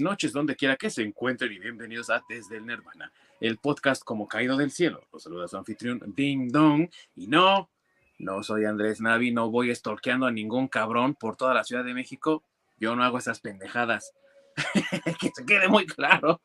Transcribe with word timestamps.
noches, 0.00 0.32
donde 0.32 0.56
quiera 0.56 0.76
que 0.76 0.90
se 0.90 1.02
encuentren 1.02 1.52
y 1.52 1.58
bienvenidos 1.58 2.10
a 2.10 2.22
Desde 2.28 2.56
el 2.56 2.66
Nirvana, 2.66 3.12
el 3.40 3.58
podcast 3.58 4.02
como 4.04 4.28
caído 4.28 4.56
del 4.56 4.70
cielo. 4.70 5.02
Los 5.12 5.22
saluda 5.22 5.48
su 5.48 5.56
anfitrión 5.56 6.00
Ding 6.14 6.50
Dong. 6.50 6.88
Y 7.16 7.26
no, 7.26 7.70
no 8.18 8.42
soy 8.42 8.64
Andrés 8.64 9.00
Navi, 9.00 9.32
no 9.32 9.50
voy 9.50 9.70
estorqueando 9.70 10.26
a 10.26 10.30
ningún 10.30 10.68
cabrón 10.68 11.14
por 11.14 11.36
toda 11.36 11.54
la 11.54 11.64
Ciudad 11.64 11.84
de 11.84 11.94
México. 11.94 12.42
Yo 12.78 12.94
no 12.94 13.02
hago 13.02 13.18
esas 13.18 13.40
pendejadas. 13.40 14.12
que 15.20 15.30
se 15.34 15.46
quede 15.46 15.68
muy 15.68 15.86
claro. 15.86 16.40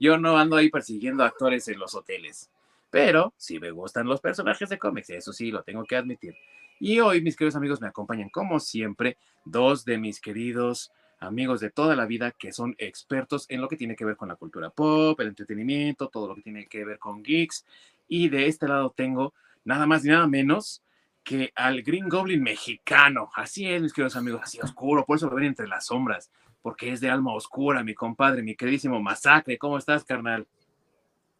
Yo 0.00 0.18
no 0.18 0.36
ando 0.36 0.56
ahí 0.56 0.70
persiguiendo 0.70 1.24
actores 1.24 1.68
en 1.68 1.78
los 1.78 1.94
hoteles. 1.94 2.50
Pero 2.90 3.34
sí 3.36 3.58
me 3.58 3.70
gustan 3.70 4.06
los 4.06 4.20
personajes 4.20 4.68
de 4.68 4.78
cómics, 4.78 5.10
eso 5.10 5.32
sí, 5.32 5.50
lo 5.50 5.62
tengo 5.62 5.84
que 5.84 5.96
admitir. 5.96 6.34
Y 6.80 7.00
hoy, 7.00 7.20
mis 7.20 7.36
queridos 7.36 7.56
amigos, 7.56 7.80
me 7.80 7.88
acompañan 7.88 8.30
como 8.30 8.60
siempre 8.60 9.18
dos 9.44 9.84
de 9.84 9.98
mis 9.98 10.20
queridos 10.20 10.90
amigos 11.18 11.60
de 11.60 11.70
toda 11.70 11.96
la 11.96 12.06
vida 12.06 12.32
que 12.32 12.52
son 12.52 12.74
expertos 12.78 13.46
en 13.48 13.60
lo 13.60 13.68
que 13.68 13.76
tiene 13.76 13.96
que 13.96 14.04
ver 14.04 14.16
con 14.16 14.28
la 14.28 14.36
cultura 14.36 14.70
pop, 14.70 15.18
el 15.20 15.28
entretenimiento, 15.28 16.08
todo 16.08 16.28
lo 16.28 16.34
que 16.34 16.42
tiene 16.42 16.66
que 16.66 16.84
ver 16.84 16.98
con 16.98 17.22
geeks. 17.22 17.64
Y 18.08 18.28
de 18.28 18.46
este 18.46 18.68
lado 18.68 18.90
tengo 18.90 19.34
nada 19.64 19.86
más 19.86 20.04
ni 20.04 20.10
nada 20.10 20.26
menos 20.26 20.82
que 21.22 21.52
al 21.54 21.82
Green 21.82 22.08
Goblin 22.08 22.42
mexicano. 22.42 23.30
Así 23.34 23.68
es, 23.68 23.82
mis 23.82 23.92
queridos 23.92 24.16
amigos, 24.16 24.40
así 24.42 24.58
oscuro, 24.60 25.04
por 25.04 25.16
eso 25.16 25.28
lo 25.28 25.36
ven 25.36 25.44
entre 25.44 25.68
las 25.68 25.86
sombras, 25.86 26.30
porque 26.62 26.92
es 26.92 27.00
de 27.00 27.10
alma 27.10 27.34
oscura, 27.34 27.82
mi 27.82 27.94
compadre, 27.94 28.42
mi 28.42 28.54
queridísimo 28.54 29.00
Masacre. 29.00 29.58
¿Cómo 29.58 29.76
estás, 29.76 30.04
carnal? 30.04 30.46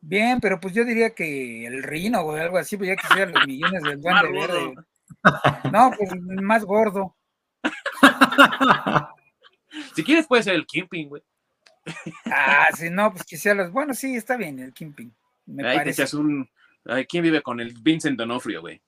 Bien, 0.00 0.40
pero 0.40 0.60
pues 0.60 0.74
yo 0.74 0.84
diría 0.84 1.14
que 1.14 1.66
el 1.66 1.82
Rino 1.82 2.20
o 2.20 2.36
algo 2.36 2.58
así, 2.58 2.76
pues 2.76 2.88
ya 2.88 2.96
quisiera 2.96 3.30
los 3.32 3.46
millones 3.46 3.82
del 3.82 4.00
Duende 4.00 4.30
Verde. 4.30 4.74
No, 5.72 5.90
pues 5.96 6.10
más 6.42 6.64
gordo. 6.64 7.16
Si 9.98 10.04
quieres, 10.04 10.28
puede 10.28 10.44
ser 10.44 10.54
el 10.54 10.64
Kimping, 10.64 11.08
güey. 11.08 11.24
Ah, 12.26 12.68
sí, 12.78 12.88
no, 12.88 13.10
pues 13.10 13.24
quisiera 13.24 13.64
los. 13.64 13.72
Bueno, 13.72 13.94
sí, 13.94 14.14
está 14.14 14.36
bien 14.36 14.60
el 14.60 14.72
Kimping. 14.72 15.12
Me 15.46 15.68
Ahí 15.68 15.78
parece. 15.78 16.06
Te 16.06 16.16
un. 16.16 16.48
¿Quién 17.08 17.24
vive 17.24 17.42
con 17.42 17.58
el 17.58 17.74
Vincent 17.82 18.16
Donofrio, 18.16 18.60
güey? 18.60 18.80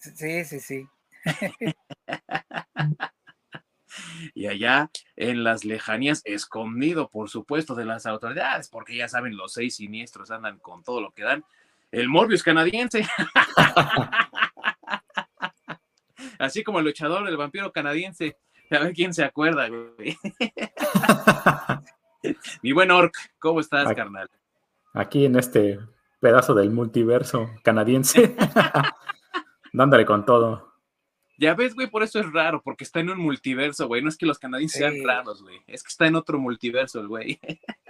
Sí, 0.00 0.44
sí, 0.44 0.58
sí. 0.58 0.84
y 4.34 4.48
allá 4.48 4.90
en 5.14 5.44
las 5.44 5.64
lejanías, 5.64 6.22
escondido, 6.24 7.08
por 7.08 7.30
supuesto, 7.30 7.76
de 7.76 7.84
las 7.84 8.04
autoridades, 8.06 8.68
porque 8.68 8.96
ya 8.96 9.08
saben, 9.08 9.36
los 9.36 9.52
seis 9.52 9.76
siniestros 9.76 10.32
andan 10.32 10.58
con 10.58 10.82
todo 10.82 11.00
lo 11.00 11.12
que 11.12 11.22
dan. 11.22 11.44
El 11.92 12.08
Morbius 12.08 12.42
canadiense. 12.42 13.06
Así 16.40 16.64
como 16.64 16.80
el 16.80 16.84
luchador, 16.84 17.28
el 17.28 17.36
vampiro 17.36 17.70
canadiense. 17.70 18.36
A 18.70 18.78
ver 18.80 18.92
quién 18.92 19.14
se 19.14 19.24
acuerda, 19.24 19.68
güey. 19.68 20.16
Mi 22.62 22.72
buen 22.72 22.90
Orc, 22.90 23.14
¿cómo 23.38 23.60
estás, 23.60 23.94
carnal? 23.94 24.28
Aquí 24.92 25.24
en 25.24 25.36
este 25.36 25.78
pedazo 26.20 26.54
del 26.54 26.70
multiverso 26.70 27.50
canadiense, 27.62 28.34
dándole 29.72 30.04
con 30.04 30.26
todo. 30.26 30.74
Ya 31.38 31.54
ves, 31.54 31.74
güey, 31.74 31.88
por 31.88 32.02
eso 32.02 32.18
es 32.18 32.30
raro, 32.32 32.60
porque 32.62 32.82
está 32.82 32.98
en 32.98 33.10
un 33.10 33.18
multiverso, 33.18 33.86
güey. 33.86 34.02
No 34.02 34.08
es 34.08 34.16
que 34.16 34.26
los 34.26 34.40
canadienses 34.40 34.80
sean 34.80 34.96
raros, 35.06 35.42
güey. 35.42 35.60
Es 35.68 35.84
que 35.84 35.88
está 35.88 36.08
en 36.08 36.16
otro 36.16 36.38
multiverso 36.38 37.00
el 37.00 37.06
güey. 37.06 37.38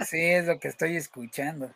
Sí, 0.00 0.20
es 0.20 0.46
lo 0.46 0.58
que 0.58 0.68
estoy 0.68 0.96
escuchando. 0.96 1.70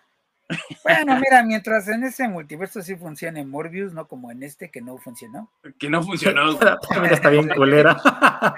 Bueno, 0.83 1.19
mira, 1.19 1.43
mientras 1.45 1.89
en 1.89 2.05
ese 2.05 2.29
multiverso 2.29 2.83
sí 2.83 2.97
funciona 2.97 3.41
en 3.41 3.49
Morbius, 3.49 3.93
no 3.93 4.09
como 4.09 4.31
en 4.31 4.43
este 4.43 4.71
que 4.71 4.81
no 4.81 4.99
funcionó. 4.99 5.51
Que 5.79 5.89
no 5.89 6.03
funcionó. 6.03 6.57
También 6.89 7.15
está 7.15 7.31
bien 7.31 7.49
culera. 7.49 7.97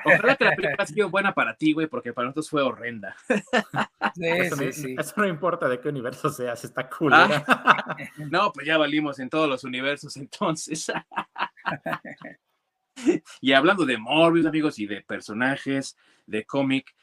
Ojalá 0.05 0.37
que 0.37 0.45
la 0.45 0.57
película 0.57 0.77
ha 0.79 0.87
sido 0.87 1.11
buena 1.11 1.35
para 1.35 1.57
ti, 1.57 1.73
güey, 1.73 1.87
porque 1.87 2.13
para 2.13 2.27
nosotros 2.27 2.51
fue 2.51 2.63
horrenda. 2.63 3.17
Sí, 4.15 4.27
eso, 4.27 4.57
sí, 4.57 4.65
no, 4.65 4.73
sí. 4.73 4.97
eso 4.99 5.13
no 5.17 5.27
importa 5.27 5.69
de 5.69 5.81
qué 5.81 5.89
universo 5.89 6.31
seas, 6.31 6.65
está 6.65 6.89
culera. 6.89 7.45
Ah. 7.47 7.97
no, 8.31 8.53
pues 8.53 8.67
ya 8.67 8.79
valimos 8.79 9.19
en 9.19 9.29
todos 9.29 9.49
los 9.49 9.65
universos 9.65 10.17
entonces. 10.17 10.93
y 13.41 13.53
hablando 13.53 13.85
de 13.85 13.99
Morbius, 13.99 14.47
amigos, 14.47 14.79
y 14.79 14.87
de 14.87 15.03
personajes 15.03 15.97
de 16.27 16.45
cómic 16.45 16.95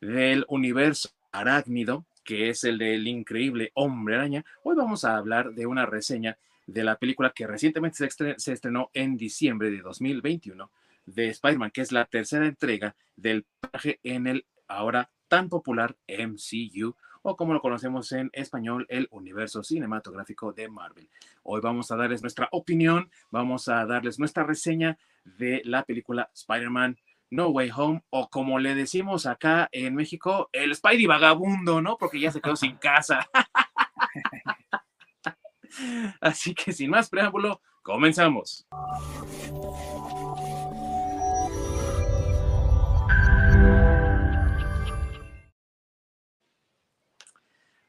del 0.00 0.44
universo 0.48 1.10
arácnido, 1.32 2.06
que 2.24 2.50
es 2.50 2.64
el 2.64 2.78
del 2.78 3.06
increíble 3.06 3.70
Hombre 3.74 4.16
Araña, 4.16 4.44
hoy 4.62 4.76
vamos 4.76 5.04
a 5.04 5.16
hablar 5.16 5.52
de 5.52 5.66
una 5.66 5.86
reseña 5.86 6.38
de 6.66 6.84
la 6.84 6.96
película 6.96 7.32
que 7.34 7.46
recientemente 7.46 8.08
se, 8.36 8.52
estrenó 8.52 8.90
en 8.94 9.16
diciembre 9.16 9.70
de 9.70 9.78
2021 9.78 10.70
de 11.06 11.28
Spider-Man, 11.28 11.70
que 11.70 11.80
es 11.80 11.92
la 11.92 12.04
tercera 12.04 12.46
entrega 12.46 12.94
del 13.16 13.44
personaje 13.60 13.98
en 14.04 14.26
el 14.26 14.46
ahora 14.68 15.10
tan 15.28 15.48
popular 15.48 15.96
MCU 16.08 16.94
o 17.22 17.36
como 17.36 17.52
lo 17.52 17.60
conocemos 17.60 18.12
en 18.12 18.30
español, 18.32 18.86
el 18.88 19.08
universo 19.10 19.62
cinematográfico 19.62 20.52
de 20.52 20.68
Marvel. 20.68 21.08
Hoy 21.42 21.60
vamos 21.60 21.90
a 21.90 21.96
darles 21.96 22.22
nuestra 22.22 22.48
opinión, 22.52 23.10
vamos 23.30 23.68
a 23.68 23.84
darles 23.84 24.18
nuestra 24.18 24.44
reseña 24.44 24.98
de 25.24 25.60
la 25.64 25.84
película 25.84 26.30
Spider-Man 26.34 26.98
no 27.30 27.48
Way 27.48 27.70
Home, 27.76 28.02
o 28.10 28.28
como 28.28 28.58
le 28.58 28.74
decimos 28.74 29.26
acá 29.26 29.68
en 29.72 29.94
México, 29.94 30.48
el 30.52 30.74
Spidey 30.74 31.06
vagabundo, 31.06 31.80
¿no? 31.80 31.96
Porque 31.96 32.20
ya 32.20 32.32
se 32.32 32.40
quedó 32.40 32.56
sin 32.56 32.76
casa. 32.76 33.28
Así 36.20 36.54
que 36.54 36.72
sin 36.72 36.90
más 36.90 37.08
preámbulo, 37.08 37.60
comenzamos. 37.82 38.66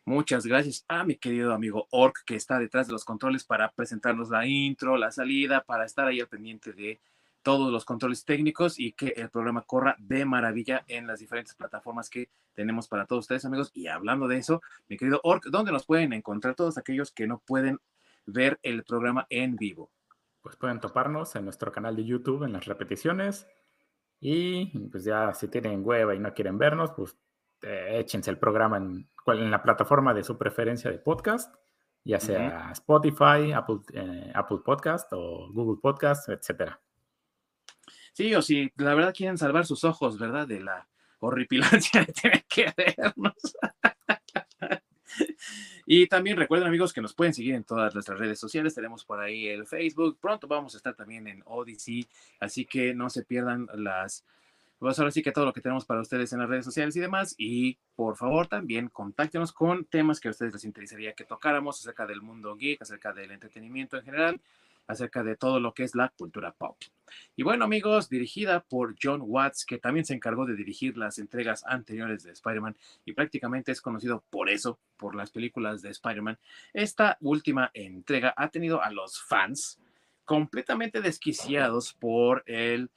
Muchas 0.06 0.46
gracias 0.46 0.84
a 0.88 1.04
mi 1.04 1.16
querido 1.16 1.54
amigo 1.54 1.88
Orc 1.90 2.24
que 2.26 2.36
está 2.36 2.60
detrás 2.60 2.88
de 2.88 2.94
los 2.94 3.06
controles 3.06 3.46
para 3.46 3.72
presentarnos 3.72 4.30
la 4.30 4.46
intro, 4.46 4.98
la 4.98 5.12
salida, 5.12 5.64
para 5.64 5.86
estar 5.86 6.08
ahí 6.08 6.20
al 6.20 6.28
pendiente 6.28 6.74
de 6.74 7.00
todos 7.42 7.72
los 7.72 7.86
controles 7.86 8.26
técnicos 8.26 8.80
y 8.80 8.94
que 8.94 9.10
el 9.18 9.30
programa 9.30 9.64
corra 9.64 9.96
de 10.00 10.26
maravilla 10.26 10.84
en 10.88 11.08
las 11.08 11.20
diferentes 11.20 11.56
plataformas 11.56 12.10
que 12.10 12.30
tenemos 12.54 12.88
para 12.88 13.06
todos 13.06 13.24
ustedes, 13.24 13.46
amigos. 13.46 13.72
Y 13.74 13.88
hablando 13.88 14.28
de 14.28 14.38
eso, 14.38 14.62
mi 14.88 14.98
querido 14.98 15.20
Orc, 15.24 15.46
¿dónde 15.46 15.72
nos 15.72 15.86
pueden 15.86 16.14
encontrar 16.14 16.56
todos 16.56 16.78
aquellos 16.78 17.12
que 17.12 17.28
no 17.28 17.40
pueden 17.40 17.80
ver 18.26 18.60
el 18.64 18.84
programa 18.84 19.26
en 19.30 19.56
vivo? 19.56 19.92
Pues 20.42 20.56
pueden 20.56 20.80
toparnos 20.80 21.36
en 21.36 21.46
nuestro 21.46 21.72
canal 21.72 21.96
de 21.96 22.06
YouTube 22.06 22.44
en 22.44 22.54
las 22.54 22.66
repeticiones. 22.66 23.48
Y 24.20 24.66
pues 24.90 25.04
ya 25.04 25.34
si 25.34 25.48
tienen 25.48 25.82
hueva 25.84 26.14
y 26.14 26.20
no 26.20 26.34
quieren 26.34 26.58
vernos, 26.58 26.92
pues 26.92 27.18
eh, 27.64 28.00
échense 28.00 28.30
el 28.30 28.38
programa 28.38 28.78
en, 28.78 29.08
en, 29.28 29.52
la 29.52 29.62
plataforma 29.62 30.14
de 30.14 30.24
su 30.24 30.38
preferencia 30.38 30.92
de 30.92 31.00
podcast, 31.00 31.56
ya 32.04 32.20
sea 32.20 32.72
Spotify, 32.72 33.52
Apple, 33.54 33.80
eh, 33.94 34.32
Apple 34.34 34.60
Podcast 34.64 35.12
o 35.14 35.52
Google 35.52 35.80
Podcast, 35.82 36.30
etcétera. 36.30 36.80
Sí, 38.14 38.36
o 38.36 38.42
si 38.42 38.72
la 38.76 38.94
verdad 38.94 39.14
quieren 39.16 39.38
salvar 39.38 39.66
sus 39.66 39.84
ojos, 39.84 40.20
¿verdad? 40.20 40.48
De 40.48 40.60
la 40.60 40.88
horripilancia 41.20 42.02
de 42.06 42.14
tener 42.14 42.44
que 42.46 42.74
vernos. 42.76 43.36
y 45.86 46.08
también 46.08 46.38
recuerden 46.38 46.68
amigos 46.68 46.94
que 46.94 47.02
nos 47.02 47.14
pueden 47.14 47.34
seguir 47.34 47.56
en 47.56 47.64
todas 47.64 47.94
nuestras 47.94 48.20
redes 48.20 48.40
sociales. 48.40 48.76
Tenemos 48.76 49.06
por 49.06 49.20
ahí 49.20 49.48
el 49.48 49.66
Facebook. 49.66 50.18
Pronto 50.20 50.48
vamos 50.48 50.74
a 50.74 50.78
estar 50.78 50.96
también 50.96 51.28
en 51.28 51.42
Odyssey. 51.46 52.08
Así 52.40 52.66
que 52.66 52.94
no 52.94 53.10
se 53.10 53.24
pierdan 53.24 53.68
las... 53.74 54.26
Pues 54.78 54.98
ahora 54.98 55.12
sí 55.12 55.22
que 55.22 55.32
todo 55.32 55.46
lo 55.46 55.54
que 55.54 55.62
tenemos 55.62 55.86
para 55.86 56.02
ustedes 56.02 56.34
en 56.34 56.40
las 56.40 56.50
redes 56.50 56.66
sociales 56.66 56.96
y 56.96 57.00
demás. 57.00 57.36
Y 57.38 57.78
por 57.96 58.18
favor 58.18 58.48
también 58.48 58.90
contáctenos 58.90 59.54
con 59.54 59.86
temas 59.86 60.20
que 60.20 60.28
a 60.28 60.32
ustedes 60.32 60.54
les 60.54 60.66
interesaría 60.66 61.14
que 61.14 61.24
tocáramos 61.24 61.80
acerca 61.80 62.08
del 62.08 62.22
mundo 62.22 62.56
geek, 62.56 62.82
acerca 62.82 63.14
del 63.14 63.32
entretenimiento 63.32 63.98
en 63.98 64.04
general 64.04 64.42
acerca 64.88 65.24
de 65.24 65.36
todo 65.36 65.60
lo 65.60 65.74
que 65.74 65.84
es 65.84 65.96
la 65.96 66.10
cultura 66.10 66.52
pop. 66.52 66.78
Y 67.36 67.44
bueno, 67.44 67.66
amigos, 67.66 68.10
dirigida 68.10 68.62
por 68.62 68.96
John 69.02 69.22
Watts, 69.24 69.66
que 69.66 69.78
también 69.78 70.06
se 70.06 70.14
encargó 70.14 70.46
de 70.46 70.56
dirigir 70.56 70.98
las 70.98 71.18
entregas 71.18 71.64
anteriores 71.66 72.24
de 72.24 72.32
Spider-Man 72.32 72.76
y 73.06 73.14
prácticamente 73.14 73.72
es 73.72 73.82
conocido 73.82 74.24
por 74.30 74.50
eso, 74.50 74.80
por 74.98 75.16
las 75.16 75.32
películas 75.32 75.82
de 75.82 75.90
Spider-Man. 75.90 76.38
Esta 76.74 77.18
última 77.22 77.72
entrega 77.74 78.34
ha 78.38 78.50
tenido 78.50 78.82
a 78.82 78.92
los 78.92 79.22
fans 79.22 79.80
completamente 80.26 81.02
desquiciados 81.02 81.94
por 81.94 82.44
el 82.46 82.90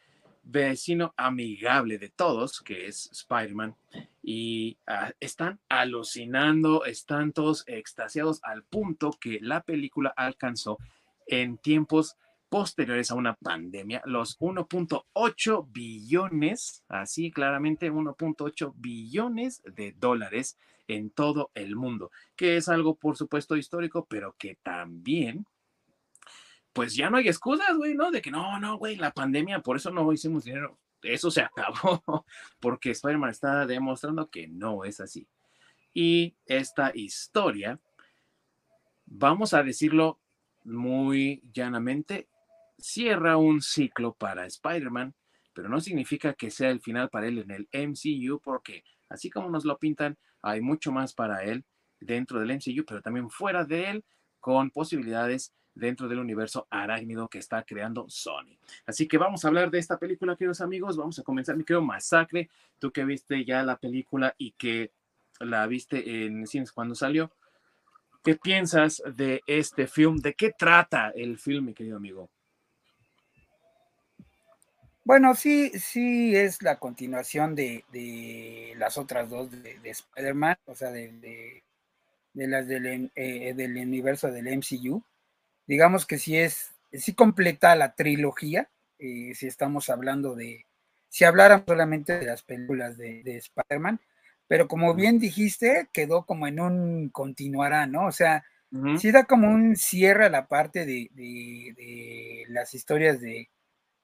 vecino 0.45 1.15
amigable 1.17 1.99
de 1.99 2.11
todos, 2.11 2.61
que 2.61 2.87
es 2.87 3.11
Spider-Man, 3.13 3.75
y 4.23 4.77
ah, 4.87 5.13
están 5.21 5.59
alucinando, 5.69 6.85
están 6.85 7.33
todos 7.33 7.65
extasiados 7.67 8.41
al 8.43 8.63
punto 8.63 9.13
que 9.19 9.39
la 9.41 9.63
película 9.63 10.13
alcanzó 10.17 10.79
en 11.27 11.59
tiempos 11.59 12.17
posteriores 12.49 13.11
a 13.11 13.17
una 13.17 13.35
pandemia, 13.35 14.01
los 14.05 14.39
1.8 14.39 15.67
billones, 15.73 16.85
así 16.89 17.33
claramente 17.33 17.91
1.8 17.91 18.73
billones 18.77 19.61
de 19.65 19.93
dólares 19.99 20.57
en 20.87 21.11
todo 21.11 21.51
el 21.55 21.75
mundo, 21.75 22.11
que 22.37 22.57
es 22.57 22.69
algo 22.69 22.95
por 22.95 23.17
supuesto 23.17 23.57
histórico, 23.57 24.07
pero 24.09 24.37
que 24.39 24.57
también, 24.63 25.47
pues 26.73 26.95
ya 26.95 27.11
no 27.11 27.17
hay 27.17 27.29
excusas, 27.29 27.77
güey, 27.77 27.95
¿no? 27.95 28.11
De 28.11 28.23
que 28.23 28.31
no, 28.31 28.59
no, 28.61 28.79
güey, 28.79 28.97
la 28.97 29.13
pandemia, 29.13 29.61
por 29.61 29.77
eso 29.77 29.91
no 29.91 30.13
hicimos 30.13 30.45
dinero. 30.45 30.79
Eso 31.03 31.31
se 31.31 31.43
acabó, 31.43 32.25
porque 32.61 32.91
Spider-Man 32.91 33.31
está 33.31 33.67
demostrando 33.67 34.31
que 34.31 34.49
no 34.49 34.85
es 34.85 35.01
así. 35.01 35.27
Y 35.93 36.37
esta 36.47 36.93
historia, 36.95 37.81
vamos 39.07 39.55
a 39.55 39.63
decirlo 39.63 40.21
muy 40.65 41.43
llanamente, 41.53 42.29
cierra 42.79 43.37
un 43.37 43.63
ciclo 43.63 44.15
para 44.15 44.47
Spider-Man, 44.47 45.15
pero 45.53 45.69
no 45.69 45.81
significa 45.81 46.35
que 46.35 46.51
sea 46.51 46.71
el 46.71 46.81
final 46.81 47.09
para 47.09 47.29
él 47.29 47.39
en 47.39 47.51
el 47.51 47.69
MCU, 47.73 48.41
porque 48.41 48.85
así 49.09 49.31
como 49.31 49.49
nos 49.51 49.65
lo 49.65 49.79
pintan, 49.79 50.19
hay 50.43 50.61
mucho 50.61 50.91
más 50.93 51.15
para 51.15 51.45
él 51.45 51.65
dentro 52.01 52.41
del 52.41 52.51
MCU, 52.51 52.85
pero 52.87 53.01
también 53.01 53.31
fuera 53.31 53.65
de 53.65 53.91
él, 53.91 54.05
con 54.41 54.71
posibilidades 54.71 55.55
dentro 55.75 56.09
del 56.09 56.19
universo 56.19 56.67
arácnido 56.71 57.29
que 57.29 57.39
está 57.39 57.63
creando 57.65 58.07
Sony. 58.09 58.59
Así 58.87 59.09
que 59.09 59.19
vamos 59.19 59.45
a 59.45 59.49
hablar 59.49 59.71
de 59.71 59.79
esta 59.79 59.99
película, 59.99 60.37
queridos 60.37 60.61
amigos. 60.61 60.97
Vamos 60.97 61.19
a 61.19 61.23
comenzar, 61.23 61.57
mi 61.57 61.65
querido 61.65 61.83
Masacre. 61.83 62.49
Tú 62.79 62.93
que 62.93 63.05
viste 63.05 63.45
ya 63.45 63.63
la 63.63 63.77
película 63.77 64.35
y 64.39 64.53
que 64.53 64.93
la 65.41 65.67
viste 65.67 66.27
en 66.27 66.47
cines 66.47 66.73
cuando 66.73 66.95
salió. 66.95 67.33
¿Qué 68.25 68.37
piensas 68.37 69.03
de 69.15 69.43
este 69.47 69.87
film? 69.87 70.17
¿De 70.17 70.35
qué 70.35 70.53
trata 70.57 71.13
el 71.15 71.39
film, 71.39 71.67
mi 71.67 71.75
querido 71.75 71.99
amigo? 71.99 72.31
Bueno, 75.05 75.35
sí, 75.35 75.71
sí 75.79 76.35
es 76.35 76.63
la 76.63 76.79
continuación 76.79 77.55
de, 77.55 77.85
las 78.79 78.97
otras 78.97 79.29
dos 79.29 79.51
de, 79.51 79.79
Spider-Man, 79.85 80.57
o 80.65 80.75
sea, 80.75 80.91
de, 80.91 81.63
las 82.33 82.67
del, 82.67 83.13
eh, 83.15 83.53
del 83.55 83.77
universo 83.77 84.31
del 84.33 84.49
MCU 84.49 85.05
digamos 85.67 86.07
que 86.07 86.19
sí 86.19 86.37
es, 86.37 86.75
sí 86.93 87.15
completa 87.15 87.75
la 87.77 87.95
trilogía, 87.95 88.71
eh, 88.99 89.33
si 89.35 89.47
estamos 89.47 89.91
hablando 89.91 90.35
de, 90.35 90.67
si 91.09 91.25
hablaran 91.25 91.65
solamente 91.67 92.19
de 92.19 92.27
las 92.27 92.43
películas 92.43 92.97
de, 92.97 93.23
Spider-Man, 93.25 94.01
pero 94.49 94.69
como 94.69 94.95
bien 94.95 95.19
dijiste, 95.19 95.89
quedó 95.93 96.25
como 96.27 96.47
en 96.47 96.61
un 96.61 97.09
continuará, 97.11 97.87
¿no? 97.87 98.07
O 98.07 98.13
sea, 98.13 98.45
sí 98.99 99.13
da 99.13 99.25
como 99.25 99.49
un 99.49 99.77
cierre 99.77 100.27
a 100.27 100.31
la 100.31 100.49
parte 100.49 100.85
de, 100.85 102.47
las 102.49 102.75
historias 102.75 103.21
de, 103.21 103.49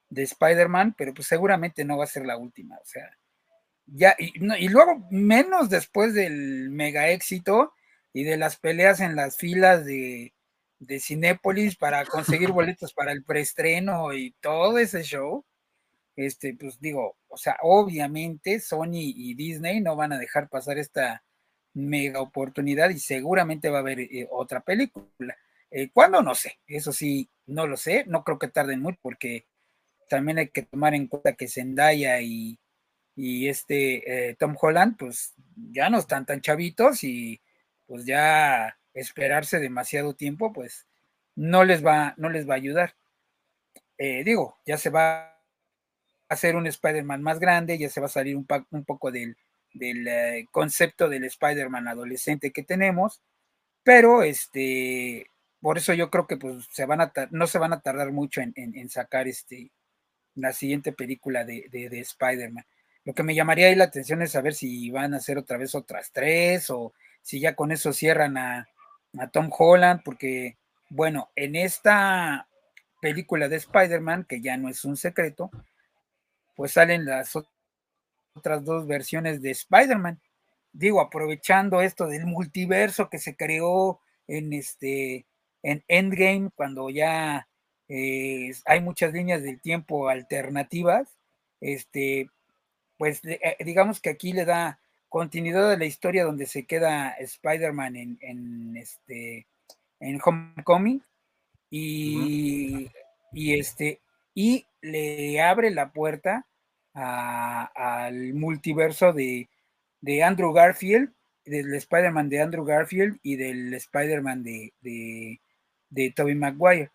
Spider-Man, 0.09 0.95
pero 0.97 1.13
pues 1.13 1.27
seguramente 1.27 1.85
no 1.85 1.97
va 1.97 2.03
a 2.05 2.07
ser 2.07 2.25
la 2.25 2.37
última, 2.37 2.77
o 2.77 2.85
sea, 2.85 3.09
ya, 3.85 4.15
y, 4.19 4.31
y 4.63 4.69
luego 4.69 5.07
menos 5.09 5.69
después 5.69 6.13
del 6.13 6.69
mega 6.69 7.09
éxito 7.09 7.73
y 8.13 8.23
de 8.23 8.37
las 8.37 8.57
peleas 8.57 8.99
en 8.99 9.15
las 9.15 9.37
filas 9.37 9.85
de, 9.85 10.33
de 10.81 10.99
Cinépolis 10.99 11.77
para 11.77 12.05
conseguir 12.05 12.51
boletos 12.51 12.93
para 12.93 13.11
el 13.11 13.23
preestreno 13.23 14.13
y 14.13 14.31
todo 14.41 14.77
ese 14.77 15.03
show, 15.03 15.45
este, 16.15 16.55
pues 16.55 16.79
digo, 16.79 17.17
o 17.27 17.37
sea, 17.37 17.57
obviamente 17.61 18.59
Sony 18.59 19.01
y 19.15 19.33
Disney 19.35 19.81
no 19.81 19.95
van 19.95 20.13
a 20.13 20.17
dejar 20.17 20.49
pasar 20.49 20.77
esta 20.77 21.23
mega 21.73 22.21
oportunidad 22.21 22.89
y 22.89 22.99
seguramente 22.99 23.69
va 23.69 23.77
a 23.77 23.81
haber 23.81 24.01
eh, 24.01 24.27
otra 24.29 24.61
película. 24.61 25.37
Eh, 25.71 25.89
¿Cuándo? 25.93 26.21
No 26.21 26.35
sé, 26.35 26.59
eso 26.67 26.91
sí, 26.91 27.29
no 27.45 27.65
lo 27.67 27.77
sé, 27.77 28.03
no 28.07 28.23
creo 28.23 28.37
que 28.39 28.49
tarden 28.49 28.81
mucho 28.81 28.99
porque 29.01 29.47
también 30.09 30.39
hay 30.39 30.49
que 30.49 30.63
tomar 30.63 30.93
en 30.93 31.07
cuenta 31.07 31.33
que 31.33 31.47
Zendaya 31.47 32.19
y, 32.21 32.59
y 33.15 33.47
este 33.47 34.29
eh, 34.31 34.35
Tom 34.35 34.55
Holland, 34.59 34.97
pues 34.97 35.33
ya 35.71 35.89
no 35.89 35.99
están 35.99 36.25
tan 36.25 36.41
chavitos 36.41 37.03
y 37.03 37.41
pues 37.85 38.05
ya 38.05 38.77
esperarse 38.93 39.59
demasiado 39.59 40.13
tiempo, 40.15 40.51
pues 40.51 40.87
no 41.35 41.63
les 41.63 41.85
va, 41.85 42.13
no 42.17 42.29
les 42.29 42.49
va 42.49 42.55
a 42.55 42.57
ayudar. 42.57 42.95
Eh, 43.97 44.23
digo, 44.23 44.59
ya 44.65 44.77
se 44.77 44.89
va 44.89 45.30
hacer 46.31 46.55
un 46.55 46.65
Spider-Man 46.65 47.21
más 47.21 47.39
grande, 47.39 47.77
ya 47.77 47.89
se 47.89 47.99
va 47.99 48.05
a 48.05 48.09
salir 48.09 48.37
un, 48.37 48.45
poco 48.45 49.11
del, 49.11 49.35
eh, 49.81 50.45
concepto 50.49 51.09
del 51.09 51.25
Spider-Man 51.25 51.89
adolescente 51.89 52.51
que 52.51 52.63
tenemos, 52.63 53.21
pero 53.83 54.23
este, 54.23 55.27
por 55.59 55.77
eso 55.77 55.93
yo 55.93 56.09
creo 56.09 56.27
que 56.27 56.37
pues 56.37 56.67
se 56.71 56.85
van 56.85 57.01
a 57.01 57.11
no 57.31 57.47
se 57.47 57.59
van 57.59 57.73
a 57.73 57.81
tardar 57.81 58.11
mucho 58.13 58.41
en, 58.41 58.89
sacar 58.89 59.27
este 59.27 59.71
la 60.35 60.53
siguiente 60.53 60.93
película 60.93 61.43
de, 61.43 61.67
de, 61.69 61.89
de 61.89 61.99
Spider-Man. 61.99 62.65
Lo 63.03 63.13
que 63.13 63.23
me 63.23 63.35
llamaría 63.35 63.67
ahí 63.67 63.75
la 63.75 63.85
atención 63.85 64.21
es 64.21 64.31
saber 64.31 64.53
si 64.53 64.89
van 64.89 65.13
a 65.13 65.17
hacer 65.17 65.37
otra 65.37 65.57
vez 65.57 65.75
otras 65.75 66.11
tres 66.13 66.69
o 66.69 66.93
si 67.21 67.41
ya 67.41 67.55
con 67.55 67.73
eso 67.73 67.91
cierran 67.91 68.37
a, 68.37 68.69
a 69.19 69.27
Tom 69.27 69.49
Holland, 69.51 70.01
porque, 70.05 70.57
bueno, 70.89 71.29
en 71.35 71.57
esta 71.57 72.47
película 73.01 73.49
de 73.49 73.57
Spider-Man, 73.57 74.25
que 74.29 74.39
ya 74.39 74.55
no 74.55 74.69
es 74.69 74.85
un 74.85 74.95
secreto, 74.95 75.51
pues 76.61 76.73
salen 76.73 77.05
las 77.05 77.35
otras 78.35 78.63
dos 78.63 78.85
versiones 78.85 79.41
de 79.41 79.49
Spider-Man. 79.49 80.21
Digo, 80.71 81.01
aprovechando 81.01 81.81
esto 81.81 82.05
del 82.05 82.27
multiverso 82.27 83.09
que 83.09 83.17
se 83.17 83.35
creó 83.35 83.99
en 84.27 84.53
este 84.53 85.25
en 85.63 85.83
Endgame, 85.87 86.51
cuando 86.53 86.91
ya 86.91 87.47
eh, 87.87 88.53
hay 88.65 88.79
muchas 88.79 89.11
líneas 89.11 89.41
del 89.41 89.59
tiempo 89.59 90.07
alternativas, 90.07 91.17
este, 91.61 92.29
pues 92.99 93.21
eh, 93.23 93.57
digamos 93.65 93.99
que 93.99 94.11
aquí 94.11 94.31
le 94.31 94.45
da 94.45 94.79
continuidad 95.09 95.67
de 95.67 95.79
la 95.79 95.85
historia 95.85 96.25
donde 96.25 96.45
se 96.45 96.67
queda 96.67 97.09
Spider-Man 97.09 97.95
en, 97.95 98.77
este 98.77 99.47
en 99.99 100.19
Homecoming 100.23 101.01
y, 101.71 102.87
y, 103.33 103.59
este 103.59 103.99
y 104.35 104.67
le 104.81 105.41
abre 105.41 105.71
la 105.71 105.91
puerta 105.91 106.45
al 106.93 108.33
multiverso 108.33 109.13
de, 109.13 109.49
Andrew 110.23 110.53
Garfield, 110.53 111.13
del 111.45 111.73
Spider-Man 111.73 112.29
de 112.29 112.41
Andrew 112.41 112.65
Garfield 112.65 113.19
y 113.23 113.35
del 113.35 113.73
Spider-Man 113.73 114.43
de, 114.43 114.73
de, 114.81 115.41
de 115.89 116.11
Tobey 116.11 116.35
Maguire. 116.35 116.91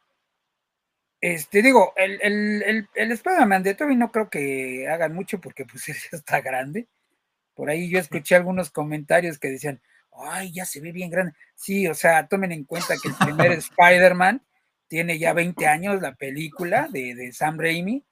Este, 1.21 1.63
digo, 1.63 1.93
el, 1.97 2.21
el, 2.23 2.89
el, 2.95 3.13
Spider-Man 3.13 3.63
de 3.63 3.75
Tobey 3.75 3.97
no 3.97 4.13
creo 4.13 4.29
que 4.29 4.87
hagan 4.89 5.15
mucho 5.15 5.41
porque 5.41 5.65
pues 5.65 5.89
está 6.13 6.41
grande. 6.41 6.89
Por 7.55 7.71
ahí 7.71 7.89
yo 7.89 7.99
escuché 7.99 8.35
algunos 8.37 8.71
comentarios 8.71 9.39
que 9.39 9.49
decían, 9.49 9.81
ay, 10.13 10.53
ya 10.53 10.65
se 10.65 10.81
ve 10.81 10.93
bien 10.93 11.11
grande. 11.11 11.33
Sí, 11.55 11.87
o 11.89 11.95
sea, 11.95 12.27
tomen 12.29 12.53
en 12.53 12.65
cuenta 12.65 12.95
que 13.03 13.09
el 13.09 13.15
primer 13.15 13.53
Spider-Man 13.59 14.43
tiene 14.89 15.19
ya 15.19 15.33
20 15.33 15.67
años, 15.67 16.01
la 16.01 16.15
película 16.15 16.89
de, 16.91 17.33
Sam 17.33 17.59
Raimi. 17.59 18.05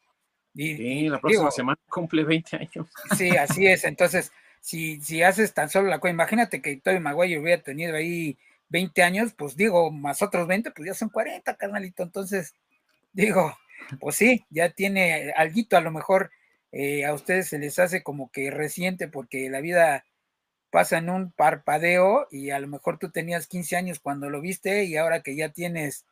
Y, 0.54 0.76
sí, 0.76 1.08
la 1.08 1.20
próxima 1.20 1.50
semana 1.50 1.78
cumple 1.88 2.24
20 2.24 2.56
años. 2.56 2.86
Sí, 3.16 3.30
así 3.36 3.66
es. 3.66 3.84
Entonces, 3.84 4.32
si, 4.60 5.00
si 5.00 5.22
haces 5.22 5.52
tan 5.52 5.68
solo 5.68 5.88
la 5.88 5.98
cosa, 5.98 6.12
imagínate 6.12 6.62
que 6.62 6.76
Tobey 6.76 7.00
Maguire 7.00 7.40
hubiera 7.40 7.62
tenido 7.62 7.96
ahí 7.96 8.38
20 8.68 9.02
años, 9.02 9.32
pues 9.36 9.56
digo, 9.56 9.90
más 9.90 10.22
otros 10.22 10.46
20, 10.46 10.70
pues 10.70 10.86
ya 10.86 10.94
son 10.94 11.08
40, 11.08 11.54
carnalito. 11.56 12.02
Entonces, 12.02 12.54
digo, 13.12 13.56
pues 14.00 14.16
sí, 14.16 14.44
ya 14.50 14.70
tiene 14.70 15.32
alguito 15.36 15.76
a 15.76 15.80
lo 15.80 15.90
mejor 15.90 16.30
eh, 16.72 17.04
a 17.04 17.14
ustedes 17.14 17.48
se 17.48 17.58
les 17.58 17.78
hace 17.78 18.02
como 18.02 18.30
que 18.32 18.50
reciente 18.50 19.06
porque 19.06 19.48
la 19.48 19.60
vida 19.60 20.04
pasa 20.70 20.98
en 20.98 21.08
un 21.08 21.30
parpadeo 21.30 22.26
y 22.32 22.50
a 22.50 22.58
lo 22.58 22.66
mejor 22.66 22.98
tú 22.98 23.12
tenías 23.12 23.46
15 23.46 23.76
años 23.76 24.00
cuando 24.00 24.28
lo 24.28 24.40
viste 24.40 24.84
y 24.84 24.96
ahora 24.96 25.22
que 25.22 25.36
ya 25.36 25.50
tienes 25.50 26.04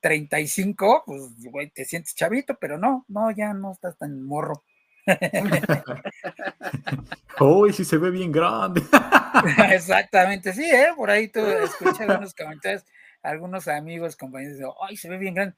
35, 0.00 0.96
eh, 0.96 1.02
pues 1.50 1.72
te 1.72 1.84
sientes 1.84 2.14
chavito, 2.14 2.56
pero 2.58 2.78
no, 2.78 3.04
no, 3.08 3.30
ya 3.30 3.54
no 3.54 3.72
estás 3.72 3.96
tan 3.96 4.22
morro. 4.22 4.64
Uy, 7.40 7.72
sí 7.72 7.84
se 7.84 7.96
ve 7.96 8.10
bien 8.10 8.32
grande. 8.32 8.82
Exactamente, 9.72 10.52
sí, 10.52 10.64
¿eh? 10.64 10.88
por 10.96 11.10
ahí 11.10 11.28
tú 11.28 11.40
escuchas 11.40 12.00
algunos 12.00 12.34
comentarios, 12.34 12.84
algunos 13.22 13.68
amigos, 13.68 14.16
compañeros, 14.16 14.58
dicen, 14.58 14.72
ay, 14.82 14.96
se 14.96 15.08
ve 15.08 15.18
bien 15.18 15.34
grande. 15.34 15.54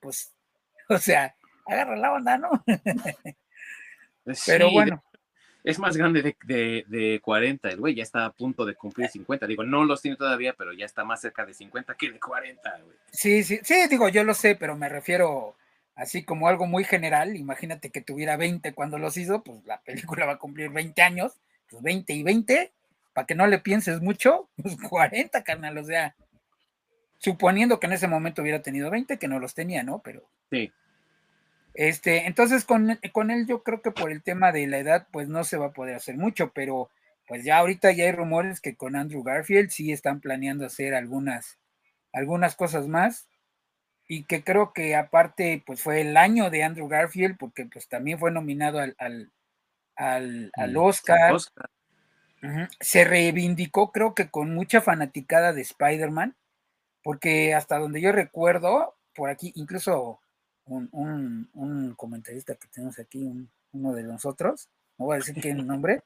pues, 0.00 0.32
o 0.88 0.98
sea, 0.98 1.34
agarra 1.66 1.96
la 1.96 2.12
onda, 2.12 2.38
¿no? 2.38 2.50
Pero 4.46 4.70
bueno. 4.70 5.02
Es 5.64 5.78
más 5.78 5.96
grande 5.96 6.22
de, 6.22 6.84
de, 6.88 7.20
40, 7.20 7.68
el 7.68 7.78
güey 7.78 7.94
ya 7.94 8.02
está 8.02 8.24
a 8.24 8.32
punto 8.32 8.64
de 8.64 8.74
cumplir 8.74 9.08
50. 9.08 9.46
Digo, 9.46 9.62
no 9.62 9.84
los 9.84 10.02
tiene 10.02 10.16
todavía, 10.16 10.54
pero 10.54 10.72
ya 10.72 10.84
está 10.84 11.04
más 11.04 11.20
cerca 11.20 11.46
de 11.46 11.54
50 11.54 11.94
que 11.94 12.10
de 12.10 12.18
40, 12.18 12.80
güey. 12.84 12.96
Sí, 13.12 13.44
sí, 13.44 13.60
sí, 13.62 13.74
digo, 13.88 14.08
yo 14.08 14.24
lo 14.24 14.34
sé, 14.34 14.56
pero 14.56 14.76
me 14.76 14.88
refiero 14.88 15.54
así 15.94 16.24
como 16.24 16.48
algo 16.48 16.66
muy 16.66 16.82
general. 16.82 17.36
Imagínate 17.36 17.90
que 17.90 18.00
tuviera 18.00 18.36
20 18.36 18.74
cuando 18.74 18.98
los 18.98 19.16
hizo, 19.16 19.44
pues 19.44 19.64
la 19.64 19.80
película 19.82 20.26
va 20.26 20.32
a 20.32 20.38
cumplir 20.38 20.70
20 20.70 21.00
años, 21.00 21.40
pues 21.70 21.80
20 21.82 22.12
y 22.12 22.22
20, 22.24 22.72
para 23.12 23.26
que 23.26 23.34
no 23.36 23.46
le 23.46 23.58
pienses 23.58 24.00
mucho, 24.00 24.48
pues 24.62 24.76
40, 24.76 25.44
carnal, 25.44 25.78
o 25.78 25.84
sea, 25.84 26.16
suponiendo 27.18 27.78
que 27.78 27.86
en 27.86 27.92
ese 27.92 28.08
momento 28.08 28.42
hubiera 28.42 28.62
tenido 28.62 28.90
20, 28.90 29.18
que 29.18 29.28
no 29.28 29.38
los 29.38 29.54
tenía, 29.54 29.84
¿no? 29.84 30.00
Pero. 30.00 30.28
Sí. 30.50 30.72
Este, 31.74 32.26
entonces 32.26 32.64
con, 32.64 32.98
con, 33.12 33.30
él 33.30 33.46
yo 33.46 33.62
creo 33.62 33.80
que 33.80 33.90
por 33.90 34.10
el 34.12 34.22
tema 34.22 34.52
de 34.52 34.66
la 34.66 34.78
edad, 34.78 35.06
pues 35.10 35.28
no 35.28 35.44
se 35.44 35.56
va 35.56 35.66
a 35.66 35.72
poder 35.72 35.94
hacer 35.94 36.16
mucho, 36.16 36.52
pero 36.52 36.90
pues 37.26 37.44
ya 37.44 37.58
ahorita 37.58 37.92
ya 37.92 38.04
hay 38.04 38.12
rumores 38.12 38.60
que 38.60 38.76
con 38.76 38.96
Andrew 38.96 39.22
Garfield 39.22 39.70
sí 39.70 39.92
están 39.92 40.20
planeando 40.20 40.66
hacer 40.66 40.94
algunas, 40.94 41.58
algunas 42.12 42.56
cosas 42.56 42.88
más. 42.88 43.28
Y 44.06 44.24
que 44.24 44.44
creo 44.44 44.72
que 44.74 44.94
aparte 44.96 45.62
pues 45.64 45.80
fue 45.80 46.02
el 46.02 46.16
año 46.16 46.50
de 46.50 46.64
Andrew 46.64 46.88
Garfield 46.88 47.38
porque 47.38 47.64
pues 47.64 47.88
también 47.88 48.18
fue 48.18 48.30
nominado 48.30 48.80
al, 48.80 48.94
al, 48.98 49.30
al, 49.96 50.72
mm, 50.72 50.76
Oscar. 50.76 51.36
se 52.80 53.04
reivindicó, 53.04 53.92
creo 53.92 54.14
que 54.14 54.28
con 54.28 54.52
mucha 54.54 54.82
fanaticada 54.82 55.52
de 55.54 55.62
Spider-Man, 55.62 56.36
porque 57.02 57.54
hasta 57.54 57.78
donde 57.78 58.00
yo 58.02 58.12
recuerdo, 58.12 58.96
por 59.14 59.30
aquí, 59.30 59.52
incluso 59.54 60.20
un, 60.66 61.94
comentarista 61.96 62.54
que 62.54 62.68
tenemos 62.68 62.98
aquí, 62.98 63.30
uno 63.72 63.92
de 63.92 64.02
nosotros, 64.02 64.68
no 64.98 65.06
voy 65.06 65.16
a 65.16 65.18
decir 65.18 65.34
quién 65.40 65.66
nombre, 65.66 66.02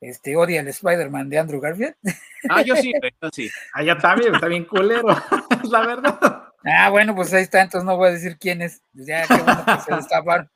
este, 0.00 0.36
odia 0.36 0.60
el 0.60 0.68
Spider-Man 0.68 1.30
de 1.30 1.38
Andrew 1.38 1.60
Garfield. 1.60 1.94
Ah, 2.48 2.62
yo 2.62 2.76
sí, 2.76 2.92
yo 3.20 3.28
sí. 3.32 3.50
Ah, 3.74 3.82
ya 3.82 3.94
está 3.94 4.14
bien, 4.14 4.32
está 4.32 4.46
bien 4.46 4.64
culero, 4.66 5.08
es 5.10 5.68
la 5.68 5.84
verdad. 5.84 6.46
Ah, 6.64 6.90
bueno, 6.90 7.12
pues 7.12 7.32
ahí 7.32 7.42
está, 7.42 7.60
entonces 7.60 7.84
no 7.84 7.96
voy 7.96 8.10
a 8.10 8.12
decir 8.12 8.36
quién 8.38 8.62
es. 8.62 8.82
Pues 8.94 9.04
ya, 9.04 9.26
qué 9.26 9.42
bueno 9.42 9.64
que 9.64 9.80
se 9.80 9.94
destaparon. 9.96 10.48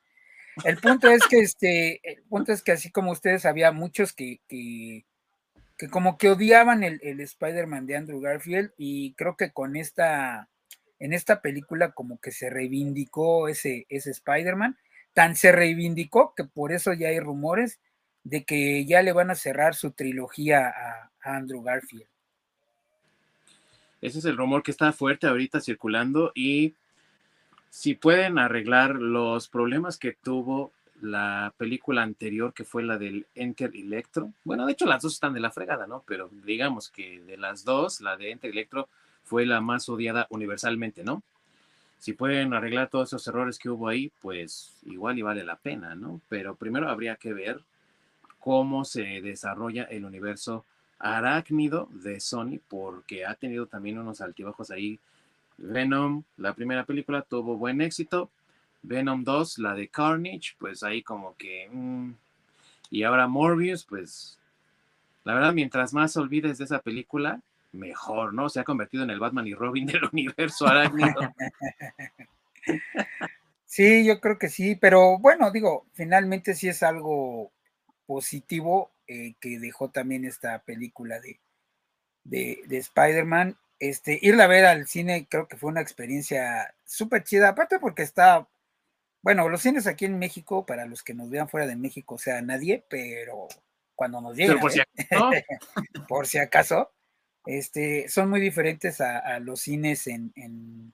El 0.65 0.77
punto 0.77 1.09
es 1.09 1.27
que 1.27 1.41
este, 1.41 2.01
el 2.05 2.23
punto 2.29 2.53
es 2.53 2.63
que 2.63 2.71
así 2.71 2.93
como 2.93 3.11
ustedes 3.11 3.45
había 3.45 3.73
muchos 3.73 4.13
que, 4.13 4.41
que, 4.47 5.05
como 5.91 6.17
que 6.17 6.31
odiaban 6.31 6.85
el, 6.85 7.01
el 7.03 7.21
Spider-Man 7.21 7.87
de 7.87 7.97
Andrew 7.97 8.21
Garfield, 8.21 8.73
y 8.77 9.15
creo 9.15 9.37
que 9.37 9.51
con 9.51 9.75
esta, 9.75 10.49
en 11.01 11.15
esta 11.15 11.41
película 11.41 11.93
como 11.93 12.21
que 12.21 12.31
se 12.31 12.51
reivindicó 12.51 13.49
ese, 13.49 13.87
ese 13.89 14.11
Spider-Man, 14.11 14.77
tan 15.15 15.35
se 15.35 15.51
reivindicó 15.51 16.35
que 16.37 16.45
por 16.45 16.73
eso 16.73 16.93
ya 16.93 17.09
hay 17.09 17.19
rumores 17.19 17.81
de 18.23 18.45
que 18.45 18.85
ya 18.85 19.03
le 19.03 19.13
van 19.13 19.31
a 19.31 19.35
cerrar 19.35 19.75
su 19.75 19.93
trilogía 19.93 20.69
a, 20.69 21.11
Andrew 21.23 21.63
Garfield. 21.63 22.07
Ese 24.01 24.21
es 24.21 24.25
el 24.25 24.39
rumor 24.39 24.63
que 24.63 24.71
está 24.71 24.91
fuerte 24.93 25.27
ahorita 25.27 25.61
circulando 25.61 26.33
y 26.35 26.75
si 27.69 27.95
pueden 27.95 28.39
arreglar 28.39 28.95
los 28.95 29.49
problemas 29.49 29.99
que 29.99 30.13
tuvo 30.13 30.73
la 31.03 31.53
película 31.59 32.03
anterior 32.03 32.55
que 32.55 32.65
fue 32.65 32.83
la 32.83 32.97
del 32.97 33.27
Enter 33.35 33.71
Electro. 33.75 34.33
Bueno, 34.45 34.65
de 34.65 34.73
hecho 34.73 34.87
las 34.87 35.03
dos 35.03 35.13
están 35.13 35.35
de 35.35 35.41
la 35.41 35.51
fregada, 35.51 35.87
¿no? 35.87 36.03
Pero 36.07 36.31
digamos 36.45 36.91
que 36.91 37.21
de 37.21 37.37
las 37.37 37.65
dos, 37.65 38.01
la 38.01 38.17
de 38.17 38.31
Enter 38.31 38.51
Electro 38.51 38.89
fue 39.31 39.47
la 39.47 39.61
más 39.61 39.89
odiada 39.89 40.27
universalmente, 40.31 41.05
¿no? 41.05 41.23
Si 42.01 42.15
pueden 42.15 42.53
arreglar 42.53 42.91
todos 42.91 43.11
esos 43.11 43.25
errores 43.29 43.61
que 43.61 43.71
hubo 43.71 43.87
ahí, 43.87 44.11
pues 44.21 44.75
igual 44.87 45.21
y 45.21 45.23
vale 45.23 45.45
la 45.45 45.55
pena, 45.55 45.95
¿no? 45.95 46.21
Pero 46.29 46.57
primero 46.57 46.89
habría 46.89 47.15
que 47.15 47.33
ver 47.33 47.61
cómo 48.41 48.85
se 48.85 49.21
desarrolla 49.21 49.85
el 49.85 50.05
universo 50.05 50.65
arácnido 50.99 51.89
de 51.93 52.19
Sony, 52.19 52.59
porque 52.69 53.25
ha 53.25 53.37
tenido 53.37 53.67
también 53.67 53.99
unos 53.99 54.21
altibajos 54.21 54.73
ahí. 54.73 54.99
Venom, 55.59 56.25
la 56.37 56.53
primera 56.55 56.85
película, 56.85 57.23
tuvo 57.23 57.57
buen 57.57 57.81
éxito. 57.81 58.31
Venom 58.83 59.23
2, 59.23 59.59
la 59.59 59.75
de 59.75 59.87
Carnage, 59.87 60.57
pues 60.59 60.83
ahí 60.83 61.03
como 61.05 61.37
que... 61.37 61.69
Mm, 61.71 62.15
y 62.91 63.05
ahora 63.05 63.29
Morbius, 63.29 63.85
pues 63.85 64.41
la 65.23 65.35
verdad, 65.35 65.53
mientras 65.53 65.93
más 65.93 66.17
olvides 66.17 66.59
de 66.59 66.65
esa 66.65 66.81
película, 66.81 67.41
mejor, 67.73 68.35
¿no? 68.35 68.49
Se 68.49 68.61
ha 68.61 68.65
convertido 68.65 69.05
en 69.05 69.11
el 69.11 69.21
Batman 69.21 69.47
y 69.47 69.55
Robin 69.55 69.87
del 69.87 70.05
universo 70.13 70.67
arácnido. 70.67 71.35
Sí, 73.71 74.05
yo 74.05 74.21
creo 74.21 74.37
que 74.37 74.49
sí, 74.49 74.75
pero 74.75 75.17
bueno, 75.21 75.53
digo, 75.53 75.87
finalmente 75.93 76.55
sí 76.55 76.69
es 76.69 76.83
algo 76.83 77.53
positivo 78.05 78.91
eh, 79.07 79.35
que 79.39 79.61
dejó 79.61 79.91
también 79.91 80.25
esta 80.25 80.65
película 80.65 81.21
de, 81.21 81.39
de, 82.25 82.79
Spider-Man. 82.79 83.57
Este, 83.79 84.19
irla 84.23 84.45
a 84.45 84.49
ver 84.49 84.67
al 84.67 84.89
cine 84.89 85.29
creo 85.31 85.47
que 85.47 85.57
fue 85.57 85.71
una 85.71 85.81
experiencia 85.81 86.75
súper 86.85 87.23
chida, 87.23 87.51
aparte 87.51 87.79
porque 87.79 88.03
está, 88.03 88.49
bueno, 89.23 89.49
los 89.49 89.63
cines 89.63 89.87
aquí 89.87 90.05
en 90.05 90.19
México, 90.19 90.67
para 90.67 90.85
los 90.85 91.05
que 91.05 91.15
nos 91.15 91.31
vean 91.31 91.49
fuera 91.49 91.69
de 91.69 91.77
México, 91.77 92.17
o 92.17 92.19
sea, 92.19 92.43
nadie, 92.43 92.85
pero 92.91 93.47
cuando 93.95 94.21
nos 94.21 94.37
llega, 94.37 94.59
por, 94.59 94.73
si 94.73 94.81
por, 96.09 96.27
si 96.27 96.39
acaso, 96.39 96.91
este, 97.59 98.09
son 98.09 98.31
muy 98.31 98.41
diferentes 98.41 99.01
a, 99.01 99.39
los 99.41 99.61
cines 99.61 100.07
en, 100.07 100.33
en, 100.37 100.93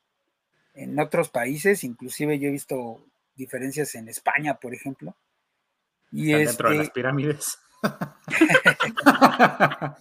en 0.75 0.99
otros 0.99 1.31
países, 1.31 1.85
inclusive 1.85 2.39
yo 2.39 2.49
he 2.49 2.53
visto 2.53 3.05
diferencias 3.35 3.95
en 3.95 4.09
España, 4.09 4.55
por 4.55 4.75
ejemplo, 4.75 5.15
y 6.11 6.33
dentro 6.33 6.71
de 6.71 6.77
las 6.77 6.87
este 6.87 6.95
pirámides. 6.95 7.59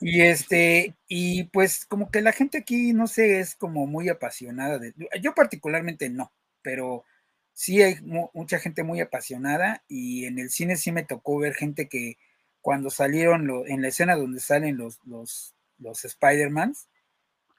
y 0.00 0.22
este, 0.22 0.96
y 1.08 1.44
pues 1.44 1.86
como 1.86 2.10
que 2.10 2.20
la 2.20 2.32
gente 2.32 2.58
aquí, 2.58 2.92
no 2.92 3.06
sé, 3.06 3.40
es 3.40 3.54
como 3.54 3.86
muy 3.86 4.08
apasionada 4.08 4.78
de, 4.78 4.94
yo 5.20 5.34
particularmente 5.34 6.10
no, 6.10 6.32
pero 6.62 7.04
sí 7.52 7.82
hay 7.82 7.96
mucha 8.02 8.58
gente 8.58 8.82
muy 8.82 9.00
apasionada 9.00 9.82
y 9.88 10.26
en 10.26 10.38
el 10.38 10.50
cine 10.50 10.76
sí 10.76 10.92
me 10.92 11.04
tocó 11.04 11.38
ver 11.38 11.54
gente 11.54 11.88
que 11.88 12.18
cuando 12.60 12.90
salieron 12.90 13.48
en 13.66 13.82
la 13.82 13.88
escena 13.88 14.16
donde 14.16 14.40
salen 14.40 14.76
los, 14.76 14.98
los, 15.04 15.54
los 15.78 16.04
Spider-Mans, 16.04 16.88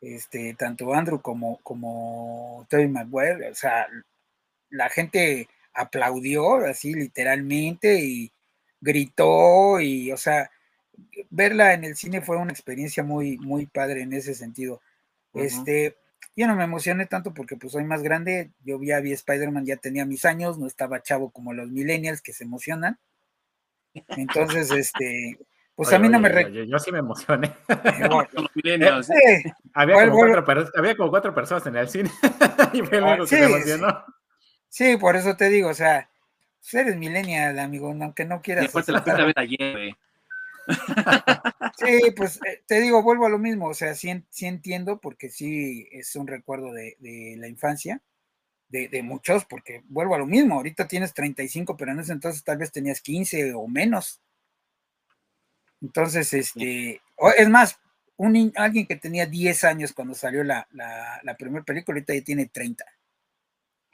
este, 0.02 0.54
tanto 0.56 0.94
Andrew 0.94 1.22
como, 1.22 1.58
como 1.64 2.66
Tobey 2.70 2.88
Maguire, 2.88 3.50
o 3.50 3.56
sea, 3.56 3.88
la 4.70 4.90
gente 4.90 5.48
aplaudió 5.74 6.56
así 6.66 6.94
literalmente 6.94 8.04
y 8.04 8.32
gritó 8.80 9.80
y, 9.80 10.12
o 10.12 10.18
sea, 10.18 10.50
verla 11.30 11.74
en 11.74 11.84
el 11.84 11.96
cine 11.96 12.22
fue 12.22 12.38
una 12.38 12.52
experiencia 12.52 13.04
muy, 13.04 13.38
muy 13.38 13.66
padre 13.68 14.02
en 14.02 14.14
ese 14.14 14.34
sentido. 14.36 14.82
Este, 15.34 15.96
yo 16.36 16.48
no 16.48 16.56
me 16.56 16.64
emocioné 16.64 17.06
tanto 17.06 17.34
porque 17.34 17.56
pues 17.56 17.74
soy 17.74 17.84
más 17.84 18.02
grande, 18.02 18.52
yo 18.64 18.82
ya 18.82 19.00
vi 19.00 19.12
Spider-Man, 19.14 19.66
ya 19.66 19.78
tenía 19.78 20.06
mis 20.06 20.26
años, 20.26 20.58
no 20.58 20.68
estaba 20.68 21.02
chavo 21.02 21.30
como 21.30 21.54
los 21.54 21.70
millennials 21.70 22.22
que 22.22 22.34
se 22.34 22.44
emocionan. 22.44 23.00
Entonces, 23.94 24.72
este, 24.72 25.38
pues 25.76 25.92
a 25.94 26.00
mí 26.00 26.10
no 26.10 26.20
me... 26.20 26.68
yo, 26.68 26.80
sí 26.80 26.92
me 26.92 27.00
emocioné. 27.00 27.52
había, 29.74 30.96
como 30.96 31.10
cuatro, 31.10 31.34
personas 31.34 31.66
en 31.68 31.76
el 31.76 31.90
cine 31.90 32.12
y 32.74 32.82
fue 32.82 33.00
ah, 33.00 33.18
que 33.28 33.44
emocionó. 33.44 34.06
Sí, 34.70 34.98
por 34.98 35.16
eso 35.16 35.36
te 35.36 35.50
digo, 35.50 35.70
o 35.70 35.74
sea, 35.74 36.10
pues, 36.60 36.74
eres 36.76 36.96
millennial, 36.96 37.60
amigo, 37.60 37.90
aunque 37.90 38.26
no 38.26 38.42
quieras. 38.42 38.66
Después 38.66 38.86
te 38.86 38.92
la 38.92 39.02
ver 39.02 39.34
ayer, 39.38 39.96
Sí, 41.78 42.12
pues 42.16 42.40
eh, 42.46 42.64
te 42.68 42.80
digo, 42.80 43.02
vuelvo 43.02 43.26
a 43.26 43.30
lo 43.30 43.40
mismo, 43.40 43.68
o 43.68 43.74
sea, 43.74 43.96
sí, 43.96 44.24
entiendo, 44.42 45.00
porque 45.00 45.30
sí 45.30 45.88
es 45.92 46.16
un 46.16 46.28
recuerdo 46.28 46.72
de, 46.72 46.96
la 47.38 47.48
infancia, 47.48 48.02
de, 48.72 49.04
muchos, 49.04 49.46
porque 49.46 49.84
vuelvo 49.90 50.16
a 50.16 50.20
lo 50.20 50.26
mismo, 50.26 50.56
ahorita 50.56 50.88
tienes 50.88 51.14
35, 51.14 51.76
pero 51.78 51.92
en 51.92 52.00
ese 52.00 52.14
entonces 52.14 52.44
tal 52.44 52.58
vez 52.58 52.72
tenías 52.72 53.02
15 53.02 53.54
o 53.54 53.68
menos. 53.68 54.22
Entonces, 55.82 56.34
este, 56.34 57.02
es 57.38 57.50
más, 57.50 57.80
un, 58.18 58.54
alguien 58.56 58.88
que 58.88 58.96
tenía 58.96 59.26
10 59.26 59.64
años 59.66 59.94
cuando 59.94 60.14
salió 60.14 60.44
la, 60.44 60.68
la 60.72 61.36
primera 61.38 61.66
película, 61.66 61.96
ahorita 61.96 62.14
ya 62.14 62.24
tiene 62.24 62.48
30. 62.48 62.86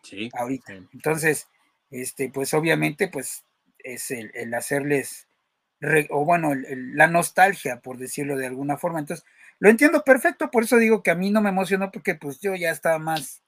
Sí. 0.03 0.29
Ahorita. 0.34 0.74
Entonces, 0.93 1.48
este, 1.89 2.29
pues 2.29 2.53
obviamente, 2.53 3.07
pues 3.07 3.43
es 3.79 4.12
el, 4.12 4.53
hacerles, 4.53 5.27
o 6.10 6.25
bueno, 6.25 6.53
la 6.55 7.07
nostalgia, 7.07 7.79
por 7.79 7.98
decirlo 7.98 8.38
de 8.38 8.48
alguna 8.48 8.77
forma. 8.77 9.00
Entonces, 9.00 9.25
lo 9.60 9.69
entiendo 9.69 10.03
perfecto, 10.03 10.51
por 10.51 10.63
eso 10.63 10.77
digo 10.77 11.03
que 11.03 11.12
a 11.12 11.15
mí 11.15 11.31
no 11.31 11.41
me 11.41 11.50
emocionó, 11.50 11.91
porque 11.91 12.15
pues 12.15 12.39
yo 12.39 12.55
ya 12.55 12.72
estaba 12.72 13.00
más, 13.00 13.43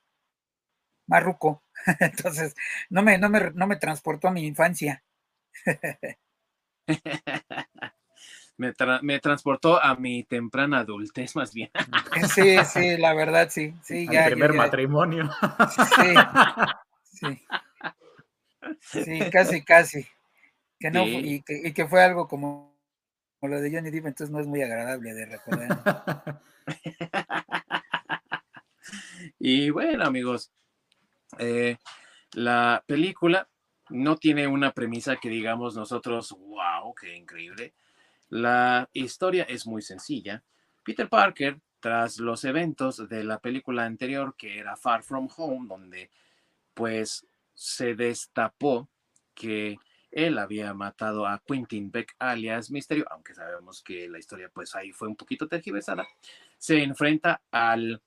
más 1.10 1.24
ruco. 1.24 1.64
Entonces, 2.00 2.56
no 2.90 3.02
me, 3.02 3.18
no 3.18 3.28
me, 3.30 3.52
no 3.52 3.68
me 3.68 3.76
transportó 3.76 4.30
a 4.30 4.32
mi 4.32 4.46
infancia. 4.46 5.04
me, 8.58 8.74
me, 9.02 9.20
transportó 9.20 9.84
a 9.84 9.96
mi 9.96 10.24
temprana 10.24 10.80
adultez, 10.80 11.36
más 11.36 11.54
bien. 11.54 11.70
Sí, 12.34 12.58
sí, 12.66 12.98
la 12.98 13.14
verdad, 13.14 13.50
sí. 13.50 13.76
sí 13.84 14.08
ya, 14.10 14.26
primer 14.26 14.54
matrimonio. 14.54 15.30
Sí, 15.96 16.16
sí. 17.04 17.46
Sí, 18.82 19.20
casi, 19.32 19.64
casi. 19.64 20.06
Que 20.80 20.92
no, 20.92 21.06
y, 21.06 21.42
que, 21.42 21.88
fue 21.88 22.04
algo 22.04 22.28
como, 22.28 22.78
lo 23.42 23.60
de 23.60 23.72
Johnny 23.72 23.90
Depp, 23.90 24.08
entonces 24.08 24.32
no 24.32 24.40
es 24.40 24.48
muy 24.48 24.62
agradable 24.62 25.14
de 25.14 25.26
recordar. 25.26 26.42
y 29.40 29.70
bueno, 29.72 30.06
amigos, 30.06 30.52
eh, 31.38 31.78
la 32.34 32.84
película 32.86 33.48
no 33.90 34.18
tiene 34.18 34.48
una 34.48 34.72
premisa 34.72 35.18
que 35.18 35.30
digamos 35.30 35.76
nosotros, 35.76 36.36
wow, 36.40 36.94
qué 36.96 37.16
increíble 37.16 37.74
la 38.30 38.88
historia 38.94 39.44
es 39.44 39.66
muy 39.66 39.82
sencilla. 39.82 40.44
Peter 40.84 41.10
Parker, 41.10 41.60
tras 41.80 42.20
los 42.20 42.44
eventos 42.44 43.10
de 43.10 43.24
la 43.24 43.40
película 43.40 43.86
anterior, 43.86 44.36
que 44.38 44.60
era 44.60 44.76
Far 44.76 45.04
From 45.04 45.28
Home, 45.36 45.68
donde 45.68 46.10
pues 46.74 47.26
se 47.54 47.96
destapó 47.96 48.88
que 49.34 49.78
él 50.12 50.38
había 50.38 50.74
matado 50.74 51.28
a 51.28 51.42
Quentin 51.46 51.92
Beck 51.92 52.16
alias 52.20 52.72
Misterio, 52.72 53.06
aunque 53.12 53.34
sabemos 53.34 53.82
que 53.84 54.08
la 54.08 54.20
historia 54.20 54.50
pues 54.54 54.76
ahí 54.76 54.92
fue 54.92 55.08
un 55.08 55.16
poquito 55.16 55.48
tergiversada, 55.48 56.08
se 56.58 56.82
enfrenta 56.84 57.42
al 57.52 58.02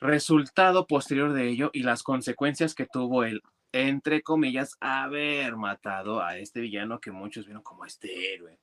resultado 0.00 0.86
posterior 0.86 1.32
de 1.32 1.48
ello 1.48 1.70
y 1.72 1.82
las 1.82 2.02
consecuencias 2.02 2.74
que 2.74 2.86
tuvo 2.86 3.24
el 3.24 3.42
entre 3.72 4.22
comillas, 4.22 4.76
haber 4.80 5.56
matado 5.56 6.22
a 6.22 6.38
este 6.38 6.60
villano 6.60 7.00
que 7.00 7.10
muchos 7.10 7.46
vieron 7.46 7.62
como 7.62 7.84
este 7.84 8.34
héroe. 8.34 8.58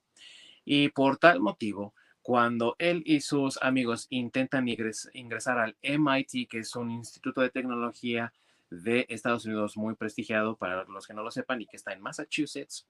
Y 0.64 0.90
por 0.90 1.18
tal 1.18 1.40
motivo, 1.40 1.94
cuando 2.22 2.76
él 2.80 3.04
y 3.06 3.22
sus 3.22 3.62
amigos 3.62 4.08
intentan 4.10 4.68
ingresar 4.68 5.60
al 5.60 5.78
MIT, 5.84 6.50
que 6.50 6.60
es 6.60 6.76
un 6.76 6.90
instituto 6.90 7.42
de 7.42 7.52
tecnología 7.52 8.34
de 8.72 9.06
Estados 9.10 9.46
Unidos 9.46 9.78
muy 9.78 9.96
prestigiado 9.96 10.58
para 10.58 10.86
los 10.86 11.06
que 11.06 11.14
no 11.14 11.22
lo 11.22 11.30
sepan 11.30 11.62
y 11.62 11.68
que 11.68 11.78
está 11.78 11.94
en 11.94 12.02
Massachusetts, 12.02 12.88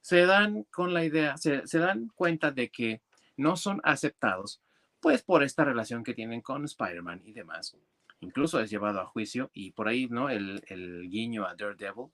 se 0.00 0.26
dan 0.26 0.64
con 0.64 0.92
la 0.92 1.04
idea, 1.04 1.36
se, 1.36 1.62
dan 1.78 2.08
cuenta 2.16 2.50
de 2.50 2.68
que 2.68 3.00
no 3.36 3.56
son 3.56 3.80
aceptados, 3.84 4.60
pues 5.00 5.22
por 5.22 5.42
esta 5.42 5.64
relación 5.64 6.04
que 6.04 6.14
tienen 6.14 6.40
con 6.40 6.64
Spider-Man 6.64 7.22
y 7.24 7.32
demás. 7.32 7.76
Incluso 8.20 8.60
es 8.60 8.70
llevado 8.70 9.00
a 9.00 9.06
juicio 9.06 9.50
y 9.52 9.70
por 9.70 9.88
ahí, 9.88 10.08
¿no? 10.08 10.28
El, 10.28 10.62
el 10.66 11.08
guiño 11.08 11.46
a 11.46 11.54
Daredevil. 11.54 12.10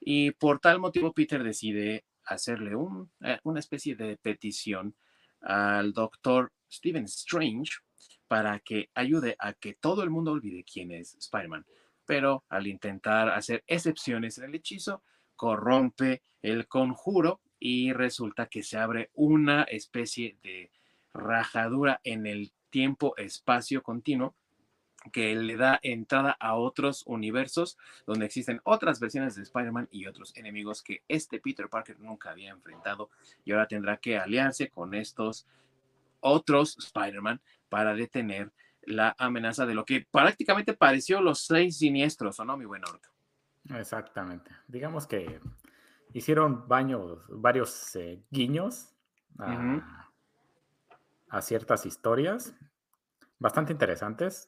Y 0.00 0.32
por 0.32 0.60
tal 0.60 0.78
motivo 0.78 1.12
Peter 1.12 1.42
decide 1.42 2.04
hacerle 2.24 2.74
un, 2.74 3.10
eh, 3.20 3.38
una 3.44 3.60
especie 3.60 3.96
de 3.96 4.16
petición 4.16 4.94
al 5.40 5.92
doctor 5.92 6.52
Stephen 6.70 7.04
Strange 7.04 7.72
para 8.28 8.60
que 8.60 8.90
ayude 8.94 9.36
a 9.38 9.52
que 9.52 9.74
todo 9.74 10.02
el 10.02 10.10
mundo 10.10 10.32
olvide 10.32 10.64
quién 10.64 10.92
es 10.92 11.14
Spider-Man. 11.14 11.66
Pero 12.06 12.44
al 12.48 12.66
intentar 12.66 13.28
hacer 13.28 13.62
excepciones 13.66 14.38
en 14.38 14.44
el 14.44 14.54
hechizo, 14.54 15.02
corrompe 15.36 16.22
el 16.40 16.66
conjuro 16.66 17.40
y 17.58 17.92
resulta 17.92 18.46
que 18.46 18.62
se 18.62 18.78
abre 18.78 19.10
una 19.14 19.64
especie 19.64 20.36
de 20.42 20.70
rajadura 21.14 22.00
en 22.04 22.26
el 22.26 22.52
tiempo-espacio 22.70 23.82
continuo 23.82 24.34
que 25.10 25.34
le 25.34 25.56
da 25.56 25.80
entrada 25.82 26.36
a 26.38 26.54
otros 26.54 27.02
universos 27.06 27.76
donde 28.06 28.26
existen 28.26 28.60
otras 28.64 29.00
versiones 29.00 29.34
de 29.34 29.42
Spider-Man 29.42 29.88
y 29.90 30.06
otros 30.06 30.32
enemigos 30.36 30.82
que 30.82 31.02
este 31.08 31.40
Peter 31.40 31.68
Parker 31.68 31.98
nunca 31.98 32.30
había 32.30 32.50
enfrentado 32.50 33.10
y 33.44 33.52
ahora 33.52 33.66
tendrá 33.66 33.96
que 33.96 34.16
aliarse 34.16 34.68
con 34.68 34.94
estos 34.94 35.46
otros 36.20 36.78
Spider-Man 36.78 37.40
para 37.68 37.94
detener 37.94 38.52
la 38.82 39.14
amenaza 39.18 39.66
de 39.66 39.74
lo 39.74 39.84
que 39.84 40.06
prácticamente 40.10 40.74
pareció 40.74 41.20
los 41.20 41.40
seis 41.40 41.78
siniestros, 41.78 42.38
¿o 42.40 42.44
no, 42.44 42.56
mi 42.56 42.64
buen 42.64 42.82
Orca? 42.84 43.10
Exactamente. 43.70 44.50
Digamos 44.66 45.06
que 45.06 45.40
hicieron 46.12 46.66
baños, 46.68 47.24
varios 47.28 47.94
eh, 47.96 48.20
guiños 48.30 48.92
a, 49.38 50.01
a 51.32 51.42
ciertas 51.42 51.86
historias 51.86 52.54
bastante 53.38 53.72
interesantes 53.72 54.46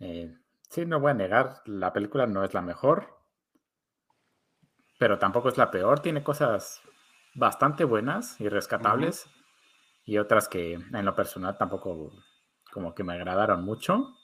eh, 0.00 0.34
sí, 0.70 0.86
no 0.86 0.98
voy 0.98 1.10
a 1.10 1.14
negar, 1.14 1.62
la 1.66 1.92
película 1.92 2.26
no 2.26 2.42
es 2.42 2.54
la 2.54 2.62
mejor, 2.62 3.18
pero 4.98 5.18
tampoco 5.18 5.50
es 5.50 5.58
la 5.58 5.70
peor. 5.70 6.00
Tiene 6.00 6.24
cosas 6.24 6.80
bastante 7.34 7.84
buenas 7.84 8.40
y 8.40 8.48
rescatables 8.48 9.28
y 10.04 10.18
otras 10.18 10.48
que 10.48 10.72
en 10.74 11.04
lo 11.04 11.14
personal 11.14 11.56
tampoco 11.56 12.12
como 12.72 12.94
que 12.94 13.04
me 13.04 13.12
agradaron 13.12 13.62
mucho. 13.64 14.16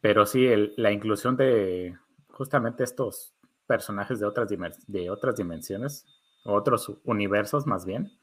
Pero 0.00 0.26
sí, 0.26 0.48
la 0.76 0.92
inclusión 0.92 1.36
de 1.36 1.96
justamente 2.30 2.84
estos 2.84 3.34
personajes 3.66 4.20
de 4.20 4.26
otras, 4.26 4.48
de 4.86 5.10
otras 5.10 5.36
dimensiones, 5.36 6.06
otros 6.44 7.00
universos 7.04 7.66
más 7.66 7.84
bien, 7.84 8.18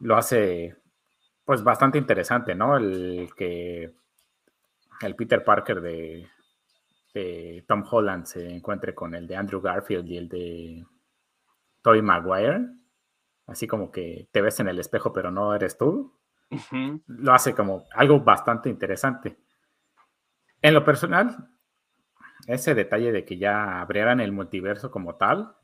lo 0.00 0.16
hace 0.16 0.76
pues 1.44 1.62
bastante 1.62 1.98
interesante, 1.98 2.54
¿no? 2.54 2.76
El 2.76 3.30
que 3.36 3.94
el 5.00 5.16
Peter 5.16 5.42
Parker 5.42 5.80
de, 5.80 6.28
Tom 7.66 7.82
Holland 7.90 8.26
se 8.26 8.48
encuentre 8.48 8.94
con 8.94 9.14
el 9.14 9.26
de 9.26 9.34
Andrew 9.34 9.60
Garfield 9.60 10.08
y 10.08 10.16
el 10.18 10.28
de 10.28 10.86
Tobey 11.82 12.02
Maguire, 12.02 12.66
así 13.46 13.66
como 13.66 13.90
que 13.90 14.28
te 14.30 14.40
ves 14.40 14.60
en 14.60 14.68
el 14.68 14.78
espejo 14.78 15.12
pero 15.12 15.30
no 15.30 15.52
eres 15.54 15.76
tú, 15.76 16.14
lo 17.06 17.32
hace 17.32 17.54
como 17.54 17.86
algo 17.92 18.20
bastante 18.20 18.68
interesante. 18.68 19.36
En 20.62 20.74
lo 20.74 20.84
personal, 20.84 21.48
ese 22.46 22.74
detalle 22.74 23.10
de 23.10 23.24
que 23.24 23.38
ya 23.38 23.80
abrieran 23.80 24.20
el 24.20 24.32
multiverso 24.32 24.90
como 24.90 25.16
tal, 25.16 25.56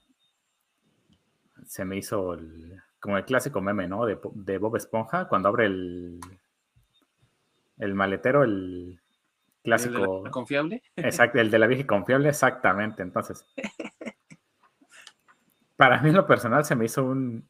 se 1.67 1.85
me 1.85 1.97
hizo 1.97 2.35
el, 2.35 2.83
como 3.05 3.19
el 3.19 3.27
clásico 3.27 3.61
meme, 3.61 3.87
¿no? 3.87 4.07
De, 4.07 4.57
Bob 4.57 4.77
Esponja, 4.77 5.29
cuando 5.29 5.51
abre 5.51 5.67
el, 5.67 6.19
el 7.77 7.95
maletero, 7.95 8.45
el 8.45 8.99
clásico. 9.63 10.25
¿El 10.25 10.31
confiable? 10.31 10.83
Exacto, 10.97 11.39
el 11.39 11.51
de 11.51 11.59
la 11.59 11.67
vieja 11.67 11.87
confiable, 11.87 12.31
exactamente. 12.31 13.03
Entonces, 13.03 13.45
para 15.77 16.01
mí 16.01 16.09
en 16.09 16.15
lo 16.15 16.27
personal 16.27 16.65
se 16.65 16.77
me 16.77 16.87
hizo 16.87 17.05
un. 17.05 17.47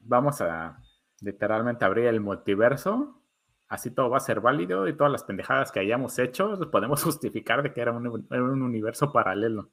Vamos 0.00 0.40
a 0.40 0.82
literalmente 1.20 1.84
abrir 1.84 2.06
el 2.06 2.18
multiverso. 2.18 3.22
Así 3.68 3.92
todo 3.92 4.10
va 4.10 4.16
a 4.16 4.20
ser 4.20 4.40
válido 4.40 4.88
y 4.88 4.96
todas 4.96 5.12
las 5.12 5.22
pendejadas 5.22 5.70
que 5.70 5.78
hayamos 5.78 6.18
hecho 6.18 6.58
podemos 6.72 7.00
justificar 7.04 7.62
de 7.62 7.72
que 7.72 7.80
era 7.82 7.92
un, 7.92 8.26
un 8.28 8.62
universo 8.62 9.12
paralelo. 9.12 9.70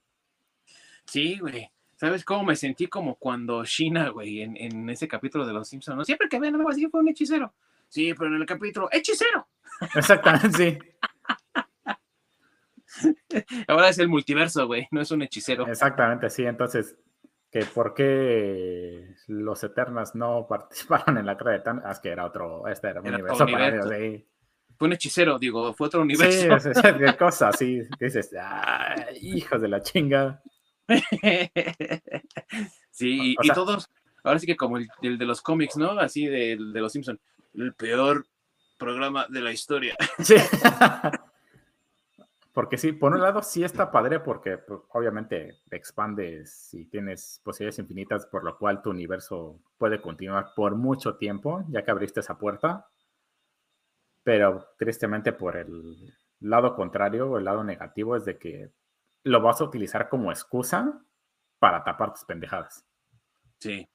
Sí, 1.06 1.40
güey. 1.40 1.68
¿Sabes 1.96 2.26
cómo 2.26 2.44
me 2.44 2.56
sentí 2.56 2.88
como 2.88 3.16
cuando 3.16 3.64
Shina, 3.64 4.10
güey, 4.10 4.42
en, 4.42 4.90
ese 4.90 5.08
capítulo 5.08 5.46
de 5.46 5.54
Los 5.54 5.70
Simpsons? 5.70 5.98
¿no? 5.98 6.04
Siempre 6.04 6.28
que 6.28 6.40
ven 6.40 6.56
algo 6.56 6.70
así 6.70 6.88
fue 6.88 7.00
un 7.00 7.08
hechicero. 7.08 7.54
Sí, 7.88 8.14
pero 8.14 8.36
en 8.36 8.42
el 8.42 8.46
capítulo, 8.46 8.90
¡hechicero! 8.92 9.48
Exactamente, 9.96 10.50
sí. 10.58 10.78
Ahora 13.68 13.90
es 13.90 14.00
el 14.00 14.10
multiverso, 14.10 14.68
güey, 14.68 14.88
no 14.92 15.02
es 15.02 15.12
un 15.12 15.22
hechicero. 15.22 15.68
Exactamente, 15.68 16.30
sí. 16.30 16.44
Entonces, 16.44 16.98
que 17.50 17.64
¿por 17.66 17.94
qué 17.94 19.16
los 19.28 19.64
Eternas 19.64 20.16
no 20.16 20.48
participaron 20.50 21.18
en 21.18 21.26
la 21.26 21.38
cara 21.38 21.52
de 21.52 21.60
Tan? 21.60 21.82
Ah, 21.86 21.92
es 21.92 22.00
que 22.00 22.10
era 22.10 22.26
otro, 22.26 22.68
este 22.68 22.90
era 22.90 23.00
un 23.00 23.08
universo, 23.08 23.48
Fue 23.48 24.88
un 24.88 24.94
hechicero, 24.94 25.40
digo, 25.40 25.74
fue 25.74 25.88
otro 25.88 26.02
universo. 26.02 26.60
Sí, 26.60 26.70
es, 26.70 26.82
qué 27.00 27.18
cosa, 27.18 27.54
sí. 27.54 27.82
Dices, 27.98 28.36
hijos 29.22 29.62
de 29.62 29.68
la 29.70 29.82
chinga. 29.82 30.42
sí, 32.92 33.36
y, 33.42 33.50
todos, 33.50 33.90
ahora 34.24 34.40
sí 34.40 34.46
que 34.46 34.56
como 34.56 34.78
el, 34.78 35.18
de 35.18 35.26
los 35.26 35.42
cómics, 35.42 35.78
¿no? 35.78 35.92
Así 35.92 36.28
de, 36.28 36.58
de 36.58 36.80
los 36.80 36.92
Simpsons, 36.92 37.20
el 37.54 37.74
peor 37.74 38.26
programa 38.78 39.26
de 39.30 39.42
la 39.42 39.52
historia. 39.52 39.96
Sí. 40.20 40.36
porque 42.54 42.78
sí, 42.78 42.94
por 42.94 43.14
un 43.14 43.22
lado 43.22 43.44
sí 43.44 43.64
está 43.64 43.92
padre 43.92 44.22
porque 44.22 44.58
pues, 44.58 44.80
obviamente 44.94 45.60
expandes 45.72 46.74
y 46.74 46.86
tienes 46.86 47.42
posibilidades 47.44 47.80
infinitas 47.80 48.26
por 48.28 48.46
lo 48.46 48.58
cual 48.58 48.82
tu 48.82 48.92
universo 48.92 49.60
puede 49.78 50.02
continuar 50.02 50.54
por 50.56 50.76
mucho 50.76 51.18
tiempo, 51.18 51.66
ya 51.68 51.84
que 51.84 51.92
abriste 51.92 52.22
esa 52.22 52.38
puerta. 52.38 52.88
Pero 54.24 54.70
tristemente 54.78 55.34
por 55.34 55.58
el 55.58 56.14
lado 56.40 56.76
contrario 56.76 57.30
o 57.30 57.38
el 57.38 57.46
lado 57.46 57.64
negativo 57.64 58.16
es 58.16 58.26
de 58.26 58.38
que 58.38 58.72
lo 59.26 59.42
vas 59.42 59.60
a 59.60 59.64
utilizar 59.66 60.08
como 60.08 60.32
excusa 60.32 61.02
para 61.60 61.84
tapar 61.84 62.14
tus 62.14 62.24
pendejadas. 62.24 62.86
Sí. 63.60 63.90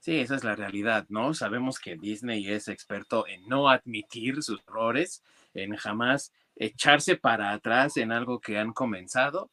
Sí, 0.00 0.18
esa 0.18 0.34
es 0.34 0.42
la 0.42 0.56
realidad, 0.56 1.06
¿no? 1.10 1.32
Sabemos 1.34 1.78
que 1.78 1.96
Disney 1.96 2.50
es 2.50 2.66
experto 2.66 3.28
en 3.28 3.46
no 3.46 3.68
admitir 3.68 4.42
sus 4.42 4.60
errores, 4.66 5.22
en 5.54 5.76
jamás 5.76 6.32
echarse 6.56 7.16
para 7.16 7.52
atrás 7.52 7.96
en 7.98 8.10
algo 8.10 8.40
que 8.40 8.58
han 8.58 8.72
comenzado 8.72 9.50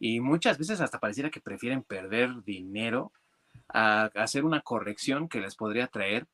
y 0.00 0.20
muchas 0.20 0.58
veces 0.58 0.80
hasta 0.80 0.98
pareciera 0.98 1.30
que 1.30 1.40
prefieren 1.40 1.82
perder 1.82 2.42
dinero 2.42 3.12
a 3.68 4.04
hacer 4.14 4.44
una 4.44 4.62
corrección 4.62 5.28
que 5.28 5.40
les 5.40 5.54
podría 5.54 5.86
traer 5.86 6.26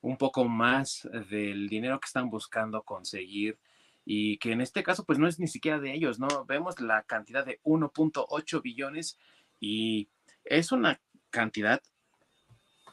un 0.00 0.16
poco 0.16 0.46
más 0.46 1.08
del 1.30 1.68
dinero 1.68 2.00
que 2.00 2.06
están 2.06 2.30
buscando 2.30 2.82
conseguir 2.82 3.58
y 4.04 4.38
que 4.38 4.52
en 4.52 4.60
este 4.60 4.82
caso 4.82 5.04
pues 5.04 5.18
no 5.18 5.28
es 5.28 5.38
ni 5.38 5.46
siquiera 5.46 5.78
de 5.78 5.94
ellos, 5.94 6.18
¿no? 6.18 6.44
Vemos 6.46 6.80
la 6.80 7.02
cantidad 7.02 7.44
de 7.44 7.60
1.8 7.64 8.62
billones 8.62 9.18
y 9.60 10.08
es 10.44 10.72
una 10.72 11.00
cantidad 11.30 11.80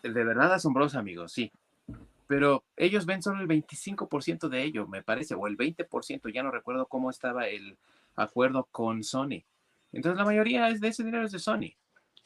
de 0.03 0.23
verdad 0.23 0.53
asombrosa, 0.53 0.99
amigos, 0.99 1.31
sí. 1.33 1.51
Pero 2.27 2.63
ellos 2.77 3.05
ven 3.05 3.23
solo 3.23 3.41
el 3.41 3.47
25% 3.47 4.49
de 4.49 4.63
ello, 4.63 4.87
me 4.87 5.01
parece, 5.01 5.33
o 5.33 5.47
el 5.47 5.57
20%, 5.57 6.31
ya 6.31 6.43
no 6.43 6.51
recuerdo 6.51 6.85
cómo 6.85 7.09
estaba 7.09 7.47
el 7.47 7.77
acuerdo 8.15 8.67
con 8.71 9.03
Sony. 9.03 9.43
Entonces 9.91 10.17
la 10.17 10.25
mayoría 10.25 10.69
es 10.69 10.79
de 10.79 10.89
ese 10.89 11.03
dinero 11.03 11.25
es 11.25 11.31
de 11.31 11.39
Sony. 11.39 11.73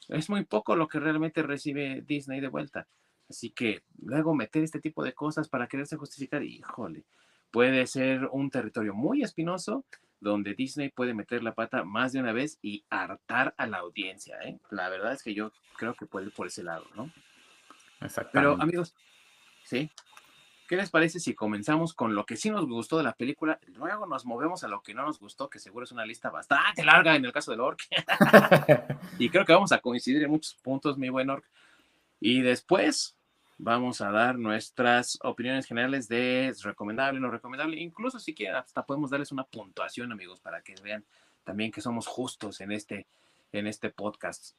Es 0.09 0.29
muy 0.29 0.43
poco 0.43 0.75
lo 0.75 0.87
que 0.87 0.99
realmente 0.99 1.41
recibe 1.41 2.03
Disney 2.05 2.41
de 2.41 2.49
vuelta. 2.49 2.87
Así 3.29 3.51
que 3.51 3.83
luego 4.01 4.35
meter 4.35 4.63
este 4.63 4.81
tipo 4.81 5.03
de 5.03 5.13
cosas 5.13 5.47
para 5.47 5.67
quererse 5.67 5.95
justificar, 5.95 6.43
híjole, 6.43 7.05
puede 7.53 7.85
ser 7.85 8.27
un 8.31 8.49
territorio 8.49 8.95
muy 8.95 9.21
espinoso 9.21 9.85
donde 10.19 10.55
Disney 10.55 10.89
puede 10.89 11.13
meter 11.13 11.43
la 11.43 11.53
pata 11.53 11.83
más 11.83 12.11
de 12.11 12.19
una 12.19 12.33
vez 12.33 12.57
y 12.63 12.83
hartar 12.89 13.53
a 13.57 13.67
la 13.67 13.77
audiencia. 13.77 14.39
¿eh? 14.43 14.57
La 14.71 14.89
verdad 14.89 15.13
es 15.13 15.21
que 15.21 15.35
yo 15.35 15.51
creo 15.77 15.93
que 15.93 16.07
puede 16.07 16.25
ir 16.25 16.33
por 16.33 16.47
ese 16.47 16.63
lado, 16.63 16.85
¿no? 16.95 17.11
Exacto. 18.01 18.31
Pero 18.33 18.59
amigos, 18.59 18.95
¿sí? 19.65 19.91
¿qué 20.67 20.77
les 20.77 20.89
parece 20.89 21.19
si 21.19 21.35
comenzamos 21.35 21.93
con 21.93 22.15
lo 22.15 22.25
que 22.25 22.37
sí 22.37 22.49
nos 22.49 22.65
gustó 22.65 22.97
de 22.97 23.03
la 23.03 23.13
película? 23.13 23.59
Luego 23.75 24.07
nos 24.07 24.25
movemos 24.25 24.63
a 24.63 24.67
lo 24.67 24.81
que 24.81 24.95
no 24.95 25.05
nos 25.05 25.19
gustó, 25.19 25.47
que 25.47 25.59
seguro 25.59 25.83
es 25.83 25.91
una 25.91 26.07
lista 26.07 26.31
bastante 26.31 26.83
larga 26.83 27.15
en 27.15 27.23
el 27.23 27.31
caso 27.31 27.51
del 27.51 27.59
Orc. 27.59 27.81
y 29.19 29.29
creo 29.29 29.45
que 29.45 29.53
vamos 29.53 29.71
a 29.71 29.77
coincidir 29.77 30.23
en 30.23 30.31
muchos 30.31 30.55
puntos, 30.55 30.97
mi 30.97 31.09
buen 31.09 31.29
Orc. 31.29 31.45
Y 32.19 32.41
después 32.41 33.15
vamos 33.57 34.01
a 34.01 34.11
dar 34.11 34.37
nuestras 34.37 35.19
opiniones 35.23 35.65
generales 35.65 36.07
de 36.07 36.53
recomendable, 36.63 37.19
no 37.19 37.29
recomendable. 37.29 37.79
Incluso 37.79 38.19
si 38.19 38.33
quieren, 38.33 38.55
hasta 38.55 38.85
podemos 38.85 39.09
darles 39.09 39.31
una 39.31 39.43
puntuación, 39.43 40.11
amigos, 40.11 40.39
para 40.39 40.61
que 40.61 40.75
vean 40.83 41.03
también 41.43 41.71
que 41.71 41.81
somos 41.81 42.07
justos 42.07 42.61
en 42.61 42.71
este, 42.71 43.05
en 43.51 43.67
este 43.67 43.89
podcast. 43.89 44.55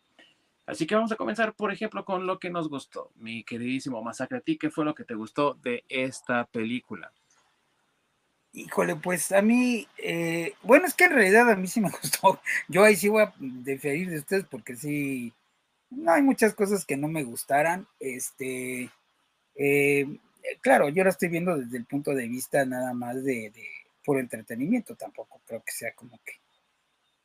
Así 0.66 0.86
que 0.86 0.94
vamos 0.94 1.12
a 1.12 1.16
comenzar, 1.16 1.54
por 1.54 1.72
ejemplo, 1.72 2.04
con 2.04 2.26
lo 2.26 2.38
que 2.38 2.50
nos 2.50 2.68
gustó. 2.68 3.10
Mi 3.16 3.44
queridísimo 3.44 4.02
Masacre, 4.02 4.38
¿a 4.38 4.40
ti 4.40 4.56
qué 4.56 4.70
fue 4.70 4.84
lo 4.84 4.94
que 4.94 5.04
te 5.04 5.14
gustó 5.14 5.54
de 5.62 5.84
esta 5.88 6.46
película? 6.46 7.12
Híjole, 8.54 8.96
pues 8.96 9.32
a 9.32 9.42
mí, 9.42 9.86
eh, 9.98 10.54
bueno, 10.62 10.86
es 10.86 10.94
que 10.94 11.04
en 11.04 11.12
realidad 11.12 11.50
a 11.50 11.56
mí 11.56 11.66
sí 11.66 11.80
me 11.80 11.90
gustó. 12.02 12.40
Yo 12.68 12.84
ahí 12.84 12.96
sí 12.96 13.08
voy 13.08 13.24
a 13.24 13.34
diferir 13.38 14.08
de 14.08 14.18
ustedes 14.18 14.44
porque 14.46 14.76
sí, 14.76 15.32
no 15.96 16.12
hay 16.12 16.22
muchas 16.22 16.54
cosas 16.54 16.84
que 16.84 16.96
no 16.96 17.08
me 17.08 17.24
gustaran. 17.24 17.86
Este, 17.98 18.90
eh, 19.54 20.06
claro, 20.60 20.88
yo 20.88 21.04
lo 21.04 21.10
estoy 21.10 21.28
viendo 21.28 21.56
desde 21.56 21.76
el 21.76 21.86
punto 21.86 22.14
de 22.14 22.28
vista 22.28 22.64
nada 22.64 22.92
más 22.94 23.16
de, 23.24 23.50
de 23.50 23.66
puro 24.04 24.20
entretenimiento. 24.20 24.94
Tampoco 24.94 25.40
creo 25.46 25.62
que 25.62 25.72
sea 25.72 25.94
como 25.94 26.18
que 26.24 26.34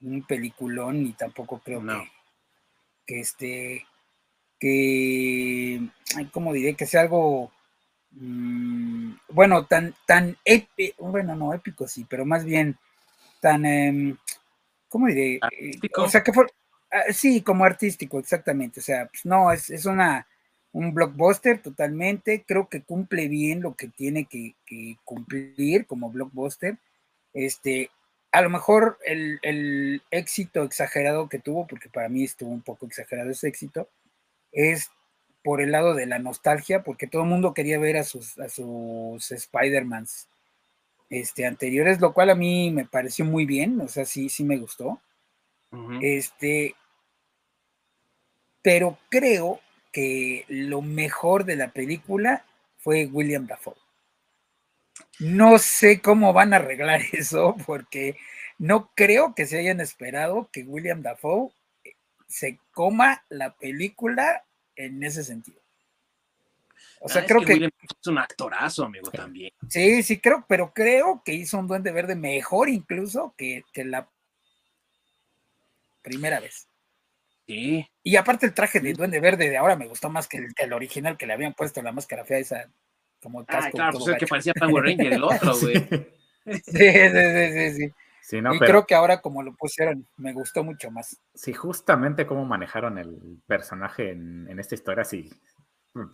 un 0.02 0.26
peliculón, 0.26 1.04
ni 1.04 1.14
tampoco 1.14 1.60
creo 1.60 1.82
que 1.82 2.10
que 3.06 3.20
este, 3.22 3.88
que, 4.60 5.82
¿cómo 6.32 6.54
diré? 6.54 6.76
Que 6.76 6.86
sea 6.86 7.02
algo, 7.02 7.52
mm, 8.12 9.14
bueno, 9.30 9.66
tan, 9.66 9.96
tan 10.06 10.38
épico, 10.46 11.06
bueno, 11.08 11.36
no 11.36 11.54
épico 11.54 11.88
sí, 11.88 12.06
pero 12.08 12.26
más 12.26 12.46
bien 12.46 12.78
tan, 13.40 13.66
eh, 13.66 14.16
¿cómo 14.88 15.08
diré? 15.08 15.40
¿Artístico? 15.42 16.04
O 16.04 16.10
sea, 16.10 16.24
que 16.24 16.34
fue, 16.34 16.46
ah, 16.46 16.59
sí, 17.12 17.42
como 17.42 17.66
artístico, 17.66 18.20
exactamente, 18.20 18.80
o 18.80 18.84
sea, 18.84 19.08
pues 19.08 19.26
no, 19.26 19.52
es, 19.52 19.70
es 19.70 19.86
una, 19.86 20.28
un 20.72 20.94
blockbuster 20.94 21.62
totalmente, 21.62 22.44
creo 22.48 22.70
que 22.70 22.84
cumple 22.84 23.28
bien 23.28 23.62
lo 23.62 23.76
que 23.76 23.88
tiene 23.88 24.26
que, 24.26 24.56
cumplir 25.04 25.86
como 25.88 26.12
blockbuster, 26.12 26.78
este, 27.34 27.90
a 28.32 28.42
lo 28.42 28.50
mejor 28.50 29.00
el, 29.06 30.02
éxito 30.12 30.64
exagerado 30.64 31.30
que 31.30 31.40
tuvo, 31.40 31.68
porque 31.68 31.90
para 31.90 32.10
mí 32.10 32.24
estuvo 32.24 32.52
un 32.52 32.62
poco 32.62 32.86
exagerado 32.86 33.32
ese 33.32 33.48
éxito, 33.48 33.90
es 34.52 34.92
por 35.44 35.62
el 35.62 35.72
lado 35.72 35.96
de 35.96 36.06
la 36.06 36.20
nostalgia, 36.20 36.84
porque 36.84 37.08
todo 37.08 37.24
el 37.24 37.30
mundo 37.30 37.54
quería 37.54 37.80
ver 37.80 37.98
a 37.98 38.04
sus, 38.04 38.38
a 38.40 38.50
sus 38.50 39.32
Spider-Mans 39.32 40.28
este, 41.10 41.46
anteriores, 41.46 42.00
lo 42.00 42.14
cual 42.14 42.30
a 42.30 42.36
mí 42.36 42.72
me 42.72 42.86
pareció 42.86 43.26
muy 43.26 43.46
bien, 43.46 43.80
o 43.82 43.88
sea, 43.88 44.06
sí, 44.06 44.30
sí 44.30 44.44
me 44.44 44.58
gustó. 44.58 45.02
Este, 46.02 46.76
pero 48.62 48.98
creo 49.10 49.60
que 49.92 50.46
lo 50.48 50.82
mejor 50.82 51.46
de 51.46 51.56
la 51.56 51.72
película 51.72 52.46
fue 52.78 53.06
William 53.06 53.48
Dafoe. 53.48 53.76
No 55.20 55.60
sé 55.60 56.02
cómo 56.02 56.34
van 56.34 56.54
a 56.54 56.58
arreglar 56.58 57.02
eso, 57.14 57.56
porque 57.66 58.18
no 58.58 58.92
creo 58.96 59.34
que 59.36 59.46
se 59.46 59.60
hayan 59.60 59.80
esperado 59.80 60.50
que 60.52 60.64
William 60.64 61.02
Dafoe 61.02 61.52
eh, 61.84 61.96
se 62.28 62.60
coma 62.72 63.24
la 63.30 63.56
película 63.56 64.44
en 64.76 65.04
ese 65.04 65.24
sentido. 65.24 65.60
O 67.02 67.08
sea, 67.08 67.26
creo 67.26 67.42
que, 67.42 67.54
es 67.54 68.08
un 68.08 68.18
actorazo, 68.18 68.84
amigo, 68.84 69.10
también. 69.10 69.54
Sí, 69.70 70.04
sí, 70.04 70.20
creo, 70.20 70.46
pero 70.48 70.74
creo 70.74 71.22
que 71.24 71.34
hizo 71.34 71.58
un 71.58 71.68
Duende 71.68 71.92
Verde 71.94 72.16
mejor 72.16 72.68
incluso 72.68 73.34
que, 73.38 73.64
la 73.76 74.10
primera 76.10 76.40
vez. 76.40 76.68
Sí. 77.46 77.88
Y 78.04 78.16
aparte 78.16 78.48
el 78.48 78.54
traje 78.54 78.80
de 78.80 78.94
Duende 78.94 79.20
Verde 79.20 79.50
de 79.50 79.58
ahora 79.58 79.76
me 79.76 79.88
gustó 79.88 80.10
más 80.10 80.28
que 80.28 80.38
el, 80.38 80.54
que 80.56 80.64
el 80.64 80.74
original 80.74 81.18
que 81.18 81.28
le 81.28 81.34
habían 81.34 81.54
puesto 81.54 81.82
la 81.82 81.92
máscara 81.92 82.26
fea 82.26 82.40
esa 82.40 82.70
como 83.22 83.46
Ah, 83.48 83.70
claro, 83.72 84.00
pues 84.00 84.08
el 84.08 84.18
que 84.18 84.28
parecía 84.28 84.54
Power 84.54 84.84
Ranger, 84.84 85.14
el 85.14 85.24
otro, 85.24 85.54
güey. 85.62 85.76
sí, 86.64 86.92
sí, 86.92 87.72
sí, 87.74 87.94
sí. 88.30 88.38
y 88.38 88.60
creo 88.60 88.86
que 88.86 88.96
ahora 88.96 89.22
como 89.22 89.44
lo 89.44 89.54
pusieron, 89.56 90.08
me 90.18 90.34
gustó 90.34 90.64
mucho 90.64 90.90
más. 90.90 91.20
Sí, 91.34 91.54
justamente 91.54 92.26
cómo 92.26 92.46
manejaron 92.46 92.98
el 92.98 93.42
personaje 93.46 94.12
en, 94.12 94.58
esta 94.60 94.76
historia, 94.76 95.04
sí, 95.04 95.30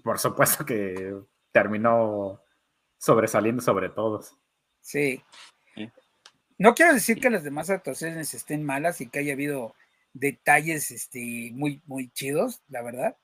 por 0.03 0.19
supuesto 0.19 0.65
que 0.65 1.15
terminó 1.51 2.41
sobresaliendo 2.97 3.62
sobre 3.62 3.89
todos. 3.89 4.36
Sí. 4.81 5.23
No 6.58 6.73
quiero 6.73 6.93
decir 6.93 7.19
que 7.19 7.29
las 7.29 7.43
demás 7.43 7.69
actuaciones 7.69 8.34
estén 8.34 8.63
malas 8.63 9.01
y 9.01 9.10
que 9.10 9.19
haya 9.19 9.34
habido 9.34 9.75
detalles 10.15 10.91
este, 10.91 11.51
muy, 11.54 11.82
muy 11.86 12.10
chidos, 12.10 12.62
la 12.69 12.82
verdad. 12.82 13.15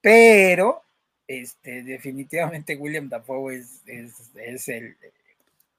Pero 0.00 0.82
este, 1.28 1.82
definitivamente 1.82 2.76
William 2.76 3.08
Dafoe 3.08 3.56
es, 3.56 3.82
es, 3.86 4.68
el, 4.68 4.96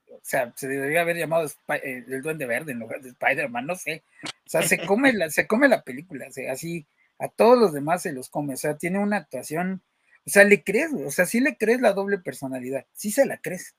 o 0.09 0.19
sea, 0.21 0.53
se 0.55 0.67
debería 0.67 1.01
haber 1.01 1.17
llamado 1.17 1.47
eh, 1.47 2.05
el 2.07 2.21
Duende 2.21 2.45
Verde 2.45 2.71
en 2.71 2.79
lugar 2.79 3.01
de 3.01 3.09
Spider-Man, 3.09 3.65
no 3.65 3.75
sé. 3.75 4.03
O 4.23 4.49
sea, 4.49 4.61
se 4.61 4.85
come 4.85 5.13
la, 5.13 5.29
se 5.29 5.47
come 5.47 5.67
la 5.67 5.83
película, 5.83 6.27
así 6.49 6.85
a 7.19 7.27
todos 7.29 7.57
los 7.57 7.73
demás 7.73 8.01
se 8.01 8.11
los 8.11 8.29
come, 8.29 8.55
o 8.55 8.57
sea, 8.57 8.77
tiene 8.77 8.99
una 8.99 9.17
actuación, 9.17 9.81
o 10.25 10.29
sea, 10.29 10.43
le 10.43 10.63
crees, 10.63 10.91
o 10.93 11.11
sea, 11.11 11.25
sí 11.25 11.39
le 11.39 11.57
crees 11.57 11.79
la 11.79 11.93
doble 11.93 12.17
personalidad, 12.17 12.85
sí 12.93 13.11
se 13.11 13.25
la 13.25 13.37
crees. 13.37 13.75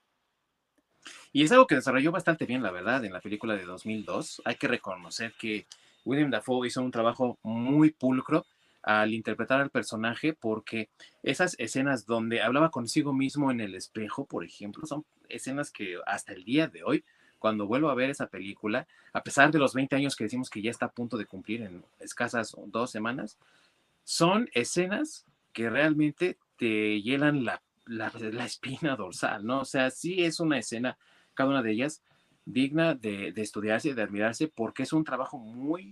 Y 1.33 1.45
es 1.45 1.53
algo 1.53 1.67
que 1.67 1.75
desarrolló 1.75 2.13
bastante 2.13 2.47
bien, 2.47 2.63
la 2.63 2.71
verdad, 2.71 3.05
en 3.05 3.13
la 3.13 3.21
película 3.21 3.55
de 3.55 3.65
2002. 3.65 4.43
Hay 4.45 4.55
que 4.55 4.69
reconocer 4.69 5.35
que 5.39 5.67
William 6.07 6.31
Dafoe 6.31 6.69
hizo 6.69 6.81
un 6.81 6.91
trabajo 6.91 7.39
muy 7.43 7.91
pulcro 7.91 8.47
al 8.83 9.13
interpretar 9.13 9.61
al 9.61 9.71
personaje, 9.71 10.33
porque 10.33 10.89
esas 11.25 11.57
escenas 11.59 12.07
donde 12.07 12.41
hablaba 12.41 12.71
consigo 12.71 13.13
mismo 13.13 13.51
en 13.51 13.61
el 13.61 13.75
espejo, 13.75 14.25
por 14.25 14.45
ejemplo, 14.45 14.87
son 14.87 15.05
escenas 15.29 15.73
que 15.73 15.97
hasta 16.07 16.33
el 16.33 16.45
día 16.45 16.69
de 16.69 16.85
hoy, 16.85 17.05
cuando 17.41 17.67
vuelvo 17.67 17.91
a 17.91 17.97
ver 17.97 18.11
esa 18.11 18.29
película, 18.29 18.87
a 19.13 19.23
pesar 19.23 19.51
de 19.51 19.59
los 19.59 19.75
20 19.75 19.97
años 19.97 20.15
que 20.15 20.25
decimos 20.25 20.49
que 20.49 20.63
ya 20.63 20.71
está 20.71 20.87
a 20.87 20.93
punto 20.93 21.19
de 21.19 21.27
cumplir 21.27 21.63
en 21.63 21.85
escasas 21.99 22.55
dos 22.67 22.93
semanas, 22.93 23.37
son 24.05 24.49
escenas 24.53 25.27
que 25.53 25.69
realmente 25.69 26.39
te 26.57 27.03
hielan 27.03 27.45
la, 27.45 27.61
la, 27.87 28.09
espina 28.45 28.95
dorsal, 28.95 29.45
¿no? 29.45 29.61
O 29.61 29.65
sea, 29.65 29.91
sí 29.91 30.23
es 30.25 30.39
una 30.39 30.59
escena, 30.59 30.97
cada 31.35 31.51
una 31.51 31.63
de 31.63 31.73
ellas, 31.73 32.03
digna 32.47 32.95
de, 32.95 33.33
de 33.33 33.43
estudiarse 33.43 33.91
y 33.91 33.93
de 33.93 34.03
admirarse, 34.03 34.49
porque 34.49 34.85
es 34.85 34.95
un 34.95 35.05
trabajo 35.05 35.39
muy, 35.39 35.91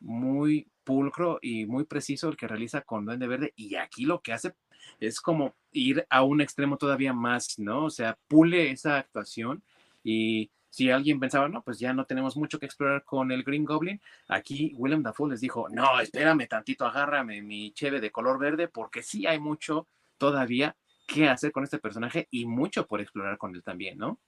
muy 0.00 0.66
pulcro 0.82 1.38
y 1.40 1.66
muy 1.66 1.84
preciso 1.84 2.28
el 2.28 2.36
que 2.36 2.48
realiza 2.48 2.80
con 2.80 3.04
Duende 3.04 3.28
Verde 3.28 3.52
y 3.54 3.76
aquí 3.76 4.04
lo 4.04 4.20
que 4.20 4.32
hace 4.32 4.54
es 4.98 5.20
como 5.20 5.54
ir 5.70 6.04
a 6.10 6.22
un 6.22 6.40
extremo 6.40 6.76
todavía 6.76 7.12
más, 7.12 7.58
¿no? 7.58 7.84
O 7.84 7.90
sea, 7.90 8.18
pule 8.26 8.70
esa 8.70 8.98
actuación 8.98 9.62
y 10.02 10.50
si 10.70 10.90
alguien 10.90 11.20
pensaba, 11.20 11.48
no, 11.48 11.62
pues 11.62 11.78
ya 11.78 11.92
no 11.92 12.06
tenemos 12.06 12.36
mucho 12.36 12.58
que 12.58 12.66
explorar 12.66 13.04
con 13.04 13.30
el 13.30 13.44
Green 13.44 13.64
Goblin, 13.64 14.00
aquí 14.28 14.72
William 14.76 15.02
Dafoe 15.02 15.30
les 15.30 15.40
dijo, 15.40 15.68
no, 15.68 16.00
espérame 16.00 16.48
tantito, 16.48 16.86
agárrame 16.86 17.42
mi 17.42 17.72
cheve 17.72 18.00
de 18.00 18.10
color 18.10 18.38
verde 18.38 18.68
porque 18.68 19.02
sí 19.02 19.26
hay 19.26 19.38
mucho 19.38 19.86
todavía 20.16 20.74
que 21.06 21.28
hacer 21.28 21.52
con 21.52 21.64
este 21.64 21.78
personaje 21.78 22.26
y 22.30 22.46
mucho 22.46 22.86
por 22.86 23.00
explorar 23.00 23.36
con 23.36 23.54
él 23.54 23.62
también, 23.62 23.98
¿no? 23.98 24.18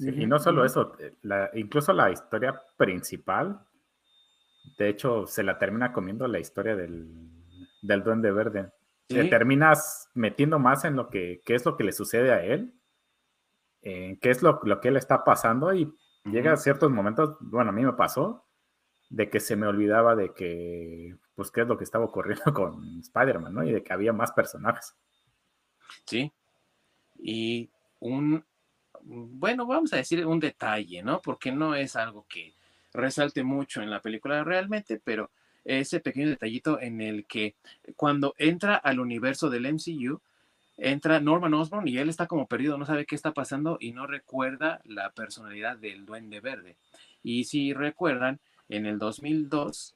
Y 0.00 0.26
no 0.26 0.38
solo 0.38 0.64
eso, 0.64 0.96
eh, 0.98 1.14
incluso 1.54 1.92
la 1.92 2.10
historia 2.10 2.60
principal 2.76 3.60
de 4.78 4.88
hecho, 4.88 5.26
se 5.26 5.42
la 5.42 5.58
termina 5.58 5.92
comiendo 5.92 6.26
la 6.26 6.38
historia 6.38 6.76
del, 6.76 7.06
duende 7.82 8.30
verde. 8.30 8.72
Te 9.06 9.24
terminas 9.24 10.08
metiendo 10.14 10.58
más 10.58 10.84
en 10.84 10.94
lo 10.96 11.10
que 11.10 11.42
qué 11.44 11.54
es 11.54 11.64
lo 11.66 11.76
que 11.76 11.84
le 11.84 11.92
sucede 11.92 12.32
a 12.32 12.44
él, 12.44 12.72
en 13.82 14.18
qué 14.20 14.30
es 14.30 14.42
lo, 14.42 14.60
lo 14.62 14.80
que 14.80 14.88
él 14.88 14.96
está 14.96 15.24
pasando 15.24 15.74
y 15.74 15.92
llega 16.24 16.52
a 16.52 16.56
ciertos 16.56 16.90
momentos, 16.90 17.36
bueno, 17.40 17.70
a 17.70 17.72
mí 17.72 17.84
me 17.84 17.94
pasó, 17.94 18.46
de 19.08 19.28
que 19.28 19.40
se 19.40 19.56
me 19.56 19.66
olvidaba 19.66 20.14
de 20.14 20.32
que, 20.32 21.16
pues, 21.34 21.50
qué 21.50 21.62
es 21.62 21.66
lo 21.66 21.76
que 21.76 21.84
estaba 21.84 22.04
ocurriendo 22.04 22.44
con 22.54 23.00
Spider-Man, 23.00 23.52
¿no? 23.52 23.64
Y 23.64 23.72
de 23.72 23.82
que 23.82 23.92
había 23.92 24.12
más 24.12 24.30
personajes. 24.32 24.94
Sí. 26.06 26.32
Y 27.16 27.70
un, 27.98 28.44
bueno, 29.04 29.66
vamos 29.66 29.92
a 29.92 29.96
decir 29.96 30.24
un 30.26 30.40
detalle, 30.40 31.02
¿no? 31.02 31.20
Porque 31.20 31.52
no 31.52 31.74
es 31.74 31.96
algo 31.96 32.26
que 32.28 32.52
resalte 32.92 33.42
mucho 33.42 33.82
en 33.82 33.90
la 33.90 34.00
película 34.00 34.42
realmente, 34.44 35.00
pero 35.02 35.30
ese 35.64 36.00
pequeño 36.00 36.28
detallito 36.28 36.80
en 36.80 37.00
el 37.00 37.26
que 37.26 37.54
cuando 37.96 38.34
entra 38.38 38.76
al 38.76 39.00
universo 39.00 39.50
del 39.50 39.66
MCU, 39.72 40.20
entra 40.76 41.20
Norman 41.20 41.54
Osborn 41.54 41.86
y 41.86 41.98
él 41.98 42.08
está 42.08 42.26
como 42.26 42.46
perdido, 42.46 42.78
no 42.78 42.86
sabe 42.86 43.04
qué 43.04 43.14
está 43.14 43.32
pasando 43.32 43.76
y 43.80 43.92
no 43.92 44.06
recuerda 44.06 44.80
la 44.84 45.10
personalidad 45.10 45.76
del 45.76 46.06
duende 46.06 46.40
verde. 46.40 46.76
Y 47.22 47.44
si 47.44 47.74
recuerdan, 47.74 48.40
en 48.68 48.86
el 48.86 48.98
2002, 48.98 49.94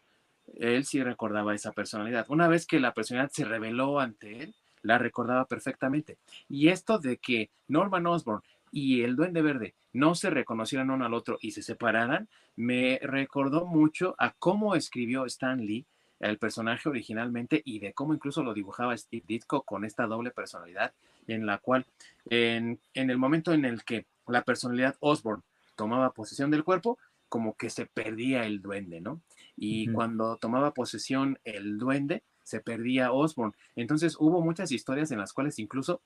él 0.57 0.85
sí 0.85 1.03
recordaba 1.03 1.55
esa 1.55 1.73
personalidad. 1.73 2.27
Una 2.29 2.49
vez 2.49 2.67
que 2.67 2.81
la 2.81 2.93
personalidad 2.93 3.33
se 3.33 3.45
reveló 3.45 4.01
ante 4.01 4.43
él, 4.43 4.55
la 4.83 4.99
recordaba 4.99 5.47
perfectamente. 5.47 6.19
Y 6.49 6.69
esto 6.69 6.99
de 6.99 7.17
que 7.17 7.51
Norman 7.69 8.07
Osborn 8.07 8.43
y 8.75 9.03
el 9.03 9.15
Duende 9.15 9.41
Verde 9.41 9.75
no 9.93 10.17
se 10.17 10.31
reconocieran 10.31 10.91
uno 10.91 11.07
al 11.07 11.15
otro 11.15 11.39
y 11.41 11.53
se 11.53 11.63
separaran, 11.63 12.29
me 12.57 12.99
recordó 13.01 13.67
mucho 13.67 14.17
a 14.19 14.33
cómo 14.33 14.75
escribió 14.75 15.27
Stan 15.27 15.65
Lee 15.65 15.87
el 16.19 16.39
personaje 16.39 16.89
originalmente 16.89 17.63
y 17.65 17.79
de 17.79 17.93
cómo 17.93 18.15
incluso 18.15 18.43
lo 18.43 18.53
dibujaba 18.53 18.97
Steve 18.97 19.23
Ditko 19.29 19.63
con 19.63 19.85
esta 19.85 20.09
doble 20.09 20.33
personalidad 20.33 20.93
en 21.29 21.47
la 21.47 21.59
cual 21.59 21.87
en, 22.29 22.81
en 22.95 23.11
el 23.11 23.17
momento 23.17 23.53
en 23.53 23.65
el 23.65 23.85
que 23.85 24.07
la 24.27 24.43
personalidad 24.43 24.97
Osborn 24.99 25.45
tomaba 25.77 26.11
posesión 26.11 26.51
del 26.51 26.65
cuerpo, 26.65 26.99
como 27.29 27.55
que 27.55 27.71
se 27.71 27.87
perdía 27.87 28.45
el 28.45 28.61
duende, 28.61 29.01
¿no? 29.01 29.21
Y 29.57 29.93
cuando 29.93 30.37
tomaba 30.37 30.75
posesión 30.75 31.39
el 31.45 31.79
duende, 31.79 32.25
se 32.43 32.61
perdía 32.61 33.13
Osborn. 33.13 33.55
Entonces 33.77 34.17
hubo 34.19 34.41
muchas 34.41 34.73
historias 34.73 35.13
en 35.13 35.19
las 35.19 35.33
cuales 35.33 35.59
incluso 35.59 36.01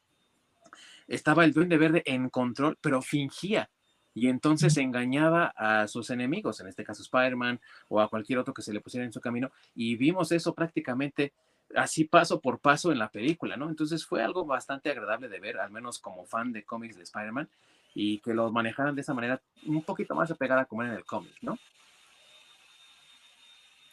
estaba 1.09 1.45
el 1.45 1.53
duende 1.53 1.77
verde 1.79 2.03
en 2.07 2.29
control, 2.29 2.79
pero 2.81 3.03
fingía. 3.03 3.71
Y 4.15 4.29
entonces 4.29 4.77
engañaba 4.77 5.53
a 5.57 5.87
sus 5.89 6.11
enemigos, 6.11 6.61
en 6.61 6.69
este 6.69 6.85
caso 6.85 7.03
Spider-Man 7.03 7.61
o 7.89 8.01
a 8.01 8.09
cualquier 8.09 8.39
otro 8.39 8.55
que 8.55 8.63
se 8.63 8.73
le 8.73 8.81
pusiera 8.81 9.05
en 9.05 9.13
su 9.13 9.21
camino. 9.21 9.51
Y 9.75 9.97
vimos 9.97 10.33
eso 10.33 10.55
prácticamente 10.55 11.33
así 11.75 12.05
paso 12.05 12.41
por 12.41 12.59
paso 12.61 12.93
en 12.93 12.99
la 12.99 13.11
película, 13.11 13.57
¿no? 13.57 13.69
Entonces 13.69 14.05
fue 14.05 14.23
algo 14.23 14.45
bastante 14.45 14.91
agradable 14.91 15.29
de 15.29 15.41
ver, 15.41 15.59
al 15.59 15.71
menos 15.71 15.99
como 15.99 16.27
fan 16.27 16.53
de 16.53 16.65
cómics 16.65 16.97
de 16.97 17.03
Spider-Man, 17.03 17.49
y 17.95 18.19
que 18.19 18.35
los 18.35 18.53
manejaran 18.53 18.95
de 18.95 19.03
esa 19.03 19.15
manera 19.15 19.41
un 19.67 19.83
poquito 19.83 20.15
más 20.15 20.31
apegada 20.31 20.65
como 20.65 20.83
en 20.83 20.91
el 20.91 21.05
cómic, 21.05 21.35
¿no? 21.43 21.59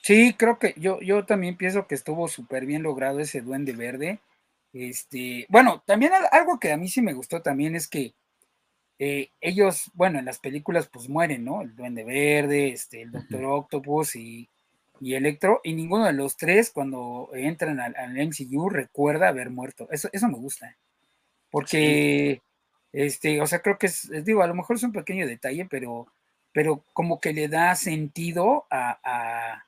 Sí, 0.02 0.36
creo 0.38 0.60
que 0.60 0.76
yo, 0.78 1.02
yo 1.02 1.26
también 1.26 1.58
pienso 1.58 1.88
que 1.88 1.96
estuvo 1.96 2.28
súper 2.28 2.66
bien 2.66 2.84
logrado 2.84 3.20
ese 3.20 3.42
duende 3.42 3.74
verde. 3.74 4.20
Este, 4.76 5.46
bueno, 5.48 5.82
también 5.86 6.12
algo 6.32 6.60
que 6.60 6.74
a 6.74 6.78
mí 6.78 6.90
sí 6.90 7.02
me 7.02 7.14
gustó 7.14 7.42
también 7.42 7.78
es 7.78 7.88
que 7.88 8.14
eh, 9.00 9.30
ellos, 9.40 9.90
bueno, 9.94 10.20
en 10.20 10.26
las 10.26 10.40
películas 10.40 10.90
pues 10.92 11.08
mueren, 11.08 11.46
¿no? 11.46 11.62
El 11.62 11.76
duende 11.76 12.04
verde, 12.04 12.70
este, 12.70 13.02
el 13.02 13.12
Doctor 13.12 13.46
Octopus 13.46 14.18
y, 14.18 14.50
y, 15.00 15.14
Electro, 15.16 15.62
y 15.64 15.74
ninguno 15.74 16.06
de 16.06 16.14
los 16.14 16.36
tres 16.36 16.72
cuando 16.72 17.30
entran 17.34 17.80
al, 17.80 17.96
al 17.96 18.18
MCU 18.18 18.70
recuerda 18.70 19.30
haber 19.30 19.50
muerto. 19.50 19.88
Eso, 19.92 20.10
eso 20.12 20.28
me 20.28 20.38
gusta. 20.38 20.76
Porque 21.50 22.42
este, 22.96 23.42
o 23.42 23.48
sea, 23.48 23.60
creo 23.60 23.78
que 23.78 23.88
es, 23.88 24.10
digo, 24.24 24.42
a 24.42 24.48
lo 24.48 24.56
mejor 24.56 24.78
es 24.78 24.84
un 24.84 24.94
pequeño 24.94 25.28
detalle, 25.28 25.66
pero, 25.66 26.08
pero 26.54 26.86
como 26.94 27.20
que 27.20 27.34
le 27.34 27.50
da 27.50 27.76
sentido 27.76 28.66
a, 28.70 29.66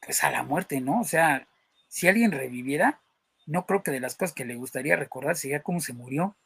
pues 0.00 0.22
a 0.22 0.30
la 0.30 0.44
muerte, 0.44 0.80
¿no? 0.80 1.00
O 1.00 1.04
sea, 1.04 1.48
si 1.88 2.06
alguien 2.06 2.30
reviviera, 2.30 3.00
no 3.50 3.66
creo 3.66 3.82
que 3.82 3.90
de 3.90 4.00
las 4.00 4.14
cosas 4.14 4.32
que 4.32 4.44
le 4.44 4.54
gustaría 4.54 4.94
recordar 4.94 5.36
sería 5.36 5.62
cómo 5.62 5.80
se 5.80 5.92
murió. 5.92 6.36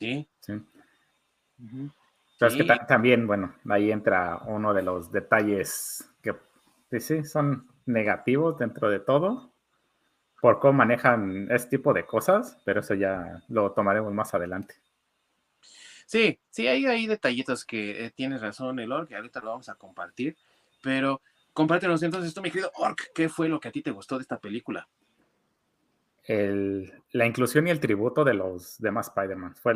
Sí. 0.00 0.28
Sí. 0.40 0.54
que 2.38 2.64
también, 2.88 3.28
bueno, 3.28 3.54
ahí 3.70 3.92
entra 3.92 4.38
uno 4.46 4.74
de 4.74 4.82
los 4.82 5.12
detalles 5.12 6.04
que 6.20 6.34
pues 6.90 7.06
sí 7.06 7.24
son 7.24 7.68
negativos 7.86 8.58
dentro 8.58 8.90
de 8.90 8.98
todo 8.98 9.52
por 10.40 10.58
cómo 10.58 10.72
manejan 10.72 11.46
este 11.52 11.78
tipo 11.78 11.94
de 11.94 12.04
cosas, 12.04 12.60
pero 12.64 12.80
eso 12.80 12.94
ya 12.94 13.40
lo 13.48 13.70
tomaremos 13.70 14.12
más 14.12 14.34
adelante. 14.34 14.74
Sí, 16.06 16.40
sí, 16.50 16.66
hay, 16.66 16.84
hay 16.86 17.06
detallitos 17.06 17.64
que 17.64 18.04
eh, 18.04 18.10
tienes 18.10 18.40
razón, 18.40 18.80
Elor, 18.80 19.06
que 19.06 19.14
ahorita 19.14 19.40
lo 19.40 19.50
vamos 19.50 19.68
a 19.68 19.76
compartir, 19.76 20.36
pero 20.82 21.22
compártenos 21.52 22.02
entonces 22.02 22.34
tú, 22.34 22.42
mi 22.42 22.50
querido 22.50 22.72
Ork, 22.74 23.12
¿qué 23.14 23.28
fue 23.28 23.48
lo 23.48 23.60
que 23.60 23.68
a 23.68 23.72
ti 23.72 23.80
te 23.80 23.92
gustó 23.92 24.16
de 24.18 24.22
esta 24.22 24.40
película? 24.40 24.88
La 26.26 27.26
inclusión 27.26 27.66
y 27.66 27.70
el 27.70 27.80
tributo 27.80 28.24
de 28.24 28.34
los 28.34 28.78
demás 28.78 29.08
Spider-Man. 29.08 29.54
Fue 29.54 29.74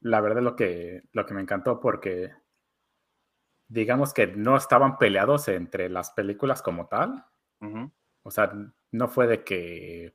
la 0.00 0.20
verdad 0.20 0.42
lo 0.42 0.54
que, 0.56 1.02
lo 1.12 1.26
que 1.26 1.34
me 1.34 1.40
encantó 1.40 1.80
porque 1.80 2.32
digamos 3.68 4.14
que 4.14 4.26
no 4.26 4.56
estaban 4.56 4.98
peleados 4.98 5.48
entre 5.48 5.88
las 5.88 6.10
películas 6.10 6.62
como 6.62 6.86
tal. 6.88 7.24
O 8.22 8.30
sea, 8.30 8.52
no 8.92 9.08
fue 9.08 9.26
de 9.26 9.44
que 9.44 10.14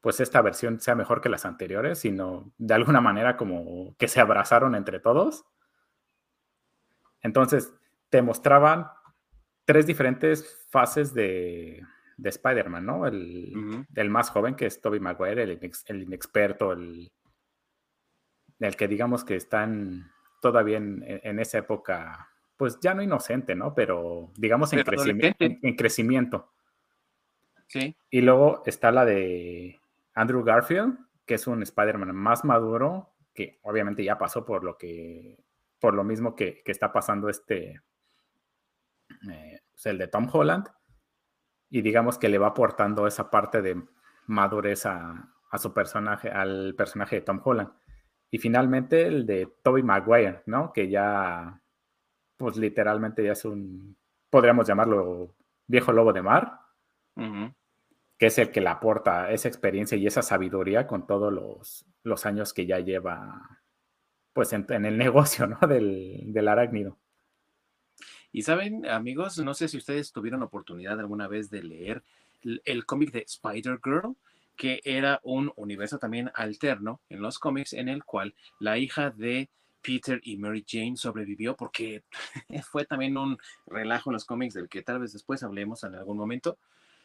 pues 0.00 0.20
esta 0.20 0.42
versión 0.42 0.80
sea 0.80 0.94
mejor 0.94 1.20
que 1.20 1.28
las 1.28 1.44
anteriores, 1.44 1.98
sino 1.98 2.52
de 2.56 2.74
alguna 2.74 3.00
manera 3.00 3.36
como 3.36 3.96
que 3.98 4.08
se 4.08 4.20
abrazaron 4.20 4.74
entre 4.74 5.00
todos. 5.00 5.44
Entonces, 7.20 7.74
te 8.08 8.22
mostraban 8.22 8.88
tres 9.64 9.86
diferentes 9.86 10.66
fases 10.70 11.12
de, 11.14 11.82
Spider-Man, 12.22 12.84
¿no? 12.84 13.06
El, 13.06 14.10
más 14.10 14.30
joven, 14.30 14.54
que 14.54 14.66
es 14.66 14.80
Tobey 14.80 15.00
Maguire, 15.00 15.42
el, 15.42 16.02
inexperto, 16.02 16.72
el, 16.72 17.12
el, 18.58 18.76
que 18.76 18.88
digamos 18.88 19.24
que 19.24 19.36
están 19.36 20.10
todavía 20.40 20.78
en, 20.78 21.38
esa 21.38 21.58
época, 21.58 22.28
pues 22.56 22.78
ya 22.80 22.94
no 22.94 23.02
inocente, 23.02 23.54
¿no? 23.54 23.74
Pero 23.74 24.32
digamos 24.36 24.72
en, 24.72 24.84
en 25.38 25.76
crecimiento. 25.76 26.52
Sí. 27.68 27.94
Y 28.10 28.22
luego 28.22 28.62
está 28.66 28.90
la 28.90 29.04
de 29.04 29.78
Andrew 30.14 30.42
Garfield, 30.42 30.98
que 31.26 31.34
es 31.34 31.46
un 31.46 31.62
Spider-Man 31.62 32.14
más 32.16 32.44
maduro, 32.44 33.12
que 33.34 33.60
obviamente 33.62 34.02
ya 34.02 34.18
pasó 34.18 34.44
por 34.44 34.64
lo 34.64 34.76
que, 34.76 35.38
por 35.78 35.94
lo 35.94 36.02
mismo 36.02 36.34
que, 36.34 36.62
está 36.64 36.92
pasando 36.92 37.28
este, 37.28 37.80
eh, 39.30 39.60
pues, 39.70 39.86
el 39.86 39.98
de 39.98 40.08
Tom 40.08 40.28
Holland, 40.32 40.66
y 41.70 41.82
digamos 41.82 42.18
que 42.18 42.28
le 42.28 42.38
va 42.38 42.48
aportando 42.48 43.06
esa 43.06 43.30
parte 43.30 43.62
de 43.62 43.82
madurez 44.26 44.86
a, 44.86 45.30
su 45.58 45.72
personaje, 45.72 46.30
al 46.30 46.74
personaje 46.76 47.16
de 47.16 47.22
Tom 47.22 47.40
Holland. 47.42 47.70
Y 48.30 48.38
finalmente 48.38 49.06
el 49.06 49.26
de 49.26 49.46
Tobey 49.62 49.82
Maguire, 49.82 50.42
¿no? 50.46 50.72
Que 50.72 50.88
ya, 50.88 51.60
pues 52.36 52.56
literalmente 52.56 53.24
ya 53.24 53.32
es 53.32 53.44
un, 53.44 53.96
podríamos 54.30 54.66
llamarlo 54.66 55.34
viejo 55.66 55.92
lobo 55.92 56.12
de 56.12 56.22
mar 56.22 56.60
que 58.18 58.26
es 58.26 58.38
el 58.38 58.50
que 58.50 58.60
le 58.60 58.68
aporta 58.68 59.30
esa 59.30 59.48
experiencia 59.48 59.96
y 59.96 60.06
esa 60.06 60.22
sabiduría 60.22 60.86
con 60.86 61.06
todos 61.06 61.32
los, 62.04 62.26
años 62.26 62.52
que 62.52 62.66
ya 62.66 62.80
lleva 62.80 63.60
pues 64.32 64.52
en, 64.52 64.66
el 64.84 64.98
negocio 64.98 65.46
¿no? 65.46 65.58
del, 65.66 66.32
del, 66.32 66.48
arácnido. 66.48 66.98
Y 68.32 68.42
saben, 68.42 68.86
amigos, 68.86 69.38
no 69.38 69.54
sé 69.54 69.68
si 69.68 69.78
ustedes 69.78 70.12
tuvieron 70.12 70.42
oportunidad 70.42 70.98
alguna 71.00 71.28
vez 71.28 71.50
de 71.50 71.62
leer 71.62 72.02
el, 72.42 72.84
cómic 72.86 73.12
de 73.12 73.24
Spider-Girl, 73.26 74.14
que 74.56 74.80
era 74.84 75.20
un 75.22 75.52
universo 75.56 75.98
también 75.98 76.30
alterno 76.34 77.00
en 77.08 77.22
los 77.22 77.38
cómics 77.38 77.72
en 77.72 77.88
el 77.88 78.04
cual 78.04 78.34
la 78.58 78.78
hija 78.78 79.10
de 79.10 79.48
Peter 79.82 80.20
y 80.24 80.36
Mary 80.36 80.64
Jane 80.66 80.96
sobrevivió 80.96 81.56
porque 81.56 82.02
fue 82.70 82.84
también 82.84 83.16
un 83.16 83.38
relajo 83.66 84.10
en 84.10 84.14
los 84.14 84.24
cómics 84.24 84.54
del 84.54 84.68
que 84.68 84.82
tal 84.82 84.98
vez 85.00 85.12
después 85.12 85.42
hablemos 85.42 85.84
en 85.84 85.94
algún 85.94 86.16
momento 86.16 86.58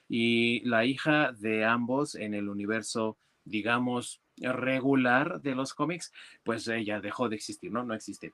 y 0.09 0.61
la 0.61 0.85
hija 0.85 1.31
de 1.31 1.63
ambos 1.65 2.15
en 2.15 2.33
el 2.33 2.49
universo, 2.49 3.17
digamos, 3.45 4.19
regular 4.37 5.41
de 5.41 5.55
los 5.55 5.73
cómics, 5.73 6.11
pues 6.43 6.67
ella 6.67 6.99
dejó 6.99 7.29
de 7.29 7.35
existir, 7.35 7.71
¿no? 7.71 7.83
No 7.83 7.93
existe. 7.93 8.33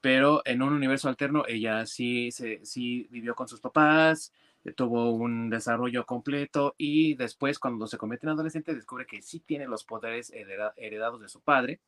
Pero 0.00 0.42
en 0.44 0.62
un 0.62 0.72
universo 0.72 1.08
alterno, 1.08 1.44
ella 1.46 1.84
sí, 1.86 2.30
se, 2.32 2.64
sí 2.64 3.06
vivió 3.10 3.34
con 3.34 3.48
sus 3.48 3.60
papás, 3.60 4.32
eh, 4.64 4.72
tuvo 4.72 5.10
un 5.10 5.50
desarrollo 5.50 6.04
completo 6.04 6.74
y 6.76 7.14
después 7.14 7.58
cuando 7.58 7.86
se 7.86 7.98
convierte 7.98 8.26
en 8.26 8.32
adolescente 8.32 8.74
descubre 8.74 9.06
que 9.06 9.22
sí 9.22 9.40
tiene 9.40 9.66
los 9.66 9.84
poderes 9.84 10.32
heredados 10.76 11.20
de 11.20 11.28
su 11.28 11.40
padre 11.40 11.80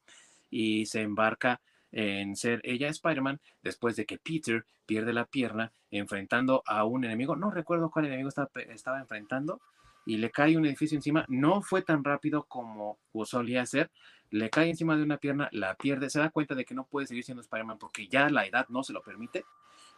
y 0.50 0.86
se 0.86 1.02
embarca 1.02 1.60
en 1.90 2.36
ser 2.36 2.60
ella 2.64 2.88
Spider-Man 2.88 3.40
después 3.62 3.96
de 3.96 4.06
que 4.06 4.18
Peter 4.18 4.64
pierde 4.86 5.12
la 5.12 5.26
pierna 5.26 5.72
enfrentando 5.90 6.62
a 6.66 6.84
un 6.84 7.04
enemigo. 7.04 7.36
No 7.36 7.50
recuerdo 7.50 7.90
cuál 7.90 8.06
enemigo 8.06 8.30
estaba, 8.30 9.00
enfrentando 9.00 9.60
y 10.04 10.16
le 10.16 10.30
cae 10.30 10.56
un 10.56 10.66
edificio 10.66 10.96
encima. 10.96 11.24
No 11.28 11.62
fue 11.62 11.82
tan 11.82 12.04
rápido 12.04 12.44
como 12.44 12.98
solía 13.24 13.64
ser. 13.66 13.90
Le 14.30 14.50
cae 14.50 14.70
encima 14.70 14.96
de 14.96 15.02
una 15.02 15.18
pierna, 15.18 15.48
la 15.52 15.74
pierde, 15.76 16.08
se 16.08 16.18
da 16.18 16.30
cuenta 16.30 16.54
de 16.54 16.64
que 16.64 16.74
no 16.74 16.86
puede 16.86 17.06
seguir 17.06 17.24
siendo 17.24 17.42
Spider-Man 17.42 17.78
porque 17.78 18.08
ya 18.08 18.30
la 18.30 18.46
edad 18.46 18.66
no 18.68 18.82
se 18.82 18.92
lo 18.92 19.02
permite. 19.02 19.44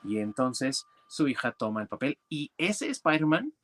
Y 0.03 0.19
entonces 0.19 0.87
su 1.09 1.29
hija 1.29 1.53
toma 1.53 1.83
el 1.83 1.89
papel 1.89 2.19
y 2.29 2.51
ese 2.59 2.89
Spider-Man, 2.89 3.55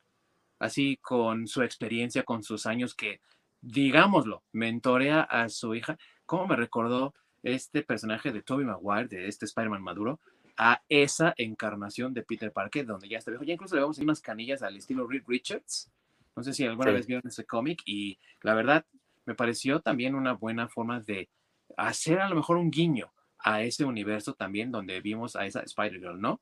así 0.59 0.97
con 0.97 1.47
su 1.47 1.61
experiencia, 1.61 2.23
con 2.23 2.43
sus 2.43 2.65
años 2.65 2.95
que, 2.95 3.19
digámoslo, 3.61 4.43
mentorea 4.53 5.21
a 5.21 5.49
su 5.49 5.75
hija, 5.75 5.97
como 6.25 6.47
me 6.47 6.55
recordó 6.55 7.13
este 7.43 7.83
personaje 7.83 8.31
de 8.31 8.41
Tobey 8.41 8.65
Maguire, 8.65 9.07
de 9.07 9.27
este 9.27 9.45
Spider-Man 9.45 9.83
maduro, 9.83 10.19
a 10.57 10.81
esa 10.89 11.33
encarnación 11.37 12.13
de 12.13 12.23
Peter 12.23 12.51
Parker, 12.51 12.85
donde 12.85 13.09
ya 13.09 13.17
está 13.17 13.31
viejo. 13.31 13.43
Ya 13.43 13.53
incluso 13.53 13.75
le 13.75 13.81
vamos 13.81 13.99
a 13.99 14.03
unas 14.03 14.21
canillas 14.21 14.61
al 14.61 14.77
estilo 14.77 15.07
Reed 15.07 15.23
Richards. 15.27 15.91
No 16.35 16.43
sé 16.43 16.53
si 16.53 16.65
alguna 16.65 16.91
vez 16.91 17.07
vieron 17.07 17.27
ese 17.27 17.45
cómic 17.45 17.81
y 17.85 18.17
la 18.41 18.53
verdad 18.53 18.85
me 19.25 19.35
pareció 19.35 19.81
también 19.81 20.15
una 20.15 20.33
buena 20.33 20.67
forma 20.67 20.99
de 21.01 21.29
hacer 21.77 22.19
a 22.19 22.29
lo 22.29 22.35
mejor 22.35 22.57
un 22.57 22.71
guiño 22.71 23.11
a 23.39 23.61
ese 23.61 23.85
universo 23.85 24.33
también 24.33 24.71
donde 24.71 25.01
vimos 25.01 25.35
a 25.35 25.45
esa 25.45 25.61
Spider-Girl, 25.61 26.19
¿no? 26.19 26.41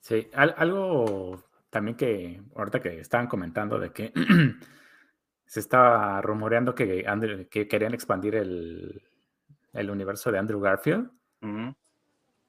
Sí, 0.00 0.28
algo 0.34 1.44
también 1.70 1.96
que 1.96 2.40
ahorita 2.54 2.80
que 2.80 3.00
estaban 3.00 3.26
comentando 3.26 3.78
de 3.78 3.92
que 3.92 4.12
se 5.46 5.60
estaba 5.60 6.20
rumoreando 6.22 6.74
que, 6.74 7.04
que 7.50 7.68
querían 7.68 7.94
expandir 7.94 8.36
el, 8.36 9.02
el, 9.72 9.90
universo 9.90 10.30
de 10.32 10.38
Andrew 10.38 10.60
Garfield. 10.60 11.10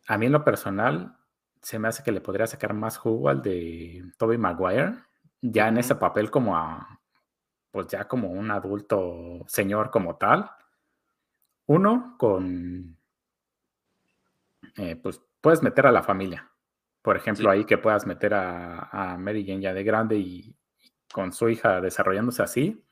A 0.08 0.18
mí 0.18 0.26
en 0.26 0.32
lo 0.32 0.44
personal 0.44 1.18
se 1.62 1.78
me 1.80 1.88
hace 1.88 2.04
que 2.04 2.12
le 2.12 2.22
podría 2.22 2.48
sacar 2.48 2.74
más 2.74 2.98
jugo 2.98 3.30
al 3.30 3.42
de 3.42 4.04
Toby 4.18 4.38
Maguire, 4.38 4.96
ya 5.42 5.68
en 5.68 5.78
ese 5.78 5.96
papel 5.96 6.32
como 6.32 6.56
a, 6.58 7.00
pues 7.72 7.88
ya 7.88 8.08
como 8.08 8.30
un 8.30 8.52
adulto 8.52 9.46
señor 9.48 9.92
como 9.92 10.18
tal. 10.18 10.50
Uno, 11.68 12.16
con, 12.18 12.98
eh, 14.78 14.96
pues 14.96 15.22
puedes 15.42 15.62
meter 15.62 15.88
a 15.88 15.92
la 15.92 16.04
familia. 16.04 16.52
Por 17.02 17.16
ejemplo, 17.16 17.50
ahí 17.50 17.66
que 17.66 17.78
puedas 17.78 18.06
meter 18.06 18.34
a, 18.34 18.90
a 18.92 19.18
Mary 19.18 19.46
Jane 19.46 19.62
ya 19.62 19.74
de 19.74 19.84
grande 19.84 20.18
y, 20.18 20.56
con 21.12 21.34
su 21.34 21.50
hija 21.50 21.82
desarrollándose 21.82 22.44
así. 22.44 22.86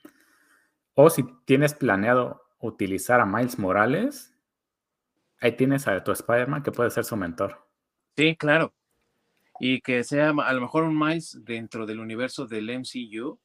O 0.93 1.09
si 1.09 1.23
tienes 1.45 1.73
planeado 1.73 2.43
utilizar 2.59 3.19
a 3.19 3.25
Miles 3.25 3.59
Morales, 3.59 4.35
ahí 5.39 5.55
tienes 5.55 5.87
a 5.87 6.03
tu 6.03 6.11
Spider-Man 6.11 6.63
que 6.63 6.71
puede 6.71 6.89
ser 6.89 7.05
su 7.05 7.15
mentor. 7.15 7.67
Sí, 8.15 8.35
claro. 8.35 8.73
Y 9.59 9.81
que 9.81 10.03
sea 10.03 10.29
a 10.29 10.53
lo 10.53 10.61
mejor 10.61 10.83
un 10.83 10.97
Miles 10.97 11.39
dentro 11.43 11.85
del 11.85 11.99
universo 11.99 12.45
del 12.45 12.69
MCU, 12.69 13.39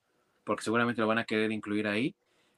porque 0.45 0.63
seguramente 0.63 1.01
lo 1.01 1.07
van 1.07 1.19
a 1.19 1.25
querer 1.25 1.53
incluir 1.53 1.87
ahí, 1.87 2.15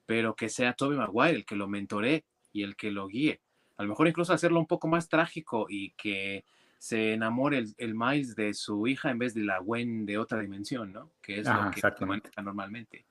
pero 0.07 0.35
que 0.35 0.49
sea 0.49 0.75
Toby 0.75 0.97
Maguire 0.97 1.37
el 1.37 1.45
que 1.45 1.57
lo 1.57 1.69
mentore 1.69 2.25
y 2.53 2.63
el 2.63 2.77
que 2.77 2.91
lo 2.91 3.07
guíe. 3.09 3.41
A 3.77 3.83
lo 3.83 3.89
mejor 3.89 4.09
incluso 4.09 4.33
hacerlo 4.33 4.61
un 4.61 4.67
poco 4.67 4.89
más 4.89 5.09
trágico 5.09 5.67
y 5.69 5.91
que 5.93 6.45
se 6.79 7.15
enamore 7.15 7.59
el, 7.59 7.75
el, 7.79 7.95
Miles 7.95 8.37
de 8.37 8.53
su 8.55 8.87
hija 8.87 9.11
en 9.11 9.19
vez 9.19 9.35
de 9.35 9.43
la 9.43 9.59
Gwen 9.59 10.05
de 10.05 10.19
otra 10.19 10.41
dimensión, 10.41 10.93
¿no? 10.93 11.11
Que 11.23 11.41
es 11.41 11.47
lo 11.47 11.71
que 11.71 12.07
maneja 12.07 12.43
normalmente. 12.43 13.07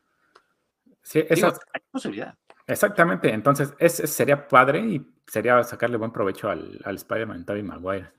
Sí, 1.02 1.24
esa 1.28 1.48
hay 1.48 1.82
posibilidad. 1.92 2.38
Exactamente, 2.66 3.34
entonces 3.34 3.74
ese 3.78 4.08
sería 4.08 4.48
padre 4.48 4.80
y 4.80 5.06
sería 5.28 5.62
sacarle 5.64 5.98
buen 5.98 6.12
provecho 6.12 6.50
al, 6.50 6.80
al 6.86 6.96
Spider-Man 6.96 7.46
Tobey 7.46 7.64
Maguire. 7.64 8.12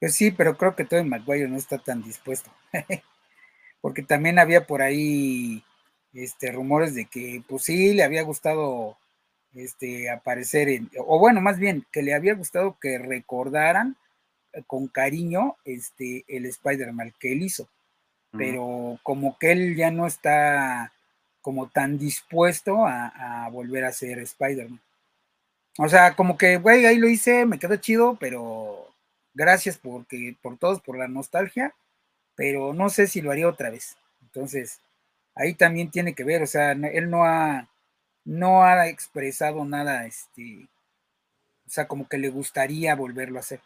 Pues 0.00 0.14
sí, 0.14 0.30
pero 0.30 0.56
creo 0.56 0.74
que 0.74 0.84
Tobey 0.84 1.04
Maguire 1.04 1.46
no 1.46 1.56
está 1.56 1.78
tan 1.78 2.02
dispuesto. 2.02 2.50
Porque 3.82 4.02
también 4.02 4.38
había 4.38 4.66
por 4.66 4.82
ahí 4.82 5.62
este, 6.14 6.50
rumores 6.50 6.94
de 6.94 7.04
que, 7.04 7.42
pues 7.46 7.64
sí, 7.64 7.92
le 7.92 8.02
había 8.02 8.22
gustado 8.22 8.96
este, 9.54 10.10
aparecer 10.10 10.68
en, 10.68 10.90
o 10.98 11.18
bueno, 11.18 11.40
más 11.40 11.58
bien, 11.58 11.86
que 11.92 12.02
le 12.02 12.14
había 12.14 12.34
gustado 12.34 12.78
que 12.80 12.98
recordaran 12.98 13.96
eh, 14.52 14.62
con 14.66 14.88
cariño 14.88 15.56
este, 15.64 16.24
el 16.28 16.46
Spider-Man 16.46 17.12
que 17.18 17.32
él 17.32 17.42
hizo. 17.42 17.68
Pero 18.32 19.00
como 19.02 19.36
que 19.38 19.50
él 19.50 19.74
ya 19.74 19.90
no 19.90 20.06
está 20.06 20.92
como 21.42 21.68
tan 21.68 21.98
dispuesto 21.98 22.86
a, 22.86 23.48
volver 23.50 23.84
a 23.84 23.92
ser 23.92 24.20
Spider-Man. 24.20 24.80
O 25.78 25.88
sea, 25.88 26.14
como 26.14 26.38
que, 26.38 26.56
güey, 26.58 26.86
ahí 26.86 26.98
lo 26.98 27.08
hice, 27.08 27.44
me 27.44 27.58
quedó 27.58 27.74
chido, 27.76 28.16
pero 28.20 28.89
gracias 29.34 29.78
porque, 29.78 30.36
por 30.40 30.58
todos, 30.58 30.80
por 30.80 30.98
la 30.98 31.08
nostalgia, 31.08 31.74
pero 32.34 32.72
no 32.72 32.88
sé 32.88 33.06
si 33.06 33.20
lo 33.20 33.30
haría 33.30 33.48
otra 33.48 33.70
vez. 33.70 33.96
Entonces, 34.22 34.80
ahí 35.34 35.54
también 35.54 35.90
tiene 35.90 36.14
que 36.14 36.24
ver, 36.24 36.42
o 36.42 36.46
sea, 36.46 36.72
él 36.72 37.10
no 37.10 37.24
ha, 37.24 37.68
no 38.24 38.62
ha 38.62 38.88
expresado 38.88 39.64
nada, 39.64 40.06
este, 40.06 40.68
o 41.66 41.70
sea, 41.70 41.86
como 41.86 42.08
que 42.08 42.18
le 42.18 42.30
gustaría 42.30 42.94
volverlo 42.94 43.38
a 43.38 43.40
hacer. 43.40 43.60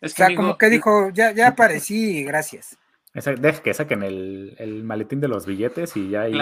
o 0.00 0.08
sea, 0.08 0.34
como 0.34 0.58
que 0.58 0.68
dijo, 0.68 1.10
ya, 1.10 1.32
ya 1.32 1.48
aparecí, 1.48 2.24
gracias. 2.24 2.76
Deja 3.14 3.62
que 3.62 3.74
saquen 3.74 4.02
el, 4.02 4.56
el, 4.58 4.84
maletín 4.84 5.20
de 5.20 5.28
los 5.28 5.44
billetes 5.44 5.94
y 5.98 6.08
ya 6.08 6.22
ahí, 6.22 6.34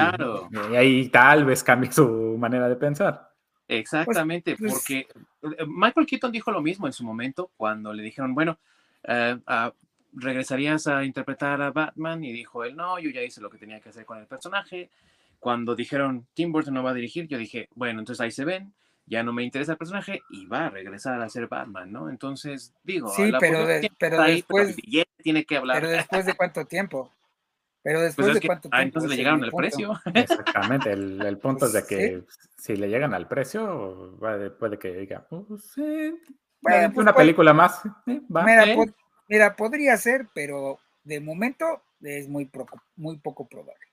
y 0.70 0.76
ahí 0.76 1.08
tal 1.08 1.44
vez 1.44 1.64
cambie 1.64 1.90
su 1.90 2.36
manera 2.38 2.68
de 2.68 2.76
pensar. 2.76 3.29
Exactamente, 3.70 4.56
pues, 4.56 4.72
pues 4.72 5.06
porque 5.40 5.60
eh, 5.62 5.66
Michael 5.66 6.06
Keaton 6.06 6.32
dijo 6.32 6.50
lo 6.50 6.60
mismo 6.60 6.88
en 6.88 6.92
su 6.92 7.04
momento 7.04 7.52
cuando 7.56 7.92
le 7.92 8.02
dijeron, 8.02 8.34
bueno, 8.34 8.58
eh, 9.04 9.38
ah, 9.46 9.72
regresarías 10.12 10.88
a 10.88 11.04
interpretar 11.04 11.62
a 11.62 11.70
Batman 11.70 12.24
y 12.24 12.32
dijo 12.32 12.64
él, 12.64 12.74
no, 12.74 12.98
yo 12.98 13.10
ya 13.10 13.22
hice 13.22 13.40
lo 13.40 13.48
que 13.48 13.58
tenía 13.58 13.80
que 13.80 13.90
hacer 13.90 14.04
con 14.04 14.18
el 14.18 14.26
personaje. 14.26 14.90
Cuando 15.38 15.76
dijeron, 15.76 16.26
Tim 16.34 16.50
Burton 16.50 16.74
no 16.74 16.82
va 16.82 16.90
a 16.90 16.94
dirigir, 16.94 17.28
yo 17.28 17.38
dije, 17.38 17.68
bueno, 17.76 18.00
entonces 18.00 18.20
ahí 18.20 18.32
se 18.32 18.44
ven, 18.44 18.72
ya 19.06 19.22
no 19.22 19.32
me 19.32 19.44
interesa 19.44 19.72
el 19.72 19.78
personaje 19.78 20.20
y 20.30 20.46
va 20.46 20.66
a 20.66 20.70
regresar 20.70 21.20
a 21.22 21.28
ser 21.28 21.46
Batman, 21.46 21.92
¿no? 21.92 22.10
Entonces, 22.10 22.74
digo, 22.82 23.08
sí, 23.08 23.30
pero, 23.38 23.66
pero 23.98 24.22
después 24.22 24.76
tiene 25.22 25.44
que 25.44 25.56
hablar. 25.56 25.80
Pero 25.80 25.90
después 25.90 26.26
de 26.26 26.34
cuánto 26.34 26.64
tiempo? 26.64 27.12
Pero 27.82 27.98
pues 27.98 28.16
después 28.16 28.34
de 28.34 28.46
cuánto 28.46 28.68
ah, 28.72 28.78
tiempo. 28.78 28.98
entonces 28.98 29.10
le 29.10 29.16
llegaron 29.16 29.44
al 29.44 29.52
precio. 29.52 29.92
Exactamente, 30.14 30.92
el, 30.92 31.38
punto 31.38 31.66
es 31.66 31.72
de 31.72 31.84
que 31.84 32.22
si 32.56 32.76
le 32.76 32.88
llegan 32.88 33.14
al 33.14 33.26
precio, 33.26 34.16
puede 34.58 34.78
que 34.78 34.92
diga, 34.92 35.26
pues, 35.28 35.74
bueno, 36.60 36.88
pues 36.88 36.98
una 36.98 37.14
película 37.14 37.54
más. 37.54 37.80
Mira, 39.28 39.56
podría 39.56 39.96
ser, 39.96 40.28
pero 40.34 40.78
de 41.04 41.20
momento 41.20 41.82
es 42.02 42.28
muy, 42.28 42.50
muy 42.96 43.18
poco 43.18 43.48
probable. 43.48 43.86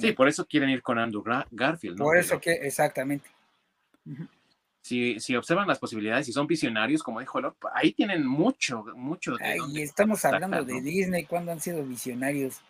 Sí, 0.00 0.12
por 0.12 0.28
eso 0.28 0.44
quieren 0.46 0.70
ir 0.70 0.82
con 0.82 0.98
Andrew 0.98 1.22
Garfield. 1.50 1.98
¿no? 1.98 2.04
Por 2.04 2.18
eso 2.18 2.40
que, 2.40 2.52
exactamente 2.52 3.28
si, 4.82 5.20
si 5.20 5.36
observan 5.36 5.68
las 5.68 5.78
posibilidades 5.78 6.28
y 6.28 6.32
son 6.32 6.46
visionarios, 6.46 7.02
como 7.02 7.20
dijo 7.20 7.40
Lord, 7.40 7.56
ahí 7.74 7.92
tienen 7.92 8.26
mucho, 8.26 8.84
mucho. 8.96 9.36
y 9.72 9.82
estamos 9.82 10.24
hablando 10.24 10.64
de 10.64 10.80
Disney, 10.80 11.24
cuando 11.24 11.52
han 11.52 11.60
sido 11.60 11.84
visionarios? 11.84 12.60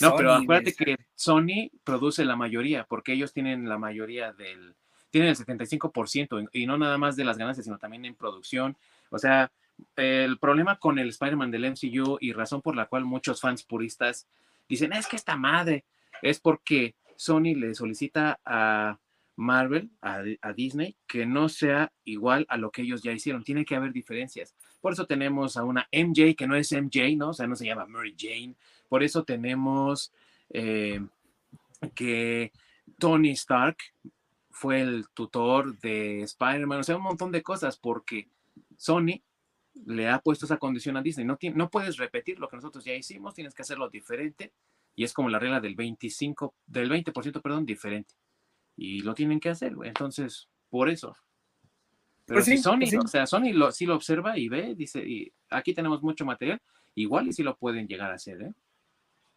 no, 0.00 0.14
pero 0.14 0.34
acuérdate 0.34 0.74
que 0.74 0.96
Sony 1.14 1.70
produce 1.84 2.24
la 2.24 2.36
mayoría, 2.36 2.84
porque 2.84 3.12
ellos 3.12 3.32
tienen 3.32 3.68
la 3.68 3.78
mayoría 3.78 4.32
del, 4.32 4.74
tienen 5.10 5.30
el 5.30 5.36
75%, 5.36 6.48
y 6.52 6.66
no 6.66 6.78
nada 6.78 6.98
más 6.98 7.16
de 7.16 7.24
las 7.24 7.38
ganancias, 7.38 7.64
sino 7.64 7.78
también 7.78 8.04
en 8.04 8.14
producción. 8.14 8.76
O 9.10 9.18
sea, 9.18 9.50
el 9.96 10.38
problema 10.38 10.78
con 10.78 10.98
el 10.98 11.08
Spider-Man 11.08 11.50
del 11.50 11.70
MCU 11.70 12.18
y 12.20 12.32
razón 12.32 12.62
por 12.62 12.76
la 12.76 12.86
cual 12.86 13.04
muchos 13.04 13.40
fans 13.40 13.62
puristas 13.62 14.26
dicen, 14.68 14.92
es 14.92 15.06
que 15.06 15.16
esta 15.16 15.36
madre, 15.36 15.84
es 16.22 16.38
porque 16.38 16.94
Sony 17.16 17.54
le 17.56 17.74
solicita 17.74 18.38
a 18.44 18.98
Marvel, 19.40 19.90
a, 20.02 20.22
Disney, 20.54 20.96
que 21.06 21.24
no 21.24 21.48
sea 21.48 21.92
igual 22.04 22.46
a 22.50 22.58
lo 22.58 22.70
que 22.70 22.82
ellos 22.82 23.02
ya 23.02 23.12
hicieron. 23.12 23.42
Tiene 23.42 23.64
que 23.64 23.74
haber 23.74 23.92
diferencias. 23.92 24.54
Por 24.80 24.92
eso 24.92 25.06
tenemos 25.06 25.56
a 25.56 25.64
una 25.64 25.88
MJ 25.92 26.36
que 26.36 26.46
no 26.46 26.54
es 26.56 26.70
MJ, 26.72 27.16
¿no? 27.16 27.30
O 27.30 27.32
sea, 27.32 27.46
no 27.46 27.56
se 27.56 27.66
llama 27.66 27.86
Mary 27.86 28.14
Jane. 28.18 28.54
Por 28.88 29.02
eso 29.02 29.24
tenemos 29.24 30.12
eh, 30.50 31.00
que 31.94 32.52
Tony 32.98 33.30
Stark 33.30 33.78
fue 34.50 34.82
el 34.82 35.08
tutor 35.14 35.78
de 35.80 36.22
Spider-Man. 36.22 36.80
O 36.80 36.84
sea, 36.84 36.96
un 36.96 37.02
montón 37.02 37.32
de 37.32 37.42
cosas 37.42 37.78
porque 37.78 38.28
Sony 38.76 39.22
le 39.86 40.08
ha 40.08 40.20
puesto 40.20 40.44
esa 40.44 40.58
condición 40.58 40.98
a 40.98 41.02
Disney. 41.02 41.24
No, 41.24 41.38
no 41.54 41.70
puedes 41.70 41.96
repetir 41.96 42.38
lo 42.38 42.48
que 42.48 42.56
nosotros 42.56 42.84
ya 42.84 42.94
hicimos, 42.94 43.34
tienes 43.34 43.54
que 43.54 43.62
hacerlo 43.62 43.88
diferente. 43.88 44.52
Y 44.94 45.04
es 45.04 45.14
como 45.14 45.30
la 45.30 45.38
regla 45.38 45.60
del 45.60 45.76
25, 45.76 46.54
del 46.66 46.90
20%, 46.90 47.40
perdón, 47.40 47.64
diferente 47.64 48.14
y 48.80 49.02
lo 49.02 49.14
tienen 49.14 49.40
que 49.40 49.50
hacer, 49.50 49.74
Entonces, 49.84 50.48
por 50.70 50.88
eso. 50.88 51.14
Pero 52.24 52.38
pues 52.38 52.46
si 52.46 52.56
Sony, 52.56 52.78
pues 52.78 52.94
o 52.94 53.06
sea, 53.08 53.26
Sony 53.26 53.52
lo, 53.52 53.70
sí 53.72 53.84
lo 53.84 53.94
observa 53.94 54.38
y 54.38 54.48
ve, 54.48 54.74
dice, 54.74 55.00
y 55.00 55.30
aquí 55.50 55.74
tenemos 55.74 56.02
mucho 56.02 56.24
material, 56.24 56.62
igual 56.94 57.28
y 57.28 57.34
sí 57.34 57.42
lo 57.42 57.58
pueden 57.58 57.86
llegar 57.86 58.10
a 58.10 58.14
hacer, 58.14 58.40
¿eh? 58.40 58.52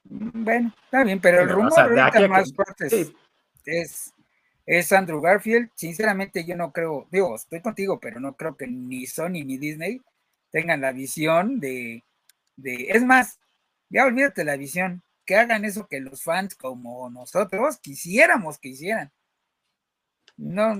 Mm, 0.06 0.44
bueno, 0.46 0.74
está 0.86 1.04
bien, 1.04 1.20
pero 1.20 1.42
el 1.42 1.50
rumor 1.50 1.78
ahorita 1.78 2.28
más 2.30 2.54
fuerte 2.54 3.12
es, 3.66 4.14
es, 4.66 4.94
Andrew 4.94 5.20
Garfield. 5.20 5.70
Sinceramente, 5.76 6.46
yo 6.46 6.56
no 6.56 6.72
creo, 6.72 7.10
digo, 7.12 7.36
estoy 7.36 7.60
contigo, 7.60 8.00
pero 8.00 8.22
no 8.22 8.38
creo 8.38 8.56
que 8.56 8.68
ni 8.68 9.06
Sony 9.08 9.44
ni 9.44 9.58
Disney 9.58 10.00
tengan 10.52 10.80
la 10.80 10.94
visión 10.94 11.60
de, 11.60 12.06
de 12.56 12.92
es 12.92 13.04
más, 13.04 13.42
ya 13.90 14.06
olvídate 14.06 14.46
la 14.46 14.56
visión, 14.56 15.04
que 15.26 15.36
hagan 15.36 15.66
eso 15.66 15.86
que 15.88 16.00
los 16.00 16.24
fans 16.24 16.56
como 16.56 17.10
nosotros 17.10 17.78
quisiéramos 17.80 18.58
que 18.58 18.70
hicieran 18.70 19.12
no, 20.38 20.80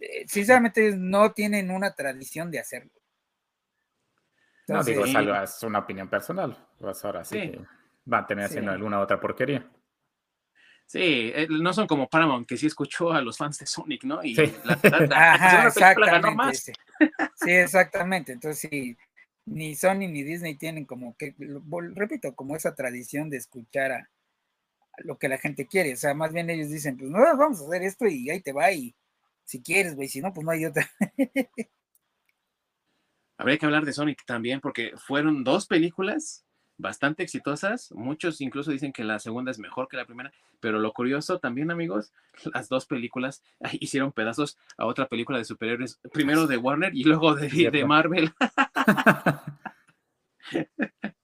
eh, 0.00 0.24
sinceramente 0.26 0.96
no 0.96 1.32
tienen 1.32 1.70
una 1.70 1.94
tradición 1.94 2.50
de 2.50 2.58
hacerlo. 2.60 2.92
no, 4.68 4.82
digo, 4.82 5.04
es, 5.04 5.62
una 5.62 5.80
opinión 5.80 6.08
personal. 6.08 6.56
Pues 6.78 7.04
ahora 7.04 7.24
sí, 7.24 7.52
van 8.04 8.24
a 8.24 8.26
tener 8.26 8.44
haciendo 8.46 8.72
alguna 8.72 9.00
otra 9.00 9.20
porquería. 9.20 9.68
Sí, 10.86 11.32
eh, 11.34 11.46
no 11.48 11.72
son 11.72 11.86
como 11.86 12.08
Paramount, 12.08 12.46
que 12.46 12.56
sí 12.56 12.66
escuchó 12.66 13.12
a 13.12 13.22
los 13.22 13.38
fans 13.38 13.58
de 13.58 13.66
Sonic, 13.66 14.04
¿no? 14.04 14.22
Y 14.22 14.34
sí. 14.34 14.54
Ajá, 15.12 15.68
exactamente. 15.68 16.72
Sí, 17.34 17.50
exactamente. 17.50 18.32
Entonces, 18.32 18.68
sí, 18.70 18.96
ni 19.46 19.74
Sony 19.74 20.08
ni 20.08 20.22
Disney 20.22 20.56
tienen 20.56 20.84
como 20.84 21.16
que, 21.16 21.34
repito, 21.94 22.34
como 22.34 22.54
esa 22.54 22.74
tradición 22.74 23.30
de 23.30 23.38
escuchar 23.38 23.92
a, 23.92 24.10
lo 24.98 25.18
que 25.18 25.28
la 25.28 25.38
gente 25.38 25.66
quiere. 25.66 25.94
O 25.94 25.96
sea, 25.96 26.14
más 26.14 26.32
bien 26.32 26.50
ellos 26.50 26.70
dicen, 26.70 26.96
pues 26.96 27.10
no, 27.10 27.18
vamos 27.18 27.60
a 27.60 27.64
hacer 27.64 27.82
esto 27.82 28.06
y 28.06 28.30
ahí 28.30 28.40
te 28.40 28.52
va 28.52 28.70
y 28.72 28.94
si 29.44 29.62
quieres, 29.62 29.94
güey, 29.94 30.08
si 30.08 30.20
no, 30.20 30.32
pues 30.32 30.44
no 30.44 30.52
hay 30.52 30.64
otra. 30.64 30.90
Habría 33.36 33.58
que 33.58 33.66
hablar 33.66 33.84
de 33.84 33.92
Sonic 33.92 34.24
también 34.24 34.60
porque 34.60 34.92
fueron 34.96 35.44
dos 35.44 35.66
películas 35.66 36.44
bastante 36.76 37.22
exitosas. 37.22 37.92
Muchos 37.92 38.40
incluso 38.40 38.70
dicen 38.70 38.92
que 38.92 39.04
la 39.04 39.18
segunda 39.18 39.50
es 39.50 39.58
mejor 39.58 39.88
que 39.88 39.96
la 39.96 40.06
primera, 40.06 40.32
pero 40.60 40.78
lo 40.78 40.92
curioso 40.92 41.38
también, 41.38 41.70
amigos, 41.70 42.12
las 42.54 42.68
dos 42.68 42.86
películas 42.86 43.42
hicieron 43.72 44.12
pedazos 44.12 44.56
a 44.76 44.86
otra 44.86 45.08
película 45.08 45.38
de 45.38 45.44
superhéroes, 45.44 46.00
primero 46.12 46.46
de 46.46 46.56
Warner 46.56 46.94
y 46.94 47.04
luego 47.04 47.34
de, 47.34 47.70
de 47.70 47.84
Marvel. 47.84 48.32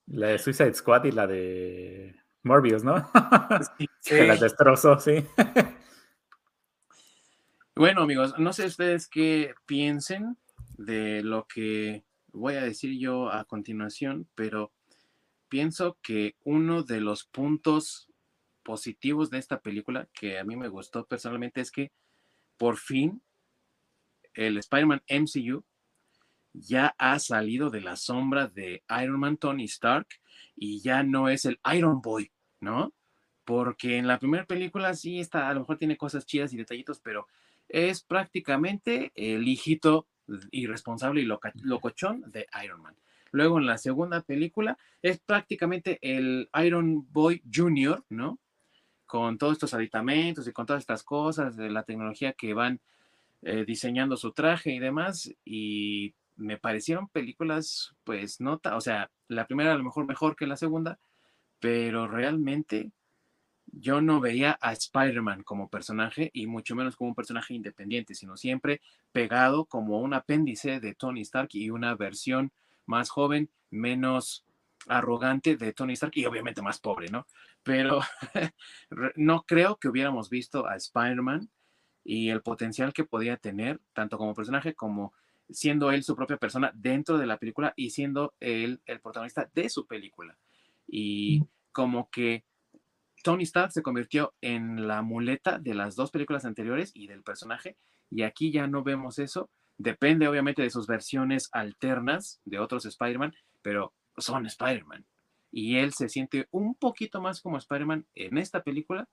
la 0.07 0.27
de 0.29 0.39
Suicide 0.39 0.75
Squad 0.75 1.05
y 1.05 1.13
la 1.13 1.27
de 1.27 2.20
Morbius, 2.43 2.85
¿no? 2.85 3.09
Sí, 3.79 3.87
Que 4.05 4.27
las 4.27 4.41
destrozó, 4.41 4.99
sí. 4.99 5.25
Bueno, 7.75 8.03
amigos, 8.03 8.35
no 8.39 8.53
sé 8.53 8.67
ustedes 8.67 9.09
qué 9.09 9.55
piensen 9.67 10.37
de 10.77 11.23
lo 11.23 11.47
que 11.47 12.05
voy 12.33 12.55
a 12.55 12.63
decir 12.63 12.99
yo 12.99 13.31
a 13.31 13.45
continuación, 13.45 14.29
pero 14.35 14.73
pienso 15.49 15.99
que 16.03 16.37
uno 16.45 16.83
de 16.83 17.01
los 17.01 17.25
puntos 17.25 18.11
positivos 18.63 19.31
de 19.31 19.39
esta 19.39 19.61
película 19.61 20.09
que 20.13 20.39
a 20.39 20.45
mí 20.45 20.57
me 20.57 20.69
gustó 20.69 21.07
personalmente 21.07 21.61
es 21.61 21.71
que 21.71 21.93
por 22.57 22.77
fin 22.77 23.23
el 24.35 24.59
Spider-Man 24.59 25.03
MCU 25.09 25.65
ya 26.53 26.95
ha 26.99 27.19
salido 27.19 27.71
de 27.71 27.81
la 27.81 27.97
sombra 27.97 28.49
de 28.49 28.83
Iron 29.03 29.21
Man 29.21 29.37
Tony 29.37 29.65
Stark 29.65 30.07
y 30.57 30.81
ya 30.81 31.03
no 31.03 31.29
es 31.29 31.45
el 31.45 31.61
Iron 31.75 32.01
Boy, 32.01 32.31
¿no? 32.61 32.93
Porque 33.45 33.97
en 33.97 34.07
la 34.07 34.19
primera 34.19 34.45
película 34.45 34.95
sí 34.95 35.21
está, 35.21 35.49
a 35.49 35.55
lo 35.55 35.61
mejor 35.61 35.79
tiene 35.79 35.97
cosas 35.97 36.27
chidas 36.27 36.53
y 36.53 36.57
detallitos, 36.57 37.01
pero 37.01 37.27
es 37.69 38.03
prácticamente 38.03 39.13
el 39.15 39.47
hijito 39.49 40.07
irresponsable 40.51 41.23
y 41.23 41.29
locochón 41.63 42.23
de 42.31 42.47
Iron 42.63 42.83
Man. 42.83 42.97
Luego 43.33 43.59
en 43.59 43.67
la 43.67 43.79
segunda 43.79 44.23
película 44.23 44.77
es 45.03 45.19
prácticamente 45.21 45.99
el 46.03 46.49
Iron 46.65 47.07
Boy 47.13 47.43
Jr., 47.53 48.05
¿no? 48.09 48.39
Con 49.07 49.39
todos 49.39 49.55
estos 49.55 49.75
aditamentos 49.75 50.47
y 50.47 50.53
con 50.53 50.67
todas 50.67 50.83
estas 50.83 51.03
cosas 51.03 51.57
de 51.57 51.71
la 51.71 51.85
tecnología 51.85 52.33
que 52.33 52.55
van 52.55 52.81
eh, 53.43 53.65
diseñando 53.65 54.17
su 54.17 54.33
traje 54.33 54.73
y 54.73 54.79
demás. 54.79 55.33
Y 55.45 56.15
me 56.41 56.59
parecieron 56.59 57.09
películas, 57.09 57.95
pues, 58.05 58.41
nota, 58.41 58.77
o 58.77 58.81
sea, 58.81 59.11
la 59.29 59.47
primera 59.47 59.73
a 59.73 59.77
lo 59.77 59.85
mejor 59.85 60.07
mejor 60.07 60.37
que 60.37 60.47
la 60.47 60.57
segunda, 60.57 60.99
pero 61.61 62.09
realmente 62.09 62.93
yo 63.67 64.01
no 64.01 64.21
veía 64.21 64.59
a 64.61 64.73
Spider-Man 64.73 65.43
como 65.45 65.69
personaje 65.69 66.31
y 66.33 66.47
mucho 66.47 66.75
menos 66.75 66.97
como 66.97 67.11
un 67.11 67.15
personaje 67.15 67.55
independiente, 67.55 68.15
sino 68.15 68.37
siempre 68.37 68.81
pegado 69.13 69.65
como 69.67 70.01
un 70.01 70.15
apéndice 70.15 70.81
de 70.81 70.95
Tony 70.95 71.21
Stark 71.21 71.51
y 71.53 71.71
una 71.71 71.95
versión 71.95 72.53
más 72.87 73.11
joven, 73.11 73.51
menos 73.71 74.45
arrogante 74.89 75.57
de 75.57 75.73
Tony 75.73 75.93
Stark 75.93 76.13
y 76.17 76.25
obviamente 76.25 76.63
más 76.63 76.81
pobre, 76.81 77.09
¿no? 77.11 77.27
Pero 77.63 78.01
no 79.17 79.43
creo 79.43 79.77
que 79.77 79.89
hubiéramos 79.89 80.31
visto 80.31 80.67
a 80.67 80.77
Spider-Man 80.77 81.51
y 82.03 82.31
el 82.31 82.43
potencial 82.43 82.93
que 82.93 83.05
podía 83.05 83.37
tener, 83.37 83.81
tanto 83.93 84.19
como 84.19 84.35
personaje 84.35 84.75
como 84.75 85.13
siendo 85.53 85.91
él 85.91 86.03
su 86.03 86.17
propia 86.17 86.37
persona 86.37 86.73
dentro 86.75 87.19
de 87.19 87.27
la 87.27 87.39
película 87.39 87.73
y 87.77 87.91
siendo 87.91 88.35
él 88.41 88.81
el 88.87 89.01
protagonista 89.01 89.51
de 89.55 89.69
su 89.69 89.87
película. 89.87 90.37
Y 90.87 91.45
como 91.73 92.11
que 92.11 92.45
Tony 93.23 93.45
Stark 93.45 93.73
se 93.73 93.83
convirtió 93.83 94.35
en 94.41 94.89
la 94.89 95.03
muleta 95.03 95.59
de 95.59 95.75
las 95.75 95.95
dos 95.95 96.11
películas 96.11 96.45
anteriores 96.45 96.91
y 96.95 97.07
del 97.07 97.23
personaje, 97.23 97.77
y 98.11 98.23
aquí 98.23 98.51
ya 98.51 98.67
no 98.67 98.83
vemos 98.83 99.19
eso. 99.19 99.51
Depende 99.79 100.29
obviamente 100.29 100.63
de 100.63 100.71
sus 100.71 100.87
versiones 100.87 101.49
alternas 101.53 102.41
de 102.45 102.59
otros 102.59 102.85
Spider-Man, 102.85 103.35
pero 103.63 103.95
son 104.17 104.47
Spider-Man. 104.47 105.07
Y 105.53 105.77
él 105.77 105.93
se 105.93 106.09
siente 106.09 106.49
un 106.51 106.75
poquito 106.75 107.21
más 107.21 107.41
como 107.41 107.59
Spider-Man 107.59 108.07
en 108.15 108.39
esta 108.39 108.63
película 108.63 109.09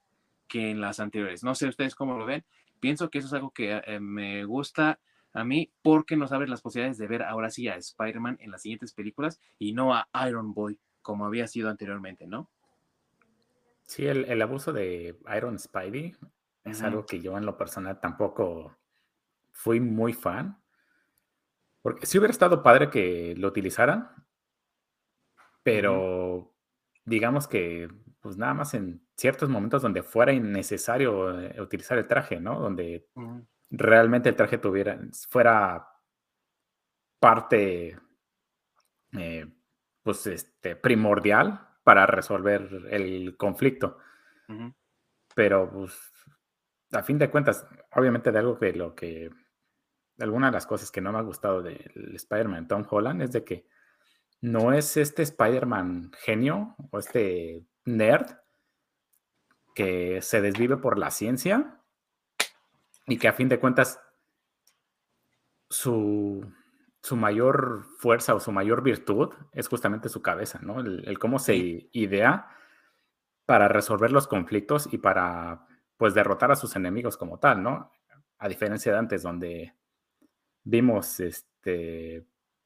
que 0.48 0.70
en 0.72 0.82
las 0.82 1.00
anteriores. 1.00 1.44
No 1.44 1.56
sé 1.56 1.68
ustedes 1.68 1.96
cómo 1.96 2.18
lo 2.18 2.26
ven. 2.26 2.46
Pienso 2.80 3.10
que 3.10 3.20
eso 3.20 3.28
es 3.28 3.34
algo 3.34 3.52
que 3.52 3.82
eh, 3.86 4.00
me 4.00 4.46
gusta 4.46 5.00
a 5.38 5.44
mí 5.44 5.72
porque 5.84 6.18
nos 6.18 6.32
abre 6.32 6.48
las 6.48 6.62
posibilidades 6.62 6.98
de 6.98 7.08
ver 7.08 7.22
ahora 7.22 7.52
sí 7.52 7.68
a 7.68 7.76
Spider-Man 7.76 8.38
en 8.42 8.50
las 8.50 8.64
siguientes 8.64 8.94
películas 8.94 9.40
y 9.60 9.74
no 9.74 9.94
a 9.94 10.08
Iron 10.28 10.54
Boy 10.54 10.80
como 11.04 11.26
había 11.26 11.48
sido 11.48 11.70
anteriormente, 11.70 12.26
¿no? 12.26 12.50
Sí, 13.86 14.08
el, 14.08 14.42
abuso 14.42 14.74
de 14.74 15.18
Iron 15.38 15.58
Spidey 15.58 16.16
es 16.66 16.82
algo 16.82 17.06
que 17.06 17.22
yo 17.22 17.38
en 17.38 17.46
lo 17.46 17.56
personal 17.56 18.02
tampoco 18.02 18.76
fui 19.52 19.80
muy 19.80 20.12
fan. 20.12 20.60
Porque 21.82 22.06
sí 22.06 22.18
hubiera 22.18 22.32
estado 22.32 22.62
padre 22.64 22.90
que 22.90 23.34
lo 23.38 23.48
utilizaran, 23.48 24.10
pero 25.64 26.54
digamos 27.06 27.48
que 27.48 27.88
pues 28.20 28.36
nada 28.36 28.54
más 28.54 28.74
en 28.74 29.02
ciertos 29.16 29.48
momentos 29.48 29.84
donde 29.84 30.04
fuera 30.04 30.34
innecesario 30.34 31.40
eh, 31.40 31.62
utilizar 31.62 31.98
el 31.98 32.08
traje, 32.08 32.42
¿no? 32.42 32.60
Donde 32.60 33.08
realmente 33.70 34.30
el 34.30 34.36
traje 34.36 34.58
tuviera, 34.58 35.00
fuera 35.30 35.88
parte, 37.20 37.98
eh, 39.14 39.48
pues, 40.04 40.28
este, 40.28 40.76
primordial 40.76 41.68
para 41.84 42.06
resolver 42.06 42.88
el 42.90 43.36
conflicto. 43.38 43.98
Pero, 45.36 45.70
pues, 45.72 45.98
a 46.92 47.04
fin 47.04 47.18
de 47.18 47.30
cuentas, 47.30 47.66
obviamente 47.96 48.32
de 48.32 48.40
algo 48.40 48.58
que 48.58 48.74
lo 48.74 48.96
que, 48.96 49.30
alguna 50.20 50.48
de 50.48 50.54
las 50.54 50.66
cosas 50.66 50.92
que 50.92 51.02
no 51.02 51.12
me 51.12 51.20
ha 51.20 51.24
gustado 51.24 51.62
del 51.62 52.16
Spider-Man 52.16 52.68
Tom 52.68 52.86
Holland 52.90 53.22
es 53.22 53.32
de 53.32 53.44
que 53.44 53.68
no 54.42 54.74
es 54.74 54.98
este 54.98 55.24
Spider-Man 55.24 56.12
genio 56.20 56.76
o 56.92 57.00
este 57.00 57.66
nerd 57.86 58.38
que 59.76 60.22
se 60.22 60.42
desvive 60.42 60.78
por 60.78 60.98
la 60.98 61.12
ciencia 61.12 61.82
y 63.08 63.18
que 63.18 63.28
a 63.28 63.34
fin 63.34 63.50
de 63.50 63.60
cuentas 63.60 64.00
su, 65.70 66.46
su 67.02 67.16
mayor 67.16 67.86
fuerza 68.00 68.36
o 68.36 68.40
su 68.40 68.52
mayor 68.52 68.84
virtud 68.84 69.34
es 69.54 69.68
justamente 69.68 70.10
su 70.10 70.22
cabeza, 70.22 70.60
¿no? 70.62 70.80
El, 70.80 71.18
cómo 71.20 71.40
se 71.40 71.90
idea 71.92 72.50
para 73.46 73.70
resolver 73.70 74.12
los 74.12 74.28
conflictos 74.28 74.90
y 74.92 74.98
para, 74.98 75.66
pues, 75.96 76.14
derrotar 76.14 76.52
a 76.52 76.56
sus 76.56 76.76
enemigos 76.76 77.16
como 77.16 77.40
tal, 77.40 77.64
¿no? 77.64 77.92
A 78.40 78.48
diferencia 78.50 78.92
de 78.92 78.98
antes, 78.98 79.24
donde 79.24 79.74
vimos, 80.64 81.22
este, 81.22 82.26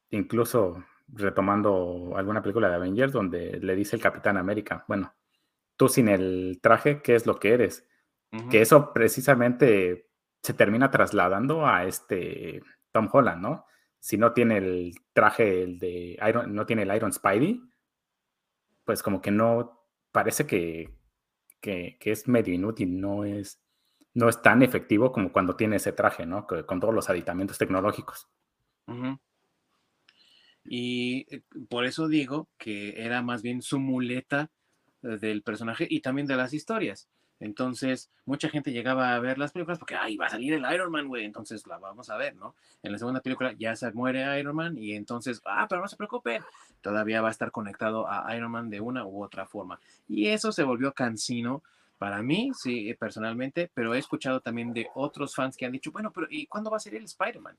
incluso 0.09 0.83
retomando 1.07 2.13
alguna 2.15 2.41
película 2.41 2.69
de 2.69 2.75
Avengers, 2.75 3.13
donde 3.13 3.59
le 3.59 3.75
dice 3.75 3.95
el 3.95 4.01
Capitán 4.01 4.37
América, 4.37 4.85
bueno, 4.87 5.13
tú 5.75 5.87
sin 5.87 6.07
el 6.07 6.59
traje, 6.61 7.01
¿qué 7.01 7.15
es 7.15 7.25
lo 7.25 7.39
que 7.39 7.53
eres? 7.53 7.87
Que 8.49 8.61
eso 8.61 8.93
precisamente 8.93 10.10
se 10.41 10.53
termina 10.53 10.91
trasladando 10.91 11.65
a 11.65 11.85
este 11.85 12.61
Tom 12.91 13.09
Holland, 13.11 13.41
¿no? 13.41 13.65
si 14.01 14.17
no 14.17 14.33
tiene 14.33 14.57
el 14.57 14.95
traje 15.13 15.61
el 15.61 15.79
de 15.79 16.19
Iron, 16.27 16.53
no 16.53 16.65
tiene 16.65 16.81
el 16.81 16.93
Iron 16.93 17.13
Spidey, 17.13 17.61
pues 18.83 19.03
como 19.03 19.21
que 19.21 19.29
no, 19.29 19.85
parece 20.11 20.45
que, 20.47 20.89
es 21.61 22.27
medio 22.27 22.53
inútil, 22.53 22.99
no 22.99 23.23
es, 23.23 23.61
no 24.15 24.27
es 24.27 24.41
tan 24.41 24.63
efectivo 24.63 25.11
como 25.11 25.31
cuando 25.31 25.55
tiene 25.55 25.75
ese 25.75 25.93
traje, 25.93 26.25
¿no? 26.25 26.47
Con 26.47 26.79
todos 26.79 26.93
los 26.93 27.09
aditamentos 27.11 27.59
tecnológicos. 27.59 28.27
Y 30.65 31.27
eh, 31.29 31.43
por 31.69 31.85
eso 31.85 32.07
digo 32.07 32.49
que 32.57 33.05
era 33.05 33.21
más 33.21 33.43
bien 33.43 33.61
su 33.61 33.79
muleta 33.79 34.49
eh, 35.03 35.17
del 35.19 35.43
personaje 35.43 35.87
y 35.87 36.01
también 36.01 36.27
de 36.27 36.35
las 36.35 36.53
historias. 36.53 37.07
Entonces, 37.41 38.11
mucha 38.25 38.49
gente 38.49 38.71
llegaba 38.71 39.15
a 39.15 39.19
ver 39.19 39.39
las 39.39 39.51
películas 39.51 39.79
porque, 39.79 39.95
ay, 39.95 40.15
va 40.15 40.27
a 40.27 40.29
salir 40.29 40.53
el 40.53 40.63
Iron 40.71 40.91
Man, 40.91 41.07
güey, 41.07 41.25
entonces 41.25 41.65
la 41.65 41.79
vamos 41.79 42.11
a 42.11 42.15
ver, 42.15 42.35
¿no? 42.35 42.53
En 42.83 42.91
la 42.91 42.99
segunda 42.99 43.19
película 43.19 43.51
ya 43.53 43.75
se 43.75 43.91
muere 43.93 44.39
Iron 44.39 44.55
Man 44.55 44.77
y 44.77 44.93
entonces, 44.93 45.41
ah, 45.45 45.65
pero 45.67 45.81
no 45.81 45.87
se 45.87 45.97
preocupen, 45.97 46.43
todavía 46.81 47.19
va 47.19 47.29
a 47.29 47.31
estar 47.31 47.49
conectado 47.49 48.07
a 48.07 48.33
Iron 48.37 48.51
Man 48.51 48.69
de 48.69 48.79
una 48.79 49.07
u 49.07 49.23
otra 49.23 49.47
forma. 49.47 49.79
Y 50.07 50.27
eso 50.27 50.51
se 50.51 50.61
volvió 50.61 50.93
cansino 50.93 51.63
para 51.97 52.21
mí, 52.21 52.51
sí, 52.53 52.93
personalmente, 52.99 53.71
pero 53.73 53.95
he 53.95 53.97
escuchado 53.97 54.39
también 54.39 54.71
de 54.71 54.87
otros 54.93 55.33
fans 55.33 55.57
que 55.57 55.65
han 55.65 55.71
dicho, 55.71 55.91
bueno, 55.91 56.11
pero 56.11 56.27
¿y 56.29 56.45
cuándo 56.45 56.69
va 56.69 56.77
a 56.77 56.79
ser 56.79 56.93
el 56.93 57.05
Spider-Man? 57.05 57.57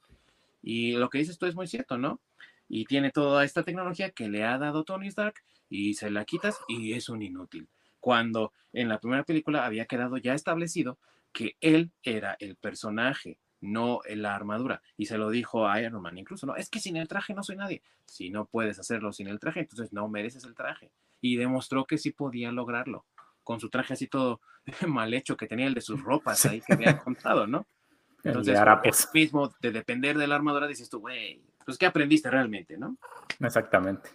Y 0.63 0.93
lo 0.93 1.11
que 1.11 1.19
dices 1.19 1.39
tú 1.39 1.47
es 1.47 1.57
muy 1.57 1.67
cierto, 1.67 1.99
¿no? 1.99 2.21
Y 2.69 2.85
tiene 2.85 3.11
toda 3.11 3.45
esta 3.45 3.65
tecnología 3.65 4.11
que 4.11 4.29
le 4.29 4.45
ha 4.45 4.59
dado 4.59 4.85
Tony 4.85 5.09
Stark 5.09 5.35
y 5.69 5.95
se 5.95 6.09
la 6.09 6.25
quitas 6.25 6.57
y 6.69 6.93
es 6.93 7.09
un 7.09 7.21
inútil 7.23 7.67
cuando 8.03 8.53
en 8.73 8.89
la 8.89 8.99
primera 8.99 9.23
película 9.23 9.65
había 9.65 9.87
quedado 9.87 10.17
ya 10.17 10.35
establecido 10.35 10.99
que 11.33 11.57
él 11.61 11.93
era 12.03 12.37
el 12.41 12.57
personaje, 12.57 13.39
no 13.61 14.01
la 14.09 14.35
armadura. 14.35 14.83
Y 14.97 15.07
se 15.07 15.17
lo 15.17 15.31
dijo 15.31 15.69
a 15.69 15.81
Iron 15.81 16.03
Man, 16.03 16.19
incluso, 16.19 16.45
no, 16.45 16.57
es 16.57 16.69
que 16.69 16.81
sin 16.81 16.97
el 16.97 17.07
traje 17.07 17.33
no 17.33 17.45
soy 17.45 17.57
nadie. 17.57 17.81
Si 18.07 18.29
no 18.29 18.45
puedes 18.45 18.81
hacerlo 18.81 19.13
sin 19.13 19.29
el 19.29 19.39
traje, 19.39 19.61
entonces 19.61 19.93
no 19.93 20.09
mereces 20.09 20.45
el 20.45 20.57
traje. 20.57 20.91
Y 21.21 21.37
demostró 21.37 21.85
que 21.85 21.97
sí 21.97 22.11
podía 22.11 22.51
lograrlo, 22.51 23.07
con 23.45 23.61
su 23.61 23.71
traje 23.71 23.95
así 23.95 24.09
todo 24.09 24.41
mal 24.89 25.15
hecho 25.15 25.37
que 25.37 25.47
tenía 25.47 25.69
el 25.69 25.75
de 25.75 25.81
sus 25.81 26.03
ropas 26.05 26.45
ahí 26.45 26.61
que 26.61 26.73
había 26.73 26.99
contado, 26.99 27.47
¿no? 27.47 27.67
Entonces, 28.25 28.59
es 28.83 29.09
mismo 29.15 29.55
de 29.61 29.71
depender 29.71 30.19
de 30.19 30.27
la 30.27 30.35
armadura, 30.35 30.67
dices 30.67 30.91
tú, 30.91 30.99
güey, 30.99 31.41
pues 31.65 31.79
¿qué 31.79 31.87
aprendiste 31.87 32.29
realmente, 32.31 32.77
no? 32.77 32.97
Exactamente. 33.39 34.11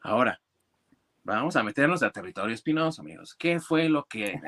Ahora, 0.00 0.40
vamos 1.36 1.56
a 1.56 1.62
meternos 1.62 2.02
a 2.02 2.10
territorio 2.10 2.54
espinoso, 2.54 3.02
amigos. 3.02 3.34
¿Qué 3.34 3.60
fue 3.60 3.88
lo 3.88 4.04
que... 4.04 4.40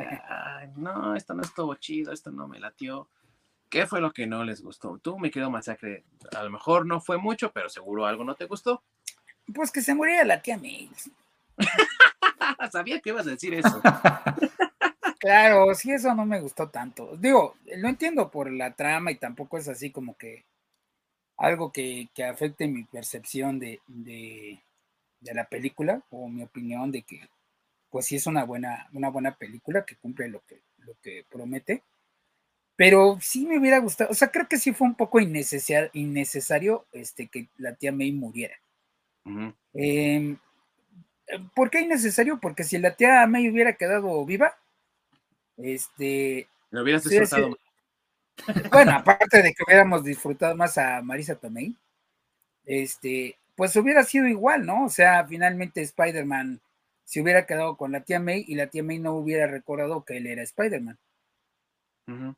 no, 0.77 1.15
esto 1.15 1.35
no 1.35 1.43
estuvo 1.43 1.75
chido, 1.77 2.13
esto 2.13 2.31
no 2.31 2.49
me 2.49 2.59
latió. 2.59 3.09
¿Qué 3.69 3.87
fue 3.87 4.01
lo 4.01 4.13
que 4.13 4.27
no 4.27 4.45
les 4.45 4.63
gustó? 4.63 4.99
Tú, 4.99 5.19
me 5.19 5.31
quedo 5.31 5.51
masacre, 5.51 6.05
a 6.37 6.43
lo 6.43 6.51
mejor 6.51 6.87
no 6.87 7.01
fue 7.01 7.19
mucho, 7.19 7.53
pero 7.53 7.69
seguro 7.69 8.07
algo 8.07 8.25
no 8.25 8.35
te 8.35 8.47
gustó. 8.47 8.83
Pues 9.55 9.71
que 9.71 9.81
se 9.81 9.95
muriera 9.95 10.25
la 10.25 10.43
tía 10.43 10.59
May. 10.59 10.91
Sabía 12.73 13.01
que 13.01 13.11
ibas 13.11 13.27
a 13.27 13.31
decir 13.31 13.55
eso. 13.55 13.81
claro, 15.21 15.73
sí, 15.75 15.93
eso 15.93 16.15
no 16.15 16.27
me 16.27 16.41
gustó 16.41 16.69
tanto. 16.69 17.17
Digo, 17.17 17.57
lo 17.77 17.89
entiendo 17.89 18.31
por 18.31 18.51
la 18.51 18.75
trama 18.75 19.13
y 19.13 19.17
tampoco 19.17 19.59
es 19.59 19.69
así 19.69 19.91
como 19.91 20.17
que 20.17 20.45
algo 21.37 21.73
que, 21.73 22.09
afecte 22.29 22.69
mi 22.69 22.85
percepción 22.85 23.59
de, 23.59 23.81
de, 23.87 24.63
la 25.21 25.45
película 25.45 26.03
o 26.11 26.29
mi 26.29 26.43
opinión 26.43 26.91
de 26.91 27.03
que 27.03 27.29
pues 27.91 28.07
sí 28.07 28.17
es 28.17 28.27
una 28.27 28.45
buena, 28.45 28.89
una 28.93 29.11
buena 29.11 29.35
película 29.35 29.85
que 29.85 29.97
cumple 29.97 30.29
lo 30.29 30.43
que, 30.47 30.63
lo 30.79 30.95
que 31.03 31.27
promete. 31.29 31.83
Pero 32.77 33.19
sí 33.21 33.47
me 33.47 33.59
hubiera 33.59 33.79
gustado, 33.79 34.11
o 34.11 34.15
sea, 34.15 34.31
creo 34.31 34.49
que 34.49 34.57
sí 34.57 34.73
fue 34.73 34.87
un 34.87 34.95
poco 34.95 35.21
innecesario, 35.21 35.91
innecesario 35.93 36.87
este, 36.93 37.27
que 37.27 37.49
la 37.59 37.75
tía 37.75 37.93
May 37.93 38.13
muriera. 38.13 38.55
Em, 39.75 40.39
¿Por 41.55 41.69
qué 41.69 41.81
innecesario? 41.81 42.41
Porque 42.41 42.65
si 42.65 42.79
la 42.79 42.97
tía 42.97 43.27
May 43.27 43.51
hubiera 43.51 43.75
quedado 43.75 44.25
viva, 44.25 44.57
este... 45.59 46.49
Lo 46.71 46.83
hubieras 46.83 47.05
disfrutado. 47.05 47.59
Bueno, 48.71 48.93
aparte 48.93 49.43
de 49.43 49.53
que 49.53 49.63
hubiéramos 49.67 50.03
disfrutado 50.03 50.57
más 50.57 50.79
a 50.79 51.03
Marisa 51.03 51.35
Tomei, 51.35 51.77
este, 52.65 53.37
pues 53.61 53.77
hubiera 53.77 54.05
sido 54.05 54.27
igual, 54.27 54.65
¿no? 54.65 54.87
O 54.87 54.89
sea, 54.89 55.27
finalmente 55.27 55.83
Spider-Man 55.83 56.63
se 57.05 57.21
hubiera 57.21 57.45
quedado 57.45 57.77
con 57.77 57.93
la 57.93 58.01
tía 58.01 58.19
May 58.19 58.43
y 58.49 58.55
la 58.55 58.69
tía 58.69 58.83
May 58.83 58.99
no 58.99 59.13
hubiera 59.13 59.47
recordado 59.47 60.03
que 60.03 60.17
él 60.17 60.27
era 60.27 60.41
Spider-Man. 60.41 60.97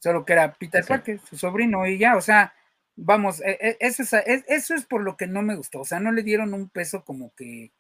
Solo 0.01 0.25
que 0.25 0.33
era 0.33 0.53
Peter 0.53 0.85
Parker, 0.85 1.21
su 1.21 1.39
sobrino, 1.39 1.87
y 1.87 1.97
ya, 1.97 2.17
o 2.17 2.21
sea, 2.21 2.53
vamos, 2.97 3.41
e, 3.41 3.57
e, 3.61 3.77
eso 3.79 4.03
es, 4.03 4.13
eso 4.49 4.75
es 4.75 4.85
por 4.85 5.03
lo 5.03 5.17
que 5.17 5.29
no 5.29 5.43
me 5.43 5.55
gustó, 5.55 5.83
o 5.83 5.85
sea, 5.85 6.01
no 6.01 6.11
le 6.11 6.25
dieron 6.25 6.55
un 6.55 6.69
peso 6.69 7.05
como 7.05 7.33
que, 7.37 7.71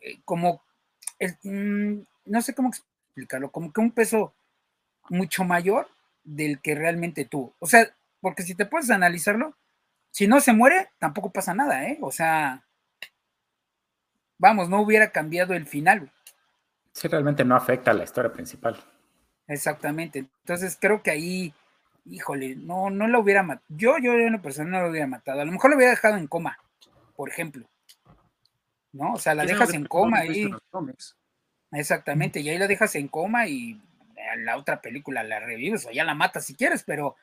eh, 0.00 0.18
como, 0.24 0.62
mm, 1.42 1.98
no 2.24 2.40
sé 2.40 2.54
cómo 2.54 2.70
explicarlo, 2.70 3.52
como 3.52 3.74
que 3.74 3.80
un 3.82 3.90
peso 3.90 4.32
mucho 5.10 5.44
mayor 5.44 5.86
del 6.24 6.62
que 6.62 6.74
realmente 6.76 7.26
tú. 7.26 7.52
O 7.58 7.66
sea, 7.66 7.94
porque 8.22 8.42
si 8.42 8.54
te 8.54 8.64
puedes 8.64 8.88
analizarlo, 8.88 9.54
si 10.12 10.28
no 10.28 10.40
se 10.40 10.52
muere, 10.52 10.90
tampoco 10.98 11.30
pasa 11.30 11.54
nada, 11.54 11.88
¿eh? 11.88 11.98
O 12.02 12.12
sea, 12.12 12.64
vamos, 14.38 14.68
no 14.68 14.80
hubiera 14.82 15.10
cambiado 15.10 15.54
el 15.54 15.66
final. 15.66 16.12
Sí, 16.92 17.08
realmente 17.08 17.44
no 17.44 17.56
afecta 17.56 17.90
a 17.90 17.94
la 17.94 18.04
historia 18.04 18.30
principal. 18.30 18.76
Exactamente. 19.48 20.20
Entonces 20.20 20.76
creo 20.78 21.02
que 21.02 21.10
ahí, 21.10 21.54
híjole, 22.04 22.56
no, 22.56 22.90
no 22.90 23.08
lo 23.08 23.20
hubiera 23.20 23.42
matado. 23.42 23.64
Yo, 23.70 23.96
yo 23.98 24.12
en 24.12 24.26
una 24.26 24.42
persona 24.42 24.70
no 24.70 24.82
lo 24.82 24.90
hubiera 24.90 25.06
matado. 25.06 25.40
A 25.40 25.44
lo 25.46 25.52
mejor 25.52 25.70
lo 25.70 25.76
hubiera 25.76 25.92
dejado 25.92 26.18
en 26.18 26.26
coma, 26.26 26.58
por 27.16 27.30
ejemplo. 27.30 27.66
¿No? 28.92 29.14
O 29.14 29.18
sea, 29.18 29.34
la 29.34 29.46
dejas 29.46 29.72
en 29.72 29.86
coma 29.86 30.26
y. 30.26 30.50
Exactamente, 31.70 32.40
y 32.40 32.50
ahí 32.50 32.58
la 32.58 32.68
dejas 32.68 32.94
en 32.96 33.08
coma 33.08 33.46
y 33.46 33.80
la 34.36 34.58
otra 34.58 34.82
película 34.82 35.22
la 35.22 35.40
revives 35.40 35.86
o 35.86 35.90
ya 35.90 36.04
la 36.04 36.14
matas 36.14 36.44
si 36.44 36.54
quieres, 36.54 36.84
pero 36.84 37.16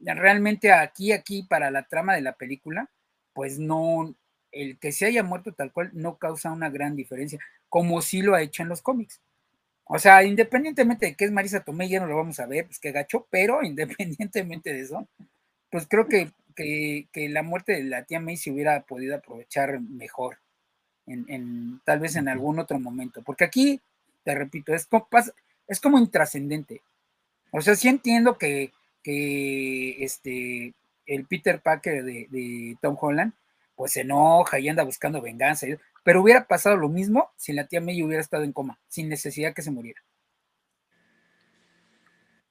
realmente 0.00 0.72
aquí, 0.72 1.12
aquí, 1.12 1.42
para 1.42 1.70
la 1.70 1.84
trama 1.84 2.14
de 2.14 2.22
la 2.22 2.32
película, 2.32 2.88
pues 3.32 3.58
no, 3.58 4.14
el 4.52 4.78
que 4.78 4.92
se 4.92 5.06
haya 5.06 5.22
muerto 5.22 5.52
tal 5.52 5.72
cual 5.72 5.90
no 5.92 6.16
causa 6.16 6.50
una 6.50 6.70
gran 6.70 6.96
diferencia, 6.96 7.38
como 7.68 8.00
sí 8.02 8.22
lo 8.22 8.34
ha 8.34 8.42
hecho 8.42 8.62
en 8.62 8.68
los 8.68 8.82
cómics. 8.82 9.20
O 9.84 9.98
sea, 9.98 10.24
independientemente 10.24 11.06
de 11.06 11.14
que 11.14 11.24
es 11.24 11.30
Marisa 11.30 11.60
Tomei, 11.60 11.88
ya 11.88 12.00
no 12.00 12.06
lo 12.06 12.16
vamos 12.16 12.40
a 12.40 12.46
ver, 12.46 12.66
pues 12.66 12.80
que 12.80 12.92
gacho, 12.92 13.26
pero 13.30 13.62
independientemente 13.64 14.72
de 14.72 14.80
eso, 14.80 15.06
pues 15.70 15.86
creo 15.88 16.08
que, 16.08 16.30
que, 16.54 17.28
la 17.28 17.42
muerte 17.42 17.72
de 17.72 17.84
la 17.84 18.04
tía 18.04 18.20
May 18.20 18.36
se 18.36 18.50
hubiera 18.50 18.80
podido 18.82 19.16
aprovechar 19.16 19.80
mejor, 19.80 20.38
en, 21.06 21.80
tal 21.84 22.00
vez 22.00 22.16
en 22.16 22.28
algún 22.28 22.58
otro 22.58 22.80
momento, 22.80 23.22
porque 23.22 23.44
aquí, 23.44 23.80
te 24.24 24.34
repito, 24.34 24.74
es, 24.74 24.88
pasa, 25.08 25.32
es 25.68 25.80
como 25.80 25.98
intrascendente. 25.98 26.82
O 27.52 27.60
sea, 27.60 27.76
sí 27.76 27.88
entiendo 27.88 28.38
que, 28.38 28.72
este, 29.06 30.74
el 31.06 31.26
Peter 31.26 31.60
Parker 31.60 32.04
de, 32.04 32.76
Tom 32.80 32.96
Holland, 33.00 33.32
pues 33.74 33.92
se 33.92 34.00
enoja 34.02 34.58
y 34.58 34.68
anda 34.68 34.84
buscando 34.84 35.20
venganza, 35.20 35.66
pero 36.02 36.22
hubiera 36.22 36.46
pasado 36.46 36.76
lo 36.76 36.88
mismo 36.88 37.30
si 37.36 37.52
la 37.52 37.66
tía 37.66 37.80
May 37.80 38.02
hubiera 38.02 38.22
estado 38.22 38.44
en 38.44 38.52
coma, 38.52 38.78
sin 38.88 39.08
necesidad 39.08 39.54
que 39.54 39.62
se 39.62 39.70
muriera. 39.70 40.02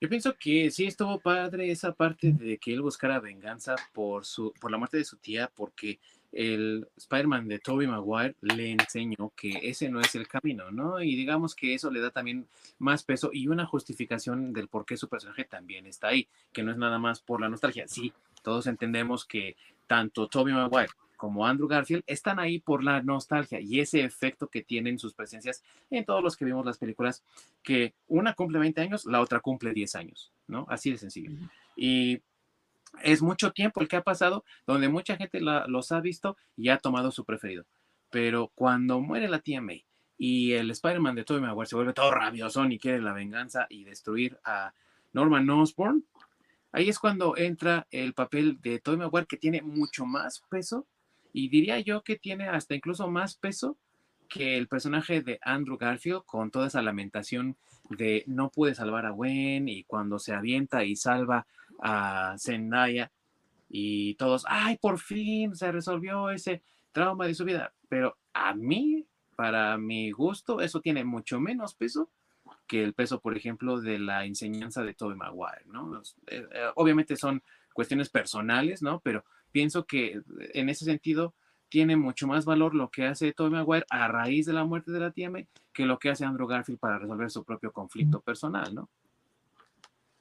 Yo 0.02 0.10
pienso 0.10 0.36
que 0.38 0.70
sí 0.72 0.86
estuvo 0.86 1.20
padre 1.20 1.72
esa 1.72 1.94
parte 1.94 2.32
de 2.32 2.58
que 2.58 2.74
él 2.74 2.82
buscara 2.82 3.20
venganza 3.20 3.76
por 3.94 4.26
su, 4.26 4.54
por 4.60 4.70
la 4.70 4.78
muerte 4.78 4.98
de 4.98 5.06
su 5.06 5.18
tía, 5.18 5.50
porque 5.56 6.00
el 6.36 6.86
Spider-Man 6.98 7.48
de 7.48 7.60
Tobey 7.60 7.88
Maguire 7.88 8.36
le 8.42 8.72
enseñó 8.72 9.32
que 9.38 9.58
ese 9.64 9.90
no 9.90 10.02
es 10.02 10.16
el 10.16 10.28
camino, 10.28 10.70
¿no? 10.70 11.02
Y 11.02 11.16
digamos 11.16 11.56
que 11.56 11.74
eso 11.74 11.90
le 11.90 12.02
da 12.02 12.12
también 12.12 12.46
más 12.78 13.04
peso 13.04 13.30
y 13.32 13.48
una 13.48 13.66
justificación 13.66 14.52
del 14.52 14.68
por 14.68 14.86
qué 14.86 14.98
su 14.98 15.08
personaje 15.08 15.46
también 15.46 15.88
está 15.88 16.10
ahí, 16.10 16.28
que 16.52 16.62
no 16.62 16.72
es 16.72 16.78
nada 16.78 17.00
más 17.00 17.22
por 17.22 17.40
la 17.40 17.48
nostalgia. 17.48 17.88
Sí, 17.88 18.12
todos 18.44 18.68
entendemos 18.68 19.26
que 19.26 19.56
tanto 19.88 20.28
Tobey 20.28 20.54
Maguire 20.54 20.92
como 21.16 21.48
Andrew 21.48 21.70
Garfield 21.70 22.04
están 22.06 22.38
ahí 22.38 22.60
por 22.60 22.84
la 22.84 23.02
nostalgia 23.02 23.62
y 23.62 23.80
ese 23.80 24.04
efecto 24.04 24.50
que 24.50 24.62
tienen 24.62 25.00
sus 25.00 25.14
presencias 25.14 25.64
en 25.90 26.04
todos 26.04 26.22
los 26.22 26.36
que 26.36 26.44
vimos 26.44 26.66
las 26.66 26.78
películas, 26.78 27.24
que 27.64 27.94
una 28.10 28.34
cumple 28.34 28.60
20 28.60 28.82
años, 28.82 29.06
la 29.06 29.22
otra 29.22 29.40
cumple 29.40 29.72
10 29.74 29.96
años, 29.96 30.34
¿no? 30.48 30.66
Así 30.70 30.92
de 30.92 30.98
sencillo. 30.98 31.32
Y 31.78 32.20
es 33.04 33.22
mucho 33.22 33.52
tiempo 33.52 33.82
el 33.82 33.88
que 33.88 33.98
ha 33.98 34.04
pasado 34.04 34.44
donde 34.66 34.90
mucha 34.90 35.18
gente 35.18 35.40
los 35.42 35.92
ha 35.92 36.00
visto 36.02 36.38
y 36.56 36.70
ha 36.70 36.78
tomado 36.78 37.12
su 37.12 37.26
preferido. 37.26 37.66
Pero 38.10 38.52
cuando 38.56 39.00
muere 39.00 39.28
la 39.28 39.40
tía 39.40 39.62
May 39.62 39.86
y 40.18 40.54
el 40.54 40.72
Spider-Man 40.72 41.16
de 41.16 41.24
Tobey 41.24 41.42
Maguire 41.42 41.68
se 41.68 41.76
vuelve 41.76 41.94
todo 41.94 42.12
rabioso 42.12 42.66
y 42.66 42.80
quiere 42.80 43.02
la 43.02 43.14
venganza 43.14 43.68
y 43.70 43.84
destruir 43.84 44.40
a 44.44 44.74
Norman 45.14 45.50
Osborn, 45.50 46.06
ahí 46.72 46.90
es 46.90 47.00
cuando 47.00 47.36
entra 47.38 47.88
el 47.92 48.14
papel 48.14 48.60
de 48.62 48.80
Tobey 48.80 49.00
Maguire 49.00 49.28
que 49.28 49.38
tiene 49.38 49.62
mucho 49.62 50.06
más 50.06 50.42
peso 50.50 50.88
y 51.34 51.50
diría 51.50 51.80
yo 51.80 52.04
que 52.04 52.16
tiene 52.16 52.48
hasta 52.48 52.76
incluso 52.76 53.10
más 53.10 53.36
peso 53.36 53.78
que 54.30 54.58
el 54.58 54.68
personaje 54.68 55.22
de 55.22 55.40
Andrew 55.42 55.78
Garfield 55.78 56.24
con 56.26 56.52
toda 56.52 56.68
esa 56.68 56.82
lamentación 56.82 57.58
de 57.90 58.24
no 58.28 58.50
pude 58.50 58.76
salvar 58.76 59.06
a 59.06 59.12
Gwen 59.12 59.68
y 59.70 59.84
cuando 59.84 60.20
se 60.20 60.34
avienta 60.34 60.84
y 60.84 60.96
salva 60.96 61.46
a 61.82 62.36
Zendaya 62.38 63.12
y 63.70 64.16
todos, 64.16 64.46
ay, 64.48 64.78
por 64.78 65.00
fin 65.00 65.56
se 65.56 65.72
resolvió 65.72 66.30
ese 66.30 66.62
trauma 66.92 67.28
de 67.28 67.36
su 67.36 67.46
vida. 67.46 67.74
Pero 67.90 68.18
a 68.34 68.54
mí, 68.54 69.06
para 69.36 69.78
mi 69.78 70.12
gusto, 70.12 70.62
eso 70.62 70.82
tiene 70.82 71.04
mucho 71.04 71.40
menos 71.40 71.76
peso 71.76 72.10
que 72.68 72.84
el 72.84 72.94
peso, 72.94 73.20
por 73.20 73.36
ejemplo, 73.36 73.80
de 73.82 74.00
la 74.00 74.26
enseñanza 74.26 74.84
de 74.84 74.94
Tobey 74.94 75.18
Maguire, 75.18 75.66
¿no? 75.66 76.02
Eh, 76.28 76.48
eh, 76.52 76.72
obviamente 76.76 77.16
son 77.16 77.44
cuestiones 77.74 78.10
personales, 78.10 78.82
¿no? 78.82 79.00
Pero 79.02 79.24
pienso 79.52 79.86
que 79.86 80.22
en 80.54 80.70
ese 80.70 80.86
sentido 80.86 81.34
tiene 81.70 81.96
mucho 81.96 82.28
más 82.28 82.46
valor 82.46 82.76
lo 82.76 82.90
que 82.90 83.06
hace 83.06 83.34
Tobey 83.34 83.52
Maguire 83.52 83.86
a 83.90 84.08
raíz 84.08 84.46
de 84.46 84.54
la 84.54 84.64
muerte 84.64 84.92
de 84.92 85.00
la 85.00 85.12
tía 85.12 85.30
May 85.30 85.48
que 85.74 85.86
lo 85.86 86.00
que 86.00 86.10
hace 86.10 86.24
Andrew 86.24 86.48
Garfield 86.48 86.80
para 86.80 87.00
resolver 87.00 87.30
su 87.30 87.44
propio 87.44 87.72
conflicto 87.74 88.22
personal, 88.22 88.74
¿no? 88.74 88.90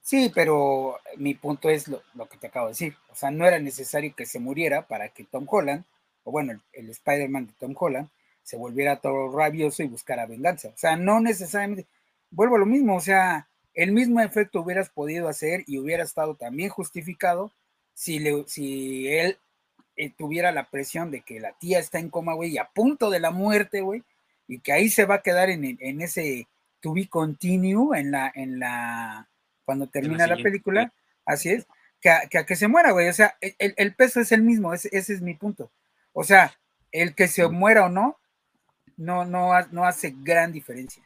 Sí, 0.05 0.30
pero 0.34 0.98
mi 1.16 1.32
punto 1.34 1.70
es 1.70 1.88
lo, 1.88 2.02
que 2.28 2.36
te 2.36 2.48
acabo 2.48 2.66
de 2.66 2.72
decir. 2.72 2.96
O 3.11 3.14
sea, 3.14 3.30
no 3.30 3.46
era 3.46 3.59
necesario 3.59 4.14
que 4.14 4.26
se 4.26 4.38
muriera 4.38 4.86
para 4.86 5.09
que 5.09 5.24
Tom 5.24 5.46
Holland, 5.48 5.84
o 6.24 6.30
bueno, 6.30 6.61
el, 6.74 6.90
Spider-Man 6.90 7.46
de 7.46 7.52
Tom 7.55 7.74
Holland, 7.74 8.11
se 8.42 8.59
volviera 8.59 9.00
todo 9.00 9.34
rabioso 9.34 9.82
y 9.82 9.88
buscara 9.88 10.26
venganza. 10.26 10.68
O 10.68 10.76
sea, 10.76 10.96
no 10.96 11.20
necesariamente, 11.20 11.86
vuelvo 12.30 12.57
a 12.57 12.59
lo 12.59 12.66
mismo, 12.66 12.96
o 12.96 13.00
sea, 13.00 13.48
el 13.72 13.92
mismo 13.92 14.20
efecto 14.20 14.61
hubieras 14.61 14.90
podido 14.90 15.26
hacer 15.26 15.64
y 15.66 15.78
hubiera 15.78 16.05
estado 16.05 16.34
también 16.34 16.68
justificado 16.68 17.50
si, 17.94 18.18
le, 18.18 18.44
si 18.46 19.09
él 19.09 19.38
eh, 19.96 20.11
tuviera 20.11 20.52
la 20.52 20.68
presión 20.70 21.11
de 21.11 21.22
que 21.22 21.40
la 21.40 21.52
tía 21.52 21.78
está 21.78 21.98
en 21.98 22.11
coma, 22.11 22.34
güey, 22.34 22.50
y 22.52 22.59
a 22.59 22.68
punto 22.74 23.09
de 23.09 23.20
la 23.20 23.30
muerte, 23.30 23.80
güey, 23.80 24.02
y 24.48 24.61
que 24.61 24.72
ahí 24.72 24.90
se 24.90 25.07
va 25.07 25.16
a 25.16 25.22
quedar 25.22 25.48
en, 25.48 25.78
en 25.80 26.00
ese 26.02 26.46
to 26.80 26.92
be 26.92 27.09
continue, 27.09 27.98
en 27.98 28.11
la, 28.11 28.30
en 28.34 28.59
la, 28.59 29.28
cuando 29.64 29.88
termina 29.88 30.26
la, 30.26 30.36
película, 30.36 30.92
así 31.24 31.50
es, 31.50 31.66
que 32.00 32.10
a, 32.10 32.28
que 32.28 32.56
se 32.56 32.68
muera, 32.68 32.92
güey. 32.92 33.08
O 33.08 33.12
sea, 33.12 33.36
el, 33.40 33.94
peso 33.94 34.20
es 34.20 34.32
el 34.32 34.42
mismo, 34.42 34.74
ese, 34.74 34.88
es 34.92 35.22
mi 35.22 35.34
punto. 35.34 35.70
O 36.12 36.24
sea, 36.24 36.52
el 36.92 37.14
que 37.14 37.28
se 37.28 37.48
muera 37.48 37.86
o 37.86 37.88
no, 37.88 38.18
no, 38.96 39.24
no, 39.24 39.52
no 39.70 39.84
hace 39.84 40.14
gran 40.16 40.52
diferencia. 40.52 41.02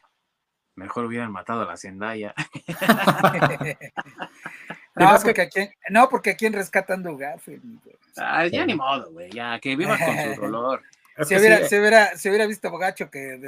Mejor 0.75 1.05
hubieran 1.05 1.31
matado 1.31 1.63
a 1.63 1.65
la 1.65 1.77
Zendaya. 1.77 2.33
no, 4.95 5.17
porque 5.21 5.41
aquí, 5.41 5.69
no, 5.89 6.09
porque 6.09 6.29
aquí 6.31 6.45
en 6.45 6.53
Rescatando 6.53 7.17
Garfield. 7.17 7.79
Ah, 8.17 8.47
ya 8.47 8.65
ni 8.65 8.75
modo, 8.75 9.11
güey, 9.11 9.31
ya, 9.31 9.59
que 9.59 9.75
viva 9.75 9.97
con 9.97 10.35
su 10.35 10.41
dolor. 10.41 10.83
se, 11.23 11.37
hubiera, 11.37 11.67
se, 11.67 11.79
hubiera, 11.79 12.17
se, 12.17 12.29
hubiera, 12.29 12.45
visto 12.45 12.71
gacho 12.77 13.09
que, 13.09 13.39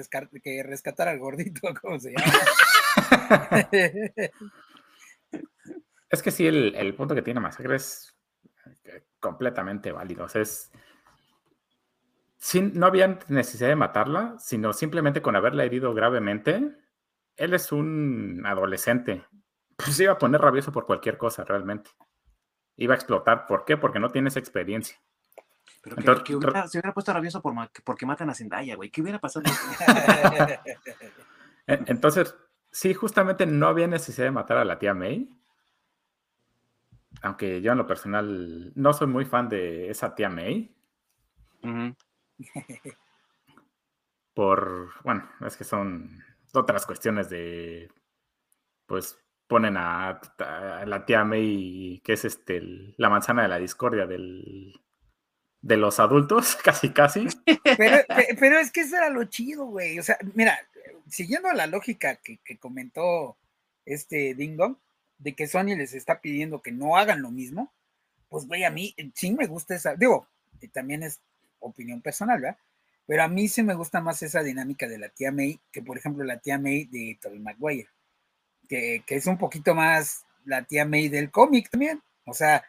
que 0.43 0.64
rescatara 0.64 1.12
al 1.12 1.20
gordito, 1.20 1.74
¿cómo 1.82 1.99
se 1.99 2.12
llama? 2.12 3.70
Es 6.10 6.22
que 6.22 6.32
sí, 6.32 6.48
el, 6.48 6.76
el, 6.76 6.96
punto 6.96 7.16
que 7.16 7.22
tiene 7.22 7.40
Masacre 7.40 7.76
es 7.76 8.16
eh, 8.84 9.06
completamente 9.20 9.92
válido. 9.92 10.26
O 10.26 10.30
sea, 10.30 10.42
es, 10.42 10.72
sin, 12.38 12.78
no 12.78 12.86
había 12.86 13.20
necesidad 13.28 13.70
de 13.70 13.76
matarla, 13.76 14.36
sino 14.40 14.74
simplemente 14.74 15.22
con 15.22 15.36
haberla 15.36 15.64
herido 15.64 15.94
gravemente. 15.94 16.78
Él 17.38 17.54
es 17.54 17.72
un 17.72 18.44
adolescente. 18.46 19.26
Pues 19.76 20.00
iba 20.00 20.14
a 20.14 20.18
poner 20.18 20.42
rabioso 20.42 20.72
por 20.72 20.86
cualquier 20.86 21.18
cosa, 21.18 21.44
realmente. 21.44 21.90
Iba 22.78 22.94
a 22.94 22.98
explotar. 22.98 23.48
¿Por 23.48 23.66
qué? 23.66 23.78
Porque 23.78 24.00
no 24.00 24.10
tienes 24.10 24.38
experiencia. 24.38 24.98
Pero 25.82 26.24
que, 26.24 26.34
se 26.34 26.78
hubiera 26.78 26.94
puesto 26.94 27.14
rabioso 27.14 27.42
por, 27.42 27.56
porque 27.84 28.06
matan 28.06 28.30
a 28.30 28.36
Zendaya, 28.36 28.76
güey. 28.76 28.92
¿Qué 28.92 29.02
hubiera 29.02 29.20
pasado? 29.20 29.46
Entonces, 31.68 32.36
sí, 32.72 32.93
justamente 32.93 33.45
no 33.45 33.67
había 33.67 33.88
necesidad 33.88 34.28
de 34.28 34.32
matar 34.32 34.57
a 34.57 34.65
la 34.65 34.80
tía 34.80 34.93
May. 34.93 35.30
Aunque 37.22 37.61
yo 37.61 37.72
en 37.74 37.78
lo 37.78 37.88
personal 37.88 38.72
no 38.76 38.93
soy 38.93 39.07
muy 39.07 39.26
fan 39.26 39.49
de 39.49 39.89
esa 39.89 40.15
tía 40.15 40.30
May. 40.30 40.76
Por, 44.34 44.91
bueno, 45.03 45.30
es 45.45 45.57
que 45.57 45.65
son 45.65 46.24
otras 46.53 46.86
cuestiones 46.86 47.30
de, 47.30 47.91
pues 48.86 49.17
ponen 49.47 49.76
a, 49.76 50.22
la 50.86 51.05
tía 51.05 51.26
May, 51.26 52.01
que 52.05 52.13
es 52.13 52.24
este, 52.24 52.61
la 52.97 53.09
manzana 53.09 53.41
de 53.43 53.49
la 53.49 53.59
discordia 53.59 54.07
del, 54.07 54.74
de 55.61 55.78
los 55.78 55.99
adultos, 55.99 56.55
casi, 56.63 56.91
casi. 56.91 57.28
Pero, 57.78 58.59
es 58.59 58.72
que 58.72 58.82
eso 58.82 58.95
era 58.95 59.09
lo 59.09 59.26
chido, 59.26 59.65
güey. 59.65 59.99
O 59.99 60.03
sea, 60.03 60.17
mira, 60.36 60.57
siguiendo 61.12 61.51
la 61.51 61.68
lógica 61.68 62.16
que, 62.16 62.39
comentó 62.57 63.38
este 63.86 64.34
Dingo, 64.34 64.80
de 65.18 65.34
que 65.34 65.47
Sony 65.47 65.76
les 65.78 65.93
está 65.93 66.22
pidiendo 66.22 66.62
que 66.62 66.72
no 66.72 66.97
hagan 66.97 67.22
lo 67.22 67.30
mismo, 67.30 67.72
pues, 68.30 68.47
güey, 68.47 68.64
a 68.64 68.72
mí 68.72 68.95
sí 69.14 69.32
me 69.32 69.45
gusta 69.45 69.76
esa, 69.76 69.95
digo, 69.95 70.28
también 70.74 71.03
es 71.03 71.20
opinión 71.59 72.01
personal, 72.01 72.41
¿verdad? 72.41 72.57
Pero 73.05 73.24
a 73.24 73.28
mí 73.28 73.47
sí 73.47 73.62
me 73.62 73.74
gusta 73.74 73.99
más 73.99 74.24
esa 74.24 74.41
dinámica 74.41 74.88
de 74.88 74.97
la 74.97 75.09
tía 75.09 75.32
May 75.32 75.59
que, 75.72 75.82
por 75.82 75.97
ejemplo, 75.97 76.24
la 76.24 76.39
tía 76.39 76.57
May 76.57 76.86
de 76.86 77.20
Tobey 77.22 77.39
Maguire, 77.39 77.89
que, 78.70 79.03
que 79.05 79.16
es 79.16 79.28
un 79.28 79.38
poquito 79.38 79.76
más 79.76 80.24
la 80.45 80.64
tía 80.64 80.86
May 80.86 81.09
del 81.09 81.30
cómic 81.30 81.70
también. 81.70 82.01
O 82.26 82.34
sea, 82.34 82.64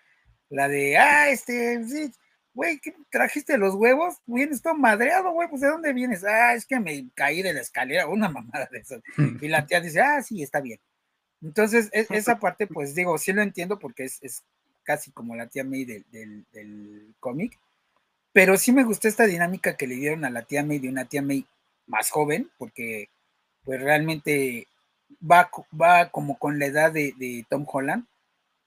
la 0.49 0.69
de, 0.69 0.97
ah, 0.99 1.31
este, 1.31 1.85
sí, 1.85 2.13
güey, 2.55 2.79
¿qué 2.81 2.95
trajiste 3.11 3.57
los 3.59 3.75
huevos? 3.75 4.17
Vienes 4.27 4.63
todo 4.63 4.75
madreado, 4.75 5.33
güey, 5.33 5.49
pues 5.49 5.63
¿de 5.63 5.69
dónde 5.69 5.93
vienes? 5.93 6.25
Ah, 6.25 6.55
es 6.55 6.67
que 6.67 6.79
me 6.79 7.09
caí 7.15 7.43
de 7.43 7.55
la 7.55 7.61
escalera, 7.61 8.07
una 8.07 8.29
mamada 8.31 8.69
de 8.71 8.79
esas. 8.79 9.03
Y 9.41 9.49
la 9.49 9.67
tía 9.67 9.81
dice, 9.81 10.01
ah, 10.01 10.23
sí, 10.23 10.43
está 10.43 10.61
bien. 10.61 10.79
Entonces, 11.43 11.89
e, 11.93 12.07
esa 12.11 12.39
parte, 12.39 12.67
pues 12.67 12.95
digo, 12.95 13.17
sí 13.19 13.33
lo 13.33 13.43
entiendo 13.43 13.79
porque 13.79 14.05
es, 14.05 14.19
es 14.23 14.43
casi 14.83 15.11
como 15.13 15.35
la 15.35 15.47
tía 15.47 15.65
May 15.65 15.85
del, 15.85 16.05
del, 16.11 16.45
del 16.53 17.15
cómic, 17.21 17.59
pero 18.33 18.57
sí 18.57 18.73
me 18.73 18.85
gustó 18.85 19.09
esta 19.09 19.27
dinámica 19.27 19.77
que 19.77 19.87
le 19.87 19.97
dieron 19.97 20.25
a 20.25 20.31
la 20.31 20.43
tía 20.43 20.65
May 20.65 20.79
de 20.79 20.89
una 20.89 21.05
tía 21.05 21.23
May 21.23 21.47
más 21.87 22.11
joven, 22.11 22.51
porque 22.59 23.09
pues 23.65 23.81
realmente 23.81 24.67
va, 25.21 25.51
va 25.79 26.11
como 26.11 26.39
con 26.39 26.59
la 26.59 26.67
edad 26.67 26.93
de, 26.93 27.15
de 27.17 27.45
Tom 27.49 27.67
Holland, 27.71 28.07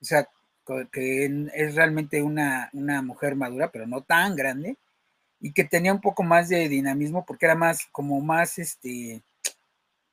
o 0.02 0.06
sea, 0.06 0.28
que 0.92 1.26
es 1.54 1.76
realmente 1.76 2.22
una, 2.22 2.70
mujer 3.04 3.36
madura, 3.36 3.72
pero 3.72 3.88
no 3.88 4.02
tan 4.02 4.36
grande, 4.36 4.78
y 5.40 5.54
que 5.54 5.64
tenía 5.64 5.94
un 5.94 6.02
poco 6.02 6.24
más 6.24 6.50
de 6.50 6.70
dinamismo 6.70 7.26
porque 7.26 7.46
era 7.46 7.56
más, 7.56 7.88
como 7.92 8.20
más, 8.22 8.58
este, 8.58 9.22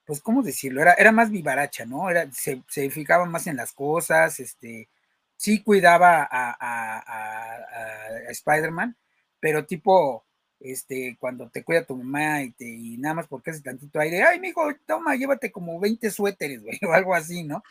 pues, 0.05 0.20
¿cómo 0.20 0.42
decirlo? 0.42 0.82
Era, 0.82 0.94
era 0.94 1.12
más 1.12 1.30
vivaracha, 1.30 1.86
¿no? 1.86 2.11
Era, 2.11 2.30
se, 2.32 2.62
se 2.68 2.90
fijaba 2.90 3.24
más 3.26 3.46
en 3.46 3.57
las 3.57 3.72
cosas, 3.72 4.40
este, 4.40 4.88
sí 5.36 5.62
cuidaba 5.62 6.22
a, 6.30 6.57
a, 6.61 8.30
Spider-Man, 8.30 8.96
pero 9.40 9.66
tipo, 9.66 10.24
este, 10.61 11.16
cuando 11.18 11.50
te 11.50 11.64
cuida 11.64 11.84
tu 11.84 11.96
mamá 11.96 12.42
y, 12.42 12.53
te, 12.53 12.64
y 12.64 12.96
nada 12.98 13.16
más 13.16 13.26
porque 13.26 13.50
hace 13.50 13.61
tantito 13.61 13.98
aire, 13.98 14.22
ay, 14.22 14.38
mijo, 14.38 14.62
toma, 14.86 15.16
llévate 15.16 15.50
como 15.50 15.80
20 15.80 16.11
suéteres, 16.11 16.62
güey, 16.62 16.78
o 16.88 16.92
algo 16.92 17.14
así, 17.14 17.42
¿no? 17.42 17.62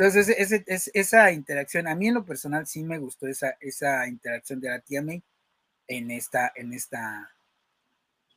Entonces, 0.00 0.34
ese, 0.38 0.64
esa 0.94 1.30
interacción, 1.30 1.86
a 1.86 1.94
mí 1.94 2.08
en 2.08 2.14
lo 2.14 2.24
personal 2.24 2.66
sí 2.66 2.82
me 2.82 2.96
gustó 2.96 3.26
esa, 3.26 3.58
esa 3.60 4.08
interacción 4.08 4.58
de 4.58 4.70
la 4.70 4.80
tía 4.80 5.02
May 5.02 5.22
en 5.86 6.10
esta, 6.10 6.50
en 6.56 6.72
esta, 6.72 7.30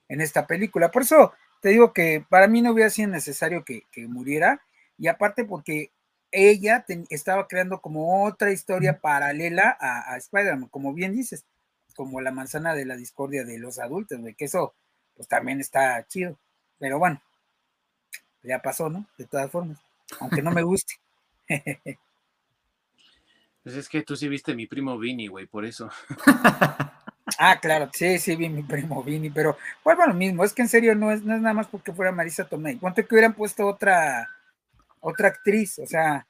en 0.10 0.20
esta 0.20 0.46
película. 0.46 0.92
Por 0.92 1.04
eso 1.04 1.32
te 1.62 1.70
digo 1.70 1.94
que 1.94 2.26
para 2.28 2.50
mí 2.50 2.62
no 2.62 2.74
hubiera 2.74 2.90
sido 2.90 3.08
necesario 3.08 3.64
que, 3.64 3.86
muriera, 4.10 4.62
y 4.98 5.08
aparte 5.08 5.46
porque 5.46 5.94
ella 6.34 6.86
estaba 7.10 7.48
creando 7.48 7.80
como 7.80 8.26
otra 8.26 8.52
historia 8.52 9.00
paralela 9.00 9.78
a, 9.80 10.12
a 10.12 10.18
Spider-Man, 10.18 10.68
como 10.68 10.94
bien 10.94 11.14
dices, 11.14 11.46
como 11.96 12.20
la 12.20 12.32
manzana 12.32 12.76
de 12.76 12.84
la 12.84 12.98
discordia 12.98 13.46
de 13.46 13.58
los 13.58 13.80
adultos, 13.80 14.22
de 14.22 14.34
que 14.34 14.46
eso 14.46 14.74
pues 15.16 15.30
también 15.30 15.62
está 15.62 16.06
chido. 16.10 16.38
Pero 16.78 17.00
bueno, 17.00 17.22
ya 18.42 18.62
pasó, 18.62 18.90
¿no? 18.90 19.08
De 19.18 19.28
todas 19.28 19.50
formas, 19.50 19.78
aunque 20.20 20.42
no 20.42 20.52
me 20.52 20.64
guste. 20.64 20.96
Pues 23.64 23.76
es 23.76 23.88
que 23.88 24.04
tú 24.04 24.18
sí 24.18 24.28
viste 24.28 24.54
mi 24.54 24.68
primo 24.68 25.00
Vini, 25.00 25.28
güey, 25.28 25.46
por 25.46 25.66
eso. 25.66 25.90
Ah, 27.40 27.60
claro, 27.60 27.90
sí, 27.94 28.20
sí 28.20 28.36
vi 28.36 28.50
mi 28.50 28.64
primo 28.64 29.02
Vini, 29.02 29.30
pero 29.30 29.58
vuelvo 29.84 30.04
a 30.04 30.08
lo 30.08 30.14
mismo, 30.14 30.44
es 30.44 30.54
que 30.54 30.62
en 30.62 30.68
serio 30.68 30.94
no 30.94 31.12
es, 31.12 31.24
no 31.24 31.34
es 31.34 31.42
nada 31.42 31.54
más 31.54 31.68
porque 31.68 31.94
fuera 31.94 32.12
Marisa 32.12 32.44
Tomei. 32.44 32.78
Cuánto 32.78 33.06
que 33.06 33.16
hubieran 33.16 33.34
puesto 33.34 33.66
otra, 33.66 34.30
otra 35.00 35.30
actriz, 35.30 35.80
o 35.80 35.88
sea, 35.88 36.28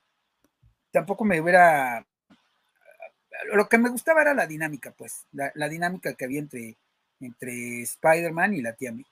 tampoco 0.91 1.25
me 1.25 1.41
hubiera. 1.41 2.05
Lo 3.53 3.67
que 3.67 3.77
me 3.77 3.89
gustaba 3.89 4.21
era 4.21 4.33
la 4.33 4.47
dinámica, 4.47 4.91
pues, 4.91 5.25
la, 5.31 5.67
dinámica 5.67 6.13
que 6.13 6.25
había 6.25 6.39
entre, 6.39 6.77
entre 7.19 7.81
Spider-Man 7.81 8.53
y 8.53 8.61
la 8.61 8.73
tía 8.73 8.91
May. 8.91 9.05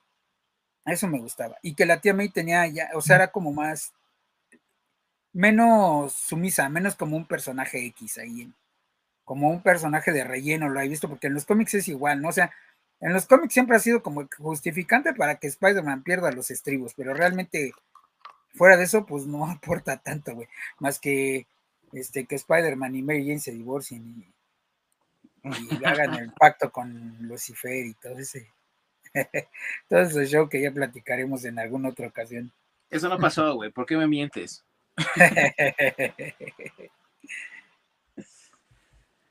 Eso 0.85 1.07
me 1.07 1.19
gustaba. 1.19 1.57
Y 1.61 1.73
que 1.75 1.85
la 1.85 1.99
tía 1.99 2.13
May 2.13 2.29
tenía 2.29 2.65
ya, 2.67 2.91
o 2.93 3.01
sea, 3.01 3.17
era 3.17 3.31
como 3.31 3.51
más 3.51 3.91
menos 5.33 6.13
sumisa, 6.13 6.69
menos 6.69 6.95
como 6.95 7.17
un 7.17 7.25
personaje 7.25 7.85
X 7.87 8.17
ahí, 8.17 8.51
como 9.23 9.49
un 9.49 9.61
personaje 9.61 10.11
de 10.11 10.23
relleno, 10.23 10.69
lo 10.69 10.79
he 10.81 10.87
visto, 10.87 11.07
porque 11.09 11.27
en 11.27 11.33
los 11.33 11.45
cómics 11.45 11.73
es 11.73 11.87
igual, 11.87 12.21
¿no? 12.21 12.29
O 12.29 12.33
sea, 12.33 12.51
en 12.99 13.13
los 13.13 13.25
cómics 13.25 13.53
siempre 13.53 13.75
ha 13.75 13.79
sido 13.79 14.03
como 14.03 14.27
justificante 14.37 15.13
para 15.13 15.35
que 15.35 15.47
Spider-Man 15.47 16.03
pierda 16.03 16.31
los 16.31 16.51
estribos, 16.51 16.93
pero 16.95 17.13
realmente 17.13 17.73
fuera 18.53 18.77
de 18.77 18.83
eso, 18.83 19.05
pues 19.05 19.25
no 19.25 19.45
aporta 19.49 19.97
tanto, 19.97 20.35
güey, 20.35 20.47
más 20.79 20.99
que 20.99 21.47
este, 21.93 22.25
que 22.25 22.35
Spider-Man 22.35 22.95
y 22.95 23.01
Mary 23.01 23.25
Jane 23.25 23.39
se 23.39 23.51
divorcien 23.51 24.07
y, 24.07 24.33
hagan 25.85 26.13
el 26.13 26.31
pacto 26.33 26.71
con 26.71 27.17
Lucifer 27.21 27.85
y 27.85 27.93
todo 27.95 28.19
ese, 28.19 28.51
todo 29.89 30.01
ese 30.01 30.27
show 30.27 30.47
que 30.47 30.61
ya 30.61 30.71
platicaremos 30.71 31.43
en 31.45 31.57
alguna 31.57 31.89
otra 31.89 32.07
ocasión. 32.07 32.51
Eso 32.89 33.09
no 33.09 33.17
pasó, 33.17 33.55
güey, 33.55 33.71
¿por 33.71 33.85
qué 33.85 33.97
me 33.97 34.07
mientes? 34.07 34.63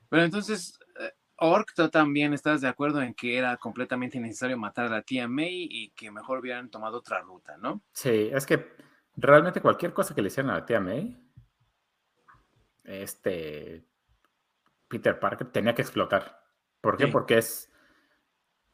Pero 0.09 0.23
entonces, 0.23 0.77
eh, 0.99 1.11
Orc, 1.37 1.73
¿tú 1.73 1.89
también 1.89 2.33
estás 2.33 2.61
de 2.61 2.67
acuerdo 2.67 3.01
en 3.01 3.13
que 3.13 3.37
era 3.37 3.55
completamente 3.57 4.17
innecesario 4.17 4.57
matar 4.57 4.87
a 4.87 4.89
la 4.89 5.01
tía 5.01 5.27
May 5.27 5.67
y 5.69 5.91
que 5.91 6.11
mejor 6.11 6.39
hubieran 6.39 6.69
tomado 6.69 6.97
otra 6.97 7.21
ruta, 7.21 7.55
¿no? 7.57 7.81
Sí, 7.93 8.29
es 8.31 8.45
que 8.45 8.75
realmente 9.15 9.61
cualquier 9.61 9.93
cosa 9.93 10.13
que 10.13 10.21
le 10.21 10.27
hicieran 10.27 10.51
a 10.51 10.59
la 10.59 10.65
tía 10.65 10.81
May, 10.81 11.17
este 12.83 13.85
Peter 14.87 15.17
Parker 15.19 15.51
tenía 15.51 15.73
que 15.73 15.81
explotar. 15.81 16.41
¿Por 16.81 16.97
qué? 16.97 17.07
Porque 17.07 17.37
es, 17.37 17.71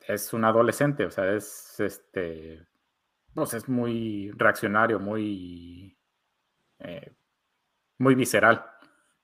es 0.07 0.33
un 0.33 0.43
adolescente, 0.43 1.05
o 1.05 1.11
sea, 1.11 1.31
es 1.33 1.79
este, 1.79 2.65
pues 3.33 3.53
es 3.53 3.69
muy 3.69 4.31
reaccionario, 4.31 4.99
muy 4.99 5.95
eh, 6.79 7.13
muy 7.97 8.15
visceral. 8.15 8.65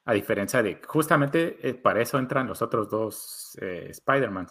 A 0.05 0.13
diferencia 0.13 0.61
de, 0.61 0.81
justamente 0.85 1.57
eh, 1.67 1.73
para 1.73 2.01
eso 2.01 2.19
entran 2.19 2.47
los 2.47 2.61
otros 2.61 2.89
dos 2.89 3.57
eh, 3.61 3.87
Spider-Man, 3.89 4.47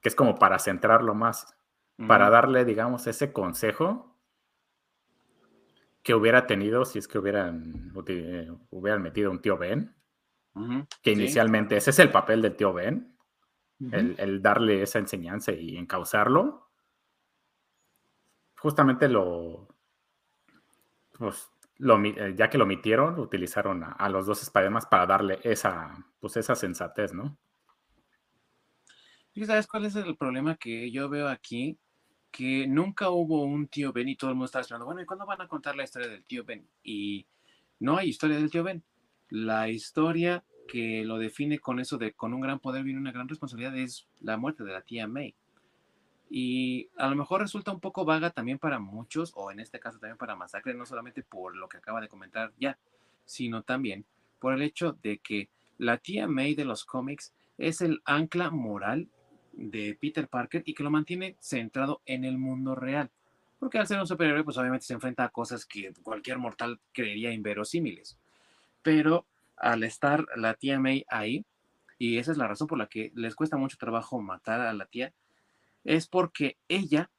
que 0.00 0.08
es 0.08 0.14
como 0.14 0.34
para 0.34 0.58
centrarlo 0.58 1.14
más, 1.14 1.56
para 2.06 2.28
darle, 2.30 2.64
digamos, 2.64 3.06
ese 3.06 3.32
consejo 3.32 4.18
que 6.02 6.14
hubiera 6.14 6.46
tenido 6.46 6.84
si 6.84 6.98
es 6.98 7.06
que 7.06 7.18
hubieran, 7.18 7.92
hubieran 8.70 9.02
metido 9.02 9.30
un 9.30 9.40
tío 9.40 9.56
Ben, 9.56 9.94
que 11.00 11.12
inicialmente 11.12 11.76
ese 11.76 11.90
es 11.90 11.98
el 12.00 12.10
papel 12.10 12.42
del 12.42 12.56
tío 12.56 12.72
Ben, 12.72 13.16
el, 13.92 14.16
el, 14.18 14.42
darle 14.42 14.82
esa 14.82 14.98
enseñanza 14.98 15.52
y 15.52 15.76
encauzarlo. 15.76 16.70
Justamente 18.56 19.08
lo, 19.08 19.68
pues, 21.18 21.51
eh, 21.82 22.34
ya 22.36 22.48
que 22.48 22.58
lo 22.58 22.64
omitieron, 22.64 23.18
utilizaron 23.18 23.82
a, 23.84 24.08
los 24.08 24.26
dos 24.26 24.40
spider 24.42 24.70
para 24.88 25.06
darle 25.06 25.40
esa, 25.42 26.06
pues 26.20 26.36
esa 26.36 26.54
sensatez, 26.54 27.12
¿no? 27.12 27.36
sabes 29.44 29.66
cuál 29.66 29.86
es 29.86 29.96
el 29.96 30.16
problema 30.16 30.56
que 30.56 30.90
yo 30.92 31.08
veo 31.08 31.28
aquí? 31.28 31.78
Que 32.30 32.66
nunca 32.66 33.10
hubo 33.10 33.42
un 33.42 33.66
tío 33.66 33.92
Ben 33.92 34.08
y 34.08 34.16
todo 34.16 34.30
el 34.30 34.36
mundo 34.36 34.46
estaba 34.46 34.60
esperando, 34.60 34.86
bueno, 34.86 35.02
¿y 35.02 35.06
cuándo 35.06 35.26
van 35.26 35.40
a 35.40 35.48
contar 35.48 35.74
la 35.74 35.84
historia 35.84 36.08
del 36.08 36.24
tío 36.24 36.44
Ben? 36.44 36.68
Y 36.82 37.26
no 37.80 37.96
hay 37.96 38.08
historia 38.08 38.36
del 38.36 38.50
tío 38.50 38.62
Ben. 38.62 38.84
La 39.28 39.68
historia 39.68 40.44
que 40.68 41.02
lo 41.04 41.18
define 41.18 41.58
con 41.58 41.80
eso 41.80 41.98
de 41.98 42.12
con 42.12 42.32
un 42.32 42.40
gran 42.40 42.60
poder 42.60 42.84
viene 42.84 43.00
una 43.00 43.12
gran 43.12 43.28
responsabilidad 43.28 43.76
es 43.76 44.08
la 44.20 44.36
muerte 44.36 44.62
de 44.64 44.72
la 44.72 44.82
tía 44.82 45.08
May. 45.08 45.34
Y 46.34 46.88
a 46.96 47.08
lo 47.08 47.14
mejor 47.14 47.42
resulta 47.42 47.72
un 47.72 47.80
poco 47.80 48.06
vaga 48.06 48.30
también 48.30 48.58
para 48.58 48.78
muchos, 48.78 49.32
o 49.34 49.50
en 49.50 49.60
este 49.60 49.78
caso 49.78 49.98
también 49.98 50.16
para 50.16 50.34
Masacre, 50.34 50.72
no 50.72 50.86
solamente 50.86 51.22
por 51.22 51.54
lo 51.54 51.68
que 51.68 51.76
acaba 51.76 52.00
de 52.00 52.08
comentar 52.08 52.54
ya, 52.58 52.78
sino 53.26 53.64
también 53.64 54.06
por 54.38 54.54
el 54.54 54.62
hecho 54.62 54.96
de 55.02 55.18
que 55.18 55.50
la 55.76 55.98
tía 55.98 56.26
May 56.26 56.54
de 56.54 56.64
los 56.64 56.86
cómics 56.86 57.34
es 57.58 57.82
el 57.82 58.00
ancla 58.06 58.50
moral 58.50 59.10
de 59.52 59.94
Peter 60.00 60.26
Parker 60.26 60.62
y 60.64 60.72
que 60.72 60.82
lo 60.82 60.90
mantiene 60.90 61.36
centrado 61.38 62.00
en 62.06 62.24
el 62.24 62.38
mundo 62.38 62.74
real. 62.74 63.10
Porque 63.58 63.76
al 63.76 63.86
ser 63.86 64.00
un 64.00 64.06
superhéroe, 64.06 64.42
pues 64.42 64.56
obviamente 64.56 64.86
se 64.86 64.94
enfrenta 64.94 65.24
a 65.24 65.28
cosas 65.28 65.66
que 65.66 65.92
cualquier 66.02 66.38
mortal 66.38 66.80
creería 66.94 67.30
inverosímiles. 67.30 68.16
Pero 68.82 69.26
al 69.58 69.82
estar 69.82 70.24
la 70.36 70.54
tía 70.54 70.80
May 70.80 71.04
ahí, 71.10 71.44
y 71.98 72.16
esa 72.16 72.32
es 72.32 72.38
la 72.38 72.48
razón 72.48 72.68
por 72.68 72.78
la 72.78 72.86
que 72.86 73.12
les 73.14 73.34
cuesta 73.34 73.58
mucho 73.58 73.76
trabajo 73.76 74.18
matar 74.22 74.62
a 74.62 74.72
la 74.72 74.86
tía, 74.86 75.12
es 75.84 76.06
porque 76.08 76.58
ella 76.68 77.10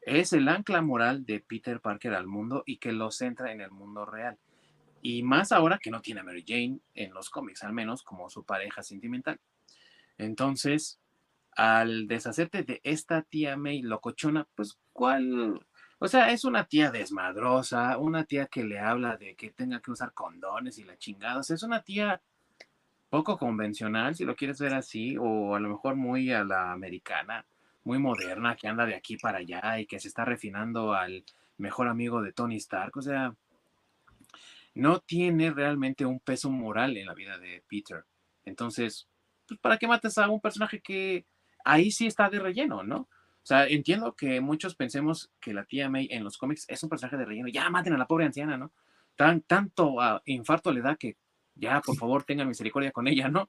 es 0.00 0.32
el 0.32 0.48
ancla 0.48 0.82
moral 0.82 1.26
de 1.26 1.40
Peter 1.40 1.80
Parker 1.80 2.14
al 2.14 2.26
mundo 2.26 2.62
y 2.64 2.78
que 2.78 2.92
lo 2.92 3.10
centra 3.10 3.52
en 3.52 3.60
el 3.60 3.70
mundo 3.70 4.06
real. 4.06 4.38
Y 5.02 5.22
más 5.22 5.52
ahora 5.52 5.78
que 5.78 5.90
no 5.90 6.00
tiene 6.00 6.20
a 6.20 6.24
Mary 6.24 6.44
Jane 6.46 6.78
en 6.94 7.12
los 7.12 7.28
cómics, 7.28 7.64
al 7.64 7.72
menos 7.72 8.02
como 8.02 8.30
su 8.30 8.44
pareja 8.44 8.82
sentimental. 8.82 9.40
Entonces, 10.16 11.00
al 11.52 12.06
deshacerte 12.06 12.62
de 12.62 12.80
esta 12.84 13.22
tía 13.22 13.56
May 13.56 13.82
locochona, 13.82 14.46
pues, 14.54 14.78
¿cuál? 14.92 15.66
O 15.98 16.08
sea, 16.08 16.30
es 16.30 16.44
una 16.44 16.66
tía 16.66 16.90
desmadrosa, 16.90 17.98
una 17.98 18.24
tía 18.24 18.46
que 18.46 18.64
le 18.64 18.78
habla 18.78 19.16
de 19.16 19.34
que 19.34 19.50
tenga 19.50 19.80
que 19.80 19.90
usar 19.90 20.12
condones 20.12 20.78
y 20.78 20.84
la 20.84 20.96
chingada. 20.98 21.40
Es 21.40 21.62
una 21.62 21.82
tía 21.82 22.20
poco 23.08 23.38
convencional, 23.38 24.14
si 24.14 24.24
lo 24.24 24.36
quieres 24.36 24.60
ver 24.60 24.74
así, 24.74 25.16
o 25.18 25.54
a 25.54 25.60
lo 25.60 25.68
mejor 25.68 25.96
muy 25.96 26.32
a 26.32 26.44
la 26.44 26.72
americana, 26.72 27.46
muy 27.86 28.00
moderna, 28.00 28.56
que 28.56 28.66
anda 28.66 28.84
de 28.84 28.96
aquí 28.96 29.16
para 29.16 29.38
allá 29.38 29.78
y 29.78 29.86
que 29.86 30.00
se 30.00 30.08
está 30.08 30.24
refinando 30.24 30.92
al 30.92 31.24
mejor 31.56 31.86
amigo 31.86 32.20
de 32.20 32.32
Tony 32.32 32.56
Stark. 32.56 32.96
O 32.96 33.00
sea, 33.00 33.32
no 34.74 34.98
tiene 34.98 35.52
realmente 35.52 36.04
un 36.04 36.18
peso 36.18 36.50
moral 36.50 36.96
en 36.96 37.06
la 37.06 37.14
vida 37.14 37.38
de 37.38 37.62
Peter. 37.68 38.04
Entonces, 38.44 39.08
pues, 39.46 39.60
¿para 39.60 39.78
qué 39.78 39.86
matas 39.86 40.18
a 40.18 40.28
un 40.28 40.40
personaje 40.40 40.80
que 40.80 41.26
ahí 41.64 41.92
sí 41.92 42.08
está 42.08 42.28
de 42.28 42.40
relleno, 42.40 42.82
¿no? 42.82 42.96
O 42.96 43.46
sea, 43.46 43.68
entiendo 43.68 44.16
que 44.16 44.40
muchos 44.40 44.74
pensemos 44.74 45.30
que 45.40 45.54
la 45.54 45.64
tía 45.64 45.88
May 45.88 46.08
en 46.10 46.24
los 46.24 46.38
cómics 46.38 46.64
es 46.68 46.82
un 46.82 46.88
personaje 46.88 47.16
de 47.16 47.24
relleno. 47.24 47.46
Ya 47.46 47.70
maten 47.70 47.92
a 47.92 47.98
la 47.98 48.08
pobre 48.08 48.24
anciana, 48.24 48.56
¿no? 48.56 48.72
Tan, 49.14 49.42
tanto 49.42 49.92
uh, 49.92 50.18
infarto 50.24 50.72
le 50.72 50.80
da 50.80 50.96
que 50.96 51.16
ya, 51.54 51.80
por 51.80 51.96
favor, 51.96 52.24
tengan 52.24 52.48
misericordia 52.48 52.90
con 52.90 53.06
ella, 53.06 53.28
¿no? 53.28 53.48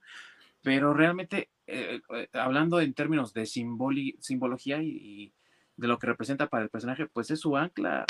Pero 0.61 0.93
realmente, 0.93 1.49
eh, 1.68 2.01
eh, 2.15 2.30
hablando 2.34 2.80
en 2.80 2.93
términos 2.93 3.34
de 3.34 3.45
simbología 3.45 4.82
y, 4.82 4.89
y, 4.89 5.34
de 5.76 5.88
lo 5.88 5.99
que 5.99 6.07
representa 6.07 6.47
para 6.47 6.63
el 6.63 6.70
personaje, 6.70 7.05
pues 7.05 7.30
es 7.30 7.39
su 7.39 7.55
ancla 7.55 8.05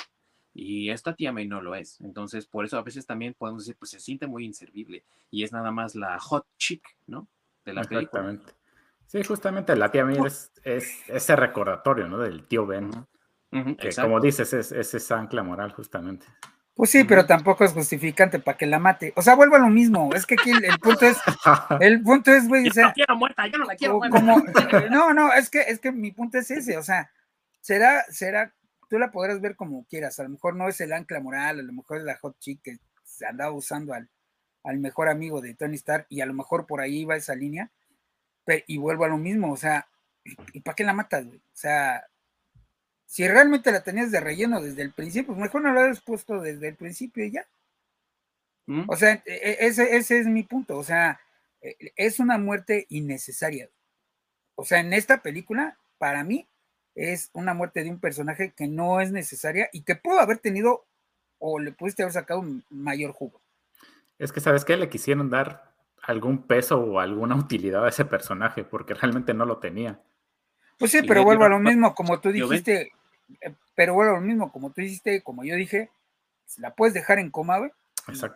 y 0.54 0.90
esta 0.90 1.14
tía 1.14 1.32
May 1.32 1.48
no 1.48 1.62
lo 1.62 1.76
es. 1.76 2.02
Entonces, 2.02 2.48
por 2.48 2.66
eso 2.66 2.78
a 2.78 2.82
veces 2.82 3.06
también 3.06 3.36
podemos 3.38 3.64
decir, 3.64 3.76
pues 3.78 3.92
se 3.92 4.00
siente 4.00 4.26
muy 4.26 4.44
inservible 4.44 5.04
y 5.30 5.44
es 5.44 5.52
nada 5.52 5.72
más 5.72 5.94
la 5.96 6.20
hot 6.20 6.48
chick, 6.58 6.84
¿no? 7.06 7.28
De 7.64 7.74
la 7.74 7.82
Exactamente. 7.82 8.46
Película. 8.46 8.68
Sí, 9.06 9.24
justamente 9.24 9.76
la 9.76 9.92
tía 9.92 10.04
May 10.04 10.18
es, 10.26 10.52
es, 10.64 11.08
ese 11.10 11.36
recordatorio, 11.36 12.08
¿no? 12.08 12.18
Del 12.18 12.48
tío 12.48 12.66
Ben. 12.66 12.86
Uh 12.86 13.58
-huh. 13.58 13.78
que 13.78 14.02
como 14.02 14.20
dices, 14.20 14.52
es, 14.54 14.72
es 14.72 14.94
esa 14.94 15.20
ancla 15.20 15.44
moral, 15.44 15.72
justamente. 15.74 16.26
Pues 16.78 16.92
sí, 16.92 17.04
pero 17.06 17.26
tampoco 17.26 17.66
es 17.66 17.72
justificante 17.72 18.38
para 18.38 18.56
que 18.56 18.68
la 18.68 18.78
mate. 18.78 19.12
O 19.16 19.24
sea, 19.24 19.34
vuelvo 19.34 19.56
a 19.56 19.60
lo 19.60 19.68
mismo. 19.68 20.14
Es 20.14 20.28
que 20.28 20.36
aquí 20.36 20.52
el, 20.52 20.64
el 20.64 20.78
punto 20.78 21.08
es, 21.08 21.18
el 21.82 22.04
punto 22.04 22.32
es, 22.32 22.48
güey, 22.48 22.70
o 22.70 22.72
sea, 22.72 22.84
yo 22.84 22.88
no 22.90 22.94
quiero 22.94 23.16
muerta, 23.16 23.48
yo 23.48 23.58
no 23.58 23.66
la 23.66 23.76
quiero 23.76 23.98
muerta. 23.98 24.20
Como, 24.20 24.40
no, 24.92 25.12
no, 25.12 25.34
es 25.34 25.50
que, 25.50 25.62
es 25.62 25.80
que 25.80 25.92
mi 25.92 26.12
punto 26.12 26.38
es 26.38 26.52
ese. 26.52 26.78
O 26.78 26.84
sea, 26.84 27.10
será, 27.62 28.06
será, 28.12 28.54
tú 28.92 29.00
la 29.00 29.10
podrás 29.10 29.42
ver 29.42 29.56
como 29.56 29.88
quieras. 29.88 30.20
A 30.20 30.24
lo 30.24 30.30
mejor 30.30 30.56
no 30.56 30.68
es 30.68 30.80
el 30.80 30.94
ancla 30.94 31.20
moral, 31.20 31.60
a 31.60 31.64
lo 31.64 31.74
mejor 31.74 31.98
es 31.98 32.04
la 32.04 32.16
hot 32.20 32.38
chick 32.38 32.62
que 32.62 32.78
se 33.04 33.26
andaba 33.26 33.52
usando 33.54 33.96
al, 33.96 34.08
al 34.64 34.78
mejor 34.78 35.10
amigo 35.10 35.42
de 35.42 35.56
Tony 35.56 35.78
Stark 35.78 36.06
y 36.10 36.22
a 36.22 36.28
lo 36.28 36.36
mejor 36.36 36.68
por 36.68 36.80
ahí 36.80 37.06
va 37.06 37.16
esa 37.16 37.34
línea. 37.34 37.72
Pero, 38.46 38.64
y 38.68 38.78
vuelvo 38.78 39.04
a 39.04 39.10
lo 39.10 39.18
mismo, 39.18 39.52
o 39.52 39.58
sea, 39.58 39.88
¿y 40.54 40.60
para 40.60 40.76
qué 40.76 40.84
la 40.84 40.94
matas, 40.94 41.26
güey? 41.26 41.40
O 41.40 41.56
sea, 41.56 42.06
si 43.08 43.26
realmente 43.26 43.72
la 43.72 43.82
tenías 43.82 44.12
de 44.12 44.20
relleno 44.20 44.62
desde 44.62 44.82
el 44.82 44.92
principio, 44.92 45.28
pues 45.28 45.40
mejor 45.40 45.62
no 45.62 45.74
la 45.74 45.80
hubieras 45.80 46.02
puesto 46.02 46.42
desde 46.42 46.68
el 46.68 46.76
principio 46.76 47.26
y 47.26 47.32
ya. 47.32 47.48
¿Mm? 48.66 48.84
O 48.88 48.96
sea, 48.98 49.24
ese, 49.26 49.96
ese, 49.96 50.20
es 50.20 50.28
mi 50.28 50.44
punto. 50.44 50.78
O 50.78 50.84
sea, 50.84 51.20
e, 51.62 51.76
es 51.96 52.20
una 52.20 52.38
muerte 52.38 52.86
innecesaria. 52.90 53.70
O 54.56 54.66
sea, 54.66 54.82
en 54.82 54.92
esta 54.92 55.22
película, 55.22 55.78
para 55.98 56.26
mí, 56.26 56.48
es 56.96 57.30
una 57.32 57.54
muerte 57.54 57.84
de 57.84 57.92
un 57.92 58.00
personaje 58.00 58.52
que 58.52 58.68
no 58.68 59.00
es 59.00 59.12
necesaria 59.14 59.70
y 59.72 59.84
que 59.84 59.96
pudo 59.96 60.20
haber 60.20 60.40
tenido 60.40 60.86
o 61.40 61.60
le 61.60 61.72
pudiste 61.72 62.04
haber 62.04 62.14
sacado 62.14 62.42
un 62.42 62.66
mayor 62.70 63.14
jugo. 63.14 63.40
Es 64.20 64.34
que, 64.34 64.42
¿sabes 64.42 64.66
qué? 64.66 64.76
Le 64.76 64.90
quisieron 64.90 65.30
dar 65.30 65.74
algún 66.02 66.44
peso 66.44 66.78
o 66.78 67.00
alguna 67.00 67.36
utilidad 67.36 67.86
a 67.86 67.90
ese 67.90 68.04
personaje 68.04 68.66
porque 68.66 68.96
realmente 68.96 69.34
no 69.34 69.46
lo 69.46 69.60
tenía. 69.60 70.02
Pues 70.78 70.92
sí, 70.92 71.02
pero 71.02 71.24
vuelvo 71.24 71.46
a 71.46 71.50
lo 71.50 71.60
mismo, 71.60 71.96
como 71.96 72.20
tú 72.20 72.32
dijiste, 72.32 72.92
eh, 73.42 73.56
pero 73.76 73.94
vuelvo 73.94 74.14
a 74.14 74.20
lo 74.20 74.26
mismo, 74.26 74.52
como 74.52 74.72
tú 74.72 74.82
dijiste, 74.82 75.24
como 75.24 75.44
yo 75.44 75.56
dije, 75.56 75.90
la 76.58 76.74
puedes 76.76 76.94
dejar 76.94 77.20
en 77.20 77.32
coma, 77.32 77.58
güey, 77.58 77.72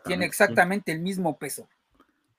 tiene 0.05 0.25
exactamente 0.25 0.91
sí. 0.91 0.97
el 0.97 1.03
mismo 1.03 1.37
peso. 1.37 1.67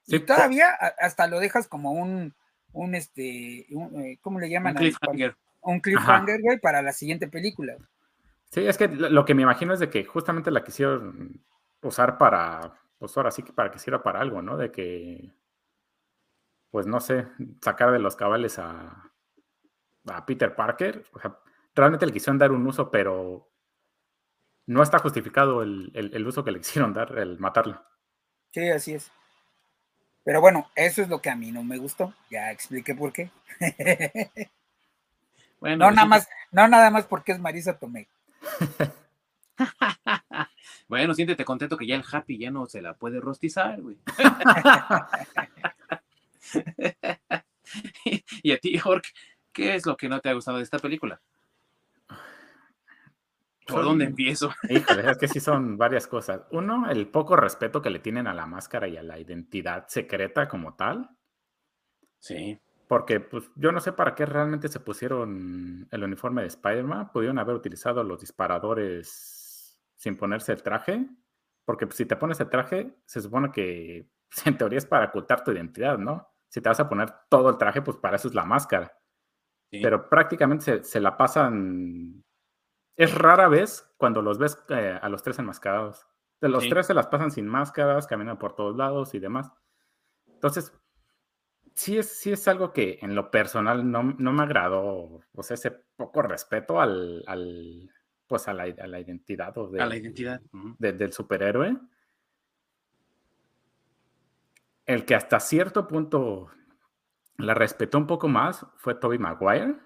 Sí, 0.02 0.16
y 0.16 0.20
todavía 0.20 0.70
hasta 0.98 1.28
lo 1.28 1.38
dejas 1.38 1.68
como 1.68 1.92
un, 1.92 2.34
un 2.72 2.94
este, 2.94 3.66
un, 3.70 4.04
eh, 4.04 4.18
¿cómo 4.20 4.40
le 4.40 4.50
llaman? 4.50 4.72
Un 4.72 4.78
cliffhanger. 4.78 5.36
Un 5.60 5.80
cliffhanger, 5.80 6.40
güey, 6.42 6.58
para 6.58 6.82
la 6.82 6.92
siguiente 6.92 7.28
película. 7.28 7.76
Sí, 8.50 8.66
es 8.66 8.76
que 8.76 8.88
lo 8.88 9.24
que 9.24 9.34
me 9.34 9.42
imagino 9.42 9.72
es 9.72 9.80
de 9.80 9.88
que 9.88 10.04
justamente 10.04 10.50
la 10.50 10.64
quisieron 10.64 11.40
usar 11.80 12.18
para, 12.18 12.74
pues 12.98 13.16
ahora 13.16 13.30
sí 13.30 13.42
que 13.42 13.52
para 13.52 13.70
que 13.70 13.78
sirva 13.78 14.02
para 14.02 14.20
algo, 14.20 14.42
¿no? 14.42 14.56
De 14.56 14.72
que, 14.72 15.30
pues 16.70 16.86
no 16.86 17.00
sé, 17.00 17.28
sacar 17.60 17.92
de 17.92 18.00
los 18.00 18.16
cabales 18.16 18.58
a, 18.58 19.11
a 20.06 20.26
Peter 20.26 20.54
Parker. 20.54 21.06
O 21.12 21.20
sea, 21.20 21.38
realmente 21.74 22.06
le 22.06 22.12
quisieron 22.12 22.38
dar 22.38 22.52
un 22.52 22.66
uso, 22.66 22.90
pero 22.90 23.48
no 24.66 24.82
está 24.82 24.98
justificado 24.98 25.62
el, 25.62 25.90
el, 25.94 26.14
el, 26.14 26.26
uso 26.26 26.44
que 26.44 26.52
le 26.52 26.58
quisieron 26.60 26.92
dar, 26.92 27.18
el 27.18 27.38
matarlo. 27.38 27.82
Sí, 28.52 28.68
así 28.68 28.94
es. 28.94 29.10
Pero 30.24 30.40
bueno, 30.40 30.70
eso 30.76 31.02
es 31.02 31.08
lo 31.08 31.20
que 31.20 31.30
a 31.30 31.36
mí 31.36 31.50
no 31.50 31.64
me 31.64 31.78
gustó. 31.78 32.14
Ya 32.30 32.52
expliqué 32.52 32.94
por 32.94 33.12
qué. 33.12 33.30
bueno, 35.60 35.86
no, 35.86 35.90
nada 35.90 36.06
más, 36.06 36.28
no 36.52 36.68
nada 36.68 36.90
más 36.90 37.06
porque 37.06 37.32
es 37.32 37.40
Marisa 37.40 37.78
Tomei. 37.78 38.06
bueno, 40.88 41.14
siéntete 41.14 41.44
contento 41.44 41.76
que 41.76 41.86
ya 41.86 41.96
el 41.96 42.04
Happy 42.10 42.38
ya 42.38 42.52
no 42.52 42.66
se 42.66 42.82
la 42.82 42.94
puede 42.94 43.20
rostizar, 43.20 43.80
güey. 43.80 43.96
y 48.42 48.52
a 48.52 48.58
ti, 48.58 48.78
Jorge, 48.78 49.10
¿qué 49.52 49.74
es 49.74 49.86
lo 49.86 49.96
que 49.96 50.08
no 50.08 50.20
te 50.20 50.28
ha 50.28 50.34
gustado 50.34 50.58
de 50.58 50.64
esta 50.64 50.78
película? 50.78 51.20
¿Por 53.66 53.76
son, 53.76 53.84
dónde 53.84 54.04
empiezo? 54.06 54.52
Híjole, 54.68 55.10
es 55.10 55.18
que 55.18 55.28
sí 55.28 55.40
son 55.40 55.78
varias 55.78 56.06
cosas. 56.06 56.42
Uno, 56.50 56.90
el 56.90 57.08
poco 57.08 57.36
respeto 57.36 57.80
que 57.80 57.90
le 57.90 58.00
tienen 58.00 58.26
a 58.26 58.34
la 58.34 58.46
máscara 58.46 58.88
y 58.88 58.96
a 58.96 59.02
la 59.02 59.18
identidad 59.18 59.86
secreta 59.88 60.48
como 60.48 60.74
tal. 60.74 61.10
Sí. 62.18 62.58
Porque 62.88 63.20
pues, 63.20 63.50
yo 63.54 63.72
no 63.72 63.80
sé 63.80 63.92
para 63.92 64.14
qué 64.14 64.26
realmente 64.26 64.68
se 64.68 64.80
pusieron 64.80 65.88
el 65.90 66.04
uniforme 66.04 66.42
de 66.42 66.48
Spider-Man. 66.48 67.10
Pudieron 67.12 67.38
haber 67.38 67.54
utilizado 67.54 68.02
los 68.02 68.20
disparadores 68.20 69.78
sin 69.96 70.16
ponerse 70.16 70.52
el 70.52 70.62
traje. 70.62 71.08
Porque 71.64 71.86
pues, 71.86 71.96
si 71.96 72.06
te 72.06 72.16
pones 72.16 72.40
el 72.40 72.50
traje, 72.50 72.94
se 73.06 73.20
supone 73.20 73.52
que 73.52 74.08
en 74.44 74.58
teoría 74.58 74.78
es 74.78 74.86
para 74.86 75.06
ocultar 75.06 75.44
tu 75.44 75.52
identidad, 75.52 75.98
¿no? 75.98 76.28
Si 76.48 76.60
te 76.60 76.68
vas 76.68 76.80
a 76.80 76.88
poner 76.88 77.10
todo 77.30 77.48
el 77.48 77.56
traje, 77.56 77.80
pues 77.80 77.96
para 77.96 78.16
eso 78.16 78.28
es 78.28 78.34
la 78.34 78.44
máscara. 78.44 78.92
Sí. 79.72 79.80
Pero 79.82 80.08
prácticamente 80.08 80.64
se, 80.64 80.84
se, 80.84 81.00
la 81.00 81.16
pasan. 81.16 82.22
Es 82.94 83.14
rara 83.14 83.48
vez 83.48 83.90
cuando 83.96 84.20
los 84.20 84.38
ves 84.38 84.62
eh, 84.68 84.98
a 85.00 85.08
los 85.08 85.22
tres 85.22 85.38
enmascarados. 85.38 86.06
De 86.42 86.48
los 86.48 86.64
sí. 86.64 86.68
tres 86.68 86.86
se 86.86 86.94
las 86.94 87.06
pasan 87.06 87.30
sin 87.30 87.48
máscaras, 87.48 88.06
caminan 88.06 88.38
por 88.38 88.54
todos 88.54 88.76
lados 88.76 89.14
y 89.14 89.18
demás. 89.18 89.50
Entonces, 90.26 90.72
sí 91.74 91.96
es, 91.96 92.08
sí 92.08 92.32
es 92.32 92.46
algo 92.48 92.72
que 92.72 92.98
en 93.00 93.14
lo 93.14 93.30
personal 93.30 93.90
no, 93.90 94.02
no 94.02 94.32
me 94.32 94.42
agradó. 94.42 95.20
O 95.34 95.42
sea, 95.42 95.54
ese 95.54 95.70
poco 95.70 96.20
respeto 96.20 96.80
al, 96.80 97.24
al 97.26 97.90
pues 98.26 98.48
a 98.48 98.52
la, 98.52 98.64
a 98.64 98.86
la, 98.86 99.00
identidad. 99.00 99.56
O 99.56 99.68
de, 99.68 99.80
a 99.80 99.86
la 99.86 99.96
identidad. 99.96 100.40
De, 100.78 100.92
del 100.92 101.12
superhéroe. 101.12 101.76
El 104.84 105.04
que 105.04 105.14
hasta 105.14 105.38
cierto 105.40 105.86
punto 105.86 106.50
la 107.38 107.54
respetó 107.54 107.98
un 107.98 108.06
poco 108.06 108.28
más 108.28 108.66
fue 108.76 108.94
Toby 108.94 109.18
Maguire. 109.18 109.76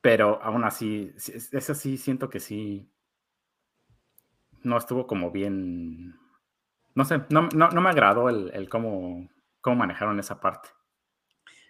Pero 0.00 0.40
aún 0.42 0.64
así, 0.64 1.12
eso 1.16 1.74
sí 1.74 1.96
siento 1.96 2.28
que 2.28 2.40
sí. 2.40 2.92
No 4.62 4.76
estuvo 4.76 5.06
como 5.06 5.30
bien. 5.30 6.14
No 6.94 7.04
sé, 7.04 7.22
no, 7.30 7.48
no, 7.54 7.80
me 7.80 7.90
agradó 7.90 8.28
el, 8.28 8.50
el 8.54 8.68
cómo, 8.68 9.28
cómo 9.60 9.76
manejaron 9.76 10.18
esa 10.18 10.40
parte. 10.40 10.68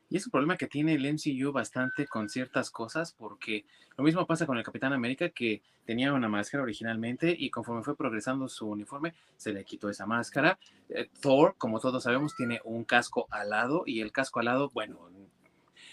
Y 0.09 0.17
es 0.17 0.27
un 0.27 0.31
problema 0.31 0.57
que 0.57 0.67
tiene 0.69 0.95
el 0.95 1.13
MCU 1.13 1.53
bastante 1.53 2.07
con 2.07 2.29
ciertas 2.29 2.71
cosas, 2.71 3.13
porque 3.19 3.65
lo 3.97 4.05
mismo 4.05 4.27
pasa 4.27 4.47
con 4.47 4.57
el 4.57 4.65
Capitán 4.65 4.93
América, 4.93 5.31
que 5.31 5.63
tenía 5.85 6.13
una 6.13 6.29
máscara 6.29 6.63
originalmente 6.63 7.35
y 7.37 7.51
conforme 7.51 7.83
fue 7.83 7.97
progresando 7.97 8.49
su 8.49 8.69
uniforme, 8.69 9.15
se 9.37 9.53
le 9.53 9.65
quitó 9.65 9.89
esa 9.89 10.07
máscara. 10.07 10.59
Eh, 10.89 11.09
Thor, 11.21 11.55
como 11.59 11.81
todos 11.81 12.05
sabemos, 12.05 12.37
tiene 12.37 12.61
un 12.65 12.85
casco 12.85 13.27
alado 13.31 13.83
y 13.87 14.01
el 14.01 14.13
casco 14.13 14.41
alado, 14.41 14.71
bueno, 14.73 15.11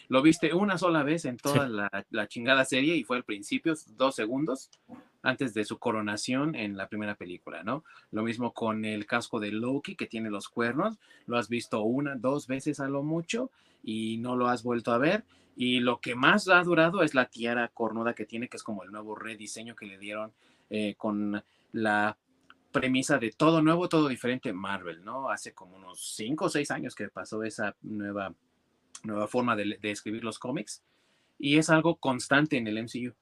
lo 0.09 0.21
viste 0.21 0.53
una 0.53 0.77
sola 0.77 1.03
vez 1.03 1.25
en 1.25 1.37
toda 1.37 1.67
la, 1.67 2.05
la, 2.11 2.27
chingada 2.27 2.65
serie 2.65 2.95
y 2.95 3.03
fue 3.03 3.17
al 3.17 3.23
principio, 3.23 3.73
dos 3.95 4.15
segundos 4.15 4.69
antes 5.23 5.53
de 5.53 5.65
su 5.65 5.79
coronación 5.79 6.53
en 6.53 6.77
la 6.77 6.87
primera 6.87 7.15
película, 7.15 7.63
¿no? 7.63 7.83
Lo 8.11 8.23
mismo 8.23 8.53
con 8.53 8.85
el 8.85 9.05
casco 9.05 9.39
de 9.39 9.51
Loki 9.51 9.95
que 9.95 10.05
tiene 10.05 10.29
los 10.29 10.49
cuernos, 10.49 10.99
lo 11.25 11.37
has 11.37 11.49
visto 11.49 11.81
una, 11.81 12.15
dos 12.15 12.45
veces 12.47 12.79
a 12.79 12.87
lo 12.87 13.01
mucho 13.01 13.49
y 13.83 14.17
no 14.17 14.35
lo 14.35 14.47
has 14.47 14.63
vuelto 14.63 14.91
a 14.91 14.97
ver. 14.97 15.23
Y 15.55 15.79
lo 15.79 15.99
que 15.99 16.15
más 16.15 16.47
ha 16.49 16.61
durado 16.63 17.03
es 17.03 17.15
la 17.15 17.25
tiara 17.25 17.69
cornuda 17.69 18.13
que 18.13 18.25
tiene, 18.25 18.49
que 18.49 18.57
es 18.57 18.63
como 18.63 18.83
el 18.83 18.91
nuevo 18.91 19.15
rediseño 19.15 19.75
que 19.75 19.85
le 19.85 19.97
dieron 19.97 20.33
eh, 20.69 20.95
con 20.97 21.43
la 21.71 22.17
premisa 22.73 23.19
de 23.19 23.31
todo 23.31 23.61
nuevo, 23.61 23.87
todo 23.87 24.09
diferente 24.09 24.51
Marvel, 24.51 25.05
¿no? 25.05 25.29
Hace 25.29 25.53
como 25.53 25.77
unos 25.77 26.15
cinco 26.15 26.45
o 26.45 26.49
seis 26.49 26.71
años 26.71 26.95
que 26.95 27.07
pasó 27.07 27.43
esa 27.43 27.75
nueva, 27.81 28.33
nueva 29.03 29.27
forma 29.27 29.55
de, 29.55 29.77
escribir 29.83 30.23
los 30.23 30.39
cómics 30.39 30.83
y 31.39 31.57
es 31.57 31.69
algo 31.69 31.95
constante 31.95 32.57
en 32.57 32.67
el 32.67 32.83
MCU. 32.83 33.13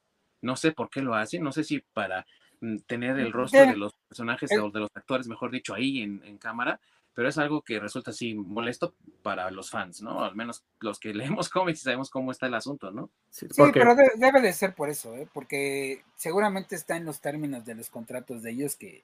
No 0.41 0.55
sé 0.55 0.71
por 0.71 0.89
qué 0.89 1.01
lo 1.01 1.15
hace, 1.15 1.39
no 1.39 1.51
sé 1.51 1.63
si 1.63 1.79
para 1.79 2.25
mm, 2.61 2.77
tener 2.87 3.19
el 3.19 3.31
rostro 3.31 3.61
de 3.65 3.75
los 3.75 3.93
personajes 4.07 4.51
o 4.57 4.69
de 4.69 4.79
los 4.79 4.89
actores, 4.93 5.27
mejor 5.27 5.51
dicho, 5.51 5.73
ahí 5.73 6.01
en, 6.01 6.21
en 6.23 6.37
cámara, 6.37 6.79
pero 7.13 7.27
es 7.27 7.37
algo 7.37 7.61
que 7.61 7.79
resulta 7.79 8.11
así 8.11 8.33
molesto 8.33 8.95
para 9.21 9.51
los 9.51 9.69
fans, 9.69 10.01
¿no? 10.01 10.23
Al 10.23 10.35
menos 10.35 10.63
los 10.79 10.99
que 10.99 11.13
leemos 11.13 11.49
cómics 11.49 11.79
y 11.79 11.83
sabemos 11.83 12.09
cómo 12.09 12.31
está 12.31 12.47
el 12.47 12.53
asunto, 12.53 12.91
¿no? 12.91 13.09
Sí, 13.29 13.47
pero 13.73 13.95
debe 14.15 14.41
de 14.41 14.53
ser 14.53 14.73
por 14.73 14.89
eso, 14.89 15.15
¿eh? 15.15 15.27
Porque 15.33 16.03
seguramente 16.15 16.75
está 16.75 16.97
en 16.97 17.05
los 17.05 17.21
términos 17.21 17.65
de 17.65 17.75
los 17.75 17.89
contratos 17.89 18.43
de 18.43 18.51
ellos 18.51 18.75
que 18.75 19.03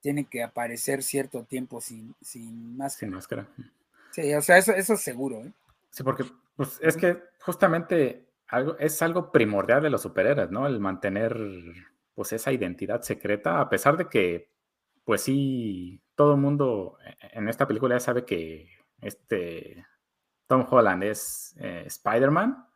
tienen 0.00 0.24
que 0.24 0.42
aparecer 0.42 1.02
cierto 1.02 1.44
tiempo 1.44 1.80
sin, 1.80 2.14
sin 2.20 2.76
máscara. 2.76 3.08
Sin 3.08 3.14
máscara. 3.14 3.48
Sí, 4.12 4.32
o 4.34 4.42
sea, 4.42 4.58
eso, 4.58 4.72
eso 4.72 4.94
es 4.94 5.00
seguro, 5.00 5.44
¿eh? 5.44 5.52
Sí, 5.90 6.02
porque 6.02 6.24
pues, 6.56 6.78
es 6.82 6.96
que 6.96 7.22
justamente 7.40 8.27
algo, 8.48 8.76
es 8.78 9.00
algo 9.02 9.30
primordial 9.30 9.82
de 9.82 9.90
los 9.90 10.02
superhéroes, 10.02 10.50
¿no? 10.50 10.66
El 10.66 10.80
mantener 10.80 11.36
pues 12.14 12.32
esa 12.32 12.52
identidad 12.52 13.02
secreta, 13.02 13.60
a 13.60 13.68
pesar 13.68 13.96
de 13.96 14.08
que, 14.08 14.50
pues 15.04 15.22
sí, 15.22 16.02
todo 16.14 16.34
el 16.34 16.40
mundo 16.40 16.98
e, 17.04 17.10
e, 17.10 17.38
en 17.38 17.48
esta 17.48 17.66
película 17.68 17.94
ya 17.96 18.00
sabe 18.00 18.24
que 18.24 18.68
este 19.00 19.86
Tom 20.48 20.66
Holland 20.68 21.04
es 21.04 21.54
eh, 21.60 21.84
Spider-Man, 21.86 22.66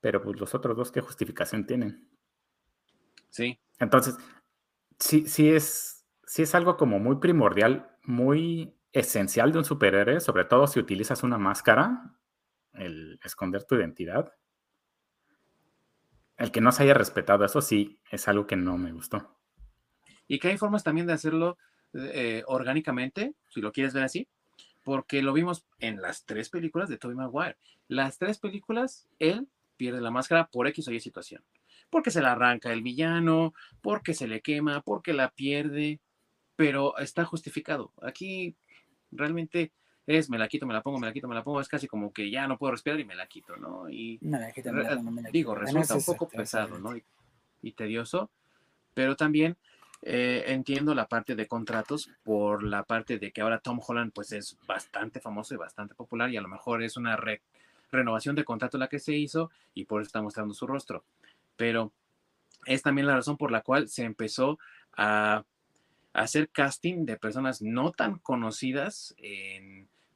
pero 0.00 0.20
pues 0.22 0.38
los 0.38 0.54
otros 0.54 0.76
dos, 0.76 0.92
¿qué 0.92 1.00
justificación 1.00 1.66
tienen? 1.66 2.08
Sí. 3.30 3.58
Entonces, 3.78 4.16
sí, 4.98 5.26
sí 5.26 5.50
es, 5.50 6.04
sí 6.24 6.42
es 6.42 6.54
algo 6.54 6.76
como 6.76 6.98
muy 6.98 7.16
primordial, 7.16 7.96
muy 8.02 8.76
esencial 8.92 9.52
de 9.52 9.58
un 9.58 9.64
superhéroe, 9.64 10.20
sobre 10.20 10.44
todo 10.44 10.66
si 10.66 10.80
utilizas 10.80 11.22
una 11.22 11.38
máscara, 11.38 12.16
el 12.72 13.20
esconder 13.22 13.64
tu 13.64 13.76
identidad. 13.76 14.34
El 16.40 16.52
que 16.52 16.62
no 16.62 16.72
se 16.72 16.84
haya 16.84 16.94
respetado, 16.94 17.44
eso 17.44 17.60
sí, 17.60 18.00
es 18.10 18.26
algo 18.26 18.46
que 18.46 18.56
no 18.56 18.78
me 18.78 18.92
gustó. 18.92 19.36
Y 20.26 20.38
que 20.38 20.48
hay 20.48 20.56
formas 20.56 20.82
también 20.82 21.06
de 21.06 21.12
hacerlo 21.12 21.58
eh, 21.92 22.44
orgánicamente, 22.46 23.34
si 23.50 23.60
lo 23.60 23.72
quieres 23.72 23.92
ver 23.92 24.04
así, 24.04 24.26
porque 24.82 25.20
lo 25.20 25.34
vimos 25.34 25.66
en 25.80 26.00
las 26.00 26.24
tres 26.24 26.48
películas 26.48 26.88
de 26.88 26.96
Tobey 26.96 27.14
Maguire. 27.14 27.58
Las 27.88 28.16
tres 28.16 28.38
películas, 28.38 29.06
él 29.18 29.48
pierde 29.76 30.00
la 30.00 30.10
máscara 30.10 30.46
por 30.46 30.66
X 30.68 30.88
o 30.88 30.92
Y 30.92 31.00
situación. 31.00 31.44
Porque 31.90 32.10
se 32.10 32.22
la 32.22 32.32
arranca 32.32 32.72
el 32.72 32.80
villano, 32.80 33.52
porque 33.82 34.14
se 34.14 34.26
le 34.26 34.40
quema, 34.40 34.80
porque 34.80 35.12
la 35.12 35.32
pierde, 35.32 36.00
pero 36.56 36.96
está 36.96 37.26
justificado. 37.26 37.92
Aquí 38.00 38.56
realmente 39.10 39.72
es 40.06 40.30
me 40.30 40.38
la 40.38 40.48
quito, 40.48 40.66
me 40.66 40.74
la 40.74 40.82
pongo, 40.82 40.98
me 40.98 41.06
la 41.06 41.12
quito, 41.12 41.28
me 41.28 41.34
la 41.34 41.44
pongo, 41.44 41.60
es 41.60 41.68
casi 41.68 41.86
como 41.86 42.12
que 42.12 42.30
ya 42.30 42.46
no 42.46 42.58
puedo 42.58 42.72
respirar 42.72 42.98
y 42.98 43.04
me 43.04 43.14
la 43.14 43.26
quito, 43.26 43.56
¿no? 43.56 43.88
Y 43.88 44.18
digo, 45.30 45.54
resulta 45.54 45.94
un 45.94 46.04
poco 46.04 46.28
pesado, 46.28 46.78
¿no? 46.78 46.94
y 47.62 47.72
tedioso, 47.72 48.30
pero 48.94 49.16
también 49.16 49.56
eh, 50.02 50.44
entiendo 50.48 50.94
la 50.94 51.08
parte 51.08 51.36
de 51.36 51.46
contratos 51.46 52.10
por 52.22 52.62
la 52.62 52.84
parte 52.84 53.18
de 53.18 53.32
que 53.32 53.42
ahora 53.42 53.58
Tom 53.58 53.80
Holland 53.86 54.12
pues 54.12 54.32
es 54.32 54.56
bastante 54.66 55.20
famoso 55.20 55.54
y 55.54 55.58
bastante 55.58 55.94
popular 55.94 56.30
y 56.30 56.36
a 56.36 56.40
lo 56.40 56.48
mejor 56.48 56.82
es 56.82 56.96
una 56.96 57.18
renovación 57.90 58.34
de 58.34 58.44
contrato 58.44 58.78
la 58.78 58.88
que 58.88 58.98
se 58.98 59.14
hizo 59.14 59.50
y 59.74 59.84
por 59.84 60.00
eso 60.00 60.08
está 60.08 60.22
mostrando 60.22 60.54
su 60.54 60.66
rostro. 60.66 61.04
Pero 61.56 61.92
es 62.66 62.82
también 62.82 63.06
la 63.06 63.16
razón 63.16 63.36
por 63.36 63.50
la 63.50 63.62
cual 63.62 63.88
se 63.88 64.04
empezó 64.04 64.58
a 64.96 65.44
hacer 66.12 66.48
casting 66.48 67.04
de 67.04 67.16
personas 67.16 67.62
no 67.62 67.92
tan 67.92 68.18
conocidas 68.18 69.14
en 69.18 69.69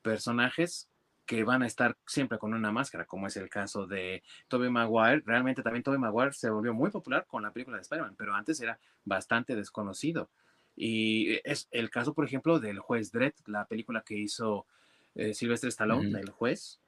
personajes 0.05 0.91
que 1.27 1.43
van 1.43 1.63
a 1.63 1.67
estar 1.67 1.97
siempre 2.07 2.39
con 2.39 2.53
una 2.53 2.71
máscara, 2.71 3.07
como 3.07 3.27
es 3.27 3.37
el 3.39 3.49
caso 3.49 3.87
de 3.87 4.23
Tobey 4.49 4.69
Maguire. 4.71 5.23
Realmente 5.25 5.63
también 5.63 5.83
Tobey 5.83 5.99
Maguire 5.99 6.35
se 6.35 6.51
volvió 6.51 6.75
muy 6.75 6.91
popular 6.91 7.27
con 7.27 7.43
la 7.43 7.53
película 7.53 7.79
de 7.79 7.83
Spider-Man, 7.83 8.15
pero 8.17 8.35
antes 8.35 8.61
era 8.61 8.79
bastante 9.05 9.57
desconocido. 9.57 10.31
Y 10.77 11.41
es 11.49 11.67
el 11.71 11.89
caso, 11.89 12.13
por 12.13 12.27
ejemplo, 12.27 12.61
del 12.61 12.79
juez 12.79 13.11
Dredd, 13.11 13.33
la 13.47 13.67
película 13.67 14.03
que 14.03 14.19
hizo 14.19 14.67
eh, 15.15 15.33
Sylvester 15.33 15.69
Stallone, 15.69 16.21
el 16.21 16.31
juez. 16.31 16.81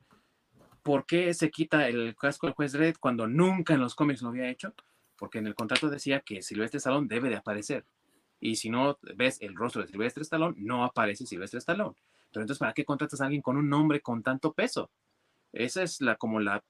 ¿Por 0.83 1.07
qué 1.07 1.33
se 1.33 1.51
quita 1.51 1.89
el 1.89 2.15
casco 2.15 2.47
del 2.47 2.55
juez 2.55 2.73
Dredd 2.73 2.97
cuando 3.01 3.27
nunca 3.27 3.75
en 3.75 3.81
los 3.81 3.95
cómics 3.95 4.23
lo 4.23 4.29
había 4.29 4.51
hecho? 4.51 4.75
Porque 5.17 5.39
en 5.39 5.47
el 5.47 5.55
contrato 5.55 5.89
decía 5.89 6.21
que 6.21 6.43
Sylvester 6.43 6.79
Stallone 6.79 7.09
debe 7.09 7.31
de 7.31 7.37
aparecer. 7.37 7.87
Y 8.39 8.57
si 8.57 8.69
no 8.69 8.99
ves 9.15 9.41
el 9.41 9.55
rostro 9.55 9.81
de 9.81 9.89
Sylvester 9.89 10.23
Stallone, 10.23 10.57
no 10.59 10.85
aparece 10.85 11.25
Sylvester 11.25 11.59
Stallone. 11.59 11.97
Pero 12.33 12.43
entonces, 12.43 12.59
¿para 12.59 12.73
qué 12.73 12.85
contratas 12.85 13.21
a 13.21 13.25
alguien 13.25 13.43
con 13.43 13.57
un 13.57 13.69
nombre 13.69 14.01
con 14.01 14.23
tanto 14.23 14.53
peso? 14.53 14.91
Esa 15.53 15.83
es 15.83 16.01
la 16.01 16.17
como 16.17 16.41
la, 16.41 16.63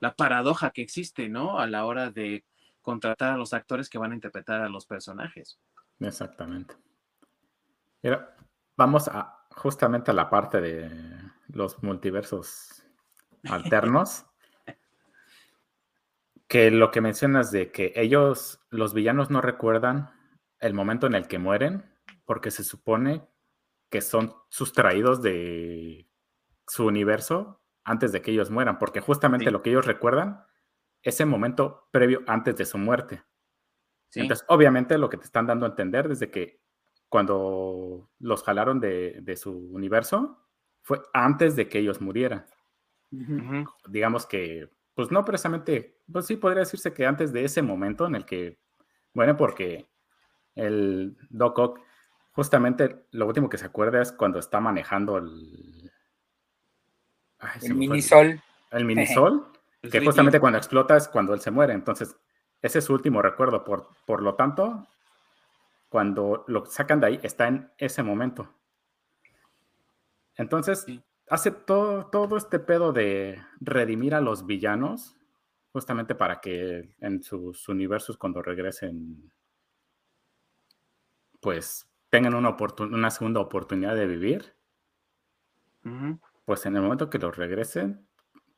la 0.00 0.14
paradoja 0.14 0.70
que 0.70 0.82
existe, 0.82 1.28
¿no? 1.28 1.58
A 1.58 1.66
la 1.66 1.86
hora 1.86 2.10
de 2.10 2.44
contratar 2.82 3.32
a 3.32 3.36
los 3.36 3.54
actores 3.54 3.88
que 3.88 3.98
van 3.98 4.12
a 4.12 4.14
interpretar 4.14 4.60
a 4.60 4.68
los 4.68 4.86
personajes. 4.86 5.58
Exactamente. 6.00 6.74
Pero 8.00 8.28
vamos 8.76 9.08
a 9.08 9.46
justamente 9.56 10.10
a 10.10 10.14
la 10.14 10.28
parte 10.28 10.60
de 10.60 10.90
los 11.48 11.82
multiversos 11.82 12.84
alternos. 13.48 14.26
que 16.48 16.70
lo 16.70 16.90
que 16.90 17.00
mencionas 17.00 17.50
de 17.50 17.72
que 17.72 17.92
ellos, 17.96 18.60
los 18.68 18.92
villanos, 18.92 19.30
no 19.30 19.40
recuerdan 19.40 20.10
el 20.58 20.74
momento 20.74 21.06
en 21.06 21.14
el 21.14 21.26
que 21.26 21.38
mueren, 21.38 21.90
porque 22.26 22.50
se 22.50 22.62
supone 22.62 23.26
que 23.92 24.00
son 24.00 24.34
sustraídos 24.48 25.20
de 25.20 26.08
su 26.66 26.86
universo 26.86 27.62
antes 27.84 28.10
de 28.10 28.22
que 28.22 28.30
ellos 28.30 28.50
mueran, 28.50 28.78
porque 28.78 29.00
justamente 29.00 29.50
lo 29.50 29.60
que 29.60 29.68
ellos 29.68 29.84
recuerdan 29.84 30.46
es 31.02 31.20
el 31.20 31.26
momento 31.26 31.88
previo 31.90 32.22
antes 32.26 32.56
de 32.56 32.64
su 32.64 32.78
muerte. 32.78 33.22
Entonces, 34.14 34.46
obviamente 34.48 34.96
lo 34.96 35.10
que 35.10 35.18
te 35.18 35.24
están 35.24 35.46
dando 35.46 35.66
a 35.66 35.68
entender 35.68 36.08
desde 36.08 36.30
que 36.30 36.62
cuando 37.10 38.10
los 38.18 38.42
jalaron 38.42 38.80
de, 38.80 39.36
su 39.36 39.52
universo 39.52 40.42
fue 40.80 41.02
antes 41.12 41.54
de 41.54 41.68
que 41.68 41.78
ellos 41.78 42.00
murieran. 42.00 42.46
Digamos 43.88 44.24
que, 44.24 44.70
pues 44.94 45.10
no 45.10 45.22
precisamente, 45.22 46.00
pues 46.10 46.24
sí 46.24 46.36
podría 46.36 46.60
decirse 46.60 46.94
que 46.94 47.04
antes 47.04 47.30
de 47.30 47.44
ese 47.44 47.60
momento 47.60 48.06
en 48.06 48.14
el 48.14 48.24
que, 48.24 48.58
bueno, 49.12 49.36
porque 49.36 49.90
el 50.54 51.14
Doc 51.28 51.58
Ock 51.58 51.91
justamente 52.32 53.06
lo 53.10 53.26
último 53.26 53.48
que 53.48 53.58
se 53.58 53.66
acuerda 53.66 54.02
es 54.02 54.12
cuando 54.12 54.38
está 54.38 54.60
manejando 54.60 55.18
el. 55.18 55.92
el 57.62 57.74
minisol. 57.74 58.42
El, 58.70 58.84
minisol, 58.86 59.52
que 59.82 60.04
justamente 60.04 60.40
cuando 60.40 60.58
explota 60.58 60.96
es 60.96 61.08
cuando 61.08 61.34
él 61.34 61.40
se 61.40 61.50
muere. 61.50 61.74
Entonces, 61.74 62.16
ese 62.60 62.78
es 62.78 62.84
su 62.84 62.94
último 62.94 63.22
recuerdo. 63.22 63.64
Por, 63.64 63.88
por 64.06 64.22
lo 64.22 64.34
tanto, 64.34 64.86
cuando 65.88 66.44
lo 66.48 66.64
sacan 66.66 67.00
de 67.00 67.06
ahí, 67.06 67.20
está 67.22 67.48
en 67.48 67.70
ese 67.76 68.02
momento. 68.02 68.54
Entonces, 70.36 70.86
hace 71.28 71.50
todo, 71.50 72.06
todo 72.06 72.36
este 72.38 72.58
pedo 72.58 72.92
de 72.92 73.42
redimir 73.60 74.14
a 74.14 74.22
los 74.22 74.46
villanos, 74.46 75.16
justamente 75.72 76.14
para 76.14 76.40
que 76.40 76.94
en 77.00 77.22
sus 77.22 77.68
universos, 77.68 78.16
cuando 78.16 78.40
regresen, 78.40 79.32
pues 81.40 81.91
tengan 82.12 82.34
una, 82.34 82.54
una 82.78 83.10
segunda 83.10 83.40
oportunidad 83.40 83.96
de 83.96 84.06
vivir. 84.06 84.54
pues 86.44 86.66
en 86.66 86.76
el 86.76 86.82
momento 86.82 87.08
que 87.08 87.18
los 87.18 87.34
regresen, 87.34 88.06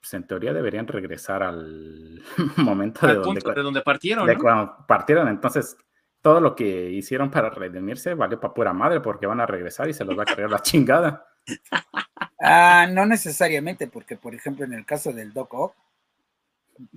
pues 0.00 0.12
en 0.14 0.26
teoría 0.26 0.52
deberían 0.52 0.88
regresar 0.88 1.44
al 1.44 2.20
momento 2.56 3.06
de, 3.06 3.14
donde, 3.14 3.40
de 3.54 3.62
donde 3.62 3.80
partieron. 3.82 4.26
De 4.26 4.36
cuando 4.36 4.84
partieron. 4.88 5.28
Entonces, 5.28 5.76
todo 6.20 6.40
lo 6.40 6.56
que 6.56 6.90
hicieron 6.90 7.30
para 7.30 7.48
redimirse 7.48 8.14
valió 8.14 8.40
para 8.40 8.54
pura 8.54 8.72
madre 8.72 9.00
porque 9.00 9.26
van 9.26 9.40
a 9.40 9.46
regresar 9.46 9.88
y 9.88 9.94
se 9.94 10.04
los 10.04 10.18
va 10.18 10.24
a 10.24 10.26
cargar 10.26 10.50
la 10.50 10.58
chingada. 10.62 11.24
Ah, 12.40 12.88
no 12.90 13.06
necesariamente, 13.06 13.86
porque 13.86 14.16
por 14.16 14.34
ejemplo 14.34 14.64
en 14.64 14.72
el 14.72 14.84
caso 14.84 15.12
del 15.12 15.32
Doc 15.32 15.54
Ock, 15.54 15.76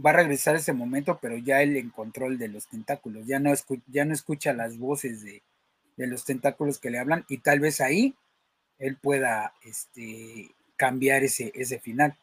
va 0.04 0.10
a 0.10 0.14
regresar 0.14 0.56
ese 0.56 0.74
momento, 0.74 1.20
pero 1.22 1.38
ya 1.38 1.62
él 1.62 1.78
en 1.78 1.92
control 1.92 2.40
de 2.40 2.48
los 2.48 2.66
tentáculos, 2.66 3.28
ya 3.28 3.40
no, 3.40 3.54
ya 3.86 4.06
no 4.06 4.14
escucha 4.14 4.54
las 4.54 4.76
voces 4.80 5.24
de, 5.24 5.44
de, 5.98 6.08
los 6.08 6.24
tentáculos 6.24 6.80
que 6.80 6.90
le 6.90 7.00
hablan 7.00 7.26
y 7.28 7.40
tal 7.40 7.60
vez 7.60 7.82
ahí 7.82 8.16
él 8.80 8.98
pueda 9.02 9.54
este, 9.64 10.52
cambiar 10.78 11.24
ese, 11.24 11.52
ese 11.56 11.80
final 11.80 12.18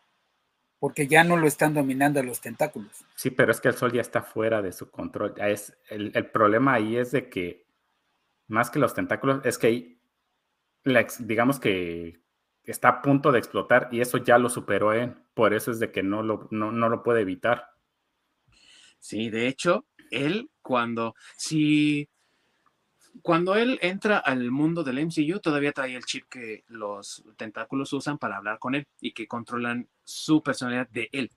porque 0.84 1.06
ya 1.06 1.24
no 1.24 1.38
lo 1.38 1.46
están 1.46 1.72
dominando 1.72 2.22
los 2.22 2.42
tentáculos. 2.42 3.06
Sí, 3.14 3.30
pero 3.30 3.52
es 3.52 3.58
que 3.58 3.68
el 3.68 3.74
sol 3.74 3.90
ya 3.90 4.02
está 4.02 4.20
fuera 4.20 4.60
de 4.60 4.70
su 4.70 4.90
control. 4.90 5.32
Es, 5.38 5.74
el, 5.88 6.12
problema 6.30 6.74
ahí 6.74 6.98
es 6.98 7.10
de 7.10 7.30
que, 7.30 7.64
más 8.48 8.68
que 8.68 8.78
los 8.78 8.92
tentáculos, 8.92 9.40
es 9.46 9.56
que 9.56 9.98
digamos 11.20 11.58
que 11.58 12.20
está 12.64 12.88
a 12.88 13.00
punto 13.00 13.32
de 13.32 13.38
explotar 13.38 13.88
y 13.92 14.02
eso 14.02 14.18
ya 14.18 14.36
lo 14.36 14.50
superó 14.50 14.92
él. 14.92 15.14
Por 15.32 15.54
eso 15.54 15.70
es 15.70 15.78
de 15.78 15.90
que 15.90 16.02
no 16.02 16.22
lo, 16.22 16.48
no, 16.50 16.70
no 16.70 16.90
lo 16.90 17.02
puede 17.02 17.22
evitar. 17.22 17.70
Sí, 18.98 19.30
de 19.30 19.48
hecho, 19.48 19.86
él 20.10 20.50
cuando, 20.60 21.14
si 21.38 22.10
cuando 23.22 23.54
él 23.56 23.78
entra 23.82 24.18
al 24.18 24.50
mundo 24.50 24.82
del 24.82 24.98
MCU, 24.98 25.40
todavía 25.40 25.72
trae 25.72 25.94
el 25.94 26.04
chip 26.04 26.24
que 26.28 26.64
los 26.68 27.24
tentáculos 27.36 27.92
usan 27.92 28.18
para 28.18 28.36
hablar 28.36 28.58
con 28.58 28.74
él 28.74 28.86
y 29.00 29.12
que 29.12 29.26
controlan 29.26 29.88
su 30.04 30.42
personalidad 30.42 30.88
de 30.88 31.08
él. 31.12 31.30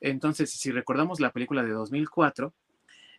Entonces, 0.00 0.50
si 0.50 0.70
recordamos 0.70 1.20
la 1.20 1.32
película 1.32 1.62
de 1.62 1.70
2004, 1.70 2.52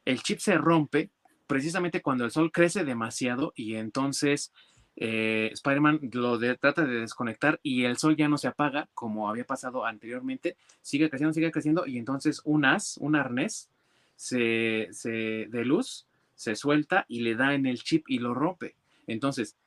el 0.06 0.24
chip 0.24 0.40
se 0.40 0.58
rompe 0.58 1.10
precisamente 1.46 2.02
cuando 2.02 2.26
el 2.26 2.32
sol 2.32 2.52
crece 2.52 2.86
demasiado 2.86 3.54
y 3.56 3.76
entonces 3.76 4.54
eh, 4.96 5.50
Spider-Man 5.54 6.10
lo 6.14 6.40
trata 6.58 6.86
de 6.86 7.02
desconectar 7.02 7.60
y 7.64 7.86
el 7.86 7.98
sol 7.98 8.16
ya 8.16 8.28
no 8.28 8.38
se 8.38 8.48
apaga 8.48 8.90
como 8.94 9.30
había 9.30 9.46
pasado 9.46 9.86
anteriormente, 9.86 10.58
sigue 10.82 11.10
creciendo, 11.10 11.34
sigue 11.34 11.52
creciendo 11.52 11.86
y 11.86 11.98
entonces 11.98 12.42
un 12.44 12.66
as, 12.66 12.98
un 12.98 13.16
arnés 13.16 13.70
se, 14.16 14.90
se, 14.92 15.48
de 15.50 15.66
luz 15.66 16.06
se 16.40 16.56
suelta 16.56 17.04
y 17.10 17.20
le 17.20 17.36
da 17.36 17.54
en 17.54 17.66
el 17.66 17.84
chip 17.84 18.06
y 18.08 18.18
lo 18.18 18.34
rompe. 18.34 18.74
Entonces, 19.08 19.58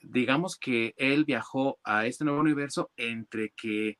digamos 0.00 0.56
que 0.56 0.94
él 0.96 1.24
viajó 1.24 1.80
a 1.82 2.06
este 2.06 2.24
nuevo 2.24 2.38
universo 2.38 2.92
entre 2.96 3.50
que 3.50 3.98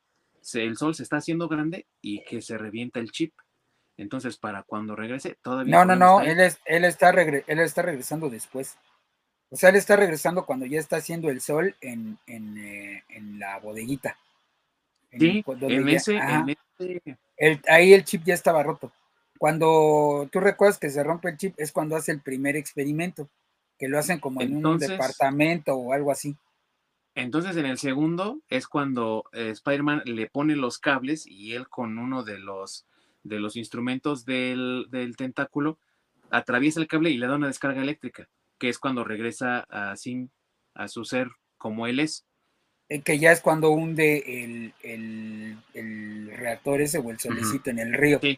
el 0.53 0.77
sol 0.77 0.95
se 0.95 1.03
está 1.03 1.17
haciendo 1.17 1.49
grande 1.49 1.87
y 2.01 2.23
que 2.23 2.41
se 2.41 2.57
revienta 2.57 3.01
el 3.01 3.11
chip. 3.11 3.33
Entonces, 3.97 4.37
para 4.37 4.63
cuando 4.63 4.95
regrese, 4.95 5.37
todavía. 5.41 5.75
No, 5.75 5.83
no, 5.83 5.97
no, 5.97 6.21
él, 6.21 6.39
es, 6.39 6.61
él, 6.63 6.85
está 6.85 7.09
él 7.09 7.59
está 7.59 7.81
regresando 7.81 8.29
después. 8.29 8.77
O 9.49 9.57
sea, 9.57 9.69
él 9.69 9.75
está 9.75 9.97
regresando 9.97 10.45
cuando 10.45 10.65
ya 10.65 10.79
está 10.79 10.95
haciendo 10.95 11.29
el 11.29 11.41
sol 11.41 11.75
en, 11.81 12.17
en, 12.27 12.57
eh, 12.59 13.03
la 13.37 13.59
bodeguita. 13.59 14.17
sí, 15.11 15.43
en, 15.45 15.89
ese, 15.89 16.17
ahí 17.67 17.93
el 17.93 18.05
chip 18.05 18.23
ya 18.23 18.35
estaba 18.35 18.63
roto. 18.63 18.89
Cuando 19.39 20.27
tú 20.33 20.41
recuerdas 20.41 20.77
que 20.77 20.89
se 20.89 21.01
rompe 21.01 21.29
el 21.29 21.37
chip 21.37 21.55
es 21.57 21.71
cuando 21.71 21.95
hace 21.95 22.11
el 22.11 22.19
primer 22.19 22.57
experimento, 22.57 23.29
que 23.77 23.87
lo 23.87 23.97
hacen 23.97 24.19
como 24.19 24.41
en 24.41 24.65
un 24.65 24.77
departamento 24.77 25.75
o 25.75 25.93
algo 25.93 26.11
así. 26.11 26.35
Entonces 27.15 27.55
en 27.55 27.65
el 27.65 27.77
segundo 27.77 28.41
es 28.49 28.67
cuando 28.67 29.23
eh, 29.31 29.51
Spider-Man 29.51 30.01
le 30.03 30.27
pone 30.27 30.57
los 30.57 30.77
cables 30.77 31.25
y 31.25 31.53
él 31.53 31.69
con 31.69 31.97
uno 31.97 32.23
de 32.23 32.37
los, 32.37 32.85
de 33.23 33.39
los 33.39 33.55
instrumentos 33.55 34.25
del, 34.25 34.87
del, 34.89 35.15
tentáculo 35.15 35.79
atraviesa 36.29 36.81
el 36.81 36.87
cable 36.87 37.09
y 37.09 37.17
le 37.17 37.27
da 37.27 37.37
una 37.37 37.47
descarga 37.47 37.81
eléctrica, 37.81 38.27
que 38.57 38.67
es 38.67 38.77
cuando 38.77 39.05
regresa 39.05 39.65
a, 39.69 39.95
Sin, 39.95 40.31
a 40.73 40.89
su 40.89 41.05
ser 41.05 41.29
como 41.57 41.87
él 41.87 42.01
es. 42.01 42.25
Eh, 42.89 43.01
que 43.01 43.19
ya 43.19 43.31
es 43.31 43.39
cuando 43.39 43.71
hunde 43.71 44.43
el, 44.43 44.73
el, 44.83 46.31
reactor 46.35 46.81
ese 46.81 46.97
o 46.97 47.09
el 47.09 47.19
solecito 47.19 47.69
en 47.69 47.79
el 47.79 47.93
río. 47.93 48.19
Sí, 48.21 48.37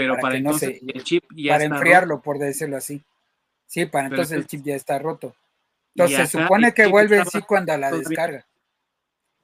pero 0.00 0.16
para, 0.18 0.36
entonces 0.36 0.80
el 0.86 1.04
chip 1.04 1.24
ya 1.36 1.52
Para 1.54 1.64
enfriarlo, 1.64 2.22
por 2.22 2.38
decirlo 2.38 2.76
así. 2.76 3.02
Sí, 3.66 3.86
para 3.86 4.08
entonces 4.08 4.32
el 4.32 4.46
chip 4.46 4.64
ya 4.64 4.74
está 4.74 4.98
roto. 4.98 5.34
Entonces 5.94 6.30
se 6.30 6.38
supone 6.38 6.72
que 6.72 6.86
vuelve 6.86 7.18
así 7.18 7.42
cuando 7.42 7.76
la 7.76 7.90
descarga. 7.90 8.46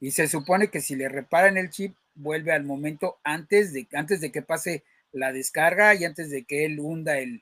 Y 0.01 0.11
se 0.13 0.29
supone 0.29 0.69
que 0.69 0.81
si 0.81 0.97
le 0.97 1.09
reparan 1.09 1.57
el 1.57 1.71
chip, 1.71 1.95
vuelve 2.15 2.53
al 2.53 2.65
momento 2.65 3.19
antes 3.23 3.73
de, 3.73 3.87
antes 3.93 4.21
de 4.21 4.33
que 4.33 4.43
pase 4.43 4.83
la 5.13 5.33
descarga 5.33 5.95
y 5.95 6.05
antes 6.05 6.31
de 6.31 6.45
que 6.45 6.65
él 6.65 6.81
hunda 6.81 7.19
el, 7.19 7.41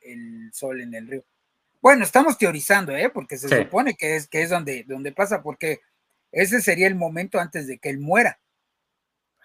sol 0.53 0.81
en 0.81 0.93
el 0.93 1.07
río. 1.07 1.23
Bueno, 1.81 2.03
estamos 2.03 2.37
teorizando, 2.37 2.95
¿eh? 2.95 3.09
Porque 3.09 3.37
se 3.37 3.47
supone 3.47 3.95
que 3.95 4.15
es, 4.15 4.27
que 4.27 4.41
es 4.41 4.49
donde, 4.49 4.83
donde 4.83 5.11
pasa, 5.11 5.41
porque 5.41 5.79
ese 6.31 6.61
sería 6.61 6.87
el 6.87 6.95
momento 6.95 7.39
antes 7.39 7.67
de 7.67 7.77
que 7.77 7.89
él 7.89 7.99
muera. 7.99 8.39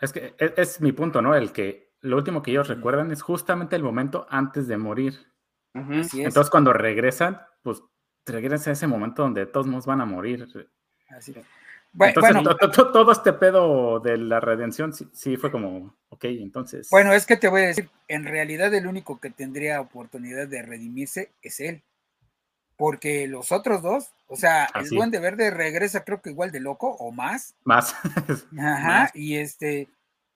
Es 0.00 0.12
que 0.12 0.34
es, 0.38 0.52
es 0.56 0.80
mi 0.80 0.92
punto, 0.92 1.20
¿no? 1.20 1.34
El 1.34 1.52
que 1.52 1.89
lo 2.00 2.16
último 2.16 2.42
que 2.42 2.50
ellos 2.50 2.68
recuerdan 2.68 3.10
es 3.10 3.22
justamente 3.22 3.76
el 3.76 3.82
momento 3.82 4.26
antes 4.30 4.68
de 4.68 4.76
morir. 4.76 5.26
Entonces, 5.74 6.50
cuando 6.50 6.72
regresan, 6.72 7.40
pues 7.62 7.82
regresan 8.26 8.70
a 8.70 8.72
ese 8.72 8.86
momento 8.86 9.22
donde 9.22 9.46
todos 9.46 9.66
nos 9.66 9.86
van 9.86 10.00
a 10.00 10.04
morir. 10.04 10.48
Así 11.10 11.34
entonces, 11.98 12.92
todo 12.92 13.12
este 13.12 13.32
pedo 13.32 14.00
de 14.00 14.16
la 14.16 14.40
redención 14.40 14.92
sí, 14.92 15.36
fue 15.36 15.50
como, 15.50 15.96
ok, 16.08 16.24
entonces. 16.24 16.88
Bueno, 16.90 17.12
es 17.12 17.26
que 17.26 17.36
te 17.36 17.48
voy 17.48 17.62
a 17.62 17.66
decir, 17.68 17.90
en 18.08 18.24
realidad 18.24 18.72
el 18.74 18.86
único 18.86 19.20
que 19.20 19.30
tendría 19.30 19.80
oportunidad 19.80 20.46
de 20.46 20.62
redimirse 20.62 21.32
es 21.42 21.60
él. 21.60 21.82
Porque 22.76 23.26
los 23.26 23.52
otros 23.52 23.82
dos, 23.82 24.12
o 24.26 24.36
sea, 24.36 24.66
el 24.74 24.88
Duende 24.88 25.18
Verde 25.18 25.50
regresa 25.50 26.04
creo 26.04 26.22
que 26.22 26.30
igual 26.30 26.50
de 26.50 26.60
loco 26.60 26.88
o 26.88 27.12
más. 27.12 27.54
Más. 27.64 27.94
Ajá, 28.58 29.10
y 29.12 29.36
este, 29.36 29.88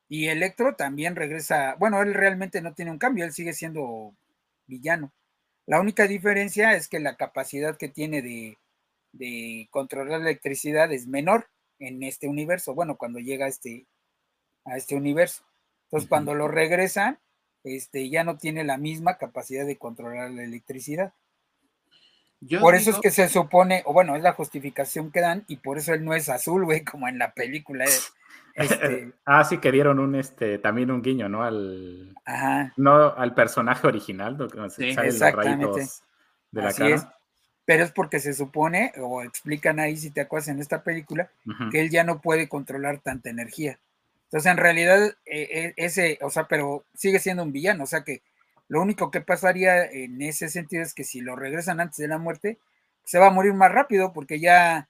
y 0.08 0.28
Electro 0.28 0.76
también 0.76 1.16
regresa, 1.16 1.76
bueno, 1.78 2.02
él 2.02 2.14
realmente 2.14 2.60
no 2.60 2.74
tiene 2.74 2.90
un 2.90 2.98
cambio, 2.98 3.24
él 3.24 3.32
sigue 3.32 3.52
siendo 3.52 4.14
villano. 4.66 5.12
La 5.66 5.80
única 5.80 6.06
diferencia 6.06 6.74
es 6.74 6.88
que 6.88 7.00
la 7.00 7.16
capacidad 7.16 7.76
que 7.76 7.88
tiene 7.88 8.20
de, 8.22 9.68
controlar 9.70 10.20
la 10.20 10.28
electricidad 10.28 10.92
es 10.92 11.06
menor 11.06 11.48
en 11.78 12.02
este 12.02 12.28
universo, 12.28 12.74
bueno, 12.74 12.96
cuando 12.96 13.18
llega 13.18 13.46
a 13.46 13.48
este, 13.48 13.86
a 14.64 14.76
este 14.76 14.94
universo. 14.94 15.44
Entonces, 15.84 16.08
cuando 16.08 16.34
lo 16.34 16.48
regresan, 16.48 17.18
este, 17.62 18.10
ya 18.10 18.24
no 18.24 18.36
tiene 18.36 18.64
la 18.64 18.76
misma 18.76 19.16
capacidad 19.16 19.64
de 19.64 19.78
controlar 19.78 20.30
la 20.30 20.44
electricidad. 20.44 21.14
por 22.60 22.74
eso 22.74 22.90
es 22.90 22.98
que 22.98 23.10
se 23.10 23.28
supone, 23.28 23.82
o 23.86 23.94
bueno, 23.94 24.16
es 24.16 24.22
la 24.22 24.32
justificación 24.32 25.10
que 25.10 25.20
dan, 25.20 25.44
y 25.48 25.56
por 25.56 25.78
eso 25.78 25.94
él 25.94 26.04
no 26.04 26.14
es 26.14 26.28
azul, 26.28 26.64
güey, 26.66 26.84
como 26.84 27.08
en 27.08 27.18
la 27.18 27.32
película. 27.32 27.86
Este... 28.54 29.12
ah, 29.24 29.44
sí 29.44 29.58
que 29.58 29.72
dieron 29.72 29.98
un 29.98 30.14
este 30.14 30.58
también 30.58 30.90
un 30.90 31.02
guiño, 31.02 31.28
¿no? 31.28 31.42
Al 31.42 32.14
no 32.76 33.14
al 33.14 33.34
personaje 33.34 33.86
original, 33.86 34.36
sí, 34.70 34.90
exactamente. 34.90 35.86
de 36.50 36.62
la 36.62 36.72
cara. 36.72 37.14
Pero 37.66 37.82
es 37.82 37.92
porque 37.92 38.20
se 38.20 38.34
supone, 38.34 38.92
o 38.98 39.22
explican 39.22 39.80
ahí, 39.80 39.96
si 39.96 40.10
te 40.10 40.20
acuerdas 40.20 40.48
en 40.48 40.60
esta 40.60 40.82
película, 40.82 41.30
que 41.70 41.80
él 41.80 41.88
ya 41.88 42.04
no 42.04 42.20
puede 42.20 42.46
controlar 42.46 42.98
tanta 42.98 43.30
energía. 43.30 43.78
Entonces, 44.24 44.50
en 44.50 44.58
realidad, 44.58 45.02
eh, 45.24 45.48
eh, 45.50 45.74
ese, 45.76 46.18
o 46.20 46.28
sea, 46.28 46.46
pero 46.46 46.84
sigue 46.92 47.20
siendo 47.20 47.42
un 47.42 47.52
villano, 47.52 47.84
o 47.84 47.86
sea 47.86 48.04
que 48.04 48.20
lo 48.68 48.82
único 48.82 49.10
que 49.10 49.20
pasaría 49.20 49.84
en 49.84 50.20
ese 50.20 50.48
sentido 50.48 50.82
es 50.82 50.92
que 50.92 51.04
si 51.04 51.20
lo 51.20 51.36
regresan 51.36 51.80
antes 51.80 51.98
de 51.98 52.08
la 52.08 52.18
muerte, 52.18 52.58
se 53.04 53.18
va 53.18 53.28
a 53.28 53.30
morir 53.30 53.54
más 53.54 53.72
rápido 53.72 54.12
porque 54.12 54.40
ya 54.40 54.88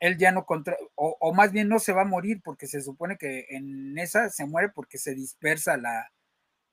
él 0.00 0.18
ya 0.18 0.32
no 0.32 0.44
controla, 0.44 0.78
o, 0.94 1.32
más 1.32 1.52
bien 1.52 1.68
no 1.68 1.78
se 1.78 1.92
va 1.92 2.02
a 2.02 2.06
morir 2.06 2.40
porque 2.44 2.66
se 2.66 2.82
supone 2.82 3.16
que 3.16 3.46
en 3.50 3.96
esa 3.98 4.28
se 4.30 4.46
muere 4.46 4.68
porque 4.68 4.98
se 4.98 5.14
dispersa 5.14 5.76
la 5.76 6.12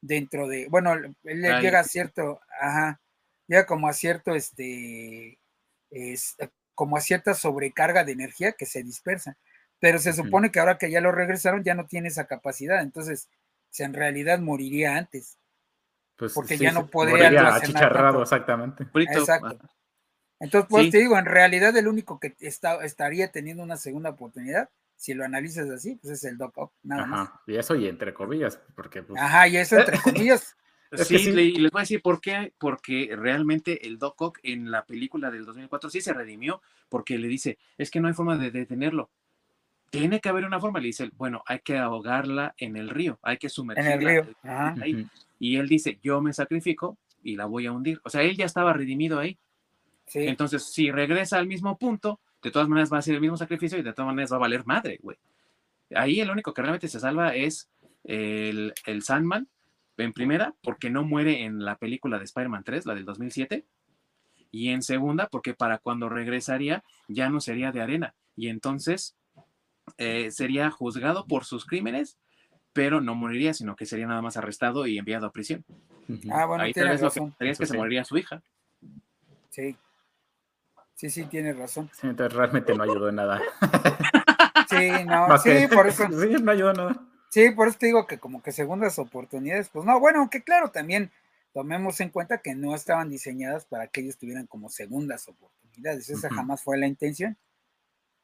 dentro 0.01 0.47
de, 0.47 0.67
bueno, 0.67 0.93
él 0.93 1.41
llega 1.61 1.79
a 1.79 1.83
cierto, 1.83 2.41
ajá, 2.59 2.99
llega 3.47 3.65
como 3.65 3.87
a 3.87 3.93
cierto, 3.93 4.35
este, 4.35 5.39
es, 5.89 6.35
como 6.75 6.97
a 6.97 7.01
cierta 7.01 7.33
sobrecarga 7.33 8.03
de 8.03 8.11
energía 8.11 8.51
que 8.51 8.65
se 8.65 8.83
dispersa, 8.83 9.37
pero 9.79 9.99
se 9.99 10.13
supone 10.13 10.51
que 10.51 10.59
ahora 10.59 10.77
que 10.77 10.91
ya 10.91 11.01
lo 11.01 11.11
regresaron 11.11 11.63
ya 11.63 11.75
no 11.75 11.85
tiene 11.85 12.09
esa 12.09 12.25
capacidad, 12.25 12.81
entonces, 12.81 13.29
se 13.69 13.83
en 13.83 13.93
realidad 13.93 14.39
moriría 14.39 14.97
antes. 14.97 15.37
Pues, 16.15 16.33
porque 16.33 16.57
ya 16.57 16.71
no 16.71 16.87
podría 16.87 17.55
achicharrado, 17.55 18.21
exactamente. 18.21 18.85
Exacto. 18.93 19.59
Entonces, 20.43 20.67
pues 20.69 20.89
te 20.89 20.97
digo, 20.97 21.17
en 21.17 21.25
realidad 21.25 21.75
el 21.77 21.87
único 21.87 22.19
que 22.19 22.35
está, 22.41 22.83
estaría 22.83 23.31
teniendo 23.31 23.63
una 23.63 23.77
segunda 23.77 24.09
oportunidad, 24.09 24.69
si 24.97 25.13
lo 25.13 25.23
analizas 25.23 25.69
así, 25.69 25.95
pues 25.95 26.13
es 26.13 26.23
el 26.25 26.37
Doc 26.37 26.57
Ock, 26.57 26.73
nada 26.83 27.05
más. 27.05 27.29
Y 27.47 27.55
eso 27.55 27.75
y 27.75 27.87
entre 27.87 28.13
comillas, 28.13 28.59
porque 28.75 29.03
pues... 29.03 29.21
Ajá, 29.21 29.47
y 29.47 29.55
eso 29.55 29.77
entre 29.77 29.99
comillas. 29.99 30.57
sí, 30.91 31.15
y 31.15 31.55
les 31.59 31.71
voy 31.71 31.79
a 31.79 31.83
decir 31.83 32.01
por 32.01 32.19
qué, 32.19 32.53
porque 32.57 33.15
realmente 33.17 33.87
el 33.87 33.97
Doc 33.97 34.21
Ock 34.21 34.39
en 34.43 34.69
la 34.69 34.85
película 34.85 35.31
del 35.31 35.45
2004 35.45 35.89
sí 35.89 36.01
se 36.01 36.11
redimió, 36.11 36.61
porque 36.89 37.17
le 37.17 37.29
dice, 37.29 37.57
es 37.77 37.89
que 37.89 38.01
no 38.01 38.09
hay 38.09 38.13
forma 38.13 38.37
de 38.37 38.51
detenerlo. 38.51 39.09
tiene 39.91 40.19
que 40.19 40.27
haber 40.27 40.43
una 40.43 40.59
forma. 40.59 40.79
Le 40.81 40.87
dice, 40.87 41.09
bueno, 41.15 41.41
hay 41.45 41.59
que 41.59 41.77
ahogarla 41.77 42.53
en 42.57 42.75
el 42.75 42.89
río, 42.89 43.17
hay 43.21 43.37
que 43.37 43.47
En 43.47 43.51
sumergirla. 43.51 43.93
el 43.93 44.25
río. 44.25 44.35
Ajá. 44.43 44.75
ahí. 44.81 45.07
Y 45.39 45.55
él 45.55 45.69
dice, 45.69 45.99
yo 46.03 46.21
me 46.21 46.33
sacrifico 46.33 46.97
y 47.23 47.37
la 47.37 47.45
voy 47.45 47.65
a 47.65 47.71
hundir. 47.71 48.01
O 48.03 48.09
sea, 48.09 48.23
él 48.23 48.35
ya 48.35 48.45
estaba 48.45 48.73
redimido 48.73 49.19
ahí. 49.19 49.37
Sí. 50.13 50.27
Entonces, 50.27 50.63
si 50.71 50.91
regresa 50.91 51.39
al 51.39 51.47
mismo 51.47 51.75
punto, 51.75 52.19
de 52.43 52.51
todas 52.51 52.69
maneras 52.69 52.93
va 52.93 52.99
a 52.99 53.01
ser 53.01 53.15
el 53.15 53.21
mismo 53.21 53.35
sacrificio 53.35 53.79
y 53.79 53.81
de 53.81 53.93
todas 53.93 54.05
maneras 54.05 54.31
va 54.31 54.35
a 54.35 54.41
valer 54.41 54.63
madre, 54.63 54.99
güey. 55.01 55.17
Ahí 55.95 56.19
el 56.19 56.29
único 56.29 56.53
que 56.53 56.61
realmente 56.61 56.87
se 56.87 56.99
salva 56.99 57.35
es 57.35 57.67
el, 58.03 58.73
el 58.85 59.01
Sandman, 59.01 59.47
en 59.97 60.13
primera, 60.13 60.53
porque 60.61 60.91
no 60.91 61.03
muere 61.03 61.45
en 61.45 61.65
la 61.65 61.77
película 61.77 62.19
de 62.19 62.25
Spider-Man 62.25 62.63
3, 62.63 62.85
la 62.85 62.93
del 62.93 63.05
2007. 63.05 63.65
Y 64.51 64.69
en 64.69 64.83
segunda, 64.83 65.29
porque 65.31 65.55
para 65.55 65.79
cuando 65.79 66.09
regresaría 66.09 66.83
ya 67.07 67.29
no 67.29 67.41
sería 67.41 67.71
de 67.71 67.81
arena. 67.81 68.13
Y 68.35 68.49
entonces 68.49 69.15
eh, 69.97 70.29
sería 70.29 70.69
juzgado 70.69 71.25
por 71.25 71.45
sus 71.45 71.65
crímenes, 71.65 72.19
pero 72.71 73.01
no 73.01 73.15
moriría, 73.15 73.55
sino 73.55 73.75
que 73.75 73.87
sería 73.87 74.05
nada 74.05 74.21
más 74.21 74.37
arrestado 74.37 74.85
y 74.85 74.99
enviado 74.99 75.25
a 75.25 75.31
prisión. 75.31 75.65
Ah, 76.31 76.45
bueno, 76.45 76.63
Ahí 76.63 76.73
tal 76.73 76.89
vez 76.89 77.01
lo 77.01 77.11
que 77.11 77.49
es 77.49 77.57
que 77.57 77.65
se 77.65 77.77
moriría 77.77 78.03
su 78.03 78.17
hija. 78.17 78.43
Sí. 79.49 79.75
Sí, 80.95 81.09
sí, 81.09 81.25
tienes 81.25 81.57
razón. 81.57 81.89
Sí, 81.93 82.07
entonces 82.07 82.33
realmente 82.37 82.73
no 82.75 82.83
ayudó 82.83 83.09
en 83.09 83.15
nada. 83.15 83.41
Sí, 84.69 84.89
no, 85.05 85.37
sí, 85.43 85.67
por 85.73 85.87
eso. 85.87 86.07
Sí, 86.07 86.35
no 86.41 86.51
ayudó 86.51 86.71
en 86.71 86.77
nada. 86.77 86.95
Sí, 87.29 87.49
por 87.51 87.67
eso 87.67 87.77
te 87.77 87.87
digo 87.87 88.07
que 88.07 88.17
como 88.19 88.41
que 88.41 88.51
segundas 88.51 88.97
oportunidades, 88.99 89.69
pues 89.69 89.85
no, 89.85 89.99
bueno, 89.99 90.19
aunque 90.19 90.41
claro, 90.43 90.71
también 90.71 91.11
tomemos 91.51 91.99
en 91.99 92.09
cuenta 92.09 92.39
que 92.39 92.55
no 92.55 92.73
estaban 92.75 93.09
diseñadas 93.09 93.65
para 93.65 93.87
que 93.87 94.01
ellos 94.01 94.17
tuvieran 94.17 94.47
como 94.47 94.69
segundas 94.69 95.27
oportunidades, 95.27 96.09
esa 96.09 96.29
jamás 96.29 96.63
fue 96.63 96.77
la 96.77 96.87
intención. 96.87 97.37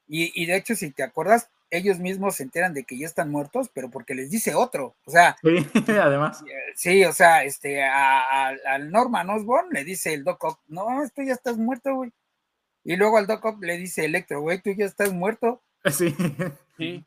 Y, 0.07 0.31
y 0.41 0.45
de 0.47 0.55
hecho, 0.55 0.75
si 0.75 0.91
te 0.91 1.03
acuerdas, 1.03 1.49
ellos 1.71 1.99
mismos 1.99 2.35
se 2.35 2.43
enteran 2.43 2.73
de 2.73 2.83
que 2.83 2.97
ya 2.97 3.05
están 3.05 3.29
muertos, 3.29 3.69
pero 3.73 3.89
porque 3.91 4.15
les 4.15 4.31
dice 4.31 4.55
otro, 4.55 4.95
o 5.05 5.11
sea, 5.11 5.37
Sí, 5.41 5.57
además. 5.99 6.41
eh, 6.47 6.53
sí, 6.75 7.03
o 7.05 7.13
sea, 7.13 7.43
este, 7.43 7.83
a- 7.83 8.47
a- 8.47 8.55
al 8.67 8.89
Norman 8.91 9.29
Osborn 9.29 9.69
le 9.71 9.83
dice 9.83 10.13
el 10.13 10.23
Doc 10.23 10.43
Ock, 10.43 10.59
no, 10.67 10.87
tú 11.15 11.21
ya 11.23 11.33
estás 11.33 11.57
muerto, 11.57 11.93
güey. 11.95 12.11
Y 12.91 12.95
luego 12.95 13.17
al 13.19 13.27
Doc 13.27 13.45
Ock 13.45 13.63
le 13.63 13.77
dice 13.77 14.05
Electro, 14.05 14.41
güey, 14.41 14.59
tú 14.61 14.71
ya 14.71 14.85
estás 14.85 15.13
muerto. 15.13 15.61
Sí. 15.91 16.15
Sí. 16.77 17.05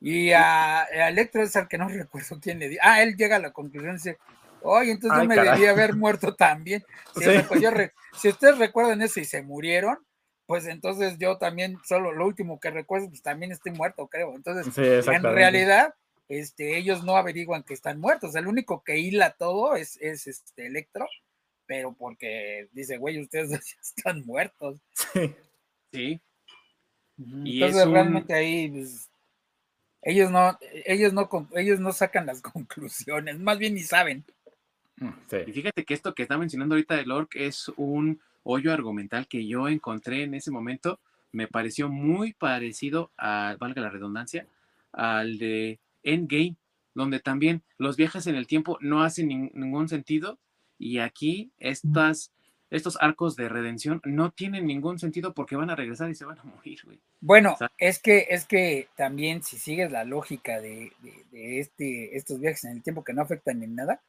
Y 0.00 0.30
a, 0.32 0.82
a 0.82 1.08
Electro 1.08 1.42
es 1.42 1.56
al 1.56 1.66
que 1.66 1.78
no 1.78 1.88
recuerdo 1.88 2.38
quién 2.40 2.58
le 2.60 2.68
dice. 2.68 2.80
Ah, 2.82 3.02
él 3.02 3.16
llega 3.16 3.36
a 3.36 3.40
la 3.40 3.50
conclusión 3.52 3.94
y 3.94 3.96
dice, 3.96 4.18
oye, 4.62 4.92
entonces 4.92 5.18
Ay, 5.18 5.24
yo 5.24 5.28
me 5.28 5.34
caray. 5.34 5.54
debía 5.54 5.70
haber 5.72 5.94
muerto 5.96 6.34
también. 6.36 6.84
Sí, 7.16 7.24
pues 7.48 7.60
yo 7.60 7.70
re- 7.72 7.92
si 8.20 8.28
ustedes 8.28 8.58
recuerdan 8.58 9.02
eso 9.02 9.18
y 9.18 9.24
se 9.24 9.42
murieron, 9.42 9.98
pues 10.46 10.66
entonces 10.66 11.18
yo 11.18 11.38
también, 11.38 11.78
solo 11.84 12.12
lo 12.12 12.24
último 12.24 12.60
que 12.60 12.70
recuerdo, 12.70 13.08
pues 13.08 13.20
también 13.22 13.50
estoy 13.50 13.72
muerto, 13.72 14.06
creo. 14.06 14.32
Entonces, 14.36 14.72
Sí, 14.72 15.10
en 15.10 15.22
realidad, 15.24 15.92
este, 16.28 16.76
ellos 16.78 17.02
no 17.02 17.16
averiguan 17.16 17.64
que 17.64 17.74
están 17.74 17.98
muertos. 17.98 18.36
El 18.36 18.46
único 18.46 18.84
que 18.84 18.98
hila 18.98 19.30
todo 19.32 19.74
es, 19.74 19.98
es 20.00 20.26
este 20.28 20.66
Electro, 20.66 21.08
pero 21.66 21.92
porque 21.92 22.68
dice, 22.72 22.96
güey, 22.98 23.20
ustedes 23.20 23.50
ya 23.74 23.80
están 23.80 24.24
muertos. 24.24 24.80
Sí. 25.12 25.34
Sí. 25.92 26.20
Y 27.18 27.54
Entonces 27.62 27.80
es 27.80 27.86
un- 27.86 27.92
realmente 27.94 28.34
ahí 28.34 28.68
pues, 28.70 29.10
ellos 30.02 30.30
no, 30.30 30.58
ellos 30.84 31.12
no, 31.12 31.28
con- 31.28 31.48
ellos 31.54 31.80
no 31.80 31.92
sacan 31.92 32.26
las 32.26 32.40
conclusiones, 32.52 33.38
más 33.38 33.58
bien 33.58 33.74
ni 33.74 33.80
saben. 33.80 34.24
Mm, 34.98 35.08
Y 35.08 35.44
Sí. 35.46 35.52
fíjate 35.52 35.84
que 35.84 35.94
esto 35.94 36.14
que 36.14 36.22
está 36.22 36.38
mencionando 36.38 36.74
ahorita 36.74 36.98
el 37.00 37.10
Orc 37.10 37.36
es 37.36 37.70
un 37.76 38.20
hoyo 38.42 38.72
argumental 38.72 39.26
que 39.26 39.46
yo 39.46 39.68
encontré 39.68 40.22
en 40.22 40.34
ese 40.34 40.50
momento. 40.50 41.00
Me 41.32 41.48
pareció 41.48 41.88
muy 41.88 42.32
parecido 42.32 43.10
a, 43.18 43.56
valga 43.58 43.82
la 43.82 43.90
redundancia, 43.90 44.46
al 44.92 45.38
de 45.38 45.78
Endgame, 46.02 46.56
donde 46.94 47.20
también 47.20 47.62
los 47.76 47.96
viajes 47.96 48.26
en 48.26 48.36
el 48.36 48.46
tiempo 48.46 48.78
no 48.80 49.02
hacen 49.02 49.28
nin- 49.28 49.50
ningún 49.52 49.88
sentido. 49.88 50.38
Y 50.78 50.98
aquí 50.98 51.50
estas, 51.58 52.32
estos 52.70 52.98
arcos 53.00 53.36
de 53.36 53.48
redención 53.48 54.00
no 54.04 54.30
tienen 54.32 54.66
ningún 54.66 54.98
sentido 54.98 55.32
porque 55.34 55.56
van 55.56 55.70
a 55.70 55.76
regresar 55.76 56.10
y 56.10 56.14
se 56.14 56.24
van 56.24 56.38
a 56.38 56.44
morir, 56.44 56.78
güey. 56.84 57.00
Bueno, 57.20 57.56
es 57.78 57.98
que, 57.98 58.26
es 58.30 58.44
que 58.44 58.88
también 58.96 59.42
si 59.42 59.58
sigues 59.58 59.90
la 59.90 60.04
lógica 60.04 60.60
de, 60.60 60.92
de- 61.00 61.24
de 61.30 61.60
este, 61.60 62.16
estos 62.16 62.40
viajes 62.40 62.64
en 62.64 62.72
el 62.72 62.82
tiempo 62.82 63.04
que 63.04 63.12
no 63.14 63.22
afectan 63.22 63.62
en 63.62 63.74
nada, 63.74 64.02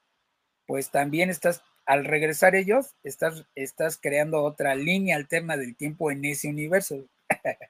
pues 0.66 0.92
también 0.92 1.30
estás, 1.30 1.64
al 1.86 2.04
regresar 2.04 2.56
ellos, 2.56 2.96
estás, 3.04 3.46
estás 3.56 3.98
creando 4.02 4.44
otra 4.44 4.76
línea 4.76 5.16
alterna 5.16 5.56
del 5.56 5.76
tiempo 5.78 6.12
en 6.12 6.26
ese 6.26 6.50
universo. 6.50 7.06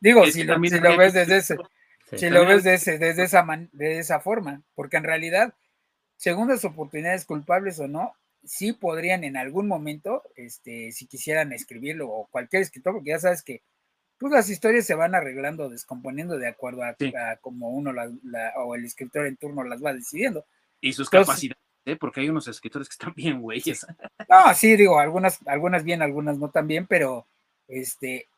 Digo, 0.00 0.24
si 0.26 0.44
lo, 0.44 0.54
si 0.62 0.78
lo 0.80 0.96
ves 0.96 1.12
desde 1.12 1.36
ese, 1.38 1.56
Sí. 2.10 2.18
si 2.18 2.30
lo 2.30 2.44
ves 2.44 2.62
de, 2.62 2.74
ese- 2.74 2.98
desde 2.98 3.22
esa 3.24 3.42
man- 3.42 3.70
de 3.72 3.98
esa 3.98 4.20
forma, 4.20 4.62
porque 4.74 4.98
en 4.98 5.04
realidad, 5.04 5.54
segundas 6.22 6.64
oportunidades 6.64 7.24
culpables 7.24 7.80
o 7.80 7.88
no, 7.88 8.12
sí 8.44 8.72
podrían 8.72 9.24
en 9.24 9.36
algún 9.36 9.66
momento, 9.66 10.22
este, 10.36 10.92
si 10.92 11.06
quisieran 11.06 11.52
escribirlo 11.52 12.08
o 12.08 12.28
cualquier 12.28 12.62
escritor, 12.62 12.92
porque 12.94 13.10
ya 13.10 13.18
sabes 13.18 13.42
que 13.42 13.60
pues 14.18 14.32
las 14.32 14.48
historias 14.48 14.86
se 14.86 14.94
van 14.94 15.16
arreglando, 15.16 15.68
descomponiendo 15.68 16.38
de 16.38 16.46
acuerdo 16.46 16.84
a, 16.84 16.94
Sí. 16.96 17.12
a 17.16 17.38
como 17.38 17.70
uno 17.70 17.92
la- 17.92 18.12
la- 18.22 18.52
o 18.64 18.76
el 18.76 18.84
escritor 18.84 19.26
en 19.26 19.36
turno 19.36 19.64
las 19.64 19.82
va 19.84 19.92
decidiendo. 19.92 20.44
Y 20.80 20.92
sus 20.92 21.08
Entonces- 21.08 21.26
capacidades, 21.26 21.62
¿eh? 21.86 21.96
porque 21.96 22.20
hay 22.20 22.28
unos 22.28 22.46
escritores 22.46 22.88
que 22.88 22.92
están 22.92 23.14
bien, 23.16 23.40
güeyes. 23.40 23.84
No, 24.28 24.54
sí, 24.54 24.76
digo, 24.76 25.00
algunas, 25.00 25.40
algunas 25.46 25.82
bien, 25.82 26.02
algunas 26.02 26.38
no 26.38 26.50
tan 26.50 26.68
bien, 26.68 26.86
pero 26.86 27.26
este, 27.66 28.28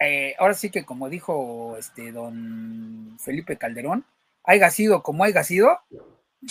eh, 0.00 0.34
ahora 0.40 0.54
sí 0.54 0.70
que 0.70 0.84
como 0.84 1.08
dijo 1.08 1.76
este 1.78 2.10
don 2.10 3.16
Felipe 3.20 3.56
Calderón, 3.56 4.04
haya 4.42 4.70
sido 4.70 5.04
como 5.04 5.22
haya 5.22 5.44
sido, 5.44 5.78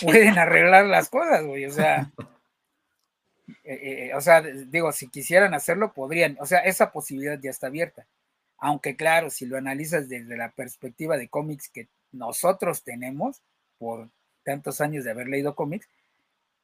pueden 0.02 0.38
arreglar 0.38 0.86
las 0.86 1.10
cosas, 1.10 1.44
güey, 1.46 1.66
o 1.66 1.72
sea, 1.72 2.12
eh, 3.64 4.10
eh, 4.10 4.16
o 4.16 4.22
sea, 4.22 4.42
digo, 4.42 4.92
si 4.92 5.08
quisieran 5.08 5.54
hacerlo, 5.54 5.94
podrían, 5.94 6.38
o 6.40 6.46
sea, 6.46 6.60
esa 6.60 6.92
posibilidad 6.92 7.40
ya 7.40 7.50
está 7.50 7.68
abierta. 7.68 8.06
Aunque 8.58 8.96
claro, 8.96 9.30
si 9.30 9.46
lo 9.46 9.58
analizas 9.58 10.08
desde 10.10 10.38
la 10.38 10.50
perspectiva 10.52 11.18
de 11.18 11.28
cómics 11.28 11.70
que 11.70 11.88
nosotros 12.12 12.84
tenemos 12.84 13.42
por 13.78 14.10
tantos 14.44 14.80
años 14.82 15.04
de 15.04 15.12
haber 15.12 15.28
leído 15.28 15.56
cómics, 15.56 15.90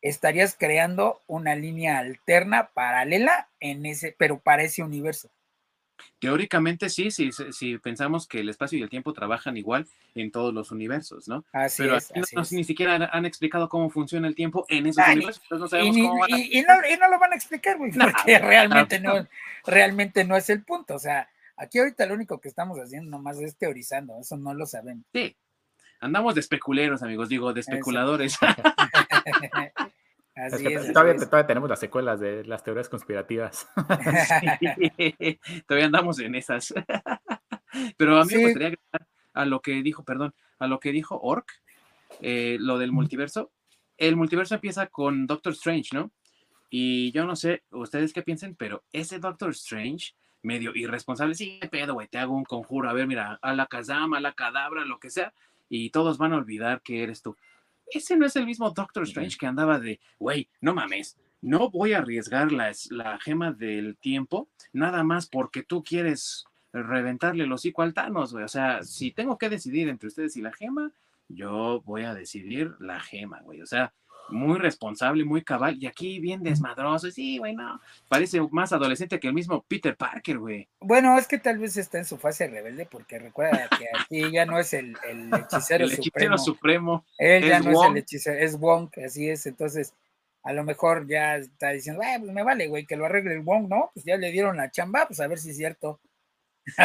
estarías 0.02 0.56
creando 0.58 1.22
una 1.28 1.56
línea 1.56 2.00
alterna, 2.00 2.72
paralela, 2.74 3.50
en 3.60 3.86
ese, 3.86 4.16
pero 4.18 4.40
para 4.40 4.64
ese 4.64 4.84
universo. 4.84 5.30
Teóricamente 6.20 6.90
sí, 6.90 7.12
sí, 7.12 7.32
sí, 7.32 7.46
si 7.52 7.78
pensamos 7.78 8.28
que 8.28 8.40
el 8.40 8.50
espacio 8.50 8.78
y 8.78 8.82
el 8.84 8.90
tiempo 8.90 9.14
trabajan 9.14 9.58
igual 9.58 9.88
en 10.16 10.32
todos 10.32 10.54
los 10.54 10.72
universos, 10.72 11.28
¿no? 11.28 11.44
Así 11.52 11.84
Pero 11.84 11.98
es, 11.98 12.12
aquí 12.12 12.20
no- 12.20 12.24
así 12.24 12.36
no- 12.36 12.42
es. 12.44 12.52
ni 12.54 12.64
siquiera 12.64 12.96
han, 12.96 13.04
han 13.12 13.26
explicado 13.26 13.70
cómo 13.70 13.90
funciona 13.90 14.28
el 14.28 14.36
tiempo 14.36 14.66
en 14.70 14.88
esos 14.88 15.04
Ah, 15.04 15.10
ni- 15.10 15.16
universos, 15.18 15.44
entonces 15.44 15.60
no 15.62 15.66
Y, 15.66 15.70
sabemos 15.70 15.96
ni- 15.96 16.08
cómo 16.08 16.20
van 16.22 16.34
a- 16.34 16.38
y- 16.40 16.50
y 16.52 16.62
no, 16.62 16.74
y 16.94 16.98
no 16.98 17.10
lo 17.10 17.20
van 17.20 17.34
a 17.34 17.36
explicar, 17.36 17.78
güey, 17.78 17.92
No, 17.96 18.06
porque 18.12 18.40
realmente 18.40 19.00
no. 19.00 19.20
no, 19.22 19.28
realmente 19.66 20.24
no 20.26 20.36
es 20.36 20.50
el 20.50 20.64
punto. 20.64 20.96
O 20.96 21.00
sea, 21.00 21.30
aquí 21.58 21.80
ahorita 21.80 22.06
lo 22.06 22.14
único 22.16 22.40
que 22.40 22.48
estamos 22.50 22.78
haciendo 22.80 23.10
nomás 23.10 23.38
es 23.40 23.56
teorizando, 23.56 24.18
eso 24.20 24.38
no 24.38 24.54
lo 24.54 24.66
sabemos. 24.66 25.06
Sí, 25.14 25.36
andamos 26.00 26.36
de 26.36 26.42
especuleros, 26.42 27.02
amigos, 27.04 27.30
digo, 27.30 27.54
de 27.54 27.62
especuladores. 27.62 28.38
Es 30.48 30.54
Así 30.54 30.64
que 30.64 30.74
es. 30.76 30.82
así 30.82 30.94
todavía, 30.94 31.14
es. 31.14 31.26
todavía 31.30 31.48
tenemos 31.48 31.70
las 31.70 31.80
secuelas 31.80 32.20
de 32.20 32.44
las 32.46 32.64
teorías 32.64 32.90
conspirativas. 32.90 33.68
Sí, 34.40 35.40
Todavía 35.68 35.86
andamos 35.86 36.20
en 36.20 36.36
esas. 36.36 36.74
Pero 37.98 38.20
a 38.20 38.24
mí 38.24 38.30
Sí. 38.30 38.36
me 38.38 38.44
gustaría 38.44 38.68
agregar 38.70 39.08
a 39.34 39.46
lo 39.46 39.62
que 39.62 39.82
dijo, 39.84 40.04
perdón, 40.04 40.34
a 40.60 40.68
lo 40.68 40.80
que 40.80 40.92
dijo 40.92 41.20
Orc, 41.22 41.50
eh, 42.22 42.58
lo 42.60 42.78
del 42.78 42.92
multiverso. 42.92 43.52
El 43.98 44.16
multiverso 44.16 44.56
empieza 44.56 44.88
con 44.88 45.28
Doctor 45.28 45.54
Strange, 45.54 45.90
¿no? 45.94 46.12
Y 46.70 47.12
yo 47.12 47.26
no 47.26 47.36
sé 47.36 47.64
ustedes 47.72 48.14
qué 48.14 48.22
piensen, 48.24 48.56
pero 48.56 48.84
ese 48.92 49.20
Doctor 49.20 49.52
Strange, 49.52 50.14
medio 50.42 50.72
irresponsable, 50.76 51.36
sí, 51.36 51.60
qué 51.62 51.68
pedo, 51.68 51.94
güey, 51.94 52.08
te 52.08 52.18
hago 52.18 52.34
un 52.36 52.46
conjuro, 52.46 52.90
a 52.90 52.94
ver, 52.94 53.08
mira, 53.08 53.38
a 53.42 53.54
la 53.54 53.68
Kazama, 53.68 54.18
a 54.18 54.22
la 54.22 54.34
Cadabra, 54.34 54.86
lo 54.86 55.00
que 55.00 55.10
sea, 55.10 55.34
y 55.70 55.90
todos 55.92 56.18
van 56.18 56.34
a 56.34 56.38
olvidar 56.38 56.82
que 56.82 57.04
eres 57.04 57.22
tú. 57.22 57.38
Ese 57.92 58.18
no 58.18 58.26
es 58.26 58.36
el 58.36 58.46
mismo 58.46 58.72
Doctor 58.72 59.04
Strange 59.04 59.38
que 59.38 59.48
andaba 59.48 59.80
de, 59.80 60.00
güey, 60.20 60.50
no 60.62 60.74
mames, 60.74 61.18
no 61.42 61.70
voy 61.70 61.94
a 61.94 62.00
arriesgar 62.00 62.52
la, 62.52 62.72
la 62.90 63.20
gema 63.20 63.52
del 63.52 63.98
tiempo 63.98 64.50
nada 64.74 65.04
más 65.04 65.28
porque 65.28 65.64
tú 65.64 65.84
quieres 65.84 66.46
reventarle 66.74 67.44
el 67.44 67.52
hocico 67.52 67.82
al 67.82 67.94
Thanos, 67.94 68.32
güey. 68.32 68.46
O 68.46 68.48
sea, 68.48 68.84
si 68.84 69.12
tengo 69.12 69.38
que 69.38 69.50
decidir 69.50 69.90
entre 69.90 70.08
ustedes 70.08 70.38
y 70.38 70.42
la 70.42 70.54
gema, 70.54 70.92
yo 71.28 71.82
voy 71.86 72.04
a 72.04 72.14
decidir 72.14 72.76
la 72.80 73.00
gema, 73.00 73.42
güey. 73.42 73.62
O 73.62 73.66
sea, 73.66 73.94
muy 74.32 74.58
responsable, 74.60 75.24
muy 75.26 75.44
cabal. 75.44 75.78
Y 75.82 75.88
aquí 75.88 76.20
bien 76.20 76.42
desmadroso. 76.44 77.12
Sí, 77.12 77.38
güey, 77.38 77.56
no. 77.56 77.80
Parece 78.08 78.40
más 78.52 78.74
adolescente 78.74 79.20
que 79.20 79.28
el 79.28 79.34
mismo 79.34 79.64
Peter 79.68 79.96
Parker, 79.96 80.38
güey. 80.40 80.68
Bueno, 80.80 81.18
es 81.18 81.28
que 81.28 81.38
tal 81.38 81.58
vez 81.60 81.78
está 81.78 81.98
en 81.98 82.06
su 82.06 82.18
fase 82.18 82.48
rebelde, 82.48 82.86
porque 82.86 83.20
recuerda 83.20 83.68
que 83.78 83.88
aquí 84.00 84.32
ya 84.32 84.46
no 84.46 84.58
es 84.60 84.74
el, 84.74 84.96
el 85.10 85.30
hechicero 85.34 85.86
El 85.86 85.92
hechicero 85.94 86.38
supremo. 86.38 86.38
supremo. 86.38 87.06
Él 87.18 87.44
ya 87.48 87.58
es 87.58 87.66
no 87.66 87.72
es 87.72 87.90
el 87.90 87.98
hechicero, 87.98 88.40
es 88.40 88.60
Wong, 88.60 88.90
así 89.06 89.30
es. 89.30 89.46
Entonces, 89.46 89.94
a 90.44 90.54
lo 90.54 90.64
mejor 90.64 91.08
ya 91.08 91.36
está 91.38 91.70
diciendo, 91.70 92.02
"Ah, 92.04 92.18
pues 92.20 92.32
me 92.32 92.44
vale, 92.44 92.68
güey, 92.68 92.86
que 92.86 92.96
lo 92.96 93.06
arregle 93.06 93.34
el 93.34 93.42
Wong, 93.42 93.68
¿no? 93.70 93.92
Pues 93.94 94.06
ya 94.06 94.18
le 94.18 94.32
dieron 94.32 94.58
la 94.58 94.72
chamba, 94.72 95.06
pues 95.08 95.20
a 95.20 95.28
ver 95.28 95.38
si 95.38 95.52
es 95.52 95.58
cierto. 95.58 96.00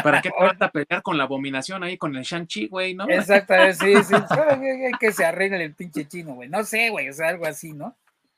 ¿Para 0.03 0.23
qué 0.23 0.31
te 0.31 0.45
vas 0.45 0.61
a 0.61 0.71
pelear 0.71 1.03
con 1.03 1.19
la 1.19 1.25
abominación 1.25 1.83
ahí 1.83 1.97
con 1.97 2.15
el 2.17 2.23
Shang-Chi, 2.23 2.69
güey, 2.69 2.95
no? 2.95 3.09
Exacto, 3.09 3.55
sí, 3.73 3.95
sí. 4.05 4.15
que 5.01 5.13
se 5.13 5.25
arregle 5.25 5.65
el 5.65 5.75
pinche 5.75 6.07
chino, 6.07 6.35
güey. 6.35 6.49
No 6.49 6.65
sé, 6.65 6.91
güey, 6.91 7.09
o 7.09 7.13
sea, 7.13 7.29
algo 7.29 7.47
así, 7.47 7.73
¿no? 7.73 7.97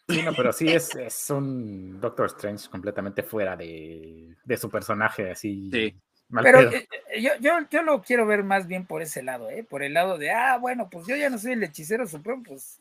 Sí, 0.08 0.22
no, 0.22 0.32
pero 0.32 0.52
sí 0.52 0.68
es, 0.68 0.94
es 0.96 1.30
un 1.30 2.00
Doctor 2.00 2.26
Strange 2.26 2.68
completamente 2.70 3.22
fuera 3.22 3.56
de, 3.56 4.34
de 4.42 4.56
su 4.56 4.70
personaje, 4.70 5.30
así. 5.30 5.70
Sí. 5.70 5.94
Pero 6.42 6.60
eh, 6.60 6.88
eh, 7.10 7.22
yo, 7.22 7.30
yo, 7.40 7.52
yo, 7.70 7.82
lo 7.82 8.02
quiero 8.02 8.26
ver 8.26 8.44
más 8.44 8.66
bien 8.66 8.86
por 8.86 9.00
ese 9.02 9.22
lado, 9.22 9.48
¿eh? 9.50 9.64
Por 9.64 9.82
el 9.82 9.94
lado 9.94 10.18
de, 10.18 10.30
ah, 10.30 10.58
bueno, 10.58 10.88
pues 10.90 11.06
yo 11.06 11.16
ya 11.16 11.30
no 11.30 11.38
soy 11.38 11.52
el 11.52 11.62
hechicero 11.62 12.06
supremo, 12.06 12.42
pues 12.42 12.80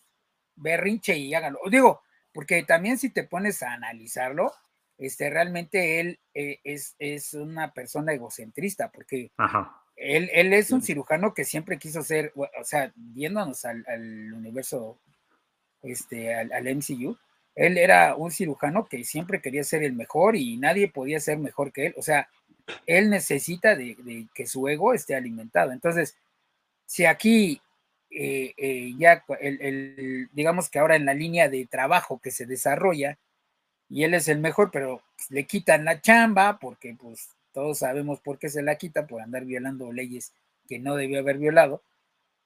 berrinche 0.56 1.18
y 1.18 1.34
hágalo. 1.34 1.60
Digo, 1.70 2.02
porque 2.34 2.64
también 2.64 2.98
si 2.98 3.10
te 3.10 3.24
pones 3.24 3.64
a 3.64 3.74
analizarlo, 3.74 4.52
este, 4.98 5.30
realmente 5.30 6.00
él 6.00 6.20
eh, 6.34 6.60
es, 6.64 6.96
es, 7.00 7.34
una 7.34 7.74
persona 7.74 8.14
egocentrista, 8.14 8.90
porque 8.92 9.32
Él, 9.96 10.30
él, 10.34 10.54
es 10.54 10.72
un 10.72 10.82
cirujano 10.82 11.34
que 11.34 11.46
siempre 11.46 11.78
quiso 11.78 12.04
ser, 12.04 12.32
o 12.36 12.64
sea, 12.64 12.92
viéndonos 12.96 13.66
al, 13.66 13.84
al 13.88 14.34
universo, 14.34 15.00
este, 15.84 16.34
al, 16.34 16.52
al, 16.52 16.76
MCU, 16.76 17.18
él 17.56 17.78
era 17.78 18.16
un 18.16 18.32
cirujano 18.32 18.86
que 18.86 19.04
siempre 19.04 19.42
quería 19.42 19.64
ser 19.64 19.84
el 19.84 19.94
mejor 19.94 20.36
y 20.36 20.58
nadie 20.58 20.88
podía 20.88 21.20
ser 21.20 21.40
mejor 21.40 21.72
que 21.72 21.88
él, 21.88 21.96
o 21.98 22.02
sea, 22.02 22.30
él 22.86 23.10
necesita 23.10 23.76
de, 23.76 24.28
que 24.34 24.46
su 24.46 24.68
ego 24.68 24.94
esté 24.94 25.16
alimentado. 25.16 25.72
Entonces, 25.72 26.18
si 26.86 27.06
aquí 27.06 27.62
eh, 28.10 28.54
eh, 28.58 28.94
ya 28.98 29.24
el, 29.40 30.30
digamos 30.34 30.70
que 30.70 30.80
ahora 30.80 30.96
en 30.96 31.06
la 31.06 31.14
línea 31.14 31.50
de 31.50 31.66
trabajo 31.66 32.20
que 32.20 32.32
se 32.32 32.46
desarrolla, 32.46 33.18
y 33.90 34.04
él 34.04 34.14
es 34.14 34.28
el 34.28 34.40
mejor, 34.40 34.70
pero 34.72 35.02
le 35.30 35.46
quitan 35.46 35.86
la 35.86 36.02
chamba, 36.02 36.60
porque 36.60 36.96
pues 37.00 37.30
todos 37.54 37.80
sabemos 37.80 38.20
por 38.20 38.38
qué 38.38 38.50
se 38.50 38.62
la 38.62 38.76
quita, 38.76 39.08
por 39.08 39.22
andar 39.22 39.46
violando 39.46 39.92
leyes 39.92 40.34
que 40.68 40.80
no 40.80 40.96
debió 40.96 41.20
haber 41.20 41.38
violado. 41.38 41.82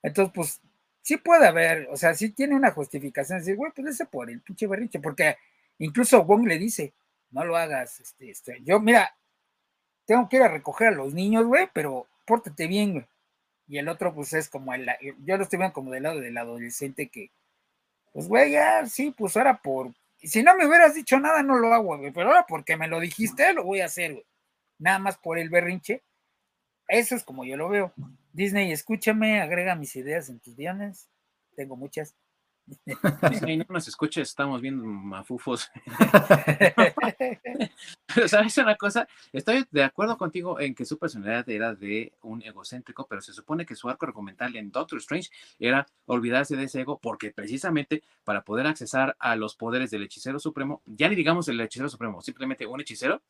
Entonces, 0.04 0.34
pues 0.34 0.62
sí 1.02 1.18
puede 1.18 1.48
haber, 1.48 1.88
o 1.92 1.98
sea, 1.98 2.14
sí 2.14 2.30
tiene 2.30 2.56
una 2.56 2.72
justificación, 2.72 3.40
decir, 3.40 3.56
güey, 3.56 3.72
pues 3.76 3.88
ese 3.88 4.06
por 4.06 4.30
el 4.30 4.42
pinche 4.42 4.68
berrinche, 4.68 5.00
porque 5.00 5.38
incluso 5.80 6.24
Wong 6.24 6.48
le 6.48 6.58
dice, 6.58 6.94
no 7.32 7.44
lo 7.46 7.58
hagas, 7.58 8.00
este, 8.00 8.30
este, 8.30 8.62
yo, 8.64 8.80
mira, 8.80 9.16
tengo 10.06 10.28
que 10.30 10.38
ir 10.38 10.44
a 10.44 10.48
recoger 10.48 10.90
a 10.90 10.92
los 10.92 11.14
niños, 11.14 11.46
güey, 11.46 11.70
pero 11.74 12.08
pórtate 12.26 12.68
bien, 12.68 12.94
güey. 12.94 13.06
Y 13.68 13.78
el 13.78 13.88
otro, 13.88 14.14
pues 14.14 14.34
es 14.34 14.50
como 14.50 14.74
el, 14.74 14.90
yo 15.24 15.38
lo 15.38 15.44
estoy 15.44 15.58
viendo 15.58 15.74
como 15.74 15.92
del 15.92 16.04
lado 16.04 16.20
del 16.20 16.38
adolescente 16.38 17.08
que, 17.08 17.32
pues, 18.14 18.28
güey, 18.28 18.52
ya, 18.52 18.86
sí, 18.86 19.14
pues 19.18 19.38
ahora 19.38 19.62
por, 19.62 19.94
si 20.23 20.43
no 20.43 20.56
me 20.56 20.68
hubieras 20.68 20.95
dicho 20.95 21.19
nada, 21.19 21.43
no 21.43 21.57
lo 21.57 21.73
hago, 21.73 21.98
güey, 21.98 22.11
pero 22.11 22.27
ahora 22.27 22.45
porque 22.48 22.77
me 22.77 22.88
lo 22.88 22.99
dijiste, 22.99 23.53
lo 23.53 23.64
voy 23.64 23.81
a 23.81 23.85
hacer, 23.85 24.14
güey. 24.14 24.26
Nada 24.80 24.99
más 24.99 25.18
por 25.18 25.38
el 25.38 25.49
berrinche. 25.49 26.03
Eso 26.88 27.15
es 27.15 27.23
como 27.23 27.45
yo 27.45 27.57
lo 27.57 27.69
veo. 27.69 27.93
Disney, 28.34 28.72
escúchame, 28.72 29.41
agrega 29.41 29.76
mis 29.76 29.95
ideas 29.95 30.30
en 30.30 30.39
tus 30.39 30.56
guiones. 30.56 31.10
Tengo 31.56 31.76
muchas. 31.76 32.15
No 33.61 33.65
nos 33.69 33.88
escuches, 33.88 34.30
estamos 34.30 34.61
viendo 34.61 34.84
mafufos. 34.84 35.69
pero 38.14 38.27
sabes 38.27 38.57
una 38.57 38.76
cosa, 38.76 39.07
estoy 39.31 39.65
de 39.72 39.84
acuerdo 39.84 40.18
contigo 40.18 40.60
en 40.60 40.76
que 40.76 40.85
su 40.85 40.98
personalidad 40.98 41.48
era 41.49 41.76
de 41.76 42.14
un 42.22 42.41
egocéntrico, 42.41 43.07
pero 43.07 43.22
se 43.22 43.34
supone 43.34 43.65
que 43.65 43.76
su 43.76 43.89
arco 43.89 44.06
argumental 44.06 44.56
en 44.56 44.72
Doctor 44.72 44.99
Strange 44.99 45.30
era 45.60 45.88
olvidarse 46.06 46.56
de 46.56 46.64
ese 46.64 46.81
ego, 46.81 46.99
porque 46.99 47.31
precisamente 47.31 48.03
para 48.23 48.43
poder 48.43 48.68
accesar 48.68 49.15
a 49.19 49.35
los 49.35 49.56
poderes 49.56 49.91
del 49.91 50.03
hechicero 50.03 50.39
supremo, 50.39 50.81
ya 50.85 51.10
ni 51.10 51.15
digamos 51.15 51.48
el 51.48 51.60
hechicero 51.60 51.89
supremo, 51.89 52.22
simplemente 52.22 52.65
un 52.65 52.81
hechicero 52.81 53.22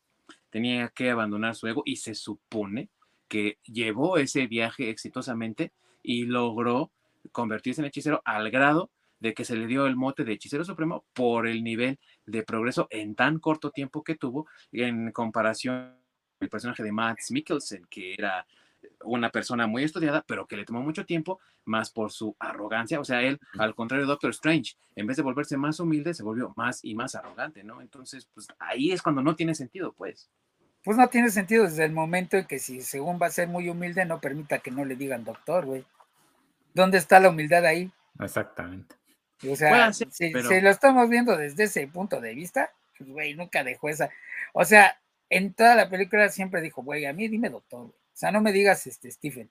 tenía 0.50 0.88
que 0.88 1.10
abandonar 1.10 1.54
su 1.54 1.66
ego 1.66 1.82
y 1.84 1.96
se 1.96 2.14
supone 2.14 2.88
que 3.28 3.58
llevó 3.64 4.18
ese 4.18 4.46
viaje 4.46 4.90
exitosamente 4.90 5.72
y 6.02 6.24
logró 6.24 6.90
convertirse 7.30 7.80
en 7.80 7.86
hechicero 7.86 8.20
al 8.24 8.50
grado 8.50 8.90
de 9.22 9.34
que 9.34 9.44
se 9.44 9.54
le 9.54 9.68
dio 9.68 9.86
el 9.86 9.94
mote 9.94 10.24
de 10.24 10.32
hechicero 10.32 10.64
supremo 10.64 11.04
por 11.12 11.46
el 11.46 11.62
nivel 11.62 12.00
de 12.26 12.42
progreso 12.42 12.88
en 12.90 13.14
tan 13.14 13.38
corto 13.38 13.70
tiempo 13.70 14.02
que 14.02 14.16
tuvo 14.16 14.48
en 14.72 15.12
comparación 15.12 15.94
el 16.40 16.48
personaje 16.48 16.82
de 16.82 16.90
Max 16.90 17.30
Mikkelsen, 17.30 17.86
que 17.88 18.14
era 18.14 18.44
una 19.04 19.30
persona 19.30 19.68
muy 19.68 19.84
estudiada, 19.84 20.24
pero 20.26 20.48
que 20.48 20.56
le 20.56 20.64
tomó 20.64 20.82
mucho 20.82 21.06
tiempo, 21.06 21.38
más 21.64 21.92
por 21.92 22.10
su 22.10 22.34
arrogancia. 22.40 22.98
O 22.98 23.04
sea, 23.04 23.22
él, 23.22 23.38
al 23.60 23.76
contrario 23.76 24.06
de 24.06 24.10
Doctor 24.10 24.30
Strange, 24.30 24.74
en 24.96 25.06
vez 25.06 25.16
de 25.16 25.22
volverse 25.22 25.56
más 25.56 25.78
humilde, 25.78 26.14
se 26.14 26.24
volvió 26.24 26.52
más 26.56 26.84
y 26.84 26.96
más 26.96 27.14
arrogante, 27.14 27.62
¿no? 27.62 27.80
Entonces, 27.80 28.28
pues 28.34 28.48
ahí 28.58 28.90
es 28.90 29.02
cuando 29.02 29.22
no 29.22 29.36
tiene 29.36 29.54
sentido, 29.54 29.92
pues. 29.92 30.28
Pues 30.82 30.96
no 30.96 31.06
tiene 31.06 31.30
sentido 31.30 31.62
desde 31.62 31.84
el 31.84 31.92
momento 31.92 32.36
en 32.36 32.46
que 32.46 32.58
si 32.58 32.82
según 32.82 33.20
va 33.22 33.26
a 33.26 33.30
ser 33.30 33.46
muy 33.46 33.68
humilde, 33.68 34.04
no 34.04 34.20
permita 34.20 34.58
que 34.58 34.72
no 34.72 34.84
le 34.84 34.96
digan 34.96 35.22
doctor, 35.22 35.64
güey. 35.64 35.84
¿Dónde 36.74 36.98
está 36.98 37.20
la 37.20 37.30
humildad 37.30 37.64
ahí? 37.66 37.92
Exactamente. 38.18 38.96
O 39.50 39.56
sea, 39.56 39.92
si, 39.92 40.30
lo 40.30 40.70
estamos 40.70 41.08
viendo 41.08 41.36
desde 41.36 41.64
ese 41.64 41.86
punto 41.88 42.20
de 42.20 42.34
vista, 42.34 42.70
pues, 42.96 43.10
güey, 43.10 43.34
nunca 43.34 43.64
dejó 43.64 43.88
esa. 43.88 44.10
O 44.52 44.64
sea, 44.64 45.00
en 45.30 45.54
toda 45.54 45.74
la 45.74 45.88
película 45.88 46.28
siempre 46.28 46.60
dijo, 46.60 46.82
güey, 46.82 47.06
a 47.06 47.12
mí 47.12 47.26
dime 47.28 47.50
doctor, 47.50 47.86
O 47.86 47.94
sea, 48.12 48.30
no 48.30 48.40
me 48.40 48.52
digas 48.52 48.86
este 48.86 49.10
Stephen, 49.10 49.50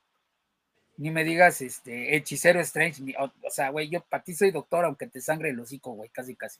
ni 0.97 1.09
me 1.11 1.23
digas 1.23 1.61
este 1.61 2.15
hechicero 2.15 2.59
Strange, 2.61 3.15
o, 3.18 3.49
sea, 3.49 3.69
güey, 3.69 3.89
yo 3.89 4.01
para 4.01 4.23
ti 4.23 4.34
soy 4.34 4.51
doctor, 4.51 4.85
aunque 4.85 5.07
te 5.07 5.19
sangre 5.19 5.49
el 5.49 5.59
hocico, 5.59 5.93
güey, 5.93 6.09
casi, 6.09 6.35
casi. 6.35 6.59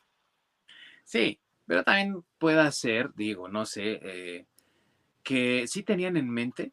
Sí, 1.06 1.40
pero 1.66 1.84
también 1.84 2.24
puede 2.40 2.72
ser, 2.72 3.14
digo, 3.14 3.48
no 3.48 3.66
sé, 3.66 4.00
eh, 4.02 4.46
que 5.24 5.68
sí 5.68 5.84
tenían 5.84 6.18
en 6.18 6.30
mente, 6.30 6.72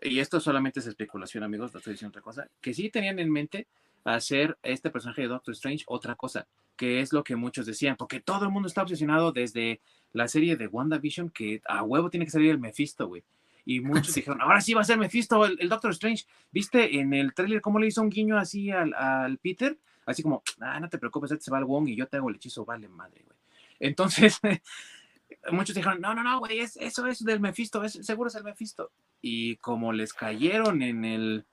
y 0.00 0.18
esto 0.18 0.40
solamente 0.40 0.80
es 0.80 0.86
especulación, 0.86 1.44
amigos, 1.44 1.72
no 1.72 1.78
estoy 1.78 1.92
diciendo 1.92 2.10
otra 2.10 2.22
cosa, 2.22 2.48
que 2.60 2.72
sí 2.72 2.88
tenían 2.90 3.18
en 3.18 3.30
mente 3.30 3.66
hacer 4.04 4.58
este 4.62 4.90
personaje 4.90 5.22
de 5.22 5.28
Doctor 5.28 5.52
Strange 5.52 5.84
otra 5.86 6.14
cosa, 6.14 6.46
que 6.76 7.00
es 7.00 7.12
lo 7.12 7.24
que 7.24 7.36
muchos 7.36 7.66
decían, 7.66 7.96
porque 7.96 8.20
todo 8.20 8.44
el 8.44 8.50
mundo 8.50 8.68
está 8.68 8.82
obsesionado 8.82 9.32
desde 9.32 9.80
la 10.12 10.28
serie 10.28 10.56
de 10.56 10.66
WandaVision 10.66 11.30
que 11.30 11.60
a 11.66 11.82
huevo 11.82 12.10
tiene 12.10 12.24
que 12.24 12.32
salir 12.32 12.50
el 12.50 12.58
Mephisto, 12.58 13.06
güey. 13.06 13.22
Y 13.64 13.80
muchos 13.80 14.14
dijeron, 14.14 14.40
ahora 14.40 14.60
sí 14.60 14.74
va 14.74 14.80
a 14.80 14.84
ser 14.84 14.98
Mephisto, 14.98 15.44
el, 15.44 15.68
Doctor 15.68 15.92
Strange. 15.92 16.24
¿Viste 16.50 16.98
en 16.98 17.12
el 17.14 17.34
tráiler 17.34 17.60
cómo 17.60 17.78
le 17.78 17.86
hizo 17.86 18.02
un 18.02 18.10
guiño 18.10 18.38
así 18.38 18.70
al, 18.70 19.38
Peter? 19.38 19.78
Así 20.06 20.22
como, 20.22 20.42
ah, 20.60 20.80
no 20.80 20.88
te 20.88 20.98
preocupes, 20.98 21.30
este 21.30 21.44
se 21.44 21.50
va 21.50 21.58
al 21.58 21.64
Wong 21.64 21.88
y 21.88 21.96
yo 21.96 22.08
te 22.08 22.16
hago 22.16 22.30
el 22.30 22.36
hechizo, 22.36 22.64
vale 22.64 22.88
madre, 22.88 23.22
güey. 23.24 23.38
Entonces, 23.78 24.40
muchos 25.52 25.74
dijeron, 25.74 26.00
no, 26.00 26.14
no, 26.14 26.22
no, 26.22 26.38
güey, 26.40 26.60
eso 26.60 27.06
es 27.06 27.24
del 27.24 27.40
Mephisto, 27.40 27.84
es, 27.84 27.92
seguro 27.92 28.28
es 28.28 28.34
el 28.34 28.44
Mephisto. 28.44 28.90
Y 29.22 29.56
como 29.56 29.92
les 29.92 30.12
cayeron 30.12 30.82
en 30.82 31.04
el, 31.04 31.44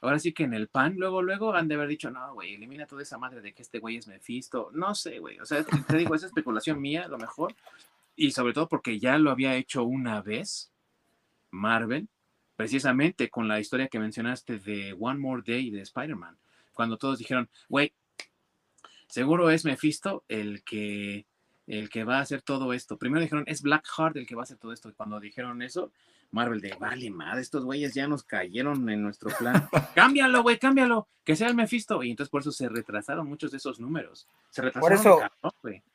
ahora 0.00 0.18
sí 0.18 0.32
que 0.32 0.44
en 0.44 0.54
el 0.54 0.68
pan, 0.68 0.94
luego, 0.96 1.22
luego 1.22 1.54
han 1.54 1.68
de 1.68 1.74
haber 1.74 1.88
dicho, 1.88 2.10
no, 2.10 2.34
güey, 2.34 2.54
elimina 2.54 2.86
toda 2.86 3.02
esa 3.02 3.18
madre 3.18 3.40
de 3.40 3.52
que 3.52 3.62
este 3.62 3.78
güey 3.78 3.96
es 3.96 4.06
Mephisto. 4.06 4.70
No 4.72 4.94
sé, 4.94 5.18
güey. 5.18 5.38
O 5.40 5.46
sea, 5.46 5.64
te 5.64 5.96
digo, 5.96 6.14
esa 6.14 6.26
especulación 6.26 6.80
mía, 6.80 7.04
a 7.04 7.08
lo 7.08 7.18
mejor. 7.18 7.54
Y 8.14 8.30
sobre 8.30 8.52
todo 8.52 8.68
porque 8.68 8.98
ya 8.98 9.18
lo 9.18 9.30
había 9.30 9.56
hecho 9.56 9.84
una 9.84 10.22
vez 10.22 10.70
Marvel, 11.50 12.08
precisamente 12.56 13.28
con 13.28 13.48
la 13.48 13.60
historia 13.60 13.88
que 13.88 13.98
mencionaste 13.98 14.58
de 14.58 14.96
One 14.98 15.18
More 15.18 15.42
Day 15.46 15.70
de 15.70 15.82
Spider-Man. 15.82 16.38
Cuando 16.72 16.96
todos 16.96 17.18
dijeron, 17.18 17.48
güey, 17.68 17.92
seguro 19.08 19.50
es 19.50 19.64
Mephisto 19.64 20.24
el 20.28 20.62
que 20.62 21.26
el 21.66 21.88
que 21.88 22.04
va 22.04 22.18
a 22.18 22.20
hacer 22.20 22.42
todo 22.42 22.72
esto. 22.72 22.96
Primero 22.96 23.22
dijeron, 23.22 23.44
es 23.46 23.62
Blackheart 23.62 24.16
el 24.16 24.26
que 24.26 24.34
va 24.34 24.42
a 24.42 24.44
hacer 24.44 24.58
todo 24.58 24.72
esto. 24.72 24.88
Y 24.88 24.92
cuando 24.92 25.18
dijeron 25.20 25.62
eso, 25.62 25.90
Marvel 26.30 26.60
de, 26.60 26.74
vale, 26.78 27.10
madre, 27.10 27.40
estos 27.40 27.64
güeyes 27.64 27.94
ya 27.94 28.06
nos 28.06 28.22
cayeron 28.22 28.88
en 28.88 29.02
nuestro 29.02 29.30
plan. 29.36 29.68
cámbialo, 29.94 30.42
güey, 30.42 30.58
cámbialo, 30.58 31.08
que 31.24 31.36
sea 31.36 31.48
el 31.48 31.54
Mephisto. 31.54 32.02
Y 32.02 32.10
entonces 32.10 32.30
por 32.30 32.42
eso 32.42 32.52
se 32.52 32.68
retrasaron 32.68 33.28
muchos 33.28 33.50
de 33.50 33.58
esos 33.58 33.80
números. 33.80 34.28
Se 34.50 34.62
retrasaron. 34.62 34.98
Por 35.40 35.52
eso, 35.72 35.92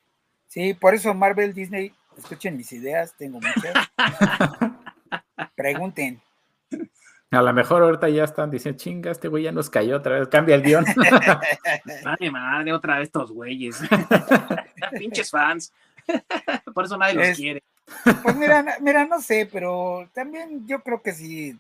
sí, 0.48 0.74
por 0.74 0.94
eso 0.96 1.14
Marvel, 1.14 1.54
Disney, 1.54 1.94
escuchen 2.18 2.58
mis 2.58 2.72
ideas, 2.74 3.16
tengo 3.18 3.40
muchas. 3.40 3.92
Pregunten. 5.56 6.22
A 7.32 7.42
lo 7.42 7.54
mejor 7.54 7.82
ahorita 7.82 8.10
ya 8.10 8.26
están 8.26 8.52
diciendo, 8.52 8.78
chinga, 8.78 9.10
este 9.10 9.30
güey 9.30 9.44
ya 9.44 9.54
nos 9.54 9.70
cayó 9.70 9.96
otra 9.96 10.20
vez, 10.20 10.28
cambia 10.28 10.56
el 10.56 10.64
guion. 10.64 10.84
Vale, 12.04 12.30
madre, 12.30 12.74
otra 12.74 12.98
vez 12.98 13.08
estos 13.08 13.32
güeyes. 13.32 13.80
Pinches 14.98 15.30
fans. 15.30 15.74
Por 16.74 16.86
eso 16.86 16.98
nadie 16.98 17.16
los 17.16 17.38
quiere. 17.38 17.64
Pues 18.24 18.36
mira, 18.36 18.78
mira, 18.80 19.06
no 19.06 19.22
sé, 19.22 19.48
pero 19.52 20.10
también 20.14 20.66
yo 20.68 20.82
creo 20.82 21.02
que 21.02 21.14
sí, 21.14 21.58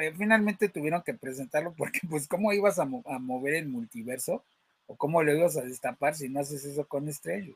eh, 0.00 0.12
finalmente 0.16 0.68
tuvieron 0.68 1.02
que 1.02 1.14
presentarlo 1.14 1.72
porque 1.74 2.00
pues 2.08 2.28
cómo 2.28 2.52
ibas 2.52 2.78
a, 2.78 2.84
mover 2.84 3.54
el 3.54 3.68
multiverso 3.68 4.44
o 4.86 4.96
cómo 4.96 5.22
lo 5.22 5.34
ibas 5.34 5.56
a 5.56 5.62
destapar 5.62 6.14
si 6.14 6.28
no 6.28 6.40
haces 6.40 6.64
eso 6.64 6.86
con 6.86 7.08
Estrella. 7.08 7.54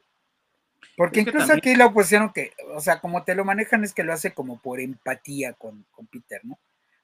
Porque 0.97 1.21
incluso 1.21 1.53
aquí 1.53 1.75
lo 1.75 1.93
pusieron 1.93 2.33
que, 2.33 2.53
o 2.75 2.81
sea, 2.81 3.01
como 3.01 3.23
te 3.23 3.35
lo 3.35 3.45
manejan 3.45 3.85
es 3.85 3.93
que 3.93 4.03
lo 4.03 4.15
hace 4.15 4.33
como 4.33 4.59
por 4.61 4.81
empatía 4.81 5.53
con, 5.53 5.85
Peter, 6.11 6.41
¿no? 6.43 6.59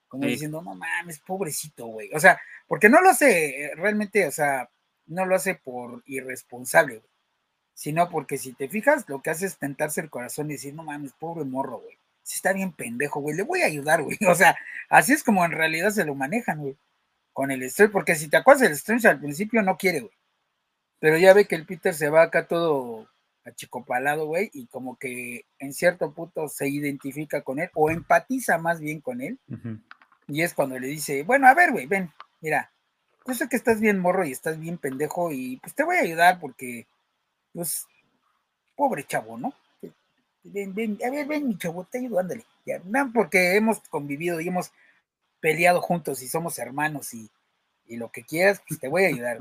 Como 0.09 0.27
diciendo, 0.27 0.63
no 0.63 0.75
mames, 0.75 1.19
pobrecito, 1.19 1.87
güey. 1.87 2.11
O 2.15 2.21
sea, 2.21 2.41
porque 2.67 2.89
no 2.89 3.03
lo 3.03 3.11
hace 3.11 3.73
realmente, 3.77 4.27
o 4.27 4.31
sea, 4.31 4.71
no 5.07 5.27
lo 5.27 5.37
hace 5.37 5.57
por 5.57 6.03
irresponsable, 6.07 6.99
güey 6.99 7.15
sino 7.77 8.09
porque 8.09 8.39
si 8.39 8.55
te 8.55 8.69
fijas, 8.69 9.07
lo 9.07 9.20
que 9.20 9.28
hace 9.28 9.44
es 9.44 9.59
tentarse 9.59 10.01
el 10.01 10.09
corazón 10.09 10.48
y 10.51 10.55
decir, 10.55 10.74
no 10.74 10.82
mames, 10.82 11.12
pobre 11.12 11.44
morro, 11.44 11.81
güey. 11.81 11.98
si 12.23 12.36
está 12.36 12.55
bien 12.55 12.73
pendejo, 12.73 13.20
güey, 13.20 13.36
le 13.36 13.43
voy 13.43 13.61
a 13.61 13.66
ayudar, 13.66 14.03
güey. 14.03 14.16
O 14.28 14.35
sea, 14.35 14.57
así 14.89 15.12
es 15.12 15.23
como 15.23 15.44
en 15.44 15.53
realidad 15.53 15.90
se 15.90 16.07
lo 16.07 16.15
manejan, 16.15 16.59
güey. 16.59 16.77
Con 17.35 17.51
el 17.51 17.62
Strange, 17.65 17.93
porque 17.93 18.15
si 18.15 18.28
te 18.28 18.39
acuerdas, 18.39 18.62
el 18.62 18.73
Strange 18.73 19.07
al 19.09 19.20
principio 19.20 19.62
no 19.62 19.77
quiere, 19.77 20.01
güey. 20.01 20.12
Pero 21.01 21.19
ya 21.19 21.35
ve 21.35 21.44
que 21.44 21.55
el 21.55 21.66
Peter 21.66 21.93
se 21.93 22.09
va 22.09 22.23
acá 22.23 22.47
todo 22.48 23.07
achicopalado, 23.44 24.27
güey, 24.27 24.51
y 24.55 24.66
como 24.69 24.97
que 24.97 25.44
en 25.59 25.74
cierto 25.74 26.15
punto 26.15 26.48
se 26.48 26.69
identifica 26.69 27.43
con 27.43 27.59
él, 27.59 27.70
o 27.74 27.90
empatiza 27.90 28.57
más 28.57 28.81
bien 28.81 29.03
con 29.03 29.20
él. 29.20 29.39
Y 30.28 30.40
es 30.40 30.55
cuando 30.55 30.78
le 30.78 30.86
dice, 30.89 31.24
bueno, 31.24 31.47
a 31.47 31.53
ver, 31.53 31.73
güey, 31.73 31.85
ven, 31.85 32.11
mira, 32.40 32.73
yo 33.27 33.35
sé 33.35 33.51
que 33.51 33.57
estás 33.57 33.81
bien 33.81 33.98
morro 33.98 34.24
y 34.24 34.32
estás 34.32 34.59
bien 34.59 34.78
pendejo, 34.78 35.31
y 35.31 35.59
pues 35.59 35.74
te 35.74 35.85
voy 35.85 35.97
a 35.97 36.01
ayudar 36.01 36.40
porque, 36.40 36.86
pues, 37.57 37.87
pobre 38.77 39.05
chavo, 39.05 39.39
¿no? 39.39 39.55
Ven, 40.45 40.74
ven, 40.74 40.99
a 41.05 41.11
ver, 41.11 41.27
ven, 41.27 41.49
mi 41.49 41.57
chavo, 41.57 41.85
te 41.85 41.99
ayudo, 41.99 42.19
ándale. 42.20 42.45
Ya, 42.66 42.83
porque 43.15 43.57
hemos 43.57 43.81
convivido 43.89 44.41
y 44.41 44.49
hemos 44.49 44.73
peleado 45.41 45.81
juntos 45.81 46.23
y 46.23 46.28
somos 46.28 46.59
hermanos 46.59 47.15
y, 47.15 47.31
y 47.87 47.97
lo 47.97 48.12
que 48.12 48.24
quieras, 48.24 48.61
pues 48.69 48.78
te 48.78 48.89
voy 48.89 49.05
a 49.05 49.09
ayudar. 49.09 49.39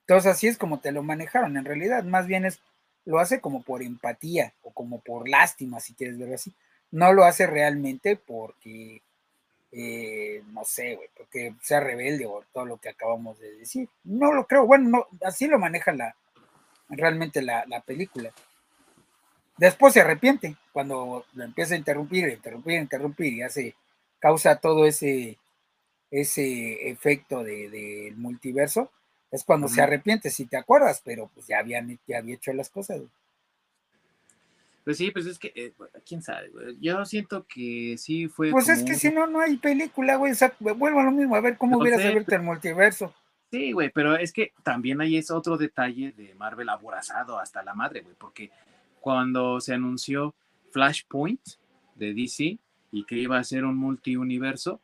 Entonces 0.00 0.32
así 0.32 0.48
es 0.48 0.58
como 0.58 0.80
te 0.80 0.90
lo 0.90 1.04
manejaron. 1.04 1.56
En 1.56 1.64
realidad, 1.64 2.02
más 2.02 2.26
bien 2.26 2.44
es, 2.44 2.60
lo 3.04 3.20
hace 3.20 3.40
como 3.40 3.62
por 3.62 3.82
empatía 3.82 4.52
o 4.62 4.72
como 4.72 4.98
por 5.00 5.28
lástima, 5.28 5.78
si 5.78 5.94
quieres 5.94 6.18
verlo 6.18 6.34
así. 6.34 6.52
No 6.90 7.12
lo 7.12 7.24
hace 7.24 7.46
realmente 7.46 8.16
porque, 8.16 9.00
eh, 9.70 10.42
no 10.48 10.64
sé, 10.64 10.96
güey, 10.96 11.08
porque 11.16 11.54
sea 11.62 11.78
rebelde 11.78 12.26
o 12.26 12.44
todo 12.52 12.66
lo 12.66 12.78
que 12.78 12.88
acabamos 12.88 13.38
de 13.38 13.58
decir. 13.58 13.88
No 14.02 14.32
lo 14.32 14.46
creo. 14.48 14.66
Bueno, 14.66 14.88
no, 14.88 15.06
así 15.24 15.46
lo 15.46 15.60
maneja 15.60 15.92
la, 15.92 16.16
realmente 16.92 17.42
la, 17.42 17.64
la 17.66 17.80
película. 17.80 18.32
Después 19.58 19.94
se 19.94 20.00
arrepiente 20.00 20.56
cuando 20.72 21.24
lo 21.34 21.44
empieza 21.44 21.74
a 21.74 21.78
interrumpir, 21.78 22.28
interrumpir, 22.28 22.80
interrumpir 22.80 23.32
y 23.32 23.42
hace, 23.42 23.74
causa 24.18 24.56
todo 24.56 24.86
ese, 24.86 25.38
ese 26.10 26.90
efecto 26.90 27.42
del 27.42 27.70
de, 27.70 28.12
multiverso 28.16 28.90
es 29.30 29.44
cuando 29.44 29.66
se 29.66 29.80
arrepiente, 29.80 30.30
si 30.30 30.44
te 30.44 30.58
acuerdas, 30.58 31.00
pero 31.02 31.30
pues 31.32 31.46
ya 31.46 31.58
habían 31.58 31.98
ya 32.06 32.18
había 32.18 32.34
hecho 32.34 32.52
las 32.52 32.68
cosas. 32.68 33.00
Pues 34.84 34.98
sí, 34.98 35.10
pues 35.10 35.24
es 35.26 35.38
que, 35.38 35.52
eh, 35.54 35.72
quién 36.04 36.22
sabe, 36.22 36.50
güey. 36.50 36.76
Yo 36.80 37.04
siento 37.06 37.46
que 37.46 37.96
sí 37.96 38.28
fue. 38.28 38.50
Pues 38.50 38.68
es 38.68 38.82
que 38.82 38.94
si 38.94 39.10
no, 39.10 39.26
no 39.26 39.40
hay 39.40 39.56
película, 39.56 40.16
güey. 40.16 40.32
O 40.32 40.34
sea, 40.34 40.52
vuelvo 40.58 41.00
a 41.00 41.04
lo 41.04 41.12
mismo, 41.12 41.34
a 41.34 41.40
ver 41.40 41.56
cómo 41.56 41.78
hubiera 41.78 41.96
abierto 41.96 42.34
el 42.34 42.42
multiverso. 42.42 43.14
Sí, 43.52 43.72
güey, 43.72 43.90
pero 43.90 44.16
es 44.16 44.32
que 44.32 44.52
también 44.62 45.00
hay 45.02 45.18
ese 45.18 45.34
otro 45.34 45.58
detalle 45.58 46.12
de 46.12 46.34
Marvel 46.36 46.70
aborazado 46.70 47.38
hasta 47.38 47.62
la 47.62 47.74
madre, 47.74 48.00
güey, 48.00 48.16
porque 48.18 48.50
cuando 48.98 49.60
se 49.60 49.74
anunció 49.74 50.34
Flashpoint 50.70 51.40
de 51.94 52.14
DC 52.14 52.58
y 52.92 53.04
que 53.04 53.16
iba 53.16 53.38
a 53.38 53.44
ser 53.44 53.64
un 53.64 53.76
multiuniverso, 53.76 54.80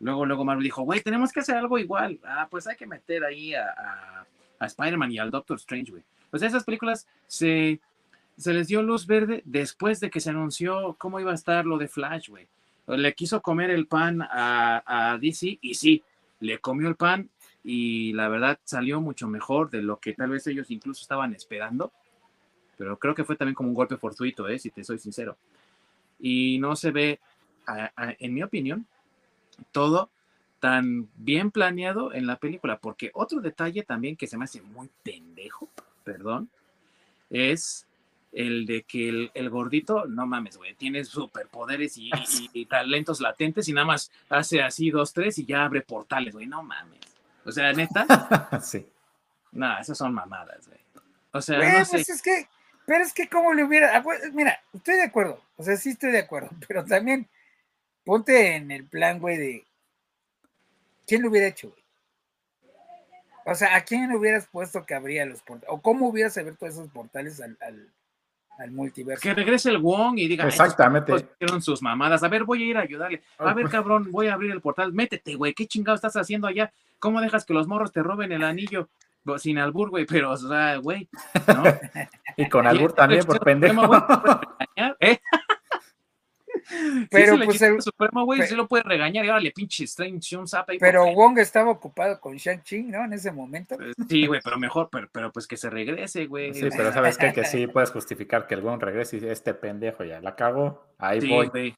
Luego, 0.00 0.26
luego 0.26 0.44
Marvel 0.44 0.62
dijo, 0.62 0.82
güey, 0.82 1.00
tenemos 1.00 1.32
que 1.32 1.40
hacer 1.40 1.56
algo 1.56 1.78
igual. 1.78 2.20
Ah, 2.24 2.46
pues 2.48 2.66
hay 2.68 2.76
que 2.76 2.86
meter 2.86 3.24
ahí 3.24 3.54
a, 3.54 4.24
a, 4.60 4.66
Spider-Man 4.66 5.10
y 5.10 5.18
al 5.18 5.30
Doctor 5.30 5.56
Strange, 5.56 5.90
güey. 5.90 6.04
Pues 6.30 6.42
esas 6.42 6.64
películas 6.64 7.08
se, 7.26 7.80
se 8.36 8.52
les 8.52 8.68
dio 8.68 8.82
luz 8.82 9.06
verde 9.06 9.42
después 9.44 9.98
de 9.98 10.10
que 10.10 10.20
se 10.20 10.30
anunció 10.30 10.94
cómo 10.98 11.18
iba 11.18 11.32
a 11.32 11.34
estar 11.34 11.66
lo 11.66 11.78
de 11.78 11.88
Flash, 11.88 12.28
güey. 12.28 12.46
Le 12.86 13.12
quiso 13.14 13.42
comer 13.42 13.70
el 13.70 13.86
pan 13.86 14.22
a, 14.22 15.10
a 15.12 15.18
DC 15.18 15.58
y 15.60 15.74
sí, 15.74 16.02
le 16.40 16.58
comió 16.58 16.88
el 16.88 16.96
pan 16.96 17.28
y 17.64 18.12
la 18.12 18.28
verdad 18.28 18.58
salió 18.64 19.00
mucho 19.00 19.28
mejor 19.28 19.70
de 19.70 19.82
lo 19.82 19.98
que 19.98 20.14
tal 20.14 20.30
vez 20.30 20.46
ellos 20.46 20.70
incluso 20.70 21.02
estaban 21.02 21.34
esperando. 21.34 21.92
Pero 22.76 22.98
creo 22.98 23.14
que 23.14 23.24
fue 23.24 23.36
también 23.36 23.54
como 23.54 23.70
un 23.70 23.74
golpe 23.74 23.96
fortuito, 23.96 24.48
¿eh? 24.48 24.58
si 24.58 24.70
te 24.70 24.84
soy 24.84 24.98
sincero. 24.98 25.36
Y 26.20 26.58
no 26.60 26.76
se 26.76 26.90
ve, 26.92 27.20
en 28.18 28.34
mi 28.34 28.42
opinión, 28.42 28.86
todo 29.72 30.10
tan 30.60 31.08
bien 31.16 31.50
planeado 31.50 32.12
en 32.12 32.26
la 32.26 32.36
película, 32.36 32.78
porque 32.78 33.10
otro 33.14 33.40
detalle 33.40 33.82
también 33.82 34.16
que 34.16 34.26
se 34.26 34.36
me 34.36 34.44
hace 34.44 34.60
muy 34.60 34.90
pendejo, 35.02 35.68
perdón, 36.04 36.48
es 37.30 37.86
el 38.32 38.66
de 38.66 38.82
que 38.82 39.30
el, 39.32 39.50
gordito, 39.50 40.06
no 40.06 40.26
mames, 40.26 40.56
güey, 40.56 40.74
tiene 40.74 41.04
superpoderes 41.04 41.96
y, 41.96 42.10
y, 42.52 42.66
talentos 42.66 43.20
latentes 43.20 43.68
y 43.68 43.72
nada 43.72 43.86
más 43.86 44.10
hace 44.28 44.60
así 44.60 44.90
dos, 44.90 45.12
tres 45.12 45.38
y 45.38 45.46
ya 45.46 45.64
abre 45.64 45.80
portales, 45.80 46.34
güey, 46.34 46.46
no 46.46 46.62
mames. 46.62 47.17
O 47.48 47.52
sea, 47.52 47.72
neta. 47.72 48.60
sí. 48.62 48.86
No, 49.52 49.78
esas 49.78 49.96
son 49.96 50.12
mamadas, 50.12 50.68
güey. 50.68 50.78
O 51.32 51.40
sea, 51.40 51.58
no 51.58 51.84
sé. 51.84 51.92
Pues 51.92 52.08
es 52.10 52.22
que, 52.22 52.46
pero 52.84 53.02
es 53.02 53.14
que 53.14 53.28
como 53.28 53.54
le 53.54 53.64
hubiera, 53.64 54.02
pues, 54.02 54.32
mira, 54.34 54.60
estoy 54.72 54.96
de 54.96 55.04
acuerdo, 55.04 55.42
o 55.56 55.62
sea, 55.62 55.76
sí 55.76 55.90
estoy 55.90 56.12
de 56.12 56.18
acuerdo, 56.18 56.50
pero 56.68 56.84
también 56.84 57.26
ponte 58.04 58.56
en 58.56 58.70
el 58.70 58.84
plan, 58.84 59.18
güey, 59.18 59.36
de 59.38 59.64
quién 61.06 61.22
lo 61.22 61.30
hubiera 61.30 61.46
hecho, 61.46 61.70
güey. 61.70 61.82
O 63.46 63.54
sea, 63.54 63.76
¿a 63.76 63.80
quién 63.80 64.12
hubieras 64.12 64.46
puesto 64.46 64.84
que 64.84 64.94
abría 64.94 65.24
los 65.24 65.40
portales? 65.40 65.70
¿O 65.70 65.80
cómo 65.80 66.08
hubieras 66.08 66.36
abierto 66.36 66.66
esos 66.66 66.88
portales 66.90 67.40
al, 67.40 67.56
al, 68.58 68.70
multiverso? 68.70 69.22
Que 69.22 69.32
regrese 69.32 69.70
el 69.70 69.78
Wong 69.78 70.18
y 70.18 70.28
diga, 70.28 70.46
exactamente. 70.46 71.14
Hicieron 71.14 71.62
sus 71.62 71.80
mamadas. 71.80 72.22
A 72.22 72.28
ver, 72.28 72.44
voy 72.44 72.62
a 72.62 72.66
ir 72.66 72.76
a 72.76 72.82
ayudarle. 72.82 73.22
A 73.38 73.54
ver, 73.54 73.70
cabrón, 73.70 74.10
voy 74.10 74.26
a 74.26 74.34
abrir 74.34 74.50
el 74.50 74.60
portal. 74.60 74.92
Métete, 74.92 75.34
güey. 75.34 75.54
¿Qué 75.54 75.66
chingado 75.66 75.96
estás 75.96 76.14
haciendo 76.16 76.46
allá? 76.46 76.70
¿Cómo 76.98 77.20
dejas 77.20 77.44
que 77.44 77.54
los 77.54 77.66
morros 77.66 77.92
te 77.92 78.02
roben 78.02 78.32
el 78.32 78.44
anillo? 78.44 78.88
Sin 79.36 79.58
albur, 79.58 79.90
güey, 79.90 80.06
pero, 80.06 80.30
o 80.30 80.36
sea, 80.36 80.76
güey, 80.76 81.08
¿no? 81.46 81.62
y 82.36 82.48
con 82.48 82.66
albur 82.66 82.94
también, 82.94 83.24
por 83.24 83.40
pendejo. 83.40 83.82
¿Eh? 85.00 85.18
Pero 87.10 87.38
pues 87.44 87.60
el 87.62 87.80
Supremo, 87.80 88.24
güey, 88.24 88.42
se 88.42 88.56
lo 88.56 88.66
puede 88.66 88.82
regañar 88.82 89.24
y 89.24 89.28
ahora 89.28 89.40
le 89.40 89.52
pinche 89.52 89.84
Strange 89.84 90.36
un 90.36 90.46
zap 90.46 90.68
ahí. 90.70 90.78
Pero 90.78 91.06
Wong 91.12 91.38
estaba 91.38 91.70
ocupado 91.70 92.20
con 92.20 92.36
Shang-Chi, 92.36 92.82
¿no? 92.84 93.04
En 93.04 93.12
ese 93.12 93.32
momento. 93.32 93.76
Pues, 93.76 93.94
sí, 94.08 94.26
güey, 94.26 94.40
pero 94.42 94.58
mejor, 94.58 94.88
pero, 94.90 95.08
pero 95.10 95.32
pues 95.32 95.46
que 95.46 95.56
se 95.56 95.70
regrese, 95.70 96.26
güey. 96.26 96.52
Sí, 96.54 96.68
pero 96.76 96.92
sabes 96.92 97.16
qué? 97.16 97.32
que 97.32 97.44
sí 97.44 97.66
puedes 97.66 97.90
justificar 97.90 98.46
que 98.46 98.54
el 98.54 98.62
Wong 98.62 98.82
regrese 98.82 99.18
y 99.18 99.26
este 99.26 99.54
pendejo 99.54 100.04
ya 100.04 100.20
la 100.20 100.34
cago, 100.36 100.84
ahí 100.98 101.26
voy. 101.26 101.74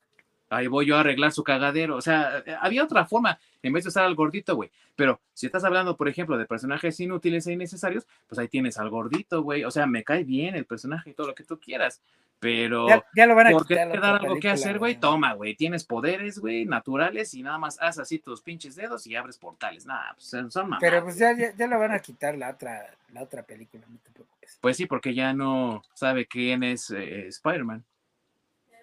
Ahí 0.50 0.66
voy 0.66 0.86
yo 0.86 0.96
a 0.96 1.00
arreglar 1.00 1.32
su 1.32 1.44
cagadero. 1.44 1.96
O 1.96 2.00
sea, 2.00 2.42
había 2.60 2.82
otra 2.82 3.06
forma 3.06 3.38
en 3.62 3.72
vez 3.72 3.84
de 3.84 3.88
usar 3.88 4.04
al 4.04 4.16
gordito, 4.16 4.56
güey. 4.56 4.70
Pero 4.96 5.20
si 5.32 5.46
estás 5.46 5.64
hablando, 5.64 5.96
por 5.96 6.08
ejemplo, 6.08 6.36
de 6.36 6.44
personajes 6.44 6.98
inútiles 6.98 7.46
e 7.46 7.52
innecesarios, 7.52 8.06
pues 8.26 8.38
ahí 8.38 8.48
tienes 8.48 8.76
al 8.76 8.90
gordito, 8.90 9.42
güey. 9.42 9.64
O 9.64 9.70
sea, 9.70 9.86
me 9.86 10.02
cae 10.02 10.24
bien 10.24 10.56
el 10.56 10.66
personaje 10.66 11.10
y 11.10 11.14
todo 11.14 11.28
lo 11.28 11.34
que 11.34 11.44
tú 11.44 11.58
quieras. 11.58 12.02
Pero 12.40 12.88
ya, 13.14 13.26
lo 13.26 13.34
van 13.34 13.48
a 13.48 13.50
¿por 13.50 13.66
qué 13.66 13.76
te 13.76 13.98
dar 13.98 14.22
algo 14.22 14.40
que 14.40 14.48
hacer, 14.48 14.78
güey? 14.78 14.98
Toma, 14.98 15.34
güey. 15.34 15.54
Tienes 15.54 15.84
poderes, 15.84 16.38
güey, 16.38 16.64
naturales 16.64 17.34
y 17.34 17.42
nada 17.42 17.58
más 17.58 17.78
haz 17.80 17.98
así 17.98 18.18
tus 18.18 18.40
pinches 18.40 18.74
dedos 18.74 19.06
y 19.06 19.14
abres 19.14 19.36
portales. 19.36 19.84
Nada, 19.84 20.14
pues 20.14 20.30
son 20.30 20.50
mamadas. 20.54 20.80
Pero 20.80 21.04
pues 21.04 21.18
ya, 21.18 21.32
ya, 21.36 21.66
lo 21.66 21.78
van 21.78 21.92
a 21.92 21.98
quitar 21.98 22.36
la 22.36 22.50
otra, 22.50 22.96
la 23.12 23.22
otra 23.22 23.42
película, 23.42 23.84
no 23.86 23.98
te 23.98 24.10
preocupes. 24.10 24.58
Pues 24.60 24.76
sí, 24.78 24.86
porque 24.86 25.14
ya 25.14 25.34
no 25.34 25.82
sabe 25.92 26.26
quién 26.26 26.62
es 26.62 26.90
eh, 26.90 27.26
Spider-Man. 27.28 27.84